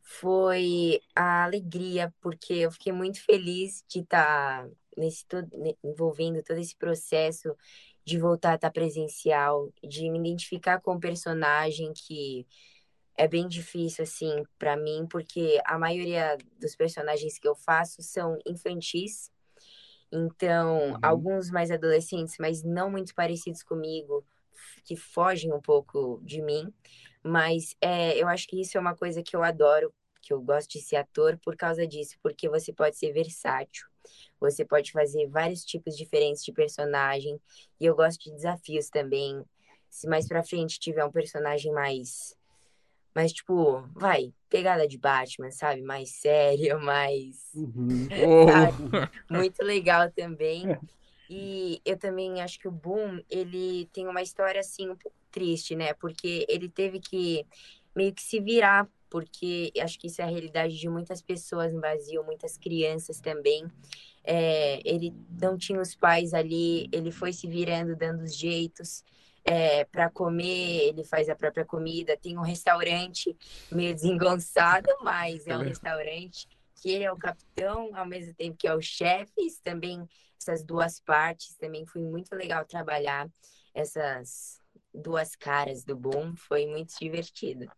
foi 0.00 1.00
a 1.14 1.44
alegria, 1.44 2.12
porque 2.22 2.54
eu 2.54 2.70
fiquei 2.70 2.92
muito 2.92 3.22
feliz 3.22 3.84
de 3.86 4.00
estar 4.00 4.64
tá 4.64 4.70
nesse 4.96 5.26
todo, 5.26 5.48
envolvendo 5.82 6.42
todo 6.42 6.58
esse 6.58 6.76
processo 6.76 7.54
de 8.04 8.18
voltar 8.18 8.52
a 8.52 8.54
estar 8.56 8.70
presencial, 8.70 9.72
de 9.82 10.10
me 10.10 10.18
identificar 10.18 10.80
com 10.80 10.94
o 10.94 11.00
personagem 11.00 11.92
que 11.92 12.46
é 13.16 13.28
bem 13.28 13.46
difícil 13.46 14.02
assim 14.02 14.44
para 14.58 14.76
mim, 14.76 15.06
porque 15.08 15.60
a 15.66 15.78
maioria 15.78 16.38
dos 16.58 16.74
personagens 16.74 17.38
que 17.38 17.46
eu 17.46 17.54
faço 17.54 18.02
são 18.02 18.38
infantis. 18.46 19.30
Então, 20.10 20.92
uhum. 20.92 20.98
alguns 21.02 21.50
mais 21.50 21.70
adolescentes, 21.70 22.36
mas 22.40 22.62
não 22.62 22.90
muito 22.90 23.14
parecidos 23.14 23.62
comigo, 23.62 24.26
que 24.84 24.96
fogem 24.96 25.52
um 25.52 25.60
pouco 25.60 26.20
de 26.24 26.42
mim. 26.42 26.72
Mas 27.22 27.76
é, 27.80 28.16
eu 28.16 28.26
acho 28.26 28.48
que 28.48 28.60
isso 28.60 28.76
é 28.76 28.80
uma 28.80 28.96
coisa 28.96 29.22
que 29.22 29.36
eu 29.36 29.42
adoro, 29.42 29.92
que 30.22 30.32
eu 30.32 30.40
gosto 30.40 30.70
de 30.70 30.80
ser 30.80 30.96
ator 30.96 31.38
por 31.38 31.56
causa 31.56 31.86
disso, 31.86 32.16
porque 32.22 32.48
você 32.48 32.72
pode 32.72 32.96
ser 32.96 33.12
versátil, 33.12 33.86
você 34.40 34.64
pode 34.64 34.92
fazer 34.92 35.26
vários 35.28 35.64
tipos 35.64 35.96
diferentes 35.96 36.44
de 36.44 36.52
personagem, 36.52 37.40
e 37.78 37.86
eu 37.86 37.94
gosto 37.94 38.24
de 38.24 38.32
desafios 38.32 38.88
também. 38.88 39.44
Se 39.88 40.06
mais 40.08 40.28
pra 40.28 40.42
frente 40.42 40.78
tiver 40.78 41.04
um 41.04 41.10
personagem 41.10 41.72
mais. 41.72 42.36
Mais, 43.12 43.32
tipo, 43.32 43.82
vai, 43.92 44.32
pegada 44.48 44.86
de 44.86 44.96
Batman, 44.96 45.50
sabe? 45.50 45.82
Mais 45.82 46.10
sério, 46.10 46.78
mais. 46.84 47.50
Uhum. 47.54 48.08
Muito 49.28 49.64
legal 49.64 50.10
também. 50.12 50.64
E 51.28 51.80
eu 51.84 51.96
também 51.96 52.40
acho 52.40 52.58
que 52.58 52.68
o 52.68 52.72
Boom, 52.72 53.20
ele 53.28 53.88
tem 53.92 54.06
uma 54.08 54.22
história, 54.22 54.60
assim, 54.60 54.90
um 54.90 54.96
pouco 54.96 55.16
triste, 55.30 55.76
né? 55.76 55.92
Porque 55.94 56.44
ele 56.48 56.68
teve 56.68 56.98
que 56.98 57.46
meio 57.94 58.12
que 58.12 58.22
se 58.22 58.40
virar 58.40 58.88
porque 59.10 59.72
acho 59.80 59.98
que 59.98 60.06
isso 60.06 60.22
é 60.22 60.24
a 60.24 60.28
realidade 60.28 60.78
de 60.78 60.88
muitas 60.88 61.20
pessoas 61.20 61.74
no 61.74 61.80
Brasil, 61.80 62.22
muitas 62.24 62.56
crianças 62.56 63.20
também. 63.20 63.66
É, 64.22 64.80
ele 64.84 65.12
não 65.40 65.58
tinha 65.58 65.80
os 65.80 65.94
pais 65.94 66.32
ali, 66.32 66.88
ele 66.92 67.10
foi 67.10 67.32
se 67.32 67.48
virando, 67.48 67.96
dando 67.96 68.22
os 68.22 68.36
jeitos 68.36 69.04
é, 69.44 69.84
para 69.84 70.08
comer, 70.08 70.88
ele 70.88 71.02
faz 71.02 71.28
a 71.28 71.34
própria 71.34 71.64
comida. 71.64 72.16
Tem 72.16 72.38
um 72.38 72.42
restaurante 72.42 73.36
meio 73.70 73.94
desengonçado, 73.94 74.88
mas 75.02 75.46
é 75.46 75.58
um 75.58 75.62
restaurante 75.62 76.46
que 76.80 76.90
ele 76.90 77.04
é 77.04 77.12
o 77.12 77.16
capitão, 77.16 77.90
ao 77.94 78.06
mesmo 78.06 78.32
tempo 78.34 78.56
que 78.56 78.68
é 78.68 78.74
o 78.74 78.80
chefe. 78.80 79.50
Também 79.64 80.08
essas 80.40 80.62
duas 80.62 81.00
partes 81.00 81.54
também 81.56 81.84
foi 81.84 82.02
muito 82.02 82.34
legal 82.34 82.64
trabalhar 82.64 83.28
essas 83.74 84.60
duas 84.92 85.36
caras 85.36 85.84
do 85.84 85.96
Boom, 85.96 86.34
foi 86.36 86.66
muito 86.66 86.98
divertido. 86.98 87.70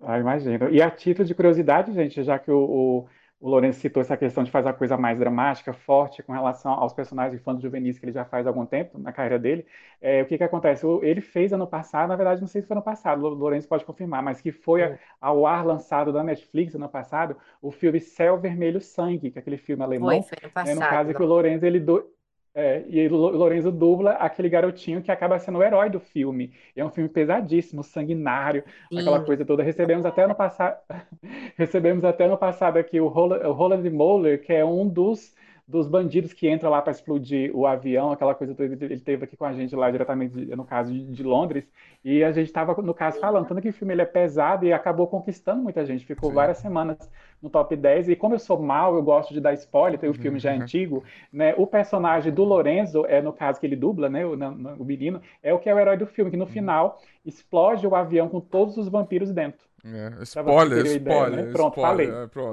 Ah, 0.00 0.18
imagino. 0.18 0.70
E 0.70 0.80
a 0.80 0.90
título 0.90 1.26
de 1.26 1.34
curiosidade, 1.34 1.92
gente, 1.92 2.22
já 2.22 2.38
que 2.38 2.50
o, 2.50 2.58
o, 2.58 3.08
o 3.40 3.48
Lourenço 3.48 3.80
citou 3.80 4.00
essa 4.00 4.16
questão 4.16 4.44
de 4.44 4.50
fazer 4.50 4.68
a 4.68 4.72
coisa 4.72 4.96
mais 4.96 5.18
dramática, 5.18 5.72
forte, 5.72 6.22
com 6.22 6.32
relação 6.32 6.72
aos 6.72 6.92
personagens 6.92 7.40
infantos 7.40 7.62
juvenis 7.62 7.98
que 7.98 8.04
ele 8.04 8.12
já 8.12 8.24
faz 8.24 8.46
há 8.46 8.50
algum 8.50 8.64
tempo 8.64 8.98
na 8.98 9.12
carreira 9.12 9.38
dele, 9.38 9.66
é, 10.00 10.22
o 10.22 10.26
que 10.26 10.38
que 10.38 10.44
acontece? 10.44 10.86
Ele 11.02 11.20
fez 11.20 11.52
ano 11.52 11.66
passado, 11.66 12.08
na 12.08 12.16
verdade, 12.16 12.40
não 12.40 12.48
sei 12.48 12.62
se 12.62 12.68
foi 12.68 12.76
ano 12.76 12.84
passado, 12.84 13.24
o 13.24 13.28
Lourenço 13.28 13.68
pode 13.68 13.84
confirmar, 13.84 14.22
mas 14.22 14.40
que 14.40 14.52
foi 14.52 14.82
é. 14.82 14.98
ao 15.20 15.46
ar 15.46 15.66
lançado 15.66 16.12
da 16.12 16.22
Netflix 16.22 16.74
ano 16.74 16.88
passado, 16.88 17.36
o 17.60 17.72
filme 17.72 18.00
Céu 18.00 18.38
Vermelho 18.38 18.80
Sangue, 18.80 19.30
que 19.30 19.38
é 19.38 19.40
aquele 19.40 19.58
filme 19.58 19.82
alemão. 19.82 20.22
Foi, 20.22 20.22
foi 20.22 20.38
ano 20.44 20.52
passado. 20.52 20.70
É, 20.70 20.74
no 20.74 20.80
caso 20.80 21.14
que 21.14 21.22
o 21.22 21.26
Lourenço, 21.26 21.64
ele, 21.66 21.80
do, 21.80 22.04
é, 22.58 22.84
e 22.88 23.06
o 23.06 23.14
Lorenzo 23.14 23.70
dubla 23.70 24.14
aquele 24.14 24.48
garotinho 24.48 25.00
que 25.00 25.12
acaba 25.12 25.38
sendo 25.38 25.58
o 25.58 25.62
herói 25.62 25.88
do 25.88 26.00
filme. 26.00 26.52
É 26.74 26.84
um 26.84 26.90
filme 26.90 27.08
pesadíssimo, 27.08 27.84
sanguinário, 27.84 28.64
Sim. 28.90 28.98
aquela 28.98 29.24
coisa 29.24 29.44
toda. 29.44 29.62
Recebemos 29.62 30.04
até 30.04 30.26
no 30.26 30.34
passado, 30.34 30.76
recebemos 31.56 32.04
até 32.04 32.26
no 32.26 32.36
passado 32.36 32.76
aqui 32.76 33.00
o 33.00 33.06
Roland 33.06 33.88
Moller, 33.90 34.42
que 34.42 34.52
é 34.52 34.64
um 34.64 34.88
dos 34.88 35.36
dos 35.68 35.86
bandidos 35.86 36.32
que 36.32 36.50
entram 36.50 36.70
lá 36.70 36.80
para 36.80 36.92
explodir 36.92 37.54
o 37.54 37.66
avião, 37.66 38.10
aquela 38.10 38.34
coisa 38.34 38.54
toda. 38.54 38.72
Ele 38.72 38.94
esteve 38.94 39.24
aqui 39.24 39.36
com 39.36 39.44
a 39.44 39.52
gente 39.52 39.76
lá 39.76 39.90
diretamente, 39.90 40.34
no 40.34 40.64
caso 40.64 40.90
de, 40.90 41.04
de 41.04 41.22
Londres, 41.22 41.68
e 42.02 42.24
a 42.24 42.32
gente 42.32 42.46
estava, 42.46 42.74
no 42.80 42.94
caso, 42.94 43.20
falando 43.20 43.46
tanto 43.46 43.60
que 43.60 43.68
o 43.68 43.72
filme 43.72 43.92
ele 43.92 44.00
é 44.00 44.06
pesado 44.06 44.64
e 44.64 44.72
acabou 44.72 45.06
conquistando 45.06 45.62
muita 45.62 45.84
gente. 45.84 46.06
Ficou 46.06 46.30
Sim. 46.30 46.36
várias 46.36 46.56
semanas 46.56 46.96
no 47.42 47.50
top 47.50 47.76
10. 47.76 48.08
E 48.08 48.16
como 48.16 48.34
eu 48.34 48.38
sou 48.38 48.58
mal, 48.58 48.94
eu 48.94 49.02
gosto 49.02 49.34
de 49.34 49.42
dar 49.42 49.52
spoiler, 49.52 50.00
tem 50.00 50.08
o 50.08 50.14
filme 50.14 50.38
já 50.38 50.52
é 50.52 50.56
antigo, 50.58 51.04
né? 51.30 51.54
O 51.58 51.66
personagem 51.66 52.32
do 52.32 52.44
Lorenzo, 52.44 53.04
é 53.04 53.20
no 53.20 53.34
caso 53.34 53.60
que 53.60 53.66
ele 53.66 53.76
dubla, 53.76 54.08
né? 54.08 54.24
O, 54.24 54.32
o 54.32 54.84
menino, 54.86 55.20
é 55.42 55.52
o 55.52 55.58
que 55.58 55.68
é 55.68 55.74
o 55.74 55.78
herói 55.78 55.98
do 55.98 56.06
filme, 56.06 56.30
que 56.30 56.36
no 56.38 56.44
uhum. 56.44 56.50
final 56.50 56.98
explode 57.26 57.86
o 57.86 57.94
avião 57.94 58.26
com 58.26 58.40
todos 58.40 58.78
os 58.78 58.88
vampiros 58.88 59.30
dentro. 59.32 59.68
É, 59.84 60.22
spoiler, 60.22 60.86
spoiler, 60.86 60.96
ideia, 60.96 61.28
né? 61.28 61.52
Pronto, 61.52 61.78
spoiler, 61.78 62.08
falei. 62.08 62.24
É, 62.24 62.26
pronto. 62.26 62.50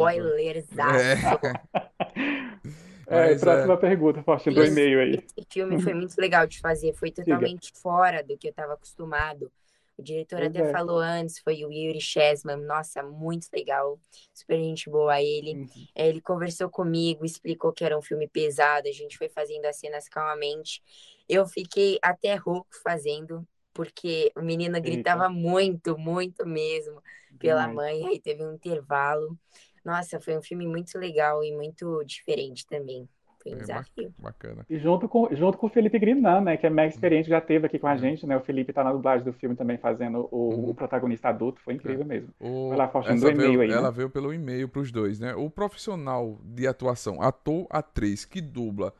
É. 0.99 2.75
É, 3.07 3.35
próxima 3.35 3.73
é... 3.73 3.77
pergunta, 3.77 4.23
Faustino, 4.23 4.55
do 4.55 4.65
e-mail 4.65 4.99
aí. 4.99 5.23
Esse 5.37 5.47
filme 5.49 5.81
foi 5.81 5.93
muito 5.93 6.15
legal 6.17 6.47
de 6.47 6.59
fazer, 6.59 6.93
foi 6.93 7.11
totalmente 7.11 7.67
Diga. 7.67 7.79
fora 7.79 8.23
do 8.23 8.37
que 8.37 8.47
eu 8.47 8.51
estava 8.51 8.73
acostumado. 8.73 9.51
O 9.97 10.01
diretor 10.01 10.39
pois 10.39 10.49
até 10.49 10.59
é. 10.59 10.71
falou 10.71 10.99
antes, 10.99 11.39
foi 11.39 11.63
o 11.63 11.71
Yuri 11.71 12.01
Chesman, 12.01 12.57
nossa, 12.57 13.01
muito 13.01 13.47
legal, 13.53 13.97
super 14.33 14.57
gente 14.57 14.89
boa 14.89 15.21
ele. 15.21 15.53
Uhum. 15.53 15.67
É, 15.95 16.09
ele 16.09 16.19
conversou 16.19 16.69
comigo, 16.69 17.23
explicou 17.23 17.71
que 17.71 17.83
era 17.83 17.97
um 17.97 18.01
filme 18.01 18.27
pesado, 18.27 18.89
a 18.89 18.91
gente 18.91 19.17
foi 19.17 19.29
fazendo 19.29 19.65
as 19.65 19.77
cenas 19.77 20.09
calmamente. 20.09 20.83
Eu 21.29 21.47
fiquei 21.47 21.97
até 22.01 22.35
rouco 22.35 22.67
fazendo, 22.83 23.47
porque 23.73 24.31
o 24.35 24.41
menino 24.41 24.81
gritava 24.81 25.27
Eita. 25.27 25.33
muito, 25.33 25.97
muito 25.97 26.45
mesmo 26.45 27.01
pela 27.39 27.67
mãe, 27.67 28.05
aí 28.05 28.19
teve 28.19 28.43
um 28.43 28.53
intervalo. 28.53 29.37
Nossa, 29.85 30.19
foi 30.19 30.37
um 30.37 30.41
filme 30.41 30.65
muito 30.65 30.97
legal 30.97 31.43
e 31.43 31.55
muito 31.55 32.03
diferente 32.03 32.65
também. 32.67 33.07
Foi 33.41 33.53
um 33.53 33.57
é, 33.57 33.59
desafio. 33.59 34.13
Bacana. 34.17 34.65
E 34.67 34.79
junto 34.79 35.07
com, 35.07 35.29
junto 35.35 35.57
com 35.59 35.67
o 35.67 35.69
Felipe 35.69 35.99
Grinan, 35.99 36.41
né, 36.41 36.57
que 36.57 36.65
é 36.65 36.69
mega 36.69 36.89
experiente, 36.89 37.29
já 37.29 37.39
teve 37.39 37.67
aqui 37.67 37.77
com 37.77 37.87
a 37.87 37.91
uhum. 37.91 37.97
gente, 37.99 38.25
né? 38.25 38.35
O 38.35 38.41
Felipe 38.41 38.73
tá 38.73 38.83
na 38.83 38.91
dublagem 38.91 39.23
do 39.23 39.31
filme 39.33 39.55
também 39.55 39.77
fazendo 39.77 40.27
o, 40.31 40.49
uhum. 40.49 40.69
o 40.71 40.75
protagonista 40.75 41.29
adulto, 41.29 41.61
foi 41.61 41.75
incrível 41.75 42.01
é. 42.01 42.05
mesmo. 42.05 42.29
O... 42.39 42.69
Vai 42.69 42.77
lá, 42.79 42.87
Faustino, 42.87 43.19
do 43.19 43.29
e-mail 43.29 43.61
aí. 43.61 43.69
Ela 43.69 43.91
né? 43.91 43.95
veio 43.95 44.09
pelo 44.09 44.33
e-mail 44.33 44.67
pros 44.67 44.91
dois, 44.91 45.19
né? 45.19 45.35
O 45.35 45.49
profissional 45.49 46.39
de 46.43 46.65
atuação, 46.65 47.21
ator, 47.21 47.67
atriz, 47.69 48.25
que 48.25 48.41
dubla 48.41 48.91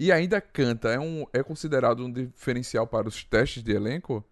e 0.00 0.10
ainda 0.10 0.40
canta, 0.40 0.88
é, 0.88 0.98
um, 0.98 1.26
é 1.30 1.42
considerado 1.42 2.02
um 2.02 2.10
diferencial 2.10 2.86
para 2.86 3.06
os 3.06 3.22
testes 3.22 3.62
de 3.62 3.72
elenco? 3.72 4.24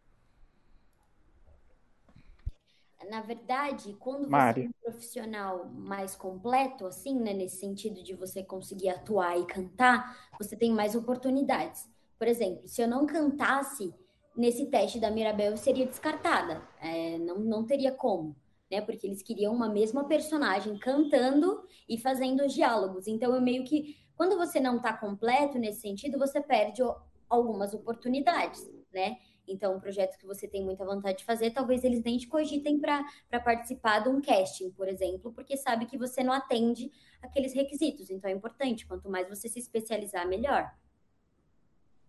Na 3.11 3.21
verdade, 3.21 3.95
quando 3.99 4.29
Mari. 4.29 4.63
você 4.63 4.67
é 4.67 4.69
um 4.69 4.93
profissional 4.93 5.67
mais 5.67 6.15
completo, 6.15 6.87
assim, 6.87 7.19
né, 7.19 7.33
nesse 7.33 7.57
sentido 7.57 8.03
de 8.03 8.15
você 8.15 8.43
conseguir 8.43 8.91
atuar 8.91 9.39
e 9.39 9.47
cantar, 9.47 10.31
você 10.39 10.57
tem 10.57 10.73
mais 10.73 10.95
oportunidades. 10.95 11.89
Por 12.19 12.27
exemplo, 12.27 12.67
se 12.67 12.83
eu 12.83 12.89
não 12.89 13.07
cantasse 13.07 13.95
nesse 14.37 14.67
teste 14.67 15.01
da 15.01 15.11
Mirabel, 15.11 15.53
eu 15.53 15.57
seria 15.57 15.87
descartada. 15.87 16.63
É, 16.81 17.19
não, 17.19 17.39
não 17.39 17.67
teria 17.67 17.93
como, 17.93 18.37
né? 18.71 18.81
Porque 18.81 19.07
eles 19.07 19.23
queriam 19.23 19.55
uma 19.55 19.69
mesma 19.69 20.05
personagem 20.05 20.79
cantando 20.79 21.63
e 21.89 21.99
fazendo 21.99 22.45
os 22.45 22.53
diálogos. 22.53 23.07
Então, 23.07 23.35
eu 23.35 23.41
meio 23.41 23.65
que, 23.65 23.97
quando 24.17 24.37
você 24.37 24.61
não 24.61 24.77
está 24.77 24.93
completo 24.93 25.59
nesse 25.59 25.81
sentido, 25.81 26.19
você 26.19 26.41
perde 26.41 26.83
algumas 27.29 27.75
oportunidades, 27.75 28.69
né? 28.93 29.17
Então, 29.49 29.77
um 29.77 29.81
projeto 29.81 30.19
que 30.19 30.27
você 30.27 30.47
tem 30.47 30.63
muita 30.63 30.85
vontade 30.85 31.19
de 31.19 31.25
fazer, 31.25 31.51
talvez 31.51 31.83
eles 31.83 32.03
nem 32.03 32.19
te 32.19 32.27
cogitem 32.27 32.79
para 32.79 33.05
participar 33.43 34.01
de 34.01 34.09
um 34.09 34.21
casting, 34.21 34.71
por 34.71 34.87
exemplo, 34.89 35.33
porque 35.33 35.57
sabe 35.57 35.87
que 35.87 35.97
você 35.97 36.23
não 36.23 36.33
atende 36.33 36.93
aqueles 37.23 37.55
requisitos. 37.55 38.11
Então, 38.11 38.31
é 38.31 38.35
importante. 38.35 38.87
Quanto 38.87 39.09
mais 39.09 39.29
você 39.29 39.49
se 39.49 39.59
especializar, 39.59 40.27
melhor. 40.29 40.71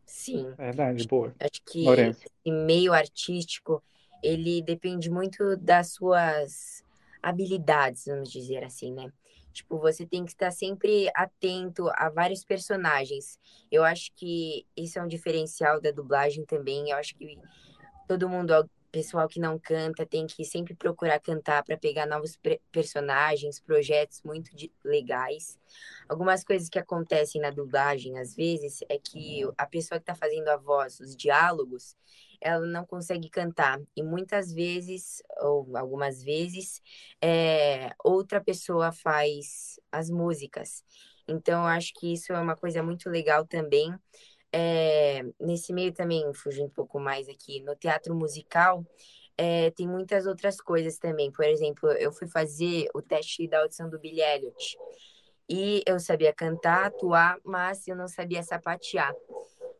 Sim. 0.05 0.53
É 0.57 0.65
verdade, 0.65 1.07
boa. 1.07 1.33
Acho 1.39 1.61
que 1.65 1.87
esse 1.87 2.51
meio 2.51 2.93
artístico, 2.93 3.83
ele 4.23 4.61
depende 4.61 5.09
muito 5.09 5.55
das 5.55 5.93
suas 5.93 6.83
habilidades, 7.21 8.05
vamos 8.05 8.31
dizer 8.31 8.63
assim, 8.63 8.91
né? 8.93 9.11
Tipo, 9.51 9.79
você 9.79 10.05
tem 10.05 10.23
que 10.25 10.31
estar 10.31 10.51
sempre 10.51 11.09
atento 11.15 11.89
a 11.95 12.09
vários 12.09 12.43
personagens. 12.43 13.39
Eu 13.71 13.83
acho 13.83 14.11
que 14.15 14.65
isso 14.77 14.99
é 14.99 15.03
um 15.03 15.07
diferencial 15.07 15.81
da 15.81 15.91
dublagem 15.91 16.45
também. 16.45 16.89
Eu 16.89 16.97
acho 16.97 17.15
que 17.15 17.37
todo 18.07 18.29
mundo, 18.29 18.69
pessoal 18.91 19.27
que 19.27 19.39
não 19.39 19.59
canta, 19.59 20.05
tem 20.05 20.25
que 20.27 20.43
sempre 20.43 20.73
procurar 20.75 21.19
cantar 21.19 21.63
para 21.63 21.77
pegar 21.77 22.05
novos 22.05 22.39
personagens, 22.71 23.59
projetos 23.59 24.21
muito 24.23 24.51
legais. 24.83 25.59
Algumas 26.07 26.43
coisas 26.43 26.69
que 26.69 26.79
acontecem 26.79 27.41
na 27.41 27.51
dublagem, 27.51 28.17
às 28.17 28.35
vezes, 28.35 28.79
é 28.89 28.97
que 28.97 29.43
a 29.57 29.65
pessoa 29.65 29.99
que 29.99 30.03
está 30.03 30.15
fazendo 30.15 30.49
a 30.49 30.57
voz, 30.57 30.99
os 30.99 31.15
diálogos, 31.15 31.95
ela 32.41 32.65
não 32.65 32.85
consegue 32.85 33.29
cantar. 33.29 33.79
E 33.95 34.01
muitas 34.01 34.51
vezes, 34.51 35.21
ou 35.41 35.75
algumas 35.77 36.23
vezes, 36.23 36.81
é, 37.21 37.91
outra 38.03 38.41
pessoa 38.41 38.91
faz 38.91 39.79
as 39.91 40.09
músicas. 40.09 40.83
Então, 41.27 41.65
acho 41.65 41.93
que 41.93 42.13
isso 42.13 42.33
é 42.33 42.39
uma 42.39 42.55
coisa 42.55 42.81
muito 42.81 43.09
legal 43.09 43.45
também. 43.45 43.93
É, 44.51 45.23
nesse 45.39 45.71
meio 45.71 45.93
também, 45.93 46.33
fugindo 46.33 46.65
um 46.65 46.69
pouco 46.69 46.99
mais 46.99 47.29
aqui, 47.29 47.61
no 47.61 47.75
teatro 47.75 48.15
musical, 48.15 48.85
é, 49.37 49.71
tem 49.71 49.87
muitas 49.87 50.25
outras 50.25 50.59
coisas 50.59 50.97
também. 50.97 51.31
Por 51.31 51.45
exemplo, 51.45 51.89
eu 51.91 52.11
fui 52.11 52.27
fazer 52.27 52.87
o 52.93 53.01
teste 53.01 53.47
da 53.47 53.61
audição 53.61 53.89
do 53.89 53.99
Billy 53.99 54.21
Elliot. 54.21 54.77
E 55.47 55.81
eu 55.87 55.99
sabia 55.99 56.33
cantar, 56.33 56.85
atuar, 56.85 57.39
mas 57.43 57.87
eu 57.87 57.95
não 57.95 58.07
sabia 58.07 58.43
sapatear. 58.43 59.13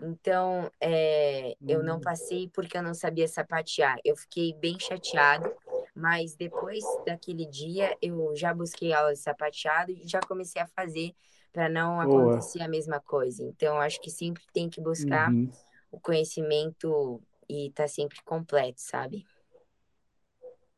Então, 0.02 0.72
é, 0.80 1.56
eu 1.68 1.84
não 1.84 1.98
hum. 1.98 2.02
passei 2.02 2.50
porque 2.54 2.78
eu 2.78 2.82
não 2.82 2.94
sabia 2.94 3.28
sapatear. 3.28 3.98
Eu 4.04 4.16
fiquei 4.16 4.54
bem 4.54 4.80
chateada, 4.80 5.54
mas 5.94 6.36
depois 6.36 6.84
daquele 7.06 7.46
dia 7.46 7.96
eu 8.02 8.34
já 8.36 8.54
busquei 8.54 8.94
aula 8.94 9.14
de 9.14 9.20
sapateado 9.20 9.92
e 9.92 10.08
já 10.08 10.22
comecei 10.22 10.62
a 10.62 10.68
fazer 10.68 11.14
para 11.52 11.70
não 11.70 12.06
Boa. 12.06 12.34
acontecer 12.34 12.62
a 12.62 12.68
mesma 12.68 13.00
coisa. 13.00 13.44
Então, 13.44 13.80
acho 13.80 14.02
que 14.02 14.10
sempre 14.10 14.44
tem 14.54 14.70
que 14.70 14.82
buscar 14.82 15.32
uhum. 15.32 15.50
o 15.92 16.00
conhecimento 16.00 17.22
e 17.48 17.68
estar 17.68 17.84
tá 17.84 17.88
sempre 17.88 18.22
completo, 18.24 18.80
sabe? 18.82 19.26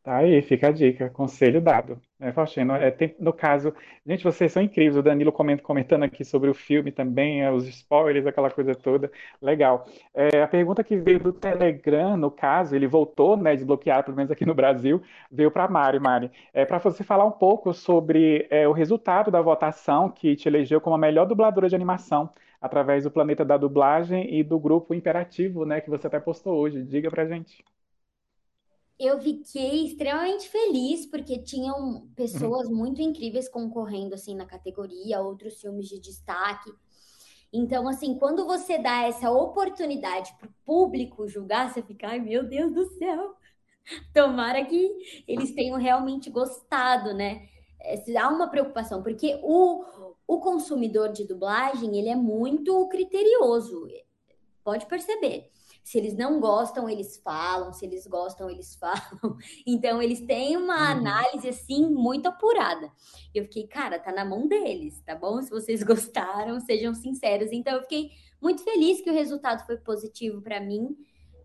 Tá 0.03 0.17
aí, 0.17 0.41
fica 0.41 0.69
a 0.69 0.71
dica, 0.71 1.11
conselho 1.11 1.61
dado, 1.61 2.01
né, 2.19 2.31
Faustino? 2.33 2.73
É, 2.73 2.89
tem, 2.89 3.15
no 3.19 3.31
caso, 3.31 3.71
gente, 4.03 4.23
vocês 4.23 4.51
são 4.51 4.63
incríveis, 4.63 4.97
o 4.97 5.03
Danilo 5.03 5.31
comenta, 5.31 5.61
comentando 5.61 6.01
aqui 6.01 6.25
sobre 6.25 6.49
o 6.49 6.55
filme 6.55 6.91
também, 6.91 7.43
é, 7.43 7.51
os 7.51 7.67
spoilers, 7.67 8.25
aquela 8.25 8.49
coisa 8.49 8.73
toda, 8.73 9.11
legal. 9.39 9.85
É, 10.11 10.41
a 10.41 10.47
pergunta 10.47 10.83
que 10.83 10.97
veio 10.97 11.19
do 11.19 11.31
Telegram, 11.31 12.17
no 12.17 12.31
caso, 12.31 12.75
ele 12.75 12.87
voltou, 12.87 13.37
né, 13.37 13.55
desbloqueado, 13.55 14.05
pelo 14.05 14.17
menos 14.17 14.31
aqui 14.31 14.43
no 14.43 14.55
Brasil, 14.55 15.03
veio 15.31 15.51
para 15.51 15.67
Mari, 15.67 15.99
Mari, 15.99 16.31
é, 16.51 16.65
para 16.65 16.79
você 16.79 17.03
falar 17.03 17.25
um 17.25 17.31
pouco 17.31 17.71
sobre 17.71 18.47
é, 18.49 18.67
o 18.67 18.71
resultado 18.71 19.29
da 19.29 19.39
votação 19.39 20.09
que 20.09 20.35
te 20.35 20.47
elegeu 20.49 20.81
como 20.81 20.95
a 20.95 20.99
melhor 20.99 21.25
dubladora 21.27 21.69
de 21.69 21.75
animação, 21.75 22.27
através 22.59 23.03
do 23.03 23.11
Planeta 23.11 23.45
da 23.45 23.55
Dublagem 23.55 24.33
e 24.33 24.43
do 24.43 24.57
grupo 24.59 24.95
Imperativo, 24.95 25.63
né, 25.63 25.79
que 25.79 25.91
você 25.91 26.07
até 26.07 26.19
postou 26.19 26.57
hoje, 26.57 26.81
diga 26.83 27.11
pra 27.11 27.27
gente 27.27 27.63
eu 29.05 29.19
fiquei 29.19 29.85
extremamente 29.85 30.47
feliz 30.49 31.05
porque 31.05 31.39
tinham 31.39 32.07
pessoas 32.15 32.67
uhum. 32.67 32.75
muito 32.75 33.01
incríveis 33.01 33.49
concorrendo 33.49 34.15
assim 34.15 34.35
na 34.35 34.45
categoria, 34.45 35.21
outros 35.21 35.59
filmes 35.59 35.87
de 35.87 35.99
destaque. 35.99 36.71
Então, 37.53 37.87
assim, 37.87 38.17
quando 38.17 38.45
você 38.45 38.77
dá 38.77 39.03
essa 39.03 39.29
oportunidade 39.29 40.33
para 40.39 40.47
o 40.47 40.53
público 40.65 41.27
julgar, 41.27 41.69
você 41.69 41.81
fica, 41.81 42.07
ai 42.07 42.19
meu 42.19 42.43
Deus 42.47 42.73
do 42.73 42.85
céu, 42.97 43.35
tomara 44.13 44.63
que 44.65 45.23
eles 45.27 45.53
tenham 45.53 45.77
realmente 45.77 46.29
gostado, 46.29 47.13
né? 47.13 47.47
É, 47.81 48.17
há 48.17 48.29
uma 48.29 48.49
preocupação, 48.49 49.03
porque 49.03 49.39
o, 49.43 49.83
o 50.27 50.39
consumidor 50.39 51.11
de 51.11 51.27
dublagem, 51.27 51.97
ele 51.97 52.09
é 52.09 52.15
muito 52.15 52.87
criterioso, 52.87 53.87
pode 54.63 54.85
perceber. 54.85 55.51
Se 55.83 55.97
eles 55.97 56.15
não 56.15 56.39
gostam, 56.39 56.89
eles 56.89 57.17
falam, 57.17 57.73
se 57.73 57.85
eles 57.85 58.05
gostam, 58.07 58.49
eles 58.49 58.75
falam. 58.79 59.37
Então, 59.65 60.01
eles 60.01 60.21
têm 60.21 60.57
uma 60.57 60.75
uhum. 60.75 60.97
análise 60.99 61.49
assim 61.49 61.89
muito 61.89 62.27
apurada. 62.27 62.91
Eu 63.33 63.43
fiquei, 63.43 63.67
cara, 63.67 63.99
tá 63.99 64.11
na 64.11 64.25
mão 64.25 64.47
deles, 64.47 65.01
tá 65.01 65.15
bom? 65.15 65.41
Se 65.41 65.49
vocês 65.49 65.81
gostaram, 65.83 66.59
sejam 66.59 66.93
sinceros. 66.93 67.51
Então, 67.51 67.73
eu 67.73 67.81
fiquei 67.81 68.11
muito 68.41 68.63
feliz 68.63 69.01
que 69.01 69.09
o 69.09 69.13
resultado 69.13 69.65
foi 69.65 69.77
positivo 69.77 70.41
para 70.41 70.59
mim. 70.59 70.95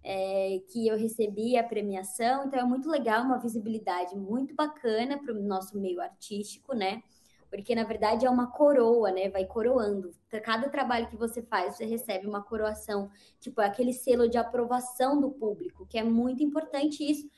É, 0.08 0.60
que 0.68 0.86
eu 0.86 0.96
recebi 0.96 1.56
a 1.56 1.64
premiação, 1.64 2.44
então 2.44 2.60
é 2.60 2.62
muito 2.62 2.88
legal, 2.88 3.24
uma 3.24 3.40
visibilidade 3.40 4.14
muito 4.16 4.54
bacana 4.54 5.18
para 5.18 5.34
o 5.34 5.42
nosso 5.42 5.76
meio 5.76 6.00
artístico, 6.00 6.76
né? 6.76 7.02
Porque 7.50 7.74
na 7.74 7.84
verdade 7.84 8.26
é 8.26 8.30
uma 8.30 8.50
coroa, 8.50 9.10
né? 9.10 9.28
Vai 9.28 9.44
coroando. 9.44 10.12
Cada 10.42 10.68
trabalho 10.68 11.08
que 11.08 11.16
você 11.16 11.42
faz, 11.42 11.76
você 11.76 11.84
recebe 11.84 12.26
uma 12.26 12.42
coroação, 12.42 13.10
tipo, 13.40 13.60
é 13.60 13.66
aquele 13.66 13.92
selo 13.92 14.28
de 14.28 14.38
aprovação 14.38 15.20
do 15.20 15.30
público, 15.30 15.86
que 15.86 15.98
é 15.98 16.02
muito 16.02 16.42
importante 16.42 17.08
isso, 17.08 17.28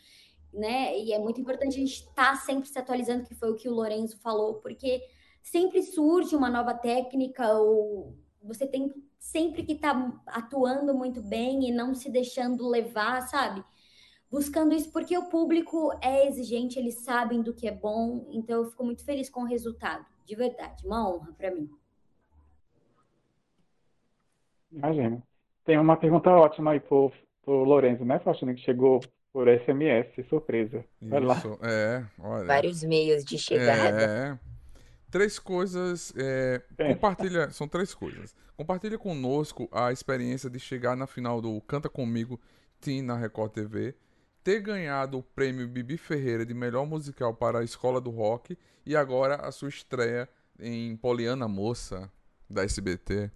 né? 0.52 0.98
E 0.98 1.12
é 1.12 1.18
muito 1.18 1.40
importante 1.40 1.76
a 1.76 1.80
gente 1.80 2.00
estar 2.00 2.32
tá 2.32 2.36
sempre 2.36 2.68
se 2.68 2.78
atualizando, 2.78 3.24
que 3.24 3.34
foi 3.34 3.50
o 3.50 3.56
que 3.56 3.68
o 3.68 3.74
Lorenzo 3.74 4.18
falou, 4.18 4.54
porque 4.54 5.02
sempre 5.42 5.82
surge 5.82 6.34
uma 6.34 6.50
nova 6.50 6.74
técnica 6.74 7.52
ou 7.54 8.14
você 8.42 8.66
tem 8.66 8.92
sempre 9.18 9.62
que 9.62 9.72
estar 9.72 9.94
tá 9.94 10.22
atuando 10.26 10.94
muito 10.94 11.22
bem 11.22 11.68
e 11.68 11.72
não 11.72 11.94
se 11.94 12.10
deixando 12.10 12.68
levar, 12.68 13.22
sabe? 13.22 13.64
Buscando 14.30 14.74
isso 14.74 14.92
porque 14.92 15.16
o 15.16 15.28
público 15.28 15.90
é 16.02 16.26
exigente, 16.26 16.78
eles 16.78 17.02
sabem 17.02 17.42
do 17.42 17.54
que 17.54 17.66
é 17.66 17.72
bom, 17.72 18.26
então 18.30 18.62
eu 18.62 18.70
fico 18.70 18.84
muito 18.84 19.04
feliz 19.04 19.30
com 19.30 19.42
o 19.42 19.46
resultado, 19.46 20.04
de 20.24 20.34
verdade, 20.34 20.86
uma 20.86 21.08
honra 21.08 21.32
para 21.36 21.50
mim. 21.50 21.70
Imagina. 24.70 25.22
Tem 25.64 25.78
uma 25.78 25.96
pergunta 25.96 26.30
ótima 26.30 26.72
aí 26.72 26.80
pro, 26.80 27.12
pro 27.42 27.64
Lorenzo, 27.64 28.04
né, 28.04 28.18
Faustino, 28.18 28.54
que 28.54 28.60
chegou 28.60 29.00
por 29.32 29.46
SMS, 29.48 30.26
surpresa. 30.28 30.84
Vai 31.00 31.20
Isso, 31.20 31.28
lá. 31.28 31.58
é, 31.62 32.04
olha. 32.18 32.46
Vários 32.46 32.82
meios 32.82 33.24
de 33.24 33.38
chegada. 33.38 34.02
É. 34.02 34.38
Três 35.10 35.38
coisas. 35.38 36.12
É, 36.16 36.62
compartilha. 36.76 37.50
São 37.50 37.68
três 37.68 37.94
coisas. 37.94 38.34
Compartilha 38.56 38.98
conosco 38.98 39.68
a 39.70 39.92
experiência 39.92 40.50
de 40.50 40.58
chegar 40.58 40.96
na 40.96 41.06
final 41.06 41.40
do 41.40 41.60
Canta 41.62 41.88
Comigo 41.88 42.40
Team 42.80 43.04
na 43.04 43.16
Record 43.16 43.52
TV 43.52 43.94
ter 44.48 44.60
ganhado 44.60 45.18
o 45.18 45.22
prêmio 45.22 45.68
Bibi 45.68 45.98
Ferreira 45.98 46.46
de 46.46 46.54
melhor 46.54 46.86
musical 46.86 47.34
para 47.34 47.58
a 47.58 47.62
Escola 47.62 48.00
do 48.00 48.08
Rock 48.08 48.56
e 48.86 48.96
agora 48.96 49.34
a 49.34 49.52
sua 49.52 49.68
estreia 49.68 50.26
em 50.58 50.96
Poliana 50.96 51.46
Moça 51.46 52.10
da 52.48 52.64
SBT. 52.64 53.30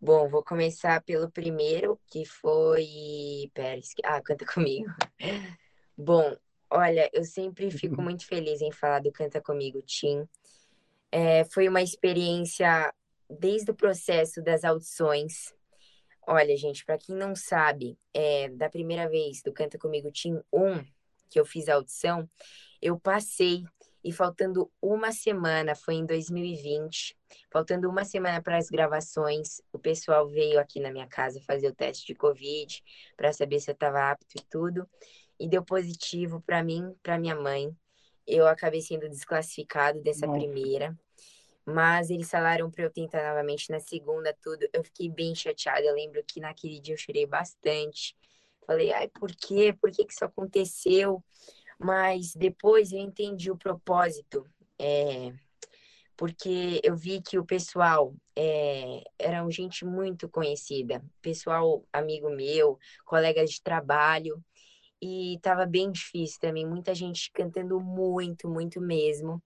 Bom, 0.00 0.28
vou 0.28 0.42
começar 0.42 1.00
pelo 1.02 1.30
primeiro, 1.30 1.96
que 2.08 2.24
foi. 2.24 3.48
Pera, 3.54 3.80
ah, 4.02 4.20
canta 4.20 4.44
comigo. 4.44 4.90
Bom, 5.96 6.36
olha, 6.68 7.08
eu 7.12 7.22
sempre 7.22 7.70
fico 7.70 8.02
muito 8.02 8.26
feliz 8.26 8.60
em 8.60 8.72
falar 8.72 8.98
do 8.98 9.12
Canta 9.12 9.40
Comigo, 9.40 9.80
Tim. 9.82 10.28
É, 11.12 11.44
foi 11.44 11.68
uma 11.68 11.82
experiência 11.82 12.92
desde 13.30 13.70
o 13.70 13.74
processo 13.76 14.42
das 14.42 14.64
audições, 14.64 15.54
Olha, 16.26 16.56
gente, 16.56 16.84
para 16.84 16.98
quem 16.98 17.16
não 17.16 17.34
sabe, 17.34 17.98
é, 18.14 18.48
da 18.50 18.68
primeira 18.68 19.08
vez 19.08 19.42
do 19.42 19.52
Canta 19.52 19.78
Comigo 19.78 20.10
Team 20.12 20.42
1, 20.52 20.84
que 21.28 21.40
eu 21.40 21.44
fiz 21.44 21.68
a 21.68 21.74
audição, 21.74 22.28
eu 22.80 22.98
passei 22.98 23.64
e 24.04 24.12
faltando 24.12 24.70
uma 24.80 25.12
semana, 25.12 25.74
foi 25.74 25.94
em 25.94 26.06
2020, 26.06 27.16
faltando 27.50 27.88
uma 27.88 28.04
semana 28.04 28.42
para 28.42 28.56
as 28.56 28.68
gravações, 28.68 29.60
o 29.72 29.78
pessoal 29.78 30.28
veio 30.28 30.58
aqui 30.58 30.80
na 30.80 30.90
minha 30.90 31.06
casa 31.06 31.40
fazer 31.40 31.68
o 31.68 31.74
teste 31.74 32.06
de 32.06 32.14
Covid 32.14 32.82
para 33.16 33.32
saber 33.32 33.60
se 33.60 33.70
eu 33.70 33.74
estava 33.74 34.10
apto 34.10 34.36
e 34.36 34.42
tudo, 34.50 34.88
e 35.38 35.48
deu 35.48 35.64
positivo 35.64 36.40
para 36.40 36.62
mim, 36.62 36.94
para 37.02 37.18
minha 37.18 37.34
mãe. 37.34 37.74
Eu 38.26 38.46
acabei 38.46 38.80
sendo 38.80 39.08
desclassificado 39.08 40.00
dessa 40.00 40.26
Nossa. 40.26 40.38
primeira. 40.38 40.96
Mas 41.64 42.10
eles 42.10 42.30
falaram 42.30 42.70
para 42.70 42.84
eu 42.84 42.90
tentar 42.90 43.22
novamente 43.28 43.70
na 43.70 43.78
segunda, 43.78 44.36
tudo. 44.42 44.66
Eu 44.72 44.82
fiquei 44.84 45.08
bem 45.08 45.34
chateada. 45.34 45.82
Eu 45.82 45.94
lembro 45.94 46.22
que 46.26 46.40
naquele 46.40 46.80
dia 46.80 46.94
eu 46.94 46.98
chorei 46.98 47.26
bastante. 47.26 48.16
Falei, 48.66 48.92
ai, 48.92 49.08
por 49.08 49.30
quê? 49.34 49.72
Por 49.72 49.90
que, 49.90 50.04
que 50.04 50.12
isso 50.12 50.24
aconteceu? 50.24 51.22
Mas 51.78 52.34
depois 52.34 52.92
eu 52.92 52.98
entendi 52.98 53.50
o 53.50 53.56
propósito. 53.56 54.46
É, 54.78 55.32
porque 56.16 56.80
eu 56.84 56.96
vi 56.96 57.20
que 57.20 57.38
o 57.38 57.44
pessoal 57.44 58.14
é, 58.36 59.02
era 59.18 59.48
gente 59.50 59.84
muito 59.84 60.28
conhecida, 60.28 61.02
pessoal 61.20 61.84
amigo 61.92 62.30
meu, 62.30 62.78
colegas 63.04 63.50
de 63.50 63.62
trabalho, 63.62 64.42
e 65.00 65.34
estava 65.34 65.66
bem 65.66 65.90
difícil 65.90 66.38
também, 66.40 66.66
muita 66.66 66.94
gente 66.94 67.30
cantando 67.32 67.80
muito, 67.80 68.48
muito 68.48 68.80
mesmo 68.80 69.42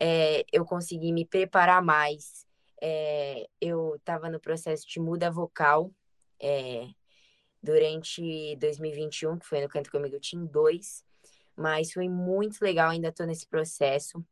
é, 0.00 0.44
eu 0.50 0.64
consegui 0.64 1.12
me 1.12 1.26
preparar 1.26 1.82
mais. 1.82 2.46
É, 2.80 3.46
eu 3.60 3.96
estava 3.96 4.30
no 4.30 4.40
processo 4.40 4.88
de 4.88 4.98
muda 4.98 5.30
vocal 5.30 5.92
é, 6.40 6.88
durante 7.62 8.56
2021, 8.56 9.38
que 9.38 9.46
foi 9.46 9.60
no 9.60 9.68
Canto 9.68 9.90
Comigo 9.90 10.18
Team 10.18 10.46
2, 10.46 11.04
mas 11.54 11.92
foi 11.92 12.08
muito 12.08 12.62
legal, 12.62 12.90
ainda 12.90 13.08
estou 13.08 13.26
nesse 13.26 13.46
processo. 13.46 14.24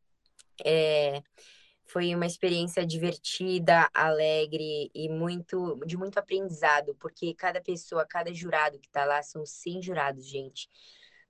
Foi 1.85 2.13
uma 2.13 2.27
experiência 2.27 2.85
divertida, 2.85 3.89
alegre 3.93 4.91
e 4.93 5.09
muito 5.09 5.75
de 5.87 5.97
muito 5.97 6.19
aprendizado, 6.19 6.95
porque 6.99 7.33
cada 7.33 7.59
pessoa, 7.59 8.05
cada 8.05 8.31
jurado 8.31 8.79
que 8.79 8.87
está 8.87 9.05
lá, 9.05 9.23
são 9.23 9.43
100 9.43 9.81
jurados, 9.81 10.27
gente. 10.27 10.69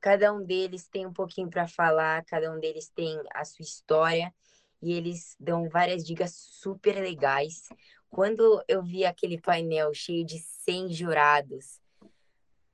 Cada 0.01 0.31
um 0.33 0.43
deles 0.43 0.87
tem 0.87 1.05
um 1.05 1.13
pouquinho 1.13 1.49
para 1.49 1.67
falar, 1.67 2.23
cada 2.25 2.51
um 2.51 2.59
deles 2.59 2.89
tem 2.89 3.21
a 3.33 3.43
sua 3.43 3.63
história 3.63 4.33
e 4.81 4.93
eles 4.93 5.35
dão 5.39 5.67
várias 5.67 6.05
dicas 6.05 6.33
super 6.35 6.95
legais. 6.95 7.67
Quando 8.09 8.63
eu 8.67 8.81
vi 8.81 9.05
aquele 9.05 9.39
painel 9.39 9.93
cheio 9.93 10.25
de 10.25 10.39
100 10.39 10.93
jurados, 10.93 11.79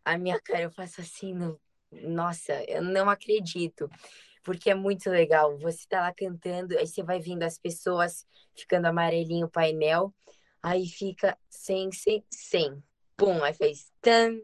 a 0.03 0.17
minha 0.17 0.39
cara 0.39 0.61
eu 0.61 0.71
faço 0.71 1.01
assim, 1.01 1.33
no... 1.33 1.59
nossa, 1.91 2.63
eu 2.65 2.81
não 2.83 3.09
acredito. 3.09 3.89
Porque 4.43 4.69
é 4.69 4.75
muito 4.75 5.09
legal. 5.09 5.57
Você 5.57 5.87
tá 5.89 6.01
lá 6.01 6.13
cantando, 6.13 6.77
aí 6.77 6.85
você 6.85 7.01
vai 7.01 7.19
vendo 7.19 7.41
as 7.41 7.57
pessoas 7.57 8.27
ficando 8.55 8.85
amarelinho 8.85 9.47
o 9.47 9.49
painel. 9.49 10.13
Aí 10.61 10.87
fica 10.87 11.35
sem, 11.49 11.91
sem, 11.91 12.23
sem. 12.29 12.83
Pum, 13.17 13.43
aí 13.43 13.53
fez 13.53 13.91
tan. 13.99 14.39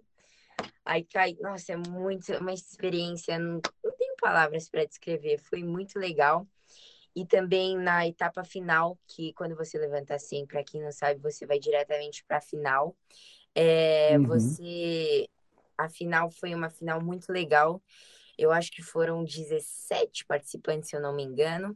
Aí 0.85 1.03
cai. 1.03 1.35
Nossa, 1.39 1.73
é 1.73 1.77
muito 1.77 2.33
uma 2.37 2.53
experiência. 2.53 3.37
Não, 3.37 3.61
não 3.83 3.91
tenho 3.97 4.15
palavras 4.19 4.69
para 4.69 4.85
descrever. 4.85 5.37
Foi 5.39 5.63
muito 5.63 5.99
legal. 5.99 6.47
E 7.15 7.25
também 7.25 7.77
na 7.77 8.07
etapa 8.07 8.43
final, 8.43 8.97
que 9.07 9.33
quando 9.33 9.55
você 9.55 9.77
levanta 9.77 10.15
assim, 10.15 10.45
para 10.45 10.63
quem 10.63 10.81
não 10.81 10.91
sabe, 10.91 11.19
você 11.19 11.45
vai 11.45 11.59
diretamente 11.59 12.23
para 12.25 12.37
a 12.37 12.41
final. 12.41 12.95
É, 13.53 14.17
uhum. 14.17 14.27
Você. 14.27 15.27
A 15.77 15.89
final 15.89 16.29
foi 16.29 16.53
uma 16.53 16.69
final 16.69 17.01
muito 17.01 17.31
legal. 17.31 17.81
Eu 18.37 18.51
acho 18.51 18.71
que 18.71 18.81
foram 18.81 19.23
17 19.23 20.25
participantes, 20.25 20.89
se 20.89 20.95
eu 20.95 21.01
não 21.01 21.13
me 21.13 21.23
engano. 21.23 21.75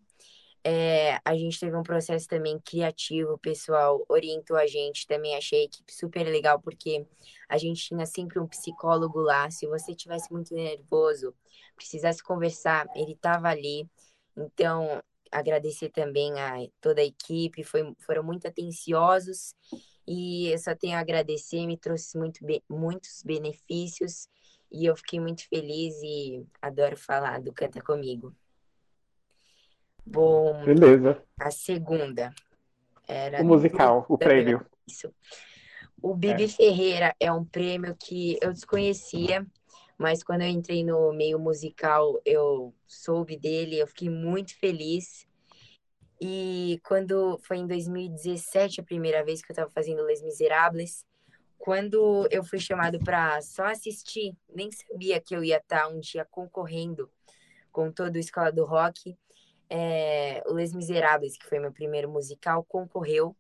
É, 0.68 1.20
a 1.24 1.36
gente 1.38 1.60
teve 1.60 1.76
um 1.78 1.84
processo 1.84 2.28
também 2.28 2.60
criativo, 2.60 3.34
o 3.34 3.38
pessoal 3.38 4.04
orientou 4.10 4.58
a 4.58 4.66
gente, 4.66 5.06
também 5.06 5.36
achei 5.36 5.62
a 5.62 5.66
equipe 5.66 5.94
super 5.94 6.24
legal, 6.24 6.60
porque 6.60 7.06
a 7.48 7.56
gente 7.56 7.88
tinha 7.88 8.04
sempre 8.08 8.40
um 8.40 8.48
psicólogo 8.48 9.20
lá. 9.20 9.52
Se 9.52 9.68
você 9.68 9.94
tivesse 9.94 10.32
muito 10.34 10.56
nervoso, 10.56 11.36
precisasse 11.76 12.24
conversar, 12.24 12.88
ele 12.96 13.12
estava 13.12 13.48
ali. 13.48 13.88
Então, 14.36 15.04
agradecer 15.32 15.90
também 15.90 16.40
a 16.40 16.56
toda 16.82 17.00
a 17.00 17.06
equipe, 17.06 17.64
foi, 17.64 17.94
foram 18.00 18.24
muito 18.24 18.48
atenciosos 18.48 19.54
e 20.08 20.48
eu 20.48 20.58
só 20.58 20.76
tenho 20.76 20.98
a 20.98 21.02
agradecer, 21.02 21.68
me 21.68 21.78
trouxe 21.78 22.18
muito, 22.18 22.40
muitos 22.68 23.22
benefícios 23.24 24.28
e 24.72 24.86
eu 24.86 24.96
fiquei 24.96 25.20
muito 25.20 25.48
feliz 25.48 25.96
e 26.02 26.44
adoro 26.60 26.98
falar 26.98 27.40
do 27.40 27.54
Canta 27.54 27.82
Comigo. 27.84 28.36
Bom, 30.06 30.64
Beleza. 30.64 31.22
A 31.40 31.50
segunda 31.50 32.34
era. 33.08 33.42
O 33.42 33.46
musical, 33.46 34.06
o 34.08 34.18
prêmio. 34.18 34.66
Isso. 34.88 35.14
O 36.02 36.14
Bibi 36.14 36.44
é. 36.44 36.48
Ferreira 36.48 37.16
é 37.20 37.32
um 37.32 37.44
prêmio 37.44 37.96
que 37.96 38.38
eu 38.42 38.54
desconhecia, 38.54 39.46
mas 39.98 40.22
quando 40.24 40.42
eu 40.42 40.48
entrei 40.48 40.84
no 40.84 41.12
meio 41.14 41.40
musical, 41.40 42.22
eu 42.24 42.74
soube 42.86 43.38
dele, 43.38 43.80
eu 43.80 43.88
fiquei 43.88 44.10
muito 44.10 44.56
feliz. 44.60 45.28
E 46.22 46.80
quando 46.86 47.40
foi 47.40 47.58
em 47.58 47.68
2017 47.68 48.82
a 48.82 48.84
primeira 48.84 49.24
vez 49.24 49.42
que 49.42 49.52
eu 49.52 49.54
estava 49.54 49.72
fazendo 49.72 50.06
Les 50.06 50.22
Miserables, 50.22 51.06
quando 51.58 52.28
eu 52.30 52.44
fui 52.44 52.60
chamado 52.60 53.00
para 53.00 53.42
só 53.42 53.66
assistir, 53.66 54.36
nem 54.54 54.70
sabia 54.72 55.20
que 55.20 55.36
eu 55.36 55.44
ia 55.44 55.58
estar 55.58 55.82
tá 55.82 55.88
um 55.88 56.00
dia 56.00 56.26
concorrendo 56.30 57.10
com 57.72 57.92
todo 57.92 58.16
o 58.16 58.20
Escola 58.20 58.52
do 58.52 58.64
Rock 58.64 59.18
é, 59.70 60.44
o 60.48 60.54
Les 60.54 60.74
Miserables, 60.74 61.38
que 61.38 61.46
foi 61.46 61.60
meu 61.60 61.72
primeiro 61.72 62.10
musical, 62.10 62.64
concorreu. 62.64 63.36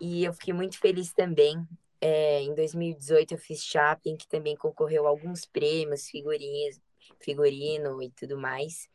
E 0.00 0.24
eu 0.24 0.32
fiquei 0.32 0.52
muito 0.52 0.78
feliz 0.78 1.12
também. 1.12 1.66
É, 2.00 2.42
em 2.42 2.54
2018 2.54 3.32
eu 3.32 3.38
fiz 3.38 3.62
Chaplin, 3.62 4.16
que 4.16 4.28
também 4.28 4.56
concorreu 4.56 5.06
a 5.06 5.08
alguns 5.08 5.46
prêmios, 5.46 6.08
figurinhas, 6.08 6.80
figurino 7.20 8.02
e 8.02 8.10
tudo 8.10 8.38
mais. 8.38 8.88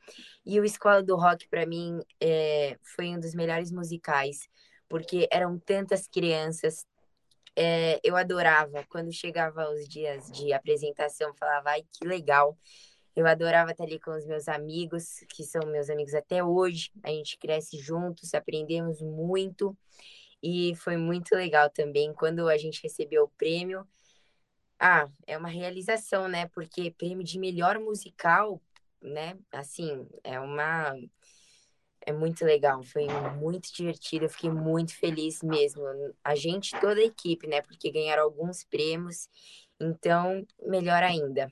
E 0.45 0.59
o 0.59 0.65
Escola 0.65 1.01
do 1.01 1.15
Rock, 1.15 1.47
para 1.47 1.65
mim, 1.65 1.99
é, 2.19 2.77
foi 2.95 3.07
um 3.07 3.19
dos 3.19 3.33
melhores 3.33 3.71
musicais, 3.71 4.47
porque 4.87 5.27
eram 5.31 5.57
tantas 5.57 6.07
crianças. 6.07 6.85
É, 7.55 7.99
eu 8.03 8.15
adorava 8.15 8.85
quando 8.89 9.11
chegava 9.11 9.69
os 9.71 9.87
dias 9.87 10.31
de 10.31 10.53
apresentação, 10.53 11.33
falava, 11.33 11.71
ai, 11.71 11.83
que 11.91 12.07
legal. 12.07 12.57
Eu 13.15 13.27
adorava 13.27 13.71
estar 13.71 13.83
ali 13.83 13.99
com 13.99 14.11
os 14.11 14.25
meus 14.25 14.47
amigos, 14.47 15.23
que 15.29 15.43
são 15.43 15.61
meus 15.67 15.89
amigos 15.89 16.13
até 16.13 16.43
hoje. 16.43 16.91
A 17.03 17.09
gente 17.09 17.37
cresce 17.37 17.77
juntos, 17.77 18.33
aprendemos 18.33 19.01
muito. 19.01 19.77
E 20.41 20.73
foi 20.77 20.95
muito 20.95 21.35
legal 21.35 21.69
também 21.69 22.13
quando 22.13 22.47
a 22.47 22.57
gente 22.57 22.81
recebeu 22.81 23.23
o 23.23 23.29
prêmio. 23.29 23.85
Ah, 24.79 25.09
é 25.27 25.37
uma 25.37 25.49
realização, 25.49 26.27
né? 26.27 26.47
Porque 26.47 26.91
prêmio 26.91 27.23
de 27.23 27.37
melhor 27.37 27.79
musical, 27.79 28.61
né? 29.01 29.37
Assim, 29.51 30.07
é 30.23 30.39
uma 30.39 30.95
é 32.05 32.13
muito 32.13 32.43
legal, 32.45 32.81
foi 32.83 33.07
muito 33.37 33.71
divertido, 33.73 34.25
eu 34.25 34.29
fiquei 34.29 34.49
muito 34.49 34.95
feliz 34.97 35.43
mesmo. 35.43 35.83
A 36.23 36.33
gente, 36.35 36.71
toda 36.79 36.99
a 36.99 37.05
equipe, 37.05 37.47
né? 37.47 37.61
Porque 37.61 37.91
ganharam 37.91 38.23
alguns 38.23 38.63
prêmios, 38.63 39.27
então 39.79 40.45
melhor 40.65 41.03
ainda. 41.03 41.51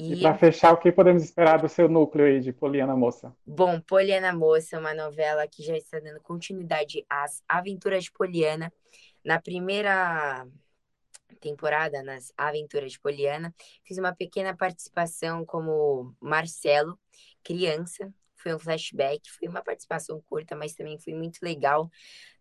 E, 0.00 0.14
e 0.14 0.22
para 0.22 0.34
fechar, 0.34 0.72
o 0.72 0.78
que 0.78 0.90
podemos 0.90 1.22
esperar 1.22 1.60
do 1.60 1.68
seu 1.68 1.86
núcleo 1.86 2.24
aí 2.24 2.40
de 2.40 2.52
Poliana 2.54 2.96
Moça? 2.96 3.36
Bom, 3.46 3.78
Poliana 3.80 4.32
Moça 4.32 4.76
é 4.76 4.78
uma 4.78 4.94
novela 4.94 5.46
que 5.46 5.62
já 5.62 5.76
está 5.76 6.00
dando 6.00 6.20
continuidade 6.20 7.04
às 7.08 7.42
aventuras 7.46 8.04
de 8.04 8.12
Poliana. 8.12 8.72
Na 9.22 9.38
primeira 9.38 10.46
temporada, 11.40 12.02
nas 12.02 12.32
Aventuras 12.36 12.92
de 12.92 13.00
Poliana, 13.00 13.54
fiz 13.84 13.98
uma 13.98 14.14
pequena 14.14 14.56
participação 14.56 15.44
como 15.44 16.14
Marcelo, 16.18 16.98
criança. 17.42 18.12
Foi 18.36 18.54
um 18.54 18.58
flashback, 18.58 19.30
foi 19.30 19.48
uma 19.48 19.62
participação 19.62 20.22
curta, 20.28 20.56
mas 20.56 20.72
também 20.72 20.98
foi 20.98 21.12
muito 21.12 21.40
legal. 21.42 21.90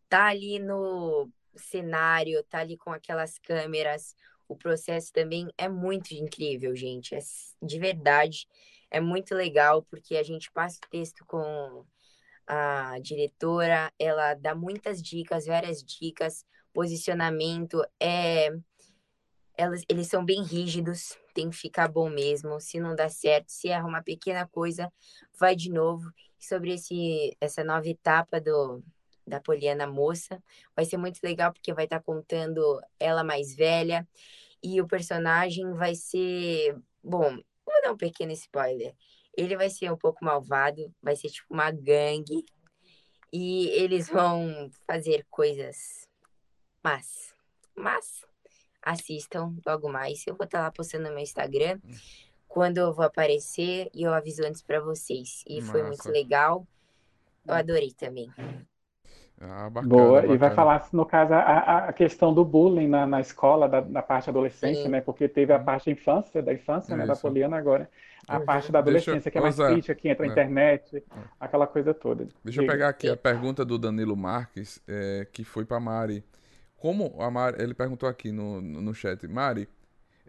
Tá 0.07 0.27
ali 0.27 0.59
no 0.59 1.29
cenário, 1.55 2.41
tá 2.43 2.59
ali 2.59 2.77
com 2.77 2.91
aquelas 2.91 3.37
câmeras, 3.37 4.15
o 4.49 4.57
processo 4.57 5.13
também 5.13 5.47
é 5.57 5.69
muito 5.69 6.11
incrível, 6.11 6.75
gente. 6.75 7.15
É, 7.15 7.19
de 7.61 7.79
verdade, 7.79 8.47
é 8.89 8.99
muito 8.99 9.35
legal, 9.35 9.83
porque 9.83 10.17
a 10.17 10.23
gente 10.23 10.51
passa 10.51 10.79
o 10.83 10.89
texto 10.89 11.23
com 11.25 11.85
a 12.47 12.99
diretora, 12.99 13.93
ela 13.99 14.33
dá 14.33 14.55
muitas 14.55 15.01
dicas, 15.01 15.45
várias 15.45 15.83
dicas, 15.83 16.43
posicionamento, 16.73 17.81
é... 17.99 18.49
Elas, 19.55 19.83
eles 19.89 20.07
são 20.07 20.23
bem 20.23 20.41
rígidos, 20.41 21.17
tem 21.33 21.49
que 21.49 21.57
ficar 21.57 21.89
bom 21.89 22.09
mesmo. 22.09 22.61
Se 22.61 22.79
não 22.79 22.95
dá 22.95 23.09
certo, 23.09 23.49
se 23.49 23.67
erra 23.67 23.85
uma 23.85 24.01
pequena 24.01 24.47
coisa, 24.47 24.91
vai 25.37 25.53
de 25.53 25.69
novo. 25.69 26.09
Sobre 26.39 26.75
esse, 26.75 27.35
essa 27.41 27.61
nova 27.61 27.85
etapa 27.89 28.39
do, 28.39 28.81
da 29.29 29.39
Poliana 29.39 29.87
Moça. 29.87 30.41
Vai 30.75 30.85
ser 30.85 30.97
muito 30.97 31.19
legal 31.23 31.53
porque 31.53 31.73
vai 31.73 31.85
estar 31.85 31.99
tá 31.99 32.03
contando 32.03 32.81
ela 32.99 33.23
mais 33.23 33.55
velha 33.55 34.07
e 34.61 34.81
o 34.81 34.87
personagem 34.87 35.73
vai 35.73 35.95
ser, 35.95 36.77
bom, 37.03 37.37
vou 37.65 37.81
dar 37.81 37.93
um 37.93 37.97
pequeno 37.97 38.31
spoiler. 38.33 38.93
Ele 39.37 39.55
vai 39.55 39.69
ser 39.69 39.91
um 39.91 39.97
pouco 39.97 40.25
malvado, 40.25 40.93
vai 41.01 41.15
ser 41.15 41.29
tipo 41.29 41.47
uma 41.53 41.71
gangue 41.71 42.43
e 43.31 43.67
eles 43.69 44.09
vão 44.09 44.69
fazer 44.87 45.25
coisas 45.29 46.09
mas 46.83 47.33
mas 47.75 48.25
assistam 48.81 49.55
logo 49.65 49.89
mais. 49.89 50.25
Eu 50.25 50.35
vou 50.35 50.45
estar 50.45 50.59
tá 50.59 50.63
lá 50.65 50.71
postando 50.71 51.05
no 51.05 51.11
meu 51.11 51.23
Instagram 51.23 51.79
quando 52.47 52.79
eu 52.79 52.93
vou 52.93 53.05
aparecer 53.05 53.89
e 53.93 54.03
eu 54.03 54.13
aviso 54.13 54.43
antes 54.43 54.61
para 54.61 54.79
vocês. 54.79 55.43
E 55.47 55.59
Massa. 55.59 55.71
foi 55.71 55.83
muito 55.83 56.09
legal. 56.09 56.67
Eu 57.45 57.53
adorei 57.53 57.93
também. 57.93 58.31
Ah, 59.41 59.69
bacana, 59.69 59.87
Boa, 59.87 60.15
bacana. 60.15 60.33
e 60.33 60.37
vai 60.37 60.51
falar, 60.51 60.87
no 60.91 61.05
caso, 61.05 61.33
a, 61.33 61.87
a 61.87 61.93
questão 61.93 62.33
do 62.33 62.43
bullying 62.43 62.89
na, 62.89 63.05
na 63.07 63.21
escola, 63.21 63.69
da, 63.69 63.81
na 63.81 64.01
parte 64.01 64.29
adolescência, 64.29 64.83
Sim. 64.83 64.89
né? 64.89 64.99
Porque 64.99 65.29
teve 65.29 65.53
a 65.53 65.57
uhum. 65.57 65.63
parte 65.63 65.89
infância, 65.89 66.41
da 66.41 66.53
infância, 66.53 66.95
né? 66.97 67.05
Da 67.05 67.15
Poliana 67.15 67.57
agora. 67.57 67.89
A 68.27 68.37
uhum. 68.37 68.45
parte 68.45 68.71
da 68.71 68.79
adolescência, 68.79 69.31
que 69.31 69.37
é 69.37 69.41
mais 69.41 69.55
crítica, 69.55 69.95
que 69.95 70.09
entra 70.09 70.25
na 70.25 70.31
é. 70.31 70.33
internet, 70.33 70.97
é. 70.97 71.01
aquela 71.39 71.65
coisa 71.65 71.93
toda. 71.93 72.27
Deixa 72.43 72.61
eu 72.61 72.67
pegar 72.67 72.89
aqui 72.89 73.07
a 73.07 73.15
pergunta 73.15 73.63
do 73.63 73.77
Danilo 73.77 74.15
Marques, 74.15 74.81
é, 74.87 75.25
que 75.31 75.43
foi 75.45 75.63
para 75.63 75.79
Mari. 75.79 76.23
Como 76.77 77.15
a 77.19 77.31
Mari, 77.31 77.61
ele 77.61 77.73
perguntou 77.73 78.09
aqui 78.09 78.31
no, 78.31 78.61
no 78.61 78.93
chat, 78.93 79.25
Mari, 79.25 79.69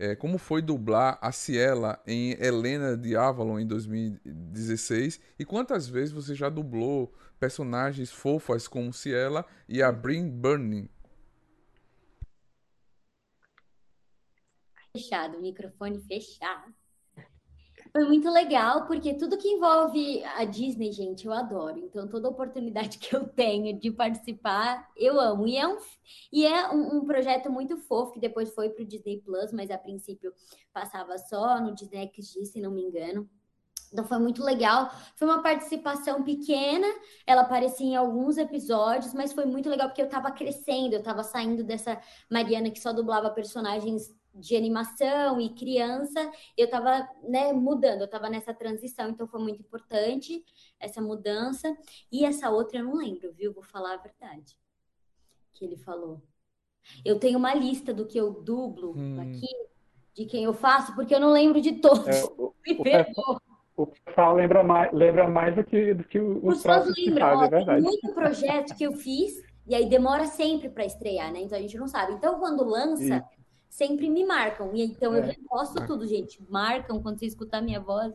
é, 0.00 0.16
como 0.16 0.38
foi 0.38 0.62
dublar 0.62 1.18
a 1.20 1.30
Ciela 1.30 2.02
em 2.06 2.30
Helena 2.42 2.96
de 2.96 3.14
Avalon 3.14 3.60
em 3.60 3.66
2016? 3.66 5.20
E 5.38 5.44
quantas 5.44 5.86
vezes 5.86 6.10
você 6.10 6.34
já 6.34 6.48
dublou 6.48 7.12
personagens 7.38 8.10
fofas 8.10 8.66
como 8.66 8.94
Ciela 8.94 9.44
e 9.68 9.82
a 9.82 9.92
Brin 9.92 10.26
Burning? 10.30 10.88
Fechado, 14.96 15.38
microfone 15.38 16.00
fechado. 16.00 16.74
Foi 17.92 18.04
muito 18.04 18.30
legal, 18.30 18.86
porque 18.86 19.14
tudo 19.14 19.36
que 19.36 19.48
envolve 19.48 20.22
a 20.24 20.44
Disney, 20.44 20.92
gente, 20.92 21.26
eu 21.26 21.32
adoro. 21.32 21.78
Então, 21.78 22.06
toda 22.06 22.28
oportunidade 22.28 22.98
que 22.98 23.14
eu 23.14 23.26
tenho 23.28 23.76
de 23.78 23.90
participar, 23.90 24.88
eu 24.96 25.18
amo. 25.18 25.46
E 25.46 25.56
é 25.56 25.66
um, 25.66 25.76
e 26.32 26.46
é 26.46 26.68
um, 26.70 26.98
um 26.98 27.04
projeto 27.04 27.50
muito 27.50 27.76
fofo, 27.76 28.12
que 28.12 28.20
depois 28.20 28.54
foi 28.54 28.70
para 28.70 28.82
o 28.82 28.86
Disney 28.86 29.20
Plus, 29.20 29.52
mas 29.52 29.70
a 29.70 29.78
princípio 29.78 30.32
passava 30.72 31.18
só 31.18 31.60
no 31.60 31.74
Disney 31.74 32.10
XD, 32.14 32.44
se 32.46 32.60
não 32.60 32.70
me 32.70 32.82
engano. 32.82 33.28
Então 33.92 34.04
foi 34.04 34.18
muito 34.18 34.44
legal. 34.44 34.90
Foi 35.16 35.26
uma 35.26 35.42
participação 35.42 36.22
pequena, 36.22 36.86
ela 37.26 37.42
aparecia 37.42 37.86
em 37.86 37.96
alguns 37.96 38.38
episódios, 38.38 39.12
mas 39.12 39.32
foi 39.32 39.44
muito 39.46 39.68
legal 39.68 39.88
porque 39.88 40.02
eu 40.02 40.06
estava 40.06 40.30
crescendo, 40.30 40.94
eu 40.94 41.00
estava 41.00 41.24
saindo 41.24 41.64
dessa 41.64 42.00
Mariana 42.30 42.70
que 42.70 42.80
só 42.80 42.92
dublava 42.92 43.30
personagens 43.30 44.14
de 44.34 44.56
animação 44.56 45.40
e 45.40 45.50
criança, 45.54 46.30
eu 46.56 46.66
estava 46.66 47.08
né, 47.24 47.52
mudando, 47.52 48.00
eu 48.00 48.04
estava 48.06 48.30
nessa 48.30 48.54
transição, 48.54 49.08
então 49.10 49.26
foi 49.26 49.40
muito 49.40 49.60
importante 49.60 50.44
essa 50.78 51.00
mudança. 51.02 51.76
E 52.12 52.24
essa 52.24 52.48
outra 52.50 52.78
eu 52.78 52.84
não 52.84 52.94
lembro, 52.96 53.32
viu? 53.32 53.52
Vou 53.52 53.62
falar 53.64 53.94
a 53.94 53.96
verdade. 53.96 54.56
que 55.52 55.64
ele 55.64 55.76
falou. 55.76 56.22
Eu 57.04 57.18
tenho 57.18 57.38
uma 57.38 57.52
lista 57.54 57.92
do 57.92 58.06
que 58.06 58.16
eu 58.18 58.30
dublo 58.32 58.94
Hum. 58.96 59.20
aqui, 59.20 59.48
de 60.14 60.24
quem 60.24 60.44
eu 60.44 60.54
faço, 60.54 60.94
porque 60.94 61.14
eu 61.14 61.20
não 61.20 61.30
lembro 61.32 61.60
de 61.60 61.72
todos. 61.72 62.06
É, 62.08 62.24
o, 62.38 62.54
Me 62.66 62.74
o 62.74 62.82
perdoa. 62.82 63.42
o 63.76 63.86
pessoal 63.86 64.34
lembra 64.36 64.62
mais, 64.64 64.92
lembra 64.92 65.28
mais 65.28 65.54
do 65.54 65.62
que, 65.64 65.92
do 65.94 66.04
que 66.04 66.18
os 66.18 66.56
Os 66.56 66.62
fãs 66.62 66.86
lembram, 66.96 67.18
fazem, 67.26 67.42
ó, 67.42 67.44
é 67.44 67.48
verdade. 67.50 67.82
muito 67.82 68.14
projeto 68.14 68.74
que 68.76 68.84
eu 68.84 68.92
fiz 68.94 69.34
e 69.66 69.74
aí 69.74 69.86
demora 69.88 70.26
sempre 70.26 70.68
para 70.70 70.84
estrear, 70.84 71.30
né? 71.32 71.40
Então 71.42 71.58
a 71.58 71.60
gente 71.60 71.76
não 71.76 71.86
sabe. 71.86 72.12
Então 72.14 72.38
quando 72.38 72.64
lança, 72.64 73.22
sempre 73.70 74.10
me 74.10 74.26
marcam. 74.26 74.74
E 74.74 74.82
então 74.82 75.14
eu 75.16 75.22
É. 75.24 75.26
reposto 75.28 75.86
tudo, 75.86 76.06
gente. 76.06 76.42
Marcam 76.50 77.00
quando 77.02 77.18
você 77.18 77.26
escutar 77.26 77.62
minha 77.62 77.80
voz, 77.80 78.12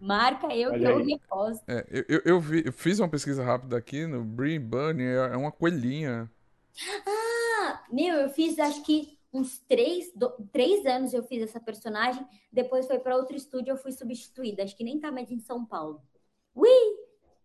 marca 0.00 0.48
eu 0.56 0.70
que 0.72 0.78
Olha 0.78 0.88
eu 0.88 0.98
aí. 0.98 1.06
reposto. 1.06 1.62
É, 1.68 1.86
eu, 1.88 2.04
eu, 2.08 2.22
eu 2.24 2.40
vi, 2.40 2.62
eu 2.66 2.72
fiz 2.72 2.98
uma 2.98 3.08
pesquisa 3.08 3.44
rápida 3.44 3.76
aqui 3.76 4.06
no 4.06 4.24
Brie 4.24 4.58
Bunny, 4.58 5.04
é 5.04 5.14
é 5.32 5.36
uma 5.36 5.52
coelhinha. 5.52 6.28
Ah, 7.06 7.84
meu, 7.92 8.16
eu 8.16 8.28
fiz 8.30 8.58
acho 8.58 8.82
que 8.82 9.16
uns 9.32 9.58
três, 9.60 10.12
do- 10.14 10.32
três 10.52 10.84
anos 10.86 11.12
eu 11.12 11.22
fiz 11.22 11.42
essa 11.42 11.60
personagem. 11.60 12.24
Depois 12.52 12.86
foi 12.86 12.98
para 12.98 13.16
outro 13.16 13.36
estúdio, 13.36 13.72
eu 13.72 13.76
fui 13.76 13.92
substituída. 13.92 14.62
Acho 14.62 14.76
que 14.76 14.84
nem 14.84 14.98
tá 14.98 15.12
mais 15.12 15.30
em 15.30 15.38
São 15.40 15.64
Paulo. 15.64 16.00
Ui! 16.54 16.68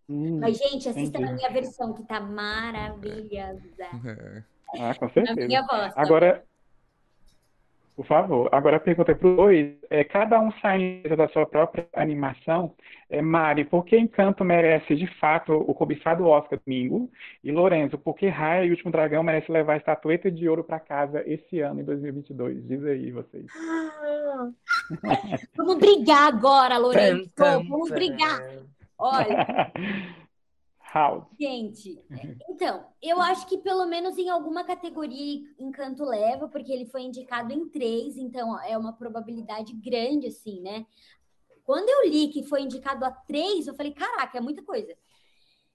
Hum, 0.08 0.40
Mas, 0.40 0.58
gente, 0.58 0.90
assista 0.90 1.18
entendi. 1.18 1.24
na 1.26 1.34
minha 1.34 1.50
versão, 1.52 1.94
que 1.94 2.04
tá 2.04 2.20
maravilhosa. 2.20 3.62
É. 4.06 4.44
ah, 4.80 4.96
com 4.96 5.10
certeza. 5.10 5.48
minha 5.48 5.66
voz. 5.66 5.94
Agora, 5.96 6.44
por 8.00 8.06
favor, 8.06 8.48
agora 8.54 8.78
a 8.78 8.80
pergunta 8.80 9.14
para 9.14 9.28
os 9.28 9.36
dois. 9.36 9.76
É, 9.90 10.06
cada 10.06 10.40
um 10.40 10.54
sai 10.62 11.04
da 11.18 11.28
sua 11.28 11.46
própria 11.46 11.86
animação. 11.94 12.74
É, 13.10 13.22
Mari, 13.22 13.66
por 13.66 13.84
que 13.84 13.98
Encanto 13.98 14.46
merece 14.46 14.96
de 14.96 15.06
fato 15.20 15.52
o 15.52 15.74
cobiçado 15.74 16.26
Oscar 16.26 16.58
domingo? 16.66 17.12
E 17.44 17.52
Lorenzo, 17.52 17.98
por 17.98 18.16
que 18.16 18.30
Raya 18.30 18.64
e 18.64 18.70
o 18.70 18.72
Último 18.72 18.90
Dragão 18.90 19.22
merece 19.22 19.52
levar 19.52 19.74
a 19.74 19.78
estatueta 19.78 20.32
de 20.32 20.48
ouro 20.48 20.64
para 20.64 20.80
casa 20.80 21.22
esse 21.28 21.60
ano, 21.60 21.82
em 21.82 21.84
2022? 21.84 22.66
Diz 22.66 22.86
aí, 22.86 23.12
vocês. 23.12 23.46
Vamos 25.58 25.78
brigar 25.78 26.30
agora, 26.30 26.76
pam, 27.36 27.64
Vamos 27.68 27.92
brigar. 27.92 28.40
Olha, 28.98 29.74
House. 30.94 31.28
gente. 31.40 32.02
Então, 32.50 32.86
eu 33.02 33.22
acho 33.22 33.48
que 33.48 33.58
pelo 33.58 33.86
menos 33.86 34.18
em 34.18 34.30
alguma 34.30 34.64
categoria 34.64 35.42
Encanto 35.58 36.04
leva, 36.04 36.48
porque 36.48 36.72
ele 36.72 36.86
foi 36.86 37.04
indicado 37.04 37.54
em 37.54 37.70
três, 37.70 38.18
então 38.18 38.60
é 38.64 38.78
uma 38.78 38.94
probabilidade 38.94 39.74
grande, 39.74 40.28
assim, 40.28 40.62
né? 40.62 40.86
Quando 41.64 41.88
eu 41.90 42.10
li 42.10 42.30
que 42.30 42.44
foi 42.44 42.64
indicado 42.64 43.06
a 43.06 43.12
três, 43.12 43.68
eu 43.68 43.76
falei, 43.76 43.94
caraca, 43.94 44.38
é 44.38 44.42
muita 44.42 44.64
coisa. 44.64 44.96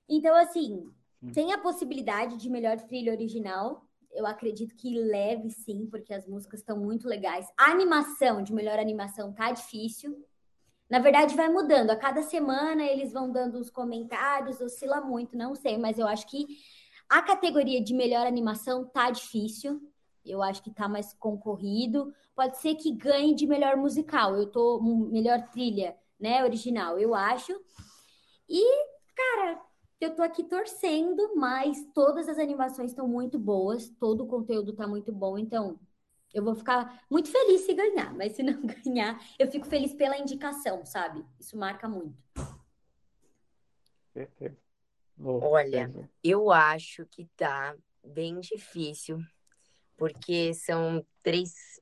Então, 0.08 0.34
assim, 0.34 0.90
tem 1.32 1.52
a 1.52 1.58
possibilidade 1.58 2.36
de 2.36 2.50
melhor 2.50 2.80
trilha 2.80 3.12
original. 3.12 3.86
Eu 4.12 4.26
acredito 4.26 4.74
que 4.74 4.98
leve 4.98 5.50
sim, 5.50 5.86
porque 5.86 6.12
as 6.12 6.26
músicas 6.26 6.60
estão 6.60 6.78
muito 6.78 7.08
legais. 7.08 7.46
A 7.56 7.70
animação 7.70 8.42
de 8.42 8.52
melhor 8.52 8.78
animação 8.78 9.32
tá 9.32 9.50
difícil. 9.52 10.24
Na 10.89 10.99
verdade, 10.99 11.35
vai 11.35 11.49
mudando. 11.49 11.91
A 11.91 11.97
cada 11.97 12.22
semana 12.22 12.85
eles 12.85 13.12
vão 13.12 13.30
dando 13.30 13.59
os 13.59 13.70
comentários, 13.70 14.61
oscila 14.61 15.01
muito, 15.01 15.37
não 15.37 15.55
sei, 15.55 15.78
mas 15.78 15.99
eu 15.99 16.07
acho 16.07 16.26
que 16.26 16.47
a 17.09 17.22
categoria 17.22 17.82
de 17.82 17.95
melhor 17.95 18.26
animação 18.26 18.85
tá 18.85 19.11
difícil. 19.11 19.80
Eu 20.24 20.43
acho 20.43 20.62
que 20.62 20.70
tá 20.70 20.89
mais 20.89 21.12
concorrido. 21.14 22.12
Pode 22.35 22.59
ser 22.59 22.74
que 22.76 22.91
ganhe 22.91 23.35
de 23.35 23.47
melhor 23.47 23.76
musical. 23.76 24.35
Eu 24.37 24.47
tô 24.47 24.80
melhor 24.82 25.49
trilha, 25.51 25.97
né, 26.18 26.43
original, 26.43 26.99
eu 26.99 27.14
acho. 27.14 27.53
E, 28.49 28.62
cara, 29.14 29.61
eu 30.01 30.14
tô 30.14 30.22
aqui 30.22 30.45
torcendo, 30.45 31.35
mas 31.37 31.85
todas 31.95 32.28
as 32.28 32.39
animações 32.39 32.91
estão 32.91 33.09
muito 33.09 33.39
boas, 33.39 33.89
todo 33.89 34.24
o 34.24 34.26
conteúdo 34.26 34.74
tá 34.74 34.87
muito 34.87 35.12
bom, 35.12 35.39
então 35.39 35.78
eu 36.35 36.43
vou 36.43 36.55
ficar 36.55 37.07
muito 37.09 37.30
feliz 37.30 37.62
se 37.62 37.72
ganhar, 37.72 38.12
mas 38.12 38.32
se 38.32 38.43
não 38.43 38.61
ganhar, 38.85 39.18
eu 39.39 39.51
fico 39.51 39.66
feliz 39.66 39.95
pela 39.95 40.18
indicação, 40.18 40.85
sabe? 40.85 41.24
Isso 41.39 41.57
marca 41.57 41.89
muito. 41.89 42.18
Olha. 45.18 45.91
Eu 46.22 46.51
acho 46.51 47.07
que 47.07 47.26
tá 47.37 47.76
bem 48.05 48.41
difícil, 48.41 49.18
porque 49.97 50.53
são 50.53 51.07
três, 51.22 51.80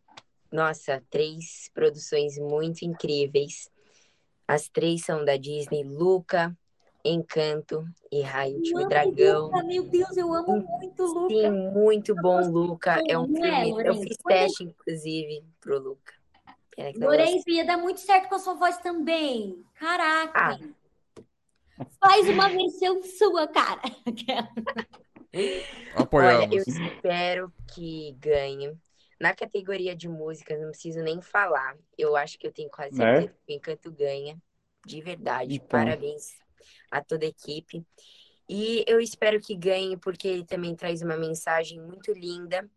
nossa, 0.53 1.03
três 1.09 1.71
produções 1.73 2.37
muito 2.39 2.83
incríveis. 2.83 3.71
As 4.47 4.69
três 4.69 5.03
são 5.03 5.25
da 5.25 5.37
Disney, 5.37 5.83
Luca, 5.83 6.57
Encanto 7.05 7.85
e 8.11 8.21
Raio 8.23 8.57
Eu 8.59 8.63
de 8.63 8.75
amo 8.77 8.89
Dragão. 8.89 9.43
Luca, 9.47 9.63
meu 9.65 9.83
Deus, 9.85 10.17
eu 10.17 10.33
amo 10.33 10.61
muito 10.79 11.03
Luca. 11.05 11.35
Sim, 11.35 11.51
muito 11.73 12.15
bom, 12.15 12.41
Luca. 12.49 13.03
É 13.09 13.19
um 13.19 13.27
Não 13.27 13.45
é, 13.45 13.65
filme. 13.65 13.71
Eu 13.71 13.75
Lourenço? 13.75 14.03
fiz 14.03 14.17
teste, 14.19 14.65
inclusive, 14.65 15.45
pro 15.61 15.79
Luca. 15.79 16.15
Lourenço 16.97 17.49
ia 17.51 17.65
dar 17.65 17.77
muito 17.77 18.01
certo 18.01 18.29
com 18.29 18.35
a 18.37 18.39
sua 18.39 18.55
voz 18.55 18.79
também. 18.79 19.63
Caraca. 19.75 20.59
Ah. 20.59 21.85
Faz 22.01 22.29
uma 22.29 22.49
versão 22.49 23.03
sua, 23.03 23.47
cara. 23.49 23.81
Olha, 25.35 25.65
Apoiamos. 25.97 26.57
eu 26.57 26.63
espero 26.67 27.53
que 27.75 28.13
ganhe. 28.21 28.77
Na 29.21 29.35
categoria 29.35 29.95
de 29.95 30.09
músicas, 30.09 30.61
não 30.61 30.71
preciso 30.71 31.01
nem 31.01 31.21
falar. 31.21 31.77
Eu 31.97 32.17
acho 32.17 32.39
que 32.39 32.47
eu 32.47 32.53
tenho 32.53 32.69
quase 32.71 32.99
Né? 32.99 33.21
certeza 33.21 33.39
que 33.47 33.53
o 33.53 33.57
Encanto 33.57 33.93
ganha. 33.93 34.37
De 34.85 35.01
verdade. 35.01 35.55
Então. 35.55 35.67
Parabéns 35.69 36.41
a 36.91 37.03
toda 37.03 37.25
a 37.25 37.29
equipe. 37.29 37.85
E 38.49 38.85
eu 38.87 39.01
espero 39.01 39.41
que 39.41 39.55
ganhe, 39.57 39.97
porque 39.97 40.29
ele 40.29 40.45
também 40.45 40.75
traz 40.75 41.01
uma 41.03 41.17
mensagem 41.17 41.81
muito 41.81 42.13
linda. 42.13 42.69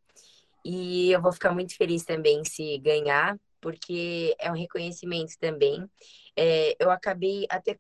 E 0.64 1.12
eu 1.12 1.22
vou 1.22 1.32
ficar 1.32 1.52
muito 1.52 1.76
feliz 1.76 2.04
também 2.04 2.44
se 2.44 2.78
ganhar, 2.80 3.38
porque 3.62 4.36
é 4.40 4.52
um 4.52 4.56
reconhecimento 4.56 5.38
também. 5.40 5.88
É, 6.38 6.76
eu 6.80 6.92
acabei 6.92 7.46
até 7.50 7.76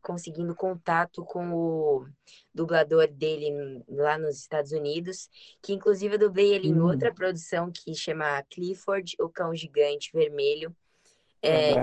conseguindo 0.00 0.54
contato 0.54 1.24
com 1.24 1.52
o 1.52 2.06
dublador 2.54 3.06
dele 3.08 3.82
lá 3.88 4.16
nos 4.16 4.38
Estados 4.38 4.72
Unidos, 4.72 5.28
que 5.62 5.72
inclusive 5.72 6.14
eu 6.14 6.18
dublei 6.18 6.54
ele 6.54 6.68
em 6.68 6.80
Hum. 6.80 6.86
outra 6.86 7.12
produção 7.12 7.70
que 7.70 7.94
chama 7.94 8.42
Clifford, 8.50 9.14
o 9.20 9.28
Cão 9.28 9.54
Gigante 9.54 10.10
Vermelho. 10.12 10.74
É. 11.42 11.74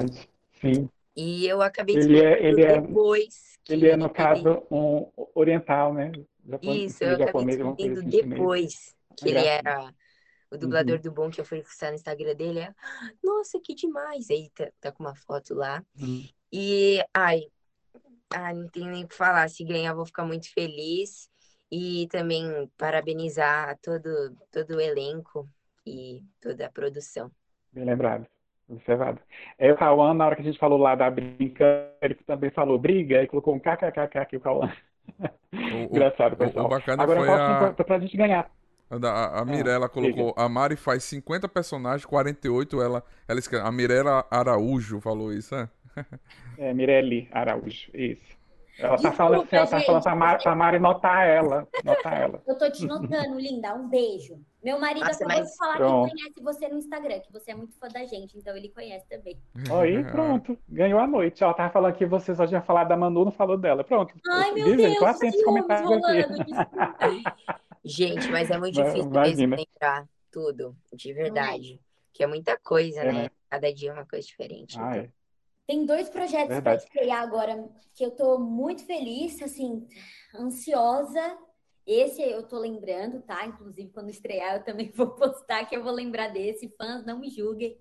Sim. 0.61 0.89
E 1.15 1.47
eu 1.47 1.61
acabei 1.61 1.95
Ele 1.95 2.19
é, 2.21 2.45
ele 2.45 2.63
é, 2.63 2.81
depois. 2.81 3.57
que 3.63 3.73
ele 3.73 3.87
é, 3.87 3.95
no 3.95 4.09
caso, 4.09 4.63
um 4.69 5.11
oriental, 5.33 5.93
né? 5.93 6.11
Japon- 6.47 6.73
Isso, 6.73 7.03
eu 7.03 7.15
acabei 7.15 7.45
descobrindo 7.45 7.99
assim, 7.99 8.09
depois 8.09 8.95
que 9.17 9.29
ele 9.29 9.39
era 9.39 9.93
o 10.51 10.57
dublador 10.57 10.99
do 10.99 11.11
Bom, 11.11 11.29
que 11.29 11.41
eu 11.41 11.45
fui 11.45 11.61
fuçar 11.63 11.89
no 11.89 11.95
Instagram 11.95 12.35
dele. 12.35 12.59
é, 12.59 12.73
Nossa, 13.23 13.59
que 13.59 13.73
demais! 13.73 14.29
Aí 14.29 14.49
tá, 14.51 14.69
tá 14.79 14.91
com 14.91 15.03
uma 15.03 15.15
foto 15.15 15.53
lá. 15.55 15.83
Hum. 15.99 16.23
E, 16.51 17.03
ai, 17.13 17.41
ai, 18.31 18.53
não 18.53 18.67
tenho 18.69 18.91
nem 18.91 19.03
o 19.03 19.07
que 19.07 19.15
falar. 19.15 19.49
Se 19.49 19.63
ganhar, 19.63 19.93
vou 19.93 20.05
ficar 20.05 20.25
muito 20.25 20.51
feliz. 20.53 21.29
E 21.71 22.07
também 22.09 22.69
parabenizar 22.77 23.77
todo, 23.81 24.35
todo 24.51 24.75
o 24.75 24.79
elenco 24.81 25.49
e 25.85 26.23
toda 26.39 26.67
a 26.67 26.71
produção. 26.71 27.31
Bem 27.73 27.83
lembrado, 27.85 28.27
observado. 28.69 29.19
É 29.57 29.71
o 29.71 29.77
Cauã, 29.77 30.13
na 30.13 30.25
hora 30.25 30.35
que 30.35 30.41
a 30.41 30.45
gente 30.45 30.59
falou 30.59 30.77
lá 30.79 30.95
da 30.95 31.09
brinca, 31.09 31.91
ele 32.01 32.15
também 32.15 32.49
falou 32.51 32.77
briga 32.79 33.21
e 33.23 33.27
colocou 33.27 33.53
um 33.55 33.59
kkkk 33.59 34.17
aqui, 34.17 34.37
o 34.37 34.41
Cauã. 34.41 34.71
Engraçado, 35.91 36.35
pessoal. 36.35 36.65
o 36.65 36.69
bacana 36.69 37.03
Agora 37.03 37.19
foi 37.19 37.29
a- 37.29 37.73
que 37.75 37.83
pra 37.83 37.99
gente 37.99 38.17
ganhar. 38.17 38.49
A, 38.89 38.95
a, 39.09 39.41
a 39.41 39.45
Mirella 39.45 39.89
colocou. 39.89 40.33
A 40.37 40.47
Mari 40.47 40.75
faz 40.75 41.03
50 41.03 41.47
personagens, 41.49 42.05
48 42.05 42.81
ela. 42.81 43.03
ela 43.27 43.39
escreve, 43.39 43.65
a 43.67 43.71
Mirella 43.71 44.25
Araújo 44.29 44.99
falou 45.01 45.33
isso, 45.33 45.55
é? 45.55 45.69
É, 46.57 46.73
Mirelle 46.73 47.27
Araújo, 47.31 47.89
isso. 47.93 48.35
Ela 48.77 48.97
tá 48.99 49.11
Desculpa, 49.11 49.17
falando 49.17 49.43
assim, 49.43 49.55
ela 49.55 49.67
tá 49.67 49.77
gente. 49.77 49.85
falando 49.85 50.03
pra 50.03 50.15
Mari, 50.15 50.43
pra 50.43 50.55
Mari 50.55 50.79
notar 50.79 51.27
ela, 51.27 51.67
notar 51.83 52.21
ela. 52.21 52.41
Eu 52.47 52.57
tô 52.57 52.69
te 52.71 52.85
notando, 52.85 53.39
linda. 53.39 53.73
Um 53.75 53.87
beijo. 53.87 54.39
Meu 54.65 54.79
marido 54.79 55.05
Nossa, 55.05 55.23
acabou 55.23 55.37
mas- 55.43 55.51
de 55.51 55.57
falar 55.57 55.77
Pronto. 55.77 56.09
que 56.09 56.17
conhece 56.17 56.41
você 56.41 56.67
no 56.67 56.77
Instagram, 56.79 57.19
que 57.19 57.31
você 57.31 57.51
é 57.51 57.55
muito 57.55 57.77
fã 57.77 57.87
da 57.87 58.03
gente, 58.03 58.35
então 58.35 58.57
ele 58.57 58.69
conhece 58.69 59.07
também. 59.07 59.37
Aí, 59.71 60.03
pronto, 60.05 60.57
ganhou 60.67 60.99
a 60.99 61.05
noite. 61.05 61.43
Ela 61.43 61.53
tava 61.53 61.71
falando 61.71 61.93
que 61.93 62.03
você 62.03 62.33
só 62.33 62.47
tinha 62.47 62.63
falado 62.63 62.87
da 62.87 62.97
Manu, 62.97 63.25
não 63.25 63.31
falou 63.31 63.57
dela. 63.59 63.83
Pronto. 63.83 64.15
Ai, 64.27 64.51
meu 64.53 64.75
Diz 64.75 64.83
aí, 64.85 64.93
Deus, 64.99 65.17
ciúmes 65.19 65.43
comentários 65.43 65.87
rolando. 65.87 66.33
Gente, 67.85 68.27
mas 68.31 68.49
é 68.49 68.57
muito 68.57 68.73
difícil 68.73 69.03
imagina. 69.05 69.55
mesmo 69.55 69.55
lembrar 69.71 70.09
tudo, 70.31 70.75
de 70.91 71.13
verdade. 71.13 71.79
Que 72.11 72.23
é 72.23 72.27
muita 72.27 72.57
coisa, 72.57 73.01
É, 73.01 73.05
né? 73.05 73.11
né? 73.25 73.29
Cada 73.47 73.71
dia 73.71 73.91
é 73.91 73.93
uma 73.93 74.05
coisa 74.07 74.25
diferente. 74.25 74.79
Ah, 74.79 74.89
então. 74.97 75.03
é. 75.03 75.09
Tem 75.67 75.85
dois 75.85 76.09
projetos 76.09 76.59
para 76.59 76.73
estrear 76.75 77.21
agora 77.21 77.69
que 77.93 78.03
eu 78.03 78.09
tô 78.11 78.39
muito 78.39 78.83
feliz, 78.83 79.39
assim, 79.43 79.87
ansiosa. 80.35 81.37
Esse 81.85 82.21
eu 82.21 82.41
tô 82.43 82.57
lembrando, 82.57 83.21
tá? 83.21 83.45
Inclusive, 83.45 83.91
quando 83.91 84.09
estrear, 84.09 84.55
eu 84.55 84.63
também 84.63 84.91
vou 84.95 85.09
postar 85.11 85.65
que 85.65 85.75
eu 85.75 85.83
vou 85.83 85.91
lembrar 85.93 86.29
desse. 86.29 86.69
Fãs, 86.77 87.05
não 87.05 87.19
me 87.19 87.29
julguem. 87.29 87.77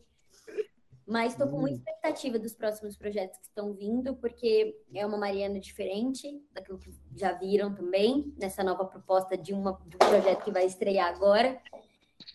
Mas 1.07 1.32
estou 1.32 1.48
com 1.48 1.59
muita 1.59 1.76
Hum. 1.76 1.78
expectativa 1.78 2.38
dos 2.38 2.55
próximos 2.55 2.96
projetos 2.96 3.38
que 3.38 3.44
estão 3.44 3.74
vindo, 3.74 4.16
porque 4.16 4.74
é 4.94 5.05
uma 5.05 5.18
Mariana 5.18 5.61
diferente 5.61 6.42
daquilo 6.50 6.78
que 6.78 6.90
já 7.14 7.32
viram 7.32 7.74
também, 7.74 8.32
nessa 8.38 8.64
nova 8.64 8.86
proposta 8.86 9.36
de, 9.36 9.52
uma, 9.52 9.78
de 9.86 9.96
um 9.96 9.98
projeto 9.98 10.44
que 10.44 10.50
vai 10.50 10.64
estrear 10.64 11.09
agora. 11.09 11.61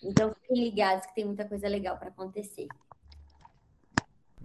Então, 0.04 0.34
fiquem 0.42 0.64
ligados 0.64 1.06
que 1.08 1.16
tem 1.16 1.26
muita 1.26 1.48
coisa 1.48 1.68
legal 1.68 1.98
para 1.98 2.10
acontecer. 2.10 2.68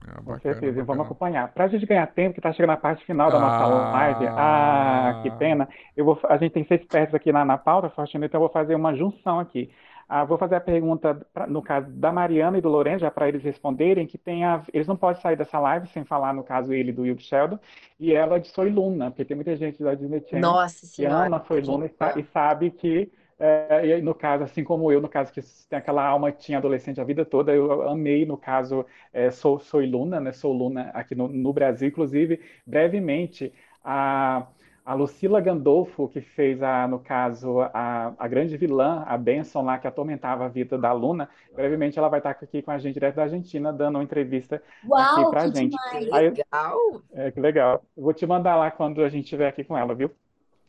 Ah, 0.07 0.21
Com 0.23 0.23
bacana, 0.23 0.39
certeza, 0.39 0.79
e 0.81 0.83
vamos 0.83 1.05
bacana. 1.05 1.05
acompanhar. 1.07 1.53
Para 1.55 1.65
a 1.65 1.69
gente 1.69 1.87
ganhar 1.87 2.07
tempo, 2.09 2.35
que 2.35 2.41
está 2.41 2.53
chegando 2.53 2.71
a 2.73 2.77
parte 2.77 3.05
final 3.07 3.31
da 3.31 3.39
nossa 3.41 3.65
Ah. 3.65 3.91
live. 3.93 4.27
Ah, 4.37 5.21
que 5.23 5.31
pena. 5.31 5.69
Eu 5.97 6.05
vou, 6.05 6.19
a 6.29 6.37
gente 6.37 6.53
tem 6.53 6.65
seis 6.65 6.85
peças 6.85 7.15
aqui 7.15 7.33
na, 7.33 7.45
na 7.45 7.57
pauta, 7.59 7.89
Faustino, 7.91 8.25
então 8.25 8.39
eu 8.39 8.43
vou 8.47 8.53
fazer 8.53 8.75
uma 8.75 8.95
junção 8.95 9.41
aqui. 9.41 9.71
Ah, 10.07 10.23
vou 10.25 10.37
fazer 10.37 10.57
a 10.57 10.61
pergunta, 10.61 11.15
pra- 11.33 11.47
no 11.47 11.63
caso 11.63 11.91
da 11.91 12.13
Mariana 12.13 12.59
e 12.59 12.61
do 12.61 12.69
Lourenço, 12.69 13.01
já 13.01 13.11
para 13.11 13.27
eles 13.29 13.43
responderem, 13.43 14.07
que 14.07 14.19
tem 14.19 14.45
a, 14.45 14.63
eles 14.73 14.87
não 14.87 14.97
podem 14.97 15.21
sair 15.23 15.37
dessa 15.37 15.59
live 15.59 15.87
sem 15.89 16.05
falar, 16.05 16.35
no 16.35 16.45
caso, 16.45 16.73
ele 16.75 16.93
do 16.93 17.03
Will 17.03 17.19
Sheldon, 17.19 17.59
e 17.99 18.13
ela 18.13 18.39
de 18.39 18.49
Soy 18.49 18.69
Luna, 18.71 19.11
porque 19.11 19.25
tem 19.25 19.35
muita 19.35 19.57
gente 19.57 19.83
da 19.83 19.95
Disney 19.95 20.21
Channel 20.29 20.53
Nossa 20.53 20.87
que 20.95 21.07
senhora. 21.07 21.27
ama 21.27 21.43
Soy 21.49 21.63
que 21.63 21.69
Luna 21.69 21.87
e, 21.87 22.21
e 22.21 22.25
sabe 22.25 22.71
que, 22.71 23.11
é, 23.47 23.99
e 23.99 24.03
no 24.03 24.15
caso, 24.15 24.45
assim 24.45 24.65
como 24.65 24.91
eu, 24.91 25.01
no 25.01 25.09
caso 25.09 25.33
que 25.33 25.41
tem 25.69 25.79
aquela 25.79 26.05
alma 26.07 26.33
que 26.33 26.39
tinha 26.41 26.59
adolescente 26.59 27.01
a 27.01 27.05
vida 27.05 27.25
toda, 27.25 27.53
eu 27.55 27.89
amei, 27.89 28.25
no 28.25 28.37
caso, 28.37 28.87
é, 29.13 29.31
Sou, 29.31 29.59
Soy 29.61 29.87
Luna, 29.87 30.21
né? 30.21 30.33
Sou 30.33 30.53
Luna 30.53 30.91
aqui 30.95 31.15
no, 31.15 31.29
no 31.29 31.53
Brasil, 31.53 31.89
inclusive, 31.89 32.41
brevemente, 32.67 33.53
a, 33.83 34.47
a 34.85 34.95
Lucila 34.95 35.41
Gandolfo, 35.41 36.09
que 36.09 36.21
fez, 36.21 36.63
a, 36.63 36.87
no 36.89 36.99
caso, 37.01 37.61
a, 37.61 38.15
a 38.19 38.29
grande 38.29 38.57
vilã, 38.57 39.03
a 39.07 39.17
Benson 39.19 39.63
lá, 39.63 39.79
que 39.79 39.87
atormentava 39.87 40.45
a 40.47 40.49
vida 40.49 40.79
da 40.79 40.93
Luna, 40.93 41.29
brevemente 41.55 41.99
ela 41.99 42.09
vai 42.09 42.21
estar 42.21 42.31
aqui 42.31 42.63
com 42.63 42.71
a 42.71 42.79
gente, 42.79 42.95
direto 42.95 43.17
da 43.17 43.23
Argentina, 43.25 43.73
dando 43.73 43.97
uma 43.97 44.05
entrevista 44.05 44.63
aqui 44.95 45.25
Uau, 45.25 45.31
pra 45.31 45.49
que 45.51 45.53
gente. 45.53 45.77
demais! 45.77 46.09
Aí, 46.11 46.31
Legal. 46.31 46.79
é, 47.13 47.31
que 47.31 47.41
legal. 47.41 47.85
Vou 47.97 48.13
te 48.15 48.27
mandar 48.27 48.57
lá 48.57 48.71
quando 48.71 49.03
a 49.03 49.09
gente 49.09 49.25
estiver 49.25 49.49
aqui 49.49 49.65
com 49.65 49.77
ela, 49.77 49.95
viu? 49.95 50.11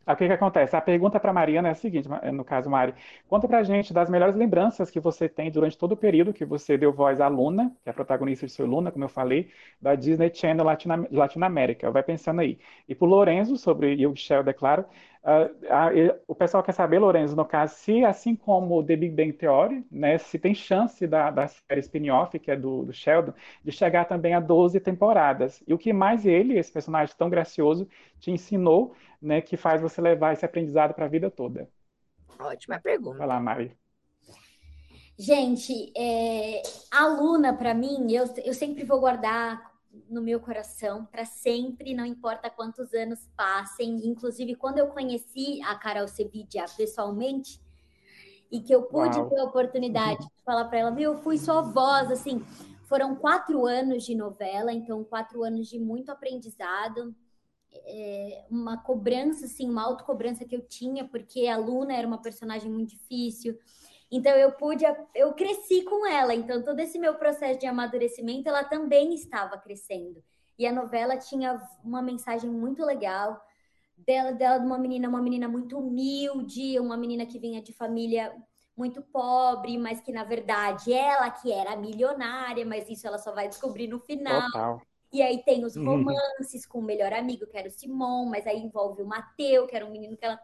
O 0.08 0.16
que 0.16 0.28
que 0.28 0.34
acontece? 0.34 0.76
A 0.76 0.82
pergunta 0.82 1.20
para 1.20 1.34
Mariana 1.34 1.70
é 1.70 1.72
a 1.72 1.76
seguinte, 1.76 2.08
no 2.32 2.45
caso, 2.45 2.70
Mari, 2.70 2.93
conta 3.28 3.47
pra 3.47 3.64
gente 3.64 3.91
das 3.91 4.08
melhores 4.10 4.36
lembranças 4.36 4.91
que 4.91 4.99
você 4.99 5.28
tem 5.28 5.49
durante 5.49 5.76
todo 5.78 5.93
o 5.93 5.97
período 5.97 6.32
que 6.32 6.45
você 6.45 6.78
deu 6.78 6.93
voz 6.93 7.20
à 7.20 7.28
Luna, 7.28 7.76
que 7.84 7.89
é 7.89 7.91
a 7.91 7.93
protagonista 7.93 8.45
de 8.45 8.51
seu 8.51 8.68
Luna, 8.68 8.91
como 8.91 9.03
eu 9.03 9.10
falei, 9.10 9.49
da 9.82 9.95
Disney 9.95 10.32
Channel 10.34 10.64
Latina- 10.64 11.08
Latinoamérica. 11.12 11.89
Vai 11.89 12.03
pensando 12.03 12.41
aí. 12.41 12.60
E 12.88 12.93
pro 12.93 13.08
Lorenzo, 13.08 13.58
sobre 13.58 14.06
Hugh 14.06 14.16
Sheldon, 14.16 14.53
e- 15.93 16.15
o 16.28 16.36
pessoal 16.36 16.61
quer 16.63 16.71
saber, 16.73 16.99
Lorenzo, 16.99 17.36
no 17.36 17.45
caso, 17.45 17.76
se 17.76 18.03
assim 18.05 18.36
como 18.36 18.84
The 18.84 18.95
Big 18.95 19.15
Bang 19.15 19.34
Theory, 19.34 19.86
né, 19.91 20.17
se 20.17 20.38
tem 20.38 20.53
chance 20.53 21.05
da, 21.07 21.32
da 21.32 21.47
série 21.47 21.80
spin-off, 21.82 22.38
que 22.39 22.51
é 22.51 22.55
do, 22.55 22.84
do 22.86 22.93
Sheldon, 22.93 23.34
de 23.63 23.71
chegar 23.71 24.05
também 24.05 24.34
a 24.36 24.39
12 24.39 24.80
temporadas. 24.80 25.63
E 25.67 25.73
o 25.73 25.78
que 25.78 25.91
mais 25.93 26.26
ele, 26.26 26.57
esse 26.57 26.71
personagem 26.71 27.15
tão 27.17 27.30
gracioso, 27.30 27.88
te 28.19 28.30
ensinou, 28.32 28.93
né, 29.21 29.41
que 29.41 29.57
faz 29.57 29.82
você 29.82 29.99
levar 30.01 30.34
esse 30.34 30.45
aprendizado 30.45 30.93
para 30.93 31.05
a 31.05 31.07
vida 31.09 31.32
toda. 31.32 31.67
Ótima 32.39 32.80
pergunta. 32.80 33.17
Vai 33.17 33.28
lá, 33.28 33.39
Mari. 33.39 33.78
Gente, 35.17 35.93
é, 35.95 36.61
a 36.91 37.07
Luna, 37.07 37.53
para 37.57 37.73
mim, 37.73 38.11
eu, 38.11 38.26
eu 38.43 38.53
sempre 38.53 38.84
vou 38.84 38.99
guardar 38.99 39.74
no 40.10 40.22
meu 40.22 40.39
coração 40.39 41.06
para 41.06 41.26
sempre, 41.26 41.93
não 41.93 42.06
importa 42.06 42.50
quantos 42.50 42.93
anos 42.93 43.28
passem. 43.36 44.06
Inclusive, 44.08 44.56
quando 44.56 44.80
eu 44.80 44.88
conheci 44.88 45.62
a 45.64 45.76
Carol 45.76 46.08
Sevilla 46.08 46.66
pessoalmente, 46.76 47.60
e 48.52 48.62
que 48.62 48.74
eu 48.74 48.84
pude 48.84 49.18
Uau. 49.18 49.30
ter 49.30 49.39
a 49.39 49.43
oportunidade 49.43 50.20
de 50.20 50.43
falar 50.43 50.66
para 50.66 50.80
ela, 50.80 50.91
meu, 50.91 51.14
eu 51.14 51.20
fui 51.20 51.38
sua 51.38 51.62
voz, 51.62 52.12
assim, 52.12 52.43
foram 52.88 53.16
quatro 53.16 53.66
anos 53.66 54.04
de 54.04 54.16
novela, 54.16 54.72
então 54.72 55.04
quatro 55.04 55.43
anos 55.43 55.68
de 55.68 55.80
muito 55.80 56.12
aprendizado, 56.12 57.16
é, 57.74 58.46
uma 58.50 58.78
cobrança, 58.78 59.46
assim, 59.46 59.70
uma 59.70 59.84
autocobrança 59.84 60.46
que 60.46 60.56
eu 60.56 60.62
tinha, 60.62 61.06
porque 61.06 61.48
a 61.48 61.58
Luna 61.58 61.93
era 61.93 62.08
uma 62.08 62.22
personagem 62.22 62.72
muito 62.72 62.91
difícil, 62.91 63.58
então 64.12 64.32
eu 64.34 64.51
pude, 64.53 64.86
eu 65.14 65.34
cresci 65.34 65.84
com 65.84 66.06
ela, 66.06 66.34
então 66.34 66.64
todo 66.64 66.80
esse 66.80 66.99
meu 66.99 67.16
processo 67.16 67.60
de 67.60 67.66
amadurecimento, 67.66 68.47
ela 68.49 68.64
também 68.64 69.14
estava 69.14 69.58
crescendo. 69.58 70.24
E 70.58 70.66
a 70.66 70.72
novela 70.72 71.18
tinha 71.18 71.62
uma 71.84 72.01
mensagem 72.01 72.49
muito 72.49 72.84
legal 72.86 73.41
dela, 73.97 74.32
dela 74.34 74.58
de 74.60 74.66
uma 74.66 74.78
menina, 74.78 75.10
uma 75.10 75.22
menina 75.22 75.47
muito 75.47 75.78
humilde, 75.80 76.80
uma 76.80 76.97
menina 76.97 77.26
que 77.26 77.39
vinha 77.39 77.62
de 77.62 77.74
família 77.74 78.36
muito 78.78 79.01
pobre, 79.01 79.78
mas 79.78 80.01
que 80.01 80.12
na 80.12 80.24
verdade 80.24 80.93
ela 80.93 81.32
que 81.32 81.51
era 81.51 81.76
milionária, 81.76 82.66
mas 82.66 82.89
isso 82.89 83.08
ela 83.08 83.18
só 83.18 83.34
vai 83.34 83.47
descobrir 83.47 83.88
no 83.88 83.99
final. 83.99 84.41
Total. 84.41 84.82
E 85.12 85.22
aí 85.22 85.43
tem 85.43 85.64
os 85.66 85.76
Uhum. 85.76 86.06
romances 86.10 86.66
com 86.66 86.80
o 86.80 86.84
melhor 86.84 87.14
amigo, 87.14 87.47
que 87.47 87.58
era 87.58 87.68
o 87.68 87.72
Simon, 87.72 88.26
mas 88.26 88.45
aí 88.45 88.60
envolve 88.60 89.01
o 89.01 89.08
Mateu, 89.08 89.66
que 89.68 89.76
era 89.76 89.86
um 89.86 89.91
menino 89.91 90.18
que 90.18 90.26
ela 90.26 90.39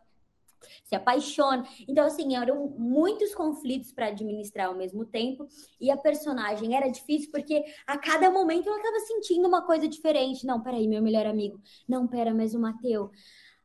se 0.84 0.96
apaixona. 0.96 1.66
Então, 1.88 2.06
assim, 2.06 2.36
eram 2.36 2.68
muitos 2.78 3.34
conflitos 3.34 3.92
para 3.92 4.08
administrar 4.08 4.68
ao 4.68 4.76
mesmo 4.76 5.06
tempo. 5.06 5.48
E 5.80 5.90
a 5.92 5.98
personagem 5.98 6.76
era 6.76 6.88
difícil 6.88 7.32
porque 7.32 7.64
a 7.86 7.98
cada 7.98 8.30
momento 8.30 8.68
ela 8.68 8.78
estava 8.78 9.00
sentindo 9.00 9.48
uma 9.48 9.66
coisa 9.66 9.88
diferente. 9.88 10.46
Não, 10.46 10.62
peraí, 10.62 10.88
meu 10.88 11.02
melhor 11.02 11.26
amigo. 11.26 11.62
Não, 11.88 12.08
pera, 12.08 12.34
mas 12.34 12.54
o 12.54 12.60
Mateu. 12.60 13.12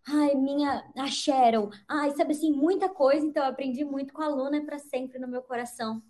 Ai, 0.09 0.34
minha, 0.34 0.84
a 0.97 1.07
Cheryl. 1.09 1.68
Ai, 1.88 2.12
sabe 2.12 2.32
assim, 2.32 2.53
muita 2.53 2.88
coisa. 2.88 3.26
Então, 3.26 3.42
eu 3.42 3.51
aprendi 3.51 3.84
muito 3.84 4.12
com 4.12 4.22
a 4.22 4.28
Luna 4.28 4.64
para 4.64 4.78
sempre 4.78 5.18
no 5.18 5.26
meu 5.26 5.42
coração. 5.42 6.03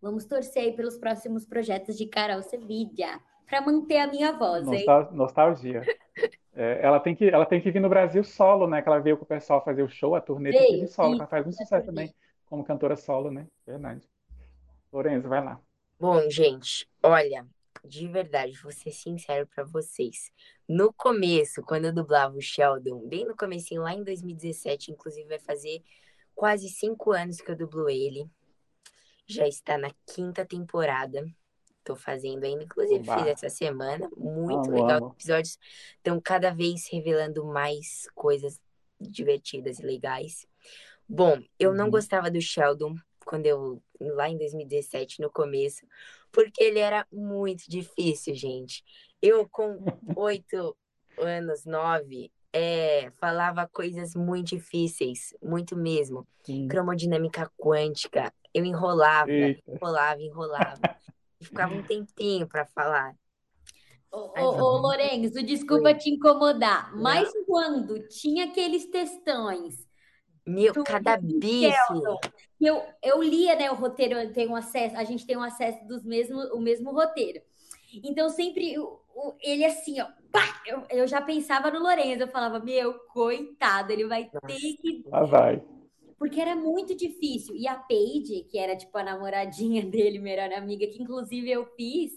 Vamos 0.00 0.26
torcer 0.26 0.64
aí 0.64 0.72
pelos 0.72 0.98
próximos 0.98 1.46
projetos 1.46 1.96
de 1.96 2.06
Carol 2.06 2.42
Sevilla 2.42 3.20
para 3.46 3.60
manter 3.60 3.98
a 3.98 4.06
minha 4.06 4.32
voz, 4.32 4.66
hein? 4.68 4.84
Nostal- 4.86 5.12
nostalgia. 5.12 5.82
É, 6.56 6.80
ela 6.82 7.00
tem 7.00 7.14
que, 7.14 7.28
ela 7.28 7.44
tem 7.44 7.60
que 7.60 7.70
vir 7.70 7.80
no 7.80 7.88
Brasil 7.88 8.22
solo, 8.22 8.66
né? 8.68 8.80
Que 8.80 8.88
ela 8.88 9.00
veio 9.00 9.16
com 9.16 9.24
o 9.24 9.28
pessoal 9.28 9.64
fazer 9.64 9.82
o 9.82 9.88
show, 9.88 10.14
a 10.14 10.20
turnê 10.20 10.52
tem 10.52 10.66
que 10.66 10.80
vir 10.80 10.88
solo, 10.88 11.16
que 11.16 11.20
ela 11.20 11.28
faz 11.28 11.44
muito 11.44 11.56
sucesso 11.56 11.86
também, 11.86 12.14
como 12.46 12.64
cantora 12.64 12.96
solo, 12.96 13.30
né? 13.30 13.46
Verdade. 13.66 14.08
Lorenzo, 14.92 15.28
vai 15.28 15.44
lá. 15.44 15.60
Bom, 15.98 16.30
gente, 16.30 16.88
olha, 17.02 17.44
de 17.84 18.06
verdade, 18.08 18.56
vou 18.62 18.70
ser 18.70 18.92
sincero 18.92 19.46
pra 19.46 19.64
vocês. 19.64 20.30
No 20.68 20.92
começo, 20.92 21.62
quando 21.62 21.86
eu 21.86 21.94
dublava 21.94 22.36
o 22.36 22.40
Sheldon, 22.40 23.06
bem 23.06 23.26
no 23.26 23.36
comecinho, 23.36 23.82
lá 23.82 23.92
em 23.92 24.04
2017, 24.04 24.92
inclusive 24.92 25.28
vai 25.28 25.38
fazer 25.38 25.82
quase 26.34 26.68
cinco 26.68 27.12
anos 27.12 27.40
que 27.40 27.50
eu 27.50 27.56
dublo 27.56 27.88
ele. 27.90 28.28
Já 29.26 29.48
está 29.48 29.76
na 29.76 29.90
quinta 30.06 30.44
temporada. 30.44 31.24
Tô 31.84 31.94
fazendo 31.94 32.44
ainda, 32.44 32.64
inclusive 32.64 33.00
Oba. 33.00 33.18
fiz 33.18 33.26
essa 33.26 33.48
semana. 33.50 34.08
Muito 34.16 34.68
Amo, 34.68 34.70
legal. 34.70 34.96
amo. 34.96 35.06
Os 35.08 35.12
episódios 35.12 35.58
estão 35.96 36.20
cada 36.20 36.50
vez 36.50 36.88
revelando 36.90 37.44
mais 37.44 38.08
coisas 38.14 38.58
divertidas 38.98 39.78
e 39.78 39.82
legais. 39.86 40.46
Bom, 41.06 41.42
eu 41.58 41.74
não 41.74 41.84
Uhum. 41.86 41.90
gostava 41.90 42.30
do 42.30 42.40
Sheldon 42.40 42.94
quando 43.24 43.46
eu 43.46 43.82
lá 44.00 44.28
em 44.28 44.38
2017 44.38 45.20
no 45.20 45.30
começo, 45.30 45.86
porque 46.32 46.62
ele 46.64 46.78
era 46.78 47.06
muito 47.12 47.64
difícil, 47.68 48.34
gente. 48.34 48.82
Eu 49.20 49.46
com 49.48 49.78
oito 50.18 50.76
anos, 51.18 51.64
nove, 51.64 52.32
é, 52.52 53.10
falava 53.12 53.68
coisas 53.68 54.14
muito 54.14 54.48
difíceis, 54.56 55.34
muito 55.42 55.76
mesmo. 55.76 56.26
Sim. 56.44 56.66
Cromodinâmica 56.68 57.50
quântica, 57.58 58.32
eu 58.54 58.64
enrolava, 58.64 59.30
Eita. 59.30 59.62
enrolava, 59.70 60.22
enrolava. 60.22 60.80
E 61.50 61.56
ficava 61.56 61.74
um 61.74 61.82
tempinho 61.84 62.48
para 62.48 62.66
falar. 62.66 63.16
Ô, 64.10 64.18
Ai, 64.34 64.46
ô, 64.46 64.48
tá 64.48 64.62
ô. 64.62 64.78
Lorenzo, 64.78 65.42
desculpa 65.42 65.92
Oi. 65.92 65.94
te 65.94 66.08
incomodar, 66.10 66.94
mas 66.96 67.28
quando 67.46 68.06
tinha 68.08 68.44
aqueles 68.46 68.86
textões 68.86 69.74
Meu, 70.46 70.74
do, 70.74 70.82
cada 70.82 71.18
bife. 71.18 72.00
Eu, 72.60 72.82
eu 73.02 73.22
lia, 73.22 73.54
né, 73.56 73.70
o 73.70 73.74
roteiro, 73.74 74.14
eu 74.18 74.32
tenho 74.32 74.54
acesso, 74.54 74.96
a 74.96 75.04
gente 75.04 75.26
tem 75.26 75.36
um 75.36 75.42
acesso 75.42 75.84
dos 75.86 76.04
mesmos, 76.04 76.50
o 76.52 76.60
mesmo 76.60 76.92
roteiro. 76.92 77.40
Então, 78.02 78.28
sempre 78.30 78.78
o- 78.78 79.00
o- 79.14 79.36
ele 79.40 79.64
assim, 79.64 80.00
ó, 80.00 80.06
pá, 80.32 80.62
eu, 80.66 80.84
eu 80.90 81.06
já 81.06 81.20
pensava 81.20 81.70
no 81.70 81.80
Lorenzo, 81.80 82.22
eu 82.22 82.28
falava, 82.28 82.60
meu, 82.60 82.94
coitado, 83.12 83.92
ele 83.92 84.06
vai 84.06 84.30
ter 84.46 84.58
Nossa. 84.58 84.76
que 84.80 85.04
Lá 85.06 85.24
vai. 85.24 85.62
Porque 86.24 86.40
era 86.40 86.56
muito 86.56 86.94
difícil. 86.96 87.54
E 87.54 87.68
a 87.68 87.74
Paige, 87.76 88.44
que 88.50 88.56
era 88.58 88.74
tipo 88.74 88.96
a 88.96 89.02
namoradinha 89.04 89.84
dele, 89.84 90.18
melhor 90.18 90.50
amiga, 90.54 90.86
que 90.86 91.02
inclusive 91.02 91.50
eu 91.50 91.66
fiz, 91.76 92.12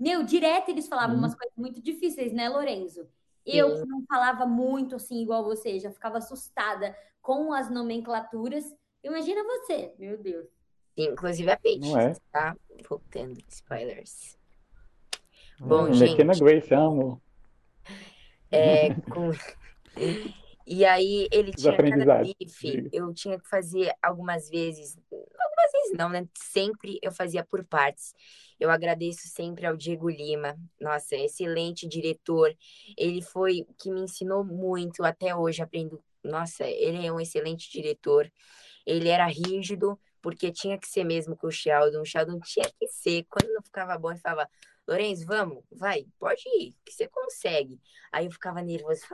meu, 0.00 0.22
direto 0.22 0.70
eles 0.70 0.88
falavam 0.88 1.16
Hum. 1.16 1.18
umas 1.18 1.34
coisas 1.34 1.54
muito 1.54 1.82
difíceis, 1.82 2.32
né, 2.32 2.48
Lorenzo? 2.48 3.06
Eu 3.44 3.74
que 3.74 3.86
não 3.86 4.02
falava 4.06 4.46
muito 4.46 4.96
assim, 4.96 5.20
igual 5.20 5.44
você, 5.44 5.78
já 5.78 5.90
ficava 5.92 6.16
assustada 6.16 6.96
com 7.20 7.52
as 7.52 7.70
nomenclaturas. 7.70 8.74
Imagina 9.04 9.44
você, 9.44 9.92
meu 9.98 10.16
Deus. 10.16 10.48
Inclusive 10.96 11.50
a 11.50 11.58
Paige, 11.58 11.80
Não 11.80 12.00
é? 12.00 12.14
tá? 12.32 12.56
Voltando, 12.88 13.38
spoilers. 13.48 14.38
Bom, 15.60 15.88
Hum, 15.88 15.92
gente. 15.92 16.12
McKenna 16.12 16.32
Grace, 16.38 16.72
amo. 16.74 17.20
É, 18.50 18.94
com... 19.12 19.30
E 20.66 20.84
aí 20.84 21.28
ele 21.30 21.50
Os 21.50 21.62
tinha 21.62 21.76
cada 21.76 22.22
bife, 22.24 22.88
eu 22.92 23.14
tinha 23.14 23.38
que 23.38 23.48
fazer 23.48 23.92
algumas 24.02 24.50
vezes, 24.50 24.98
algumas 25.12 25.72
vezes 25.72 25.96
não, 25.96 26.08
né? 26.08 26.26
Sempre 26.36 26.98
eu 27.00 27.12
fazia 27.12 27.44
por 27.44 27.64
partes. 27.64 28.12
Eu 28.58 28.70
agradeço 28.70 29.28
sempre 29.28 29.64
ao 29.64 29.76
Diego 29.76 30.08
Lima, 30.08 30.58
nossa, 30.80 31.14
excelente 31.14 31.86
diretor. 31.86 32.52
Ele 32.96 33.22
foi 33.22 33.64
que 33.78 33.90
me 33.90 34.00
ensinou 34.00 34.44
muito 34.44 35.04
até 35.04 35.36
hoje, 35.36 35.62
aprendo. 35.62 36.02
Nossa, 36.24 36.64
ele 36.64 37.06
é 37.06 37.12
um 37.12 37.20
excelente 37.20 37.70
diretor. 37.70 38.30
Ele 38.84 39.08
era 39.08 39.26
rígido, 39.26 39.98
porque 40.20 40.50
tinha 40.50 40.76
que 40.76 40.88
ser 40.88 41.04
mesmo 41.04 41.36
com 41.36 41.46
o 41.46 41.52
Sheldon. 41.52 42.00
O 42.00 42.04
Sheldon 42.04 42.40
tinha 42.40 42.68
que 42.80 42.88
ser. 42.88 43.24
Quando 43.28 43.52
não 43.52 43.62
ficava 43.62 43.96
bom, 43.96 44.10
ele 44.10 44.20
falava: 44.20 44.48
Lourenço, 44.86 45.26
vamos, 45.26 45.64
vai, 45.70 46.06
pode 46.18 46.42
ir, 46.46 46.74
que 46.84 46.92
você 46.92 47.08
consegue. 47.08 47.80
Aí 48.12 48.26
eu 48.26 48.30
ficava 48.30 48.62
nervosa, 48.62 49.04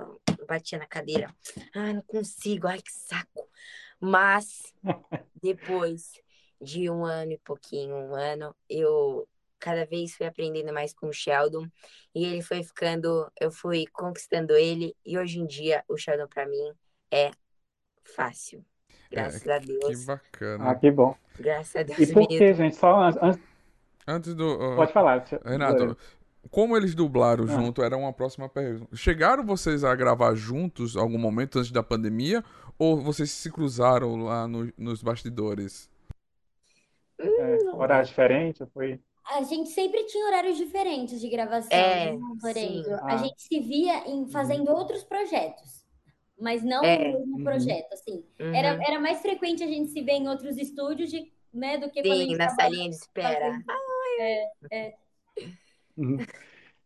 batia 0.47 0.79
na 0.79 0.87
cadeira. 0.87 1.35
Ai, 1.75 1.95
não 1.95 2.03
consigo, 2.03 2.67
ai, 2.67 2.83
que 2.83 2.93
saco. 2.93 3.49
Mas 3.99 4.75
depois 5.43 6.13
de 6.61 6.91
um 6.91 7.05
ano 7.05 7.33
e 7.33 7.39
pouquinho, 7.39 7.95
um 7.95 8.15
ano, 8.15 8.55
eu 8.69 9.27
cada 9.59 9.87
vez 9.87 10.15
fui 10.15 10.27
aprendendo 10.27 10.73
mais 10.73 10.93
com 10.93 11.07
o 11.07 11.13
Sheldon 11.13 11.69
e 12.13 12.25
ele 12.25 12.43
foi 12.43 12.65
ficando, 12.65 13.31
eu 13.41 13.51
fui 13.51 13.87
conquistando 13.93 14.55
ele 14.57 14.95
e 15.07 15.17
hoje 15.17 15.39
em 15.39 15.47
dia 15.47 15.85
o 15.89 15.97
Sheldon 15.97 16.27
para 16.27 16.47
mim 16.47 16.75
é 17.11 17.31
fácil. 18.03 18.65
Graças 19.09 19.47
é, 19.47 19.55
a 19.55 19.59
Deus. 19.59 20.01
Que 20.01 20.07
bacana. 20.07 20.71
Ah, 20.71 20.75
que 20.75 20.91
bom. 20.91 21.17
Graças 21.39 21.77
a 21.77 21.83
Deus. 21.83 21.99
E 21.99 22.13
por 22.13 22.27
que, 22.27 22.55
gente? 22.55 22.77
Só 22.77 23.01
antes. 23.01 23.52
Antes 24.07 24.35
do. 24.35 24.55
Uh, 24.55 24.77
Pode 24.77 24.93
falar. 24.93 25.25
Renato, 25.45 25.97
como 26.51 26.77
eles 26.77 26.95
dublaram 26.95 27.45
ah. 27.45 27.47
junto, 27.47 27.83
era 27.83 27.97
uma 27.97 28.13
próxima 28.13 28.49
pergunta. 28.49 28.95
Chegaram 28.97 29.45
vocês 29.45 29.85
a 29.85 29.95
gravar 29.95 30.35
juntos 30.35 30.97
algum 30.97 31.19
momento 31.19 31.59
antes 31.59 31.71
da 31.71 31.83
pandemia? 31.83 32.43
Ou 32.79 33.01
vocês 33.01 33.31
se 33.31 33.51
cruzaram 33.51 34.17
lá 34.25 34.49
no, 34.49 34.73
nos 34.77 35.03
bastidores? 35.03 35.91
É, 37.19 37.59
horário 37.75 38.07
diferente? 38.07 38.65
Foi. 38.75 38.99
A 39.25 39.43
gente 39.45 39.71
sempre 39.71 40.05
tinha 40.05 40.27
horários 40.27 40.59
diferentes 40.59 41.21
de 41.21 41.29
gravação, 41.29 41.79
é, 41.79 42.13
né, 42.13 42.19
A 43.03 43.15
ah. 43.15 43.17
gente 43.19 43.41
se 43.41 43.61
via 43.61 44.09
em 44.09 44.27
fazendo 44.27 44.69
uhum. 44.69 44.77
outros 44.77 45.05
projetos, 45.05 45.87
mas 46.39 46.65
não 46.65 46.83
é. 46.83 46.99
no 46.99 47.19
mesmo 47.19 47.37
uhum. 47.37 47.45
projeto, 47.45 47.93
assim. 47.93 48.25
Uhum. 48.41 48.55
Era, 48.55 48.79
era 48.85 48.99
mais 48.99 49.23
frequente 49.23 49.63
a 49.63 49.69
gente 49.69 49.91
se 49.91 50.03
ver 50.03 50.15
em 50.15 50.29
outros 50.29 50.59
estúdios 50.59 51.09
de, 51.09 51.33
né, 51.55 51.79
do 51.79 51.89
que 51.89 52.03
Sim, 52.03 52.09
quando 52.09 52.21
a 52.21 52.25
gente 52.25 52.37
na 52.37 52.49
salinha 52.49 52.91
de 52.91 52.97
espera. 52.97 53.63
É, 54.19 54.51
é. 54.71 54.97
Uhum. 55.97 56.25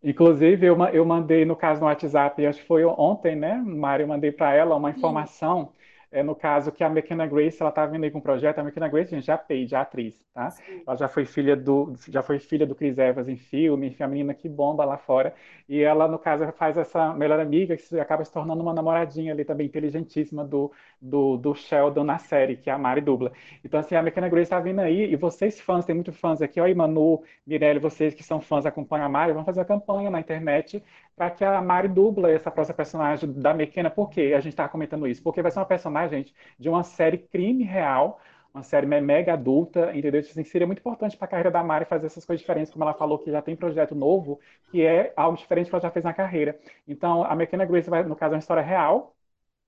Inclusive, 0.03 0.67
eu, 0.67 0.77
eu 0.89 1.05
mandei, 1.07 1.45
no 1.45 1.57
caso, 1.57 1.81
no 1.81 1.87
WhatsApp, 1.87 2.47
acho 2.47 2.61
que 2.61 2.67
foi 2.67 2.85
ontem, 2.85 3.37
né, 3.37 3.57
Mário, 3.57 4.05
eu 4.05 4.09
mandei 4.09 4.33
para 4.33 4.55
ela 4.55 4.77
uma 4.77 4.91
informação 4.91 5.73
é, 6.11 6.23
no 6.23 6.35
caso 6.35 6.73
que 6.73 6.85
a 6.85 6.89
McKenna 6.89 7.27
Grace, 7.27 7.61
ela 7.61 7.73
tá 7.73 7.85
vindo 7.87 8.05
aí 8.05 8.11
com 8.11 8.19
um 8.19 8.23
projeto, 8.23 8.59
a 8.59 8.63
McKenna 8.63 8.89
Grace, 8.89 9.11
gente, 9.11 9.27
já 9.27 9.37
paid, 9.37 9.71
já 9.71 9.81
atriz, 9.81 10.19
tá? 10.33 10.51
Sim. 10.51 10.83
Ela 10.87 10.97
já 10.97 11.09
foi 11.09 11.25
filha 11.25 11.57
do, 11.57 11.95
já 12.09 12.23
foi 12.23 12.39
filha 12.39 12.67
do 12.67 12.75
Chris 12.75 12.97
Evans 12.99 13.29
em 13.29 13.37
filme, 13.37 13.89
enfim, 13.89 14.03
a 14.03 14.09
menina 14.09 14.35
que 14.35 14.49
bomba 14.49 14.85
lá 14.85 14.97
fora, 14.97 15.35
e 15.69 15.81
ela, 15.83 16.07
no 16.09 16.19
caso, 16.19 16.51
faz 16.53 16.77
essa 16.77 17.13
melhor 17.15 17.41
amiga 17.41 17.77
que 17.77 17.99
acaba 17.99 18.25
se 18.25 18.33
tornando 18.33 18.63
uma 18.63 18.73
namoradinha 18.73 19.33
ali 19.33 19.45
também 19.45 19.67
inteligentíssima 19.67 20.45
do, 20.45 20.73
do, 21.01 21.37
do 21.37 21.55
Sheldon 21.55 22.05
na 22.05 22.19
série, 22.19 22.57
que 22.57 22.71
é 22.71 22.73
a 22.73 22.79
Mari 22.79 23.01
dubla. 23.01 23.33
Então, 23.65 23.81
assim, 23.81 23.95
a 23.95 24.01
McKenna 24.01 24.29
Grace 24.29 24.51
tá 24.51 24.61
vindo 24.61 24.81
aí, 24.81 25.13
e 25.13 25.17
vocês 25.17 25.61
fãs, 25.61 25.85
tem 25.85 25.95
muitos 25.95 26.17
fãs 26.17 26.41
aqui, 26.41 26.61
ó, 26.61 26.75
Manu, 26.75 27.23
Mirelle, 27.47 27.81
vocês 27.81 28.15
que 28.15 28.23
são 28.23 28.41
fãs, 28.41 28.67
acompanham 28.67 29.07
a 29.07 29.09
Mari, 29.09 29.33
vão 29.33 29.45
fazer 29.45 29.61
a 29.61 29.65
campanha 29.65 30.11
na 30.11 30.21
internet 30.21 30.83
para 31.17 31.31
que 31.31 31.45
a 31.45 31.61
Mari 31.63 31.89
dubla 31.89 32.31
essa 32.31 32.51
próxima 32.51 32.77
personagem 32.77 33.33
da 33.33 33.51
McKenna. 33.53 33.91
Por 33.91 34.11
quê 34.11 34.33
a 34.37 34.41
gente 34.41 34.53
está 34.53 34.69
comentando 34.69 35.09
isso? 35.09 35.23
Porque 35.23 35.43
vai 35.43 35.51
ser 35.51 35.59
uma 35.59 35.67
personagem, 35.67 36.19
gente, 36.25 36.35
de 36.59 36.69
uma 36.69 36.83
série 36.85 37.19
crime 37.19 37.65
real, 37.65 38.21
uma 38.53 38.63
série 38.63 38.87
mega 38.87 39.33
adulta, 39.35 39.95
entendeu? 39.97 40.21
Isso 40.21 40.31
assim, 40.33 40.45
seria 40.45 40.67
muito 40.67 40.81
importante 40.81 41.17
para 41.17 41.27
a 41.27 41.29
carreira 41.29 41.51
da 41.51 41.63
Mari 41.65 41.85
fazer 41.87 42.07
essas 42.07 42.25
coisas 42.25 42.41
diferentes, 42.41 42.73
como 42.73 42.85
ela 42.85 42.95
falou 42.95 43.19
que 43.19 43.31
já 43.31 43.41
tem 43.43 43.57
projeto 43.57 43.95
novo, 43.95 44.41
que 44.71 44.83
é 44.83 45.13
algo 45.17 45.37
diferente 45.39 45.69
que 45.71 45.75
ela 45.75 45.83
já 45.83 45.91
fez 45.91 46.05
na 46.05 46.13
carreira. 46.15 46.59
Então, 46.87 47.25
a 47.25 47.33
McKenna 47.35 47.65
Grace, 47.65 47.89
vai, 47.91 48.03
no 48.05 48.17
caso, 48.17 48.35
é 48.35 48.37
uma 48.37 48.41
história 48.41 48.63
real 48.63 49.15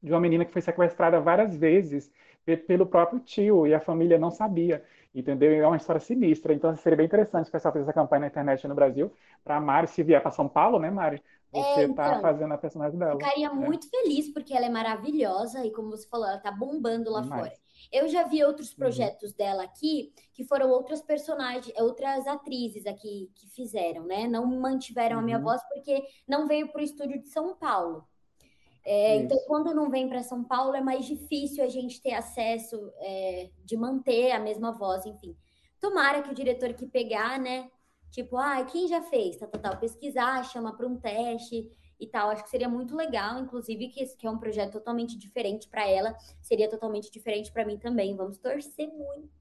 de 0.02 0.12
uma 0.12 0.20
menina 0.20 0.44
que 0.44 0.52
foi 0.52 0.62
sequestrada 0.62 1.20
várias 1.20 1.56
vezes 1.56 2.10
pelo 2.66 2.86
próprio 2.86 3.20
tio 3.20 3.66
e 3.66 3.74
a 3.74 3.80
família 3.80 4.18
não 4.18 4.30
sabia 4.30 4.82
entendeu? 5.14 5.50
É 5.52 5.66
uma 5.66 5.76
história 5.76 6.00
sinistra. 6.00 6.54
Então 6.54 6.74
seria 6.76 6.96
bem 6.96 7.06
interessante 7.06 7.48
o 7.48 7.52
pessoal 7.52 7.72
fazer 7.72 7.82
essa 7.84 7.92
campanha 7.92 8.20
na 8.20 8.26
internet 8.28 8.66
no 8.68 8.74
Brasil 8.74 9.12
para 9.42 9.56
a 9.56 9.60
Mari, 9.60 9.88
se 9.88 10.02
vier 10.02 10.20
para 10.22 10.30
São 10.30 10.48
Paulo, 10.48 10.78
né, 10.78 10.90
Mari? 10.90 11.22
Você 11.50 11.80
é, 11.80 11.84
então, 11.84 11.94
tá 11.94 12.20
fazendo 12.20 12.52
a 12.52 12.58
personagem 12.58 12.98
dela. 12.98 13.12
Ficaria 13.12 13.46
é. 13.46 13.52
muito 13.52 13.88
feliz, 13.88 14.28
porque 14.32 14.54
ela 14.54 14.66
é 14.66 14.70
maravilhosa 14.70 15.64
e, 15.64 15.70
como 15.72 15.90
você 15.90 16.06
falou, 16.06 16.26
ela 16.26 16.38
tá 16.38 16.50
bombando 16.50 17.10
lá 17.10 17.22
Demais. 17.22 17.42
fora. 17.42 17.58
Eu 17.90 18.08
já 18.08 18.24
vi 18.24 18.44
outros 18.44 18.70
uhum. 18.70 18.76
projetos 18.76 19.30
uhum. 19.30 19.36
dela 19.36 19.62
aqui, 19.62 20.12
que 20.34 20.44
foram 20.44 20.68
outras 20.68 21.00
personagens, 21.00 21.74
outras 21.78 22.26
atrizes 22.26 22.86
aqui 22.86 23.30
que 23.34 23.48
fizeram, 23.48 24.04
né? 24.04 24.28
Não 24.28 24.44
mantiveram 24.46 25.16
uhum. 25.16 25.22
a 25.22 25.24
minha 25.24 25.38
uhum. 25.38 25.44
voz 25.44 25.62
porque 25.68 26.04
não 26.26 26.46
veio 26.46 26.68
para 26.68 26.80
o 26.80 26.84
estúdio 26.84 27.20
de 27.20 27.28
São 27.28 27.54
Paulo. 27.56 28.06
É, 28.84 29.16
então, 29.16 29.36
quando 29.46 29.74
não 29.74 29.90
vem 29.90 30.08
para 30.08 30.22
São 30.22 30.42
Paulo, 30.42 30.74
é 30.74 30.80
mais 30.80 31.04
difícil 31.04 31.62
a 31.62 31.68
gente 31.68 32.00
ter 32.00 32.14
acesso 32.14 32.90
é, 33.00 33.50
de 33.64 33.76
manter 33.76 34.32
a 34.32 34.40
mesma 34.40 34.72
voz, 34.72 35.04
enfim. 35.04 35.36
Tomara 35.80 36.22
que 36.22 36.30
o 36.30 36.34
diretor 36.34 36.72
que 36.72 36.86
pegar, 36.86 37.38
né, 37.38 37.70
Tipo, 38.10 38.36
ah, 38.36 38.64
quem 38.64 38.88
já 38.88 39.02
fez? 39.02 39.36
Tal, 39.36 39.48
tal, 39.48 39.60
tal. 39.60 39.76
Pesquisar, 39.78 40.42
chama 40.44 40.76
para 40.76 40.86
um 40.86 40.96
teste 40.96 41.70
e 42.00 42.06
tal. 42.06 42.30
Acho 42.30 42.44
que 42.44 42.50
seria 42.50 42.68
muito 42.68 42.96
legal, 42.96 43.40
inclusive, 43.40 43.88
que, 43.88 44.04
que 44.16 44.26
é 44.26 44.30
um 44.30 44.38
projeto 44.38 44.72
totalmente 44.72 45.18
diferente 45.18 45.68
para 45.68 45.86
ela, 45.86 46.16
seria 46.40 46.68
totalmente 46.68 47.10
diferente 47.10 47.52
para 47.52 47.64
mim 47.64 47.78
também. 47.78 48.16
Vamos 48.16 48.38
torcer 48.38 48.88
muito. 48.88 49.38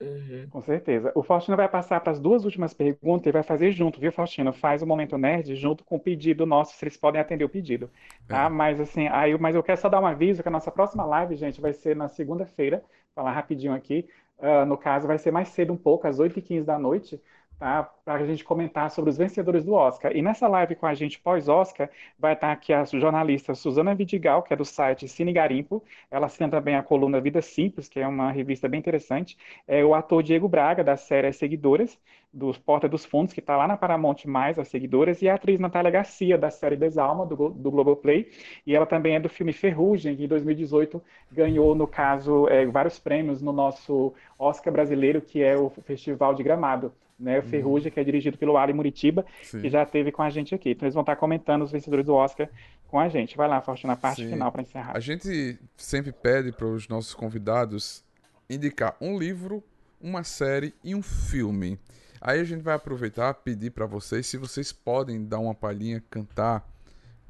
Uhum. 0.00 0.46
Com 0.50 0.62
certeza. 0.62 1.10
O 1.14 1.22
Faustino 1.22 1.56
vai 1.56 1.68
passar 1.68 2.00
para 2.00 2.12
as 2.12 2.20
duas 2.20 2.44
últimas 2.44 2.74
perguntas 2.74 3.26
e 3.26 3.32
vai 3.32 3.42
fazer 3.42 3.72
junto, 3.72 3.98
viu, 3.98 4.12
Faustino? 4.12 4.52
Faz 4.52 4.82
o 4.82 4.86
Momento 4.86 5.16
Nerd 5.16 5.54
junto 5.56 5.84
com 5.84 5.96
o 5.96 6.00
pedido 6.00 6.44
nosso, 6.44 6.76
se 6.76 6.84
eles 6.84 6.96
podem 6.96 7.20
atender 7.20 7.44
o 7.44 7.48
pedido. 7.48 7.90
Tá? 8.28 8.44
É. 8.44 8.48
Mas 8.48 8.78
assim, 8.78 9.08
aí, 9.08 9.36
mas 9.38 9.54
eu 9.54 9.62
quero 9.62 9.80
só 9.80 9.88
dar 9.88 10.00
um 10.00 10.06
aviso 10.06 10.42
que 10.42 10.48
a 10.48 10.52
nossa 10.52 10.70
próxima 10.70 11.04
live, 11.04 11.34
gente, 11.36 11.60
vai 11.60 11.72
ser 11.72 11.96
na 11.96 12.08
segunda-feira. 12.08 12.84
Falar 13.14 13.32
rapidinho 13.32 13.72
aqui. 13.72 14.06
Uh, 14.38 14.66
no 14.66 14.76
caso, 14.76 15.06
vai 15.06 15.18
ser 15.18 15.30
mais 15.30 15.48
cedo 15.48 15.72
um 15.72 15.76
pouco, 15.76 16.06
às 16.06 16.18
8h15 16.18 16.64
da 16.64 16.78
noite, 16.78 17.20
tá? 17.58 17.82
Para 18.04 18.22
a 18.22 18.26
gente 18.26 18.44
comentar 18.44 18.90
sobre 18.90 19.10
os 19.10 19.16
vencedores 19.16 19.64
do 19.64 19.72
Oscar. 19.72 20.14
E 20.14 20.22
nessa 20.22 20.46
live 20.46 20.76
com 20.76 20.86
a 20.86 20.94
gente 20.94 21.18
pós-Oscar, 21.18 21.90
vai 22.18 22.34
estar 22.34 22.52
aqui 22.52 22.72
a 22.72 22.84
jornalista 22.84 23.54
Suzana 23.54 23.94
Vidigal, 23.94 24.42
que 24.42 24.52
é 24.52 24.56
do 24.56 24.64
site 24.64 25.08
Cine 25.08 25.32
Garimpo. 25.32 25.82
Ela 26.10 26.26
assina 26.26 26.48
também 26.50 26.74
a 26.76 26.82
coluna 26.82 27.20
Vida 27.20 27.40
Simples, 27.42 27.88
que 27.88 27.98
é 28.00 28.06
uma 28.06 28.30
revista 28.30 28.68
bem 28.68 28.78
interessante. 28.78 29.36
É 29.66 29.84
o 29.84 29.94
ator 29.94 30.22
Diego 30.22 30.48
Braga, 30.48 30.84
da 30.84 30.96
série 30.96 31.28
As 31.28 31.36
Seguidoras, 31.36 31.98
dos 32.36 32.58
Porta 32.58 32.86
dos 32.88 33.04
Fundos, 33.04 33.32
que 33.32 33.40
está 33.40 33.56
lá 33.56 33.66
na 33.66 33.76
Paramount+, 33.76 34.16
mais 34.26 34.58
As 34.58 34.68
Seguidoras, 34.68 35.22
e 35.22 35.28
a 35.28 35.34
atriz 35.34 35.58
Natália 35.58 35.90
Garcia, 35.90 36.36
da 36.36 36.50
série 36.50 36.76
Desalma, 36.76 37.24
do, 37.24 37.48
do 37.48 37.70
Globoplay. 37.70 38.30
E 38.66 38.76
ela 38.76 38.84
também 38.84 39.16
é 39.16 39.20
do 39.20 39.28
filme 39.28 39.52
Ferrugem, 39.52 40.14
que 40.14 40.24
em 40.24 40.28
2018 40.28 41.02
ganhou, 41.32 41.74
no 41.74 41.86
caso, 41.86 42.46
é, 42.48 42.66
vários 42.66 42.98
prêmios 42.98 43.40
no 43.40 43.52
nosso 43.52 44.12
Oscar 44.38 44.72
brasileiro, 44.72 45.22
que 45.22 45.42
é 45.42 45.56
o 45.56 45.70
Festival 45.70 46.34
de 46.34 46.42
Gramado 46.42 46.92
né? 47.18 47.38
O 47.38 47.42
uhum. 47.42 47.48
Ferrugem, 47.48 47.90
que 47.90 47.98
é 47.98 48.04
dirigido 48.04 48.36
pelo 48.36 48.56
Ali 48.56 48.72
Muritiba, 48.72 49.24
Sim. 49.42 49.62
que 49.62 49.70
já 49.70 49.82
esteve 49.82 50.12
com 50.12 50.22
a 50.22 50.30
gente 50.30 50.54
aqui. 50.54 50.70
Então 50.70 50.86
eles 50.86 50.94
vão 50.94 51.00
estar 51.00 51.16
comentando 51.16 51.62
os 51.62 51.72
vencedores 51.72 52.04
do 52.04 52.14
Oscar 52.14 52.48
com 52.88 53.00
a 53.00 53.08
gente. 53.08 53.36
Vai 53.36 53.48
lá, 53.48 53.60
Faustino, 53.60 53.92
na 53.92 53.96
parte 53.96 54.22
Sim. 54.22 54.30
final 54.30 54.52
para 54.52 54.62
encerrar. 54.62 54.94
A 54.94 55.00
gente 55.00 55.58
sempre 55.76 56.12
pede 56.12 56.52
para 56.52 56.66
os 56.66 56.88
nossos 56.88 57.14
convidados 57.14 58.04
indicar 58.48 58.96
um 59.00 59.18
livro, 59.18 59.62
uma 60.00 60.22
série 60.22 60.74
e 60.84 60.94
um 60.94 61.02
filme. 61.02 61.78
Aí 62.26 62.40
a 62.40 62.44
gente 62.44 62.60
vai 62.60 62.74
aproveitar 62.74 63.32
pedir 63.34 63.70
para 63.70 63.86
vocês 63.86 64.26
se 64.26 64.36
vocês 64.36 64.72
podem 64.72 65.24
dar 65.24 65.38
uma 65.38 65.54
palhinha, 65.54 66.02
cantar 66.10 66.68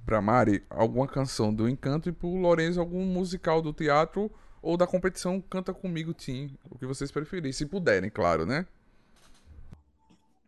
para 0.06 0.22
Mari 0.22 0.64
alguma 0.70 1.06
canção 1.06 1.52
do 1.52 1.68
Encanto 1.68 2.08
e 2.08 2.12
para 2.12 2.26
o 2.26 2.40
Lourenço 2.40 2.80
algum 2.80 3.04
musical 3.04 3.60
do 3.60 3.74
teatro 3.74 4.30
ou 4.62 4.74
da 4.74 4.86
competição 4.86 5.38
Canta 5.38 5.74
Comigo 5.74 6.14
Tim, 6.14 6.56
o 6.70 6.78
que 6.78 6.86
vocês 6.86 7.12
preferirem, 7.12 7.52
se 7.52 7.66
puderem, 7.66 8.08
claro, 8.08 8.46
né? 8.46 8.64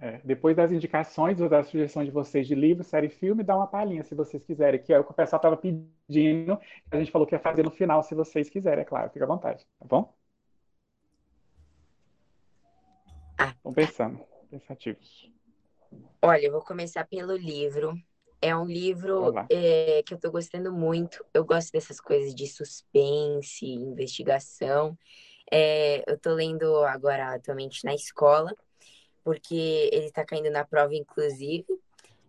É, 0.01 0.19
depois 0.25 0.57
das 0.57 0.73
indicações 0.73 1.39
ou 1.43 1.49
da 1.51 1.63
sugestão 1.63 2.03
de 2.03 2.11
vocês 2.11 2.47
de 2.47 2.55
livro, 2.55 2.83
série, 2.83 3.11
filme, 3.11 3.45
dá 3.45 3.55
uma 3.55 3.67
palhinha 3.67 4.03
se 4.03 4.15
vocês 4.15 4.43
quiserem, 4.43 4.81
que 4.81 4.95
é 4.95 4.99
o 4.99 5.05
que 5.05 5.11
o 5.11 5.15
pessoal 5.15 5.41
estava 5.41 5.59
pedindo. 5.59 6.59
A 6.91 6.97
gente 6.97 7.11
falou 7.11 7.27
que 7.27 7.35
ia 7.35 7.39
fazer 7.39 7.65
no 7.65 7.71
final, 7.71 8.03
se 8.03 8.15
vocês 8.15 8.49
quiserem, 8.49 8.81
é 8.81 8.85
claro, 8.87 9.11
fica 9.11 9.27
à 9.27 9.29
vontade, 9.29 9.67
tá 9.79 9.85
bom? 9.87 10.15
Ah. 13.37 13.49
Estão 13.51 13.73
pensando, 13.73 14.21
pensativos. 14.49 15.31
Olha, 16.21 16.47
eu 16.47 16.53
vou 16.53 16.63
começar 16.63 17.07
pelo 17.07 17.37
livro. 17.37 17.95
É 18.41 18.55
um 18.55 18.67
livro 18.67 19.35
é, 19.51 20.03
que 20.05 20.15
eu 20.15 20.17
estou 20.17 20.31
gostando 20.31 20.73
muito. 20.73 21.25
Eu 21.35 21.45
gosto 21.45 21.73
dessas 21.73 22.01
coisas 22.01 22.35
de 22.35 22.47
suspense, 22.47 23.67
investigação. 23.67 24.97
É, 25.51 26.05
eu 26.09 26.15
estou 26.15 26.35
lendo 26.35 26.85
agora 26.85 27.35
atualmente 27.35 27.85
na 27.85 27.95
escola 27.95 28.55
porque 29.29 29.91
ele 29.93 30.07
está 30.07 30.25
caindo 30.25 30.51
na 30.51 30.65
prova, 30.65 30.95
inclusive. 30.95 31.67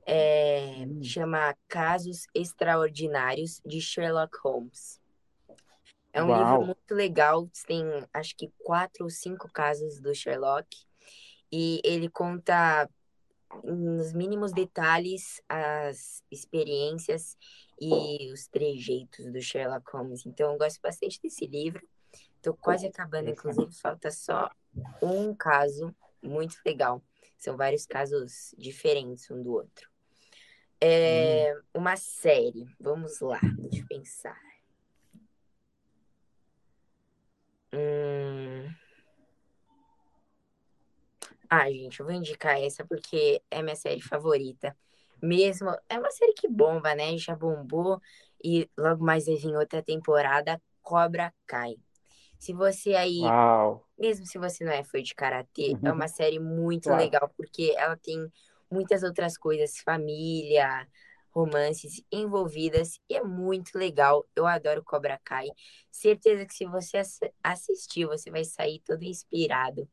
É, 0.05 0.85
hum. 0.85 1.01
Chama 1.01 1.55
Casos 1.65 2.27
Extraordinários 2.35 3.61
de 3.65 3.79
Sherlock 3.79 4.37
Holmes. 4.43 4.99
É 6.11 6.21
um 6.21 6.27
Uau. 6.27 6.39
livro 6.39 6.65
muito 6.65 6.93
legal, 6.93 7.47
tem 7.65 7.85
acho 8.13 8.35
que 8.35 8.51
quatro 8.57 9.05
ou 9.05 9.09
cinco 9.09 9.49
casos 9.49 10.01
do 10.01 10.13
Sherlock, 10.13 10.67
e 11.51 11.81
ele 11.83 12.09
conta 12.09 12.89
nos 13.63 14.13
mínimos 14.13 14.51
detalhes 14.51 15.41
as 15.49 16.23
experiências 16.31 17.37
e 17.81 18.31
os 18.31 18.47
trejeitos 18.47 19.31
do 19.31 19.41
Sherlock 19.41 19.89
Holmes. 19.91 20.25
Então, 20.25 20.51
eu 20.53 20.57
gosto 20.57 20.79
bastante 20.81 21.19
desse 21.21 21.47
livro. 21.47 21.87
Tô 22.41 22.53
quase 22.53 22.87
acabando, 22.87 23.29
inclusive, 23.29 23.71
falta 23.73 24.11
só 24.11 24.49
um 25.01 25.33
caso 25.33 25.95
muito 26.21 26.55
legal. 26.65 27.01
São 27.37 27.57
vários 27.57 27.85
casos 27.85 28.53
diferentes 28.57 29.29
um 29.31 29.41
do 29.41 29.53
outro. 29.53 29.89
É 30.81 31.53
uma 31.73 31.97
série. 31.97 32.65
Vamos 32.79 33.19
lá, 33.19 33.39
deixa 33.57 33.81
eu 33.81 33.87
pensar. 33.87 34.39
Hum... 37.73 38.73
Ah, 41.49 41.69
gente, 41.71 41.99
eu 41.99 42.05
vou 42.05 42.13
indicar 42.15 42.59
essa 42.61 42.85
porque 42.85 43.41
é 43.49 43.61
minha 43.61 43.75
série 43.75 44.01
favorita. 44.01 44.77
Mesmo, 45.21 45.69
é 45.89 45.97
uma 45.99 46.11
série 46.11 46.33
que 46.33 46.47
bomba, 46.47 46.93
né? 46.95 47.17
Já 47.17 47.35
bombou 47.35 47.99
e 48.43 48.69
logo 48.77 49.03
mais 49.03 49.25
vai 49.25 49.35
vir 49.35 49.55
outra 49.55 49.81
temporada, 49.83 50.61
Cobra 50.81 51.33
Kai. 51.47 51.75
Se 52.39 52.53
você 52.53 52.95
aí, 52.95 53.21
Uau. 53.21 53.85
mesmo 53.97 54.25
se 54.25 54.37
você 54.39 54.63
não 54.65 54.71
é 54.73 54.83
fã 54.83 55.01
de 55.01 55.15
karatê, 55.15 55.79
é 55.83 55.91
uma 55.91 56.07
série 56.07 56.39
muito 56.39 56.85
Claro. 56.85 56.95
legal 56.95 57.29
porque 57.37 57.73
ela 57.77 57.97
tem 57.97 58.31
muitas 58.71 59.03
outras 59.03 59.37
coisas, 59.37 59.79
família, 59.79 60.87
romances 61.31 62.03
envolvidas 62.11 62.99
e 63.09 63.15
é 63.15 63.23
muito 63.23 63.77
legal. 63.77 64.27
Eu 64.35 64.45
adoro 64.47 64.83
Cobra 64.83 65.19
Kai. 65.23 65.47
Certeza 65.91 66.45
que 66.45 66.53
se 66.53 66.65
você 66.65 66.97
ass- 66.97 67.19
assistir, 67.43 68.05
você 68.05 68.31
vai 68.31 68.45
sair 68.45 68.81
todo 68.85 69.03
inspirado, 69.03 69.89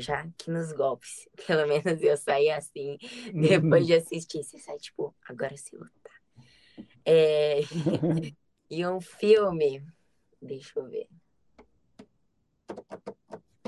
já 0.00 0.26
que 0.38 0.50
nos 0.50 0.72
golpes. 0.72 1.28
Pelo 1.46 1.66
menos 1.68 2.02
eu 2.02 2.16
saí 2.16 2.50
assim 2.50 2.98
depois 3.34 3.86
de 3.86 3.94
assistir. 3.94 4.42
Você 4.42 4.58
sai 4.58 4.78
tipo, 4.78 5.14
agora 5.28 5.56
se 5.56 5.76
lutar. 5.76 6.20
É... 7.04 7.60
e 8.70 8.86
um 8.86 9.00
filme, 9.00 9.84
deixa 10.40 10.78
eu 10.78 10.88
ver. 10.88 11.08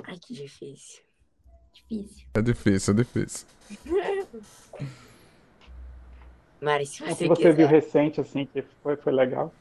Ai, 0.05 0.19
que 0.19 0.35
difícil. 0.35 1.03
Difícil. 1.73 2.27
É 2.35 2.43
difícil, 2.43 2.93
é 2.95 2.97
difícil. 2.97 3.47
Mari, 6.61 6.87
se 6.87 7.03
O 7.03 7.07
você 7.07 7.27
você 7.27 7.53
viu 7.53 7.69
quiser. 7.69 7.69
recente, 7.69 8.21
assim, 8.21 8.47
que 8.47 8.63
foi, 8.83 8.97
foi 8.97 9.13
legal? 9.13 9.53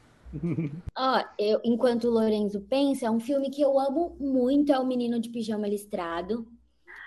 Ó, 0.96 1.24
eu, 1.38 1.60
enquanto 1.64 2.04
o 2.04 2.10
Lorenzo 2.10 2.60
pensa, 2.62 3.06
é 3.06 3.10
um 3.10 3.20
filme 3.20 3.50
que 3.50 3.60
eu 3.62 3.78
amo 3.78 4.16
muito, 4.20 4.72
é 4.72 4.78
o 4.78 4.86
Menino 4.86 5.20
de 5.20 5.28
Pijama 5.30 5.68
Listrado. 5.68 6.46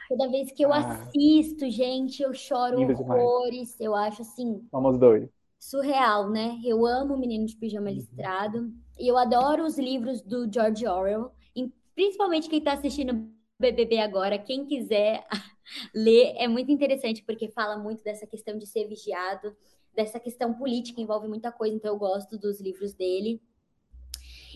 Toda 0.10 0.30
vez 0.30 0.51
que 0.51 0.64
eu 0.64 0.72
Ah. 0.74 0.80
assisto, 0.80 1.70
gente, 1.70 2.22
eu 2.22 2.34
choro 2.34 2.80
Lindo 2.80 2.95
demais. 2.95 3.22
horrores. 3.24 3.80
Eu 3.80 3.95
acho 3.95 4.22
assim, 4.22 4.62
Somos 4.70 4.97
dois. 4.99 5.30
surreal, 5.60 6.30
né? 6.30 6.60
Eu 6.64 6.86
amo 6.86 7.16
o 7.16 7.20
Menino 7.20 7.45
de 7.45 7.56
Pijama 7.56 7.89
Uhum. 7.89 7.95
Listrado. 7.95 8.72
E 8.99 9.08
eu 9.08 9.18
adoro 9.18 9.66
os 9.66 9.78
livros 9.78 10.22
do 10.22 10.51
George 10.51 10.88
Orwell. 10.88 11.32
E 11.56 11.72
principalmente 11.95 12.49
quem 12.49 12.60
está 12.60 12.74
assistindo 12.74 13.28
BBB 13.60 13.99
agora, 13.99 14.38
quem 14.38 14.66
quiser 14.66 15.26
ler, 15.93 16.34
é 16.38 16.47
muito 16.47 16.72
interessante, 16.72 17.24
porque 17.24 17.49
fala 17.49 17.78
muito 17.78 18.03
dessa 18.03 18.28
questão 18.28 18.58
de 18.58 18.68
ser 18.68 18.88
vigiado, 18.88 19.56
dessa 19.95 20.20
questão 20.20 20.53
política, 20.53 21.01
envolve 21.01 21.28
muita 21.28 21.51
coisa, 21.51 21.74
então 21.76 21.93
eu 21.93 21.97
gosto 21.97 22.38
dos 22.38 22.60
livros 22.62 22.93
dele. 22.93 23.41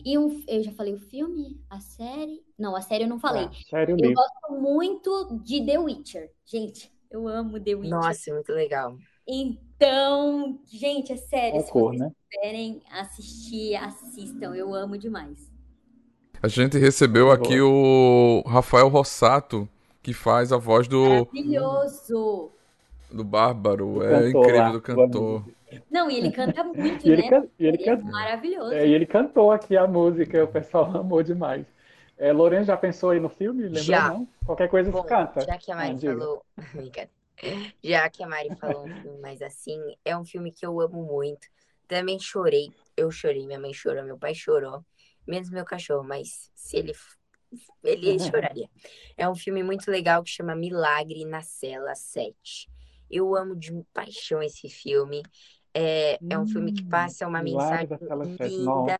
E 0.05 0.17
um, 0.17 0.43
eu 0.47 0.63
já 0.63 0.71
falei 0.71 0.93
o 0.93 0.99
filme? 0.99 1.59
A 1.69 1.79
série? 1.79 2.43
Não, 2.57 2.75
a 2.75 2.81
série 2.81 3.03
eu 3.03 3.07
não 3.07 3.19
falei. 3.19 3.45
Ah, 3.45 3.51
sério, 3.69 3.95
Eu 3.99 4.13
gosto 4.13 4.61
muito 4.61 5.39
de 5.43 5.65
The 5.65 5.79
Witcher. 5.79 6.31
Gente, 6.45 6.91
eu 7.09 7.27
amo 7.27 7.59
The 7.59 7.75
Witcher. 7.75 7.89
Nossa, 7.89 8.33
muito 8.33 8.51
legal. 8.51 8.97
Então, 9.27 10.59
gente, 10.65 11.13
é 11.13 11.15
sério, 11.15 11.61
se 11.61 11.71
Concor, 11.71 11.91
vocês 11.91 12.01
né? 12.01 12.11
quiserem 12.29 12.81
assistir, 12.91 13.75
assistam. 13.75 14.55
Eu 14.55 14.73
amo 14.73 14.97
demais. 14.97 15.49
A 16.41 16.47
gente 16.47 16.77
recebeu 16.77 17.31
aqui 17.31 17.59
o 17.61 18.41
Rafael 18.47 18.87
Rossato, 18.87 19.67
que 20.01 20.13
faz 20.13 20.51
a 20.51 20.57
voz 20.57 20.87
do, 20.87 21.03
Maravilhoso! 21.03 22.51
do 23.11 23.23
Bárbaro. 23.23 23.95
Do 23.95 24.03
É 24.03 24.09
cantor 24.31 24.41
incrível 24.41 24.57
lá, 24.61 24.67
do 24.69 24.73
do 24.73 24.81
cantor. 24.81 25.45
Não, 25.89 26.09
e 26.09 26.17
ele 26.17 26.31
canta 26.31 26.63
muito, 26.63 26.77
E 27.05 27.11
ele, 27.11 27.23
né? 27.23 27.23
can- 27.23 27.47
e 27.59 27.65
ele, 27.65 27.77
Ele 27.77 27.85
é 27.85 27.95
can- 27.95 28.03
maravilhoso. 28.03 28.81
é, 28.81 28.87
e 28.87 28.93
ele 28.93 29.05
cantou 29.05 29.51
aqui 29.51 29.77
a 29.77 29.87
música, 29.87 30.43
o 30.43 30.47
pessoal 30.47 30.85
amou 30.97 31.23
demais. 31.23 31.65
É, 32.17 32.31
Lourenço 32.33 32.67
já 32.67 32.77
pensou 32.77 33.11
aí 33.11 33.19
no 33.19 33.29
filme? 33.29 33.67
Lembrou, 33.67 34.01
Já. 34.01 34.03
não? 34.03 34.27
Qualquer 34.45 34.69
coisa 34.69 34.91
Bom, 34.91 35.03
canta. 35.03 35.47
já 35.47 35.57
que 35.59 35.71
a 35.71 35.75
Mari 35.75 35.97
Ah, 36.05 36.05
falou. 36.05 36.45
Já 37.83 38.09
que 38.09 38.23
a 38.23 38.27
Mari 38.27 38.51
falou 38.59 38.85
um 38.87 38.91
filme 39.01 39.19
mais 39.19 39.41
assim, 39.41 39.79
é 40.05 40.17
um 40.17 40.25
filme 40.25 40.51
que 40.51 40.65
eu 40.65 40.79
amo 40.79 41.03
muito. 41.05 41.47
Também 41.87 42.19
chorei. 42.19 42.73
Eu 42.95 43.09
chorei, 43.11 43.45
minha 43.47 43.59
mãe 43.59 43.73
chorou, 43.73 44.03
meu 44.03 44.17
pai 44.17 44.33
chorou. 44.35 44.85
Menos 45.27 45.49
meu 45.49 45.65
cachorro, 45.65 46.03
mas 46.03 46.51
se 46.55 46.77
ele. 46.77 46.93
Ele 47.83 48.19
choraria. 48.19 48.69
É 49.17 49.29
um 49.29 49.35
filme 49.35 49.63
muito 49.63 49.89
legal 49.91 50.23
que 50.23 50.29
chama 50.31 50.55
Milagre 50.55 51.25
na 51.25 51.41
Cela 51.41 51.95
7. 51.95 52.69
Eu 53.09 53.35
amo 53.35 53.55
de 53.55 53.71
paixão 53.93 54.43
esse 54.43 54.69
filme. 54.69 55.23
É, 55.73 56.19
é 56.29 56.37
um 56.39 56.47
filme 56.47 56.71
que 56.71 56.81
Hum, 56.83 56.89
passa 56.89 57.27
uma 57.27 57.41
mensagem 57.41 57.87
da 57.87 57.97
Cela 57.97 58.25
7, 58.37 58.61
linda. 58.61 58.97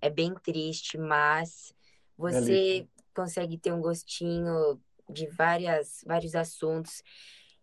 É 0.00 0.10
bem 0.10 0.34
triste, 0.34 0.96
mas 0.96 1.74
você 2.16 2.86
consegue 3.14 3.58
ter 3.58 3.72
um 3.72 3.80
gostinho 3.80 4.80
de 5.10 5.26
várias, 5.28 6.04
vários 6.06 6.34
assuntos. 6.34 7.02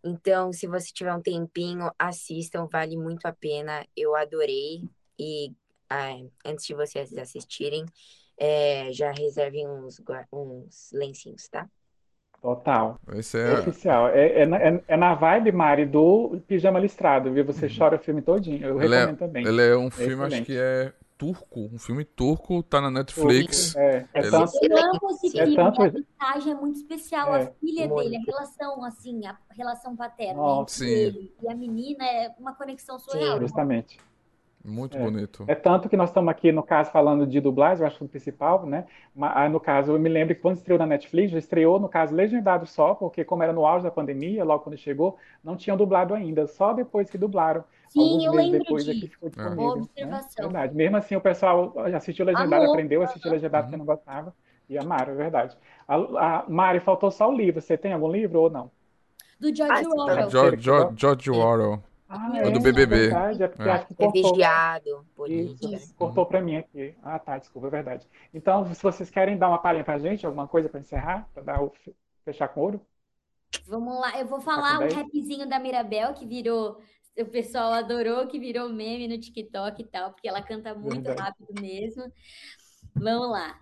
Então, 0.04 0.52
se 0.52 0.66
você 0.66 0.92
tiver 0.92 1.14
um 1.14 1.22
tempinho, 1.22 1.90
assistam, 1.98 2.66
vale 2.66 2.96
muito 2.96 3.26
a 3.26 3.32
pena. 3.32 3.86
Eu 3.96 4.14
adorei. 4.14 4.84
E 5.18 5.52
ah, 5.88 6.14
antes 6.44 6.66
de 6.66 6.74
vocês 6.74 7.16
assistirem, 7.16 7.84
é, 8.38 8.92
já 8.92 9.12
reservem 9.12 9.66
uns, 9.68 10.00
uns 10.32 10.90
lencinhos, 10.92 11.48
tá? 11.48 11.68
Total. 12.46 12.96
Esse 13.14 13.38
É 13.40 13.54
é. 13.54 13.58
oficial. 13.58 14.08
É, 14.08 14.42
é, 14.42 14.46
na- 14.46 14.56
é- 14.58 14.82
é 14.86 14.96
na 14.96 15.14
vibe, 15.16 15.50
Mari, 15.50 15.84
do 15.84 16.40
Pijama 16.46 16.78
Listrado, 16.78 17.32
viu? 17.32 17.44
Você 17.44 17.66
chora 17.68 17.96
o 17.96 17.98
filme 17.98 18.22
todinho. 18.22 18.64
Eu 18.64 18.80
Ele 18.80 18.94
é, 18.94 18.98
recomendo 19.00 19.18
também. 19.18 19.44
ele 19.44 19.62
é 19.62 19.76
um 19.76 19.90
filme, 19.90 20.22
acho 20.22 20.42
que 20.44 20.56
é 20.56 20.92
turco. 21.18 21.68
Um 21.74 21.78
filme 21.78 22.04
turco, 22.04 22.62
tá 22.62 22.80
na 22.80 22.88
Netflix. 22.88 23.74
É, 23.74 24.06
é 24.14 24.18
Ele- 24.20 24.30
tanto, 24.30 24.52
Eu 24.62 24.78
amo 24.78 25.00
esse 25.10 25.26
É 25.36 25.42
filme, 25.42 25.56
tanto- 25.56 25.82
a 25.82 25.90
mensagem 25.90 26.52
é 26.52 26.54
muito 26.54 26.76
especial. 26.76 27.32
A 27.32 27.40
É, 27.40 27.52
filha 27.58 27.88
muito. 27.88 28.04
dele, 28.10 28.16
a 28.18 28.30
relação, 28.30 28.84
assim, 28.84 29.26
a 29.26 29.36
relação 29.56 29.96
paterna 29.96 30.34
Nossa. 30.40 30.84
entre 30.84 30.96
Sim. 30.96 31.02
ele 31.18 31.32
e 31.42 31.48
a 31.48 31.54
menina 31.56 32.04
é 32.04 32.32
uma 32.38 32.54
conexão 32.54 32.96
surreal. 33.00 33.40
justamente. 33.40 33.98
Muito 34.66 34.96
É. 34.96 35.00
bonito. 35.00 35.44
É 35.46 35.54
tanto 35.54 35.88
que 35.88 35.96
nós 35.96 36.10
estamos 36.10 36.28
aqui, 36.30 36.50
no 36.50 36.62
caso, 36.62 36.90
falando 36.90 37.26
de 37.26 37.40
dublagem, 37.40 37.82
eu 37.82 37.86
acho 37.86 37.98
que 37.98 38.04
o 38.04 38.08
principal, 38.08 38.66
né? 38.66 38.84
Mas, 39.14 39.32
ah, 39.36 39.48
no 39.48 39.60
caso, 39.60 39.92
eu 39.92 39.98
me 39.98 40.08
lembro 40.08 40.34
que 40.34 40.40
quando 40.40 40.56
estreou 40.56 40.78
na 40.78 40.86
Netflix, 40.86 41.30
já 41.30 41.38
estreou, 41.38 41.78
no 41.78 41.88
caso, 41.88 42.14
legendado 42.14 42.66
só, 42.66 42.94
porque 42.94 43.24
como 43.24 43.42
era 43.44 43.52
no 43.52 43.64
auge 43.64 43.84
da 43.84 43.90
pandemia, 43.90 44.44
logo 44.44 44.64
quando 44.64 44.76
chegou, 44.76 45.16
não 45.44 45.56
tinham 45.56 45.76
dublado 45.76 46.12
ainda, 46.14 46.46
só 46.48 46.72
depois 46.72 47.08
que 47.08 47.16
dublaram. 47.16 47.62
Sim, 47.88 48.00
Alguns 48.00 48.24
eu 48.24 48.32
meses 48.32 48.44
lembro 48.50 48.64
depois 48.64 48.88
é 48.88 48.92
que 48.92 49.00
disso. 49.00 49.12
ficou 49.12 49.30
Boa 49.30 49.46
disponível. 49.46 49.76
né? 49.76 49.82
observação. 49.82 50.44
Verdade. 50.46 50.74
Mesmo 50.74 50.96
assim, 50.96 51.14
o 51.16 51.20
pessoal 51.20 51.72
assistiu 51.94 52.26
legendado, 52.26 52.62
Amor. 52.64 52.70
aprendeu 52.74 53.00
a 53.02 53.04
assistir 53.04 53.28
legendado 53.30 53.64
porque 53.66 53.76
não 53.76 53.86
gostava, 53.86 54.34
e 54.68 54.76
amaram, 54.76 55.12
é 55.12 55.16
verdade. 55.16 55.56
A, 55.86 55.94
a 55.94 56.44
Mari, 56.48 56.80
faltou 56.80 57.10
só 57.12 57.30
o 57.30 57.36
livro. 57.36 57.60
Você 57.62 57.78
tem 57.78 57.92
algum 57.92 58.10
livro 58.10 58.40
ou 58.40 58.50
não? 58.50 58.68
Do 59.38 59.48
Ah, 59.48 59.54
George 59.54 59.86
Orwell. 59.86 60.06
tá. 60.16 60.28
George, 60.28 60.56
George, 60.62 60.94
George 60.96 61.30
Orwell. 61.30 61.82
Ah, 62.08 62.30
É 62.38 62.50
do 62.50 62.60
BBB. 62.60 62.96
verdade, 62.96 63.42
é 63.42 63.48
porque 63.48 63.68
É. 63.68 63.72
acho 63.72 63.86
que 63.86 63.92
É 63.94 63.96
cortou. 63.96 64.32
vigiado, 64.32 65.06
política. 65.16 65.76
Isso, 65.76 65.94
cortou 65.96 66.26
pra 66.26 66.40
mim 66.40 66.56
aqui. 66.56 66.94
Ah, 67.02 67.18
tá, 67.18 67.38
desculpa, 67.38 67.66
é 67.68 67.70
verdade. 67.70 68.08
Então, 68.32 68.72
se 68.72 68.82
vocês 68.82 69.10
querem 69.10 69.36
dar 69.36 69.48
uma 69.48 69.58
palhinha 69.58 69.84
pra 69.84 69.98
gente, 69.98 70.24
alguma 70.24 70.46
coisa 70.46 70.68
pra 70.68 70.78
encerrar, 70.80 71.28
pra 71.34 71.42
dar 71.42 71.62
o 71.62 71.72
fechar 72.24 72.48
com 72.48 72.60
ouro? 72.60 72.80
Vamos 73.66 73.98
lá, 73.98 74.18
eu 74.20 74.26
vou 74.26 74.40
falar 74.40 74.78
com 74.78 74.84
um 74.84 74.94
rapzinho 74.96 75.48
da 75.48 75.58
Mirabel, 75.58 76.14
que 76.14 76.24
virou, 76.26 76.80
o 77.18 77.26
pessoal 77.26 77.72
adorou, 77.72 78.26
que 78.28 78.38
virou 78.38 78.68
meme 78.68 79.08
no 79.08 79.18
TikTok 79.20 79.82
e 79.82 79.86
tal, 79.86 80.12
porque 80.12 80.28
ela 80.28 80.42
canta 80.42 80.74
muito 80.74 81.02
Verdade. 81.02 81.20
rápido 81.22 81.60
mesmo. 81.60 82.04
Vamos 82.94 83.30
lá. 83.30 83.58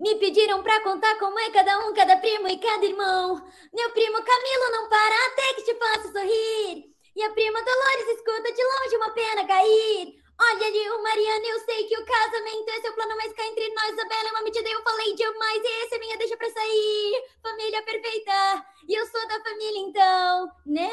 Me 0.00 0.16
pediram 0.16 0.62
pra 0.62 0.82
contar 0.82 1.18
como 1.18 1.38
é 1.38 1.50
cada 1.50 1.78
um, 1.86 1.94
cada 1.94 2.16
primo 2.18 2.48
e 2.48 2.58
cada 2.58 2.84
irmão. 2.84 3.36
Meu 3.72 3.90
primo 3.92 4.18
Camilo 4.18 4.70
não 4.72 4.88
para 4.88 5.26
até 5.28 5.54
que 5.54 5.62
te 5.64 5.78
faça 5.78 6.12
sorrir. 6.12 6.91
E 7.14 7.22
a 7.22 7.30
prima 7.30 7.62
Dolores 7.62 8.08
escuta 8.08 8.52
de 8.52 8.62
longe 8.64 8.96
uma 8.96 9.10
pena 9.10 9.46
cair. 9.46 10.22
Olha 10.40 10.66
ali 10.66 10.90
o 10.90 11.02
Mariana, 11.02 11.46
eu 11.46 11.60
sei 11.60 11.84
que 11.84 11.96
o 11.96 12.04
casamento 12.04 12.70
é 12.70 12.80
seu 12.80 12.92
plano, 12.94 13.14
mas 13.16 13.32
cá 13.32 13.46
entre 13.46 13.68
nós, 13.74 13.98
a 13.98 14.08
Bela 14.08 14.28
é 14.28 14.30
uma 14.32 14.42
mentira, 14.42 14.68
eu 14.68 14.82
falei 14.82 15.14
demais 15.14 15.62
e 15.62 15.84
essa 15.84 15.96
é 15.96 15.98
minha 15.98 16.18
deixa 16.18 16.36
pra 16.36 16.50
sair. 16.50 17.22
Família 17.42 17.82
perfeita, 17.82 18.66
e 18.88 18.94
eu 18.94 19.06
sou 19.06 19.28
da 19.28 19.40
família 19.40 19.78
então, 19.78 20.50
né? 20.66 20.90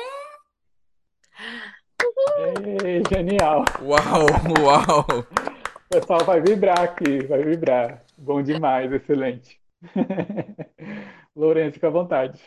Ê, 2.86 3.02
genial. 3.10 3.64
Uau, 3.82 4.28
uau. 4.62 5.06
O 5.10 5.90
pessoal 5.90 6.24
vai 6.26 6.42
vibrar 6.42 6.82
aqui, 6.82 7.26
vai 7.26 7.42
vibrar. 7.44 8.06
Bom 8.18 8.44
demais, 8.44 8.92
excelente. 8.92 9.60
Lourenço, 11.36 11.76
fica 11.76 11.88
à 11.88 11.92
vontade. 11.92 12.40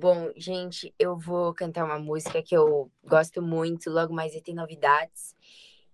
Bom, 0.00 0.30
gente, 0.36 0.94
eu 0.96 1.18
vou 1.18 1.52
cantar 1.52 1.84
uma 1.84 1.98
música 1.98 2.40
que 2.40 2.56
eu 2.56 2.88
gosto 3.02 3.42
muito, 3.42 3.90
logo 3.90 4.14
mais 4.14 4.32
e 4.32 4.40
tem 4.40 4.54
novidades. 4.54 5.34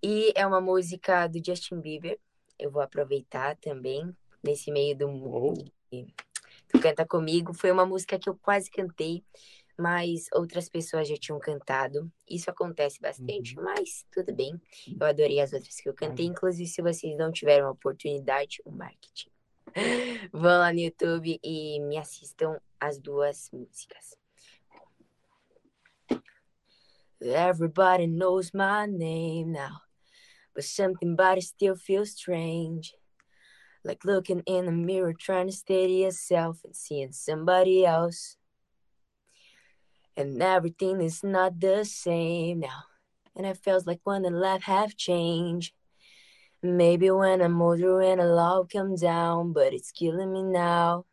E 0.03 0.31
é 0.35 0.47
uma 0.47 0.61
música 0.61 1.27
do 1.27 1.41
Justin 1.43 1.81
Bieber. 1.81 2.21
Eu 2.59 2.71
vou 2.71 2.83
aproveitar 2.83 3.57
também 3.57 4.15
nesse 4.43 4.71
meio 4.71 4.95
do, 4.95 5.09
Uou. 5.09 5.55
do 5.91 6.81
Canta 6.83 7.07
Comigo. 7.07 7.55
Foi 7.55 7.71
uma 7.71 7.87
música 7.87 8.19
que 8.19 8.29
eu 8.29 8.37
quase 8.37 8.71
cantei, 8.71 9.25
mas 9.79 10.27
outras 10.35 10.69
pessoas 10.69 11.09
já 11.09 11.17
tinham 11.17 11.39
cantado. 11.39 12.13
Isso 12.29 12.51
acontece 12.51 13.01
bastante, 13.01 13.57
mas 13.57 14.05
tudo 14.13 14.35
bem. 14.35 14.61
Eu 15.01 15.07
adorei 15.07 15.41
as 15.41 15.55
outras 15.55 15.77
que 15.77 15.89
eu 15.89 15.95
cantei. 15.95 16.27
Inclusive, 16.27 16.69
se 16.69 16.83
vocês 16.83 17.17
não 17.17 17.33
tiveram 17.33 17.69
a 17.69 17.71
oportunidade, 17.71 18.61
o 18.67 18.71
marketing. 18.71 19.34
Vão 20.33 20.61
lá 20.61 20.73
no 20.73 20.79
YouTube 20.79 21.41
e 21.43 21.81
me 21.81 21.97
assistam 21.97 22.61
as 22.81 22.99
duas 22.99 23.51
músicas. 23.53 24.17
Everybody 27.21 28.07
knows 28.07 28.53
my 28.53 28.87
name 28.87 29.53
now, 29.53 29.81
but 30.55 30.65
something 30.65 31.15
about 31.15 31.39
it 31.39 31.45
still 31.45 31.75
feels 31.75 32.13
strange. 32.13 32.95
Like 33.85 34.05
looking 34.05 34.43
in 34.47 34.67
the 34.67 34.73
mirror, 34.73 35.13
trying 35.13 35.47
to 35.47 35.53
steady 35.53 36.05
yourself 36.05 36.61
and 36.65 36.77
seeing 36.77 37.13
somebody 37.13 37.85
else. 37.85 38.37
And 40.17 40.41
everything 40.43 41.01
is 41.01 41.25
not 41.25 41.59
the 41.59 41.85
same 41.85 42.61
now. 42.61 42.85
And 43.35 43.47
it 43.47 43.59
feels 43.59 43.87
like 43.87 44.01
one 44.05 44.23
the 44.23 44.31
life 44.31 44.63
have 44.63 44.97
changed. 44.97 45.75
Maybe 46.65 47.11
when 47.11 47.43
I'm 47.43 47.61
older 47.61 48.01
and 48.01 48.23
a 48.23 48.25
love 48.25 48.71
come 48.73 48.97
down, 48.97 49.53
but 49.53 49.75
it's 49.75 49.93
killing 49.93 50.33
me 50.33 50.43
now. 50.43 51.05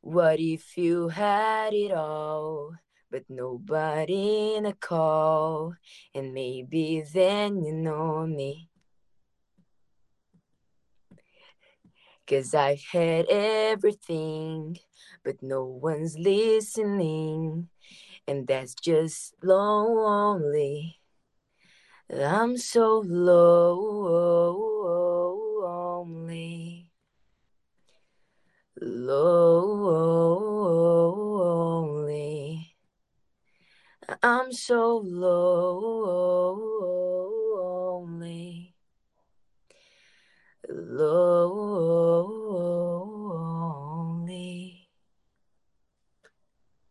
What 0.00 0.40
if 0.40 0.76
you 0.76 1.06
had 1.06 1.72
it 1.72 1.92
all, 1.92 2.74
but 3.12 3.22
nobody 3.28 4.56
in 4.56 4.66
a 4.66 4.72
call? 4.72 5.76
And 6.16 6.34
maybe 6.34 7.04
then 7.14 7.62
you 7.62 7.74
know 7.74 8.26
me. 8.26 8.68
Cause 12.26 12.56
I've 12.56 12.82
had 12.90 13.26
everything, 13.26 14.78
but 15.24 15.40
no 15.44 15.64
one's 15.64 16.18
listening. 16.18 17.68
And 18.26 18.48
that's 18.48 18.74
just 18.74 19.34
long 19.44 19.94
lonely. 19.94 20.98
I'm 22.12 22.56
so 22.58 22.98
lonely. 22.98 24.10
Lonely. 28.80 29.56
I'm 34.22 34.52
so 34.52 34.98
lonely. 34.98 35.54
Lonely. 40.68 42.33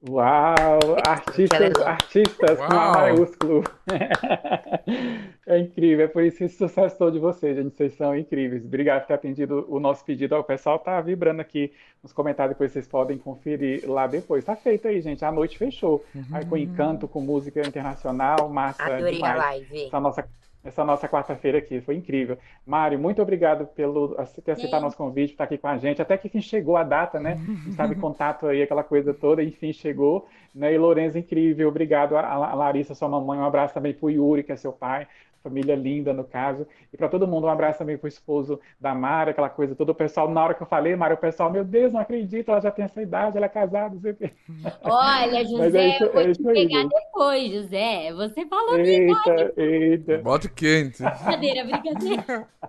Uau! 0.10 0.80
Artistas, 1.08 1.78
artistas 1.82 2.58
com 2.58 2.64
A 2.74 2.76
Uau. 2.76 2.94
maiúsculo. 2.94 3.64
É 5.46 5.60
incrível, 5.60 6.06
é 6.06 6.08
por 6.08 6.24
isso 6.24 6.44
esse 6.44 6.58
sucesso 6.58 6.98
todo 6.98 7.12
de 7.12 7.20
vocês, 7.20 7.56
gente. 7.58 7.76
Vocês 7.76 7.94
são 7.96 8.18
incríveis. 8.18 8.66
Obrigado 8.66 9.02
por 9.02 9.08
ter 9.08 9.14
atendido 9.14 9.66
o 9.70 9.78
nosso 9.78 10.04
pedido. 10.06 10.36
O 10.38 10.44
pessoal 10.44 10.80
tá 10.80 11.00
vibrando 11.02 11.42
aqui 11.42 11.72
nos 12.02 12.14
comentários, 12.14 12.56
depois 12.56 12.72
vocês 12.72 12.88
podem 12.88 13.18
conferir 13.18 13.84
lá 13.86 14.08
depois. 14.08 14.44
Tá 14.46 14.56
feito 14.56 14.88
aí, 14.88 15.02
gente. 15.02 15.24
A 15.26 15.32
noite 15.32 15.58
fechou. 15.58 16.04
Aí 16.32 16.46
com 16.46 16.56
encanto, 16.56 17.08
com 17.10 17.20
música 17.20 17.60
internacional, 17.62 18.48
massa 18.50 18.84
Adorei 18.84 19.08
a 19.08 19.16
demais. 19.16 19.38
live. 19.38 19.86
Essa 19.88 20.00
nossa, 20.00 20.26
essa 20.64 20.84
nossa 20.86 21.08
quarta-feira 21.10 21.58
aqui 21.58 21.82
foi 21.82 21.96
incrível. 21.96 22.38
Mário, 22.66 22.98
muito 22.98 23.22
obrigado 23.22 23.66
pelo 23.68 24.16
ace- 24.20 24.42
ter 24.42 24.52
aceitado 24.54 24.82
nosso 24.82 24.96
convite, 24.98 25.30
por 25.30 25.34
estar 25.34 25.44
aqui 25.46 25.58
com 25.58 25.68
a 25.68 25.78
gente. 25.78 26.02
Até 26.02 26.18
que 26.18 26.28
enfim 26.28 26.42
chegou 26.42 26.78
a 26.78 26.84
data, 26.84 27.20
né? 27.20 27.34
A 27.34 27.36
gente 27.38 27.70
Estava 27.70 27.94
em 27.94 28.00
contato 28.00 28.48
aí, 28.48 28.62
aquela 28.62 28.84
coisa 28.84 29.14
toda, 29.14 29.44
enfim 29.44 29.74
chegou. 29.74 30.28
Né? 30.56 30.74
E 30.74 30.78
Lourenço, 30.78 31.18
incrível. 31.18 31.68
Obrigado 31.68 32.16
a, 32.16 32.22
a 32.26 32.54
Larissa, 32.54 32.96
sua 32.96 33.10
mamãe. 33.10 33.40
Um 33.40 33.46
abraço 33.46 33.74
também 33.74 33.94
para 33.94 34.06
o 34.06 34.10
Yuri, 34.10 34.44
que 34.44 34.52
é 34.52 34.56
seu 34.56 34.72
pai. 34.72 35.08
Família 35.44 35.76
linda, 35.76 36.14
no 36.14 36.24
caso. 36.24 36.66
E 36.94 36.96
para 36.96 37.10
todo 37.10 37.28
mundo, 37.28 37.48
um 37.48 37.50
abraço 37.50 37.78
também 37.80 37.98
para 37.98 38.06
o 38.06 38.08
esposo 38.08 38.62
da 38.80 38.96
Mara, 38.96 39.32
aquela 39.32 39.50
coisa 39.50 39.76
toda. 39.76 39.92
O 39.92 39.96
pessoal, 39.96 40.30
na 40.30 40.42
hora 40.42 40.54
que 40.54 40.64
eu 40.64 40.68
falei, 40.68 40.96
Mário, 40.96 41.18
o 41.18 41.20
pessoal, 41.20 41.52
meu 41.52 41.66
Deus, 41.66 41.92
não 41.92 42.00
acredito, 42.00 42.50
ela 42.50 42.62
já 42.62 42.72
tem 42.72 42.86
essa 42.86 43.02
idade, 43.02 43.36
ela 43.36 43.48
é 43.48 43.50
casada, 43.50 43.94
não 43.94 44.00
sei 44.00 44.12
o 44.12 44.16
quê. 44.16 44.32
Olha, 44.84 45.42
é 45.42 45.44
José, 45.44 45.88
isso, 45.90 46.04
eu 46.06 46.14
vou 46.14 46.22
é 46.22 46.32
te 46.32 46.48
aí, 46.48 46.54
pegar 46.54 46.80
gente. 46.84 46.92
depois, 46.94 47.52
José. 47.52 48.14
Você 48.14 48.46
falou 48.46 48.78
Eita, 48.78 49.54
eita. 49.58 50.18
Bote 50.20 50.48
quente. 50.56 51.04
brincadeira, 51.04 51.64
brincadeira. 51.64 52.48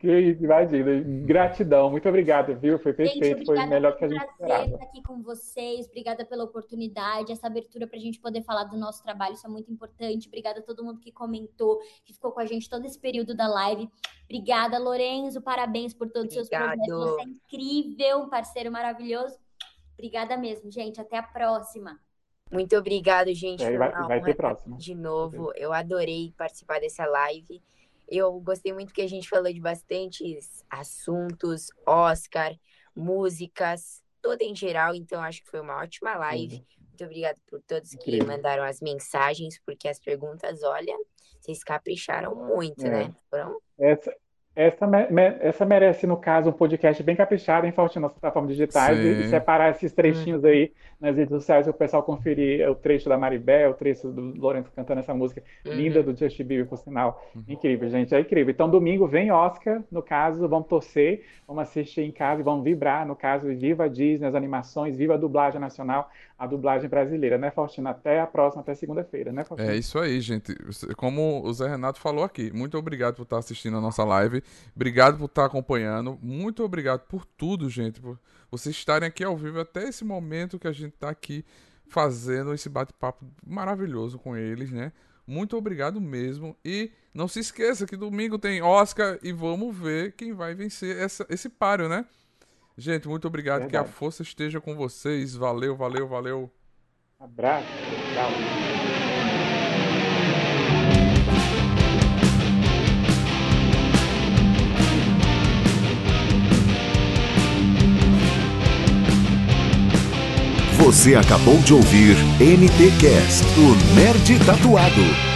Que 0.00 0.18
isso, 0.18 0.44
imagina. 0.44 1.00
Gratidão, 1.24 1.90
muito 1.90 2.08
obrigado, 2.08 2.56
viu? 2.58 2.78
Foi 2.78 2.92
Gente, 2.92 3.18
perfeito, 3.20 3.44
foi 3.46 3.56
obrigada 3.56 3.68
melhor 3.68 3.92
que 3.92 3.98
foi 4.00 4.08
a 4.08 4.10
um 4.10 4.12
gente 4.12 4.36
prazer 4.36 4.54
esperava. 4.56 4.74
estar 4.74 4.84
aqui 4.84 5.02
com 5.02 5.22
vocês. 5.22 5.86
Obrigada 5.86 6.24
pela 6.24 6.44
oportunidade, 6.44 7.32
essa 7.32 7.46
abertura 7.46 7.86
para 7.86 7.96
a 7.98 8.00
gente 8.00 8.18
poder 8.18 8.42
falar 8.42 8.64
do 8.64 8.76
nosso 8.76 9.02
trabalho. 9.02 9.34
Isso 9.34 9.46
é 9.46 9.50
muito 9.50 9.70
importante. 9.70 10.26
Obrigada 10.28 10.60
a 10.60 10.62
todo 10.62 10.84
mundo 10.84 10.98
que 11.00 11.12
comentou, 11.12 11.78
que 12.04 12.12
ficou 12.12 12.32
com 12.32 12.40
a 12.40 12.46
gente 12.46 12.68
todo 12.68 12.84
esse 12.84 12.98
período 12.98 13.34
da 13.34 13.46
live. 13.46 13.88
Obrigada, 14.24 14.78
Lorenzo. 14.78 15.40
Parabéns 15.40 15.94
por 15.94 16.10
todos 16.10 16.28
os 16.28 16.34
seus 16.34 16.48
projetos. 16.48 16.86
Você 16.88 17.20
é 17.20 17.24
incrível, 17.24 18.18
um 18.22 18.28
parceiro 18.28 18.70
maravilhoso. 18.72 19.36
Obrigada 19.94 20.36
mesmo, 20.36 20.70
gente. 20.70 21.00
Até 21.00 21.18
a 21.18 21.22
próxima. 21.22 22.00
Muito 22.50 22.76
obrigado, 22.76 23.32
gente. 23.34 23.62
É, 23.62 23.76
vai, 23.78 23.90
vai 23.92 24.20
ter 24.22 24.34
próximo. 24.34 24.76
de 24.76 24.94
novo. 24.94 25.52
Eu 25.54 25.72
adorei 25.72 26.32
participar 26.36 26.80
dessa 26.80 27.06
live. 27.06 27.62
Eu 28.08 28.40
gostei 28.40 28.72
muito 28.72 28.92
que 28.92 29.02
a 29.02 29.08
gente 29.08 29.28
falou 29.28 29.52
de 29.52 29.60
bastantes 29.60 30.64
assuntos, 30.68 31.68
Oscar, 31.86 32.54
músicas, 32.94 34.02
toda 34.20 34.42
em 34.44 34.54
geral. 34.54 34.94
Então, 34.94 35.22
acho 35.22 35.42
que 35.42 35.50
foi 35.50 35.60
uma 35.60 35.76
ótima 35.80 36.16
live. 36.16 36.64
Muito 36.88 37.04
obrigada 37.04 37.38
por 37.48 37.60
todos 37.62 37.90
que 37.90 37.96
Incrível. 37.96 38.26
mandaram 38.26 38.64
as 38.64 38.80
mensagens, 38.80 39.60
porque 39.64 39.88
as 39.88 39.98
perguntas, 40.00 40.62
olha, 40.62 40.94
vocês 41.40 41.62
capricharam 41.64 42.34
muito, 42.34 42.84
É. 42.84 42.90
né? 42.90 43.14
Foram 43.30 43.58
Essa, 43.78 44.14
essa, 44.66 44.86
me- 44.86 45.36
essa 45.40 45.64
merece, 45.66 46.06
no 46.06 46.16
caso, 46.16 46.50
um 46.50 46.52
podcast 46.52 47.02
bem 47.02 47.16
caprichado, 47.16 47.66
hein, 47.66 47.72
Faustino, 47.72 48.02
nas 48.06 48.12
plataformas 48.12 48.50
digitais, 48.52 48.98
e, 49.04 49.20
e 49.20 49.24
separar 49.24 49.70
esses 49.70 49.92
trechinhos 49.92 50.44
aí 50.44 50.72
nas 51.00 51.16
redes 51.16 51.30
sociais, 51.30 51.64
para 51.66 51.70
o 51.70 51.74
pessoal 51.74 52.02
conferir 52.02 52.68
o 52.70 52.74
trecho 52.74 53.08
da 53.08 53.16
Maribel, 53.16 53.70
o 53.70 53.74
trecho 53.74 54.08
do 54.08 54.38
Lourenço 54.38 54.70
cantando 54.76 55.00
essa 55.00 55.14
música 55.14 55.42
linda 55.64 56.02
do 56.02 56.14
Justin 56.14 56.44
Bieber, 56.44 56.66
por 56.66 56.76
sinal. 56.76 57.24
Incrível, 57.48 57.88
gente, 57.88 58.14
é 58.14 58.20
incrível. 58.20 58.52
Então, 58.52 58.68
domingo 58.68 59.06
vem 59.06 59.30
Oscar, 59.32 59.82
no 59.90 60.02
caso, 60.02 60.46
vamos 60.48 60.68
torcer, 60.68 61.24
vamos 61.48 61.62
assistir 61.62 62.02
em 62.02 62.12
casa 62.12 62.40
e 62.40 62.44
vamos 62.44 62.62
vibrar, 62.62 63.06
no 63.06 63.16
caso, 63.16 63.48
viva 63.54 63.84
a 63.84 63.88
Disney, 63.88 64.26
as 64.26 64.34
animações, 64.34 64.96
viva 64.96 65.14
a 65.14 65.16
dublagem 65.16 65.60
nacional, 65.60 66.10
a 66.40 66.46
dublagem 66.46 66.88
brasileira, 66.88 67.36
né, 67.36 67.50
Faustino? 67.50 67.90
Até 67.90 68.18
a 68.18 68.26
próxima, 68.26 68.62
até 68.62 68.74
segunda-feira, 68.74 69.30
né, 69.30 69.44
Faustino? 69.44 69.70
É 69.70 69.76
isso 69.76 69.98
aí, 69.98 70.18
gente. 70.22 70.54
Como 70.96 71.42
o 71.44 71.52
Zé 71.52 71.68
Renato 71.68 72.00
falou 72.00 72.24
aqui, 72.24 72.50
muito 72.50 72.78
obrigado 72.78 73.16
por 73.16 73.24
estar 73.24 73.36
assistindo 73.36 73.76
a 73.76 73.80
nossa 73.80 74.02
live. 74.04 74.42
Obrigado 74.74 75.18
por 75.18 75.26
estar 75.26 75.44
acompanhando. 75.44 76.18
Muito 76.22 76.64
obrigado 76.64 77.00
por 77.00 77.26
tudo, 77.26 77.68
gente. 77.68 78.00
Por 78.00 78.18
vocês 78.50 78.74
estarem 78.74 79.06
aqui 79.06 79.22
ao 79.22 79.36
vivo 79.36 79.60
até 79.60 79.86
esse 79.86 80.02
momento 80.02 80.58
que 80.58 80.66
a 80.66 80.72
gente 80.72 80.94
está 80.94 81.10
aqui 81.10 81.44
fazendo 81.86 82.54
esse 82.54 82.70
bate-papo 82.70 83.26
maravilhoso 83.46 84.18
com 84.18 84.34
eles, 84.34 84.72
né? 84.72 84.92
Muito 85.26 85.58
obrigado 85.58 86.00
mesmo. 86.00 86.56
E 86.64 86.90
não 87.12 87.28
se 87.28 87.40
esqueça 87.40 87.86
que 87.86 87.98
domingo 87.98 88.38
tem 88.38 88.62
Oscar 88.62 89.18
e 89.22 89.30
vamos 89.30 89.76
ver 89.76 90.12
quem 90.12 90.32
vai 90.32 90.54
vencer 90.54 90.96
essa, 90.96 91.26
esse 91.28 91.50
páreo, 91.50 91.86
né? 91.86 92.06
Gente, 92.76 93.08
muito 93.08 93.26
obrigado. 93.28 93.68
Que 93.68 93.76
a 93.76 93.80
Verdade. 93.82 93.92
força 93.98 94.22
esteja 94.22 94.60
com 94.60 94.74
vocês. 94.74 95.34
Valeu, 95.34 95.76
valeu, 95.76 96.08
valeu. 96.08 96.50
Abraço, 97.18 97.66
tchau. 98.14 98.30
Você 110.78 111.14
acabou 111.14 111.58
de 111.58 111.74
ouvir 111.74 112.16
NTcast, 112.40 113.44
o 113.58 113.94
Nerd 113.94 114.44
Tatuado. 114.46 115.29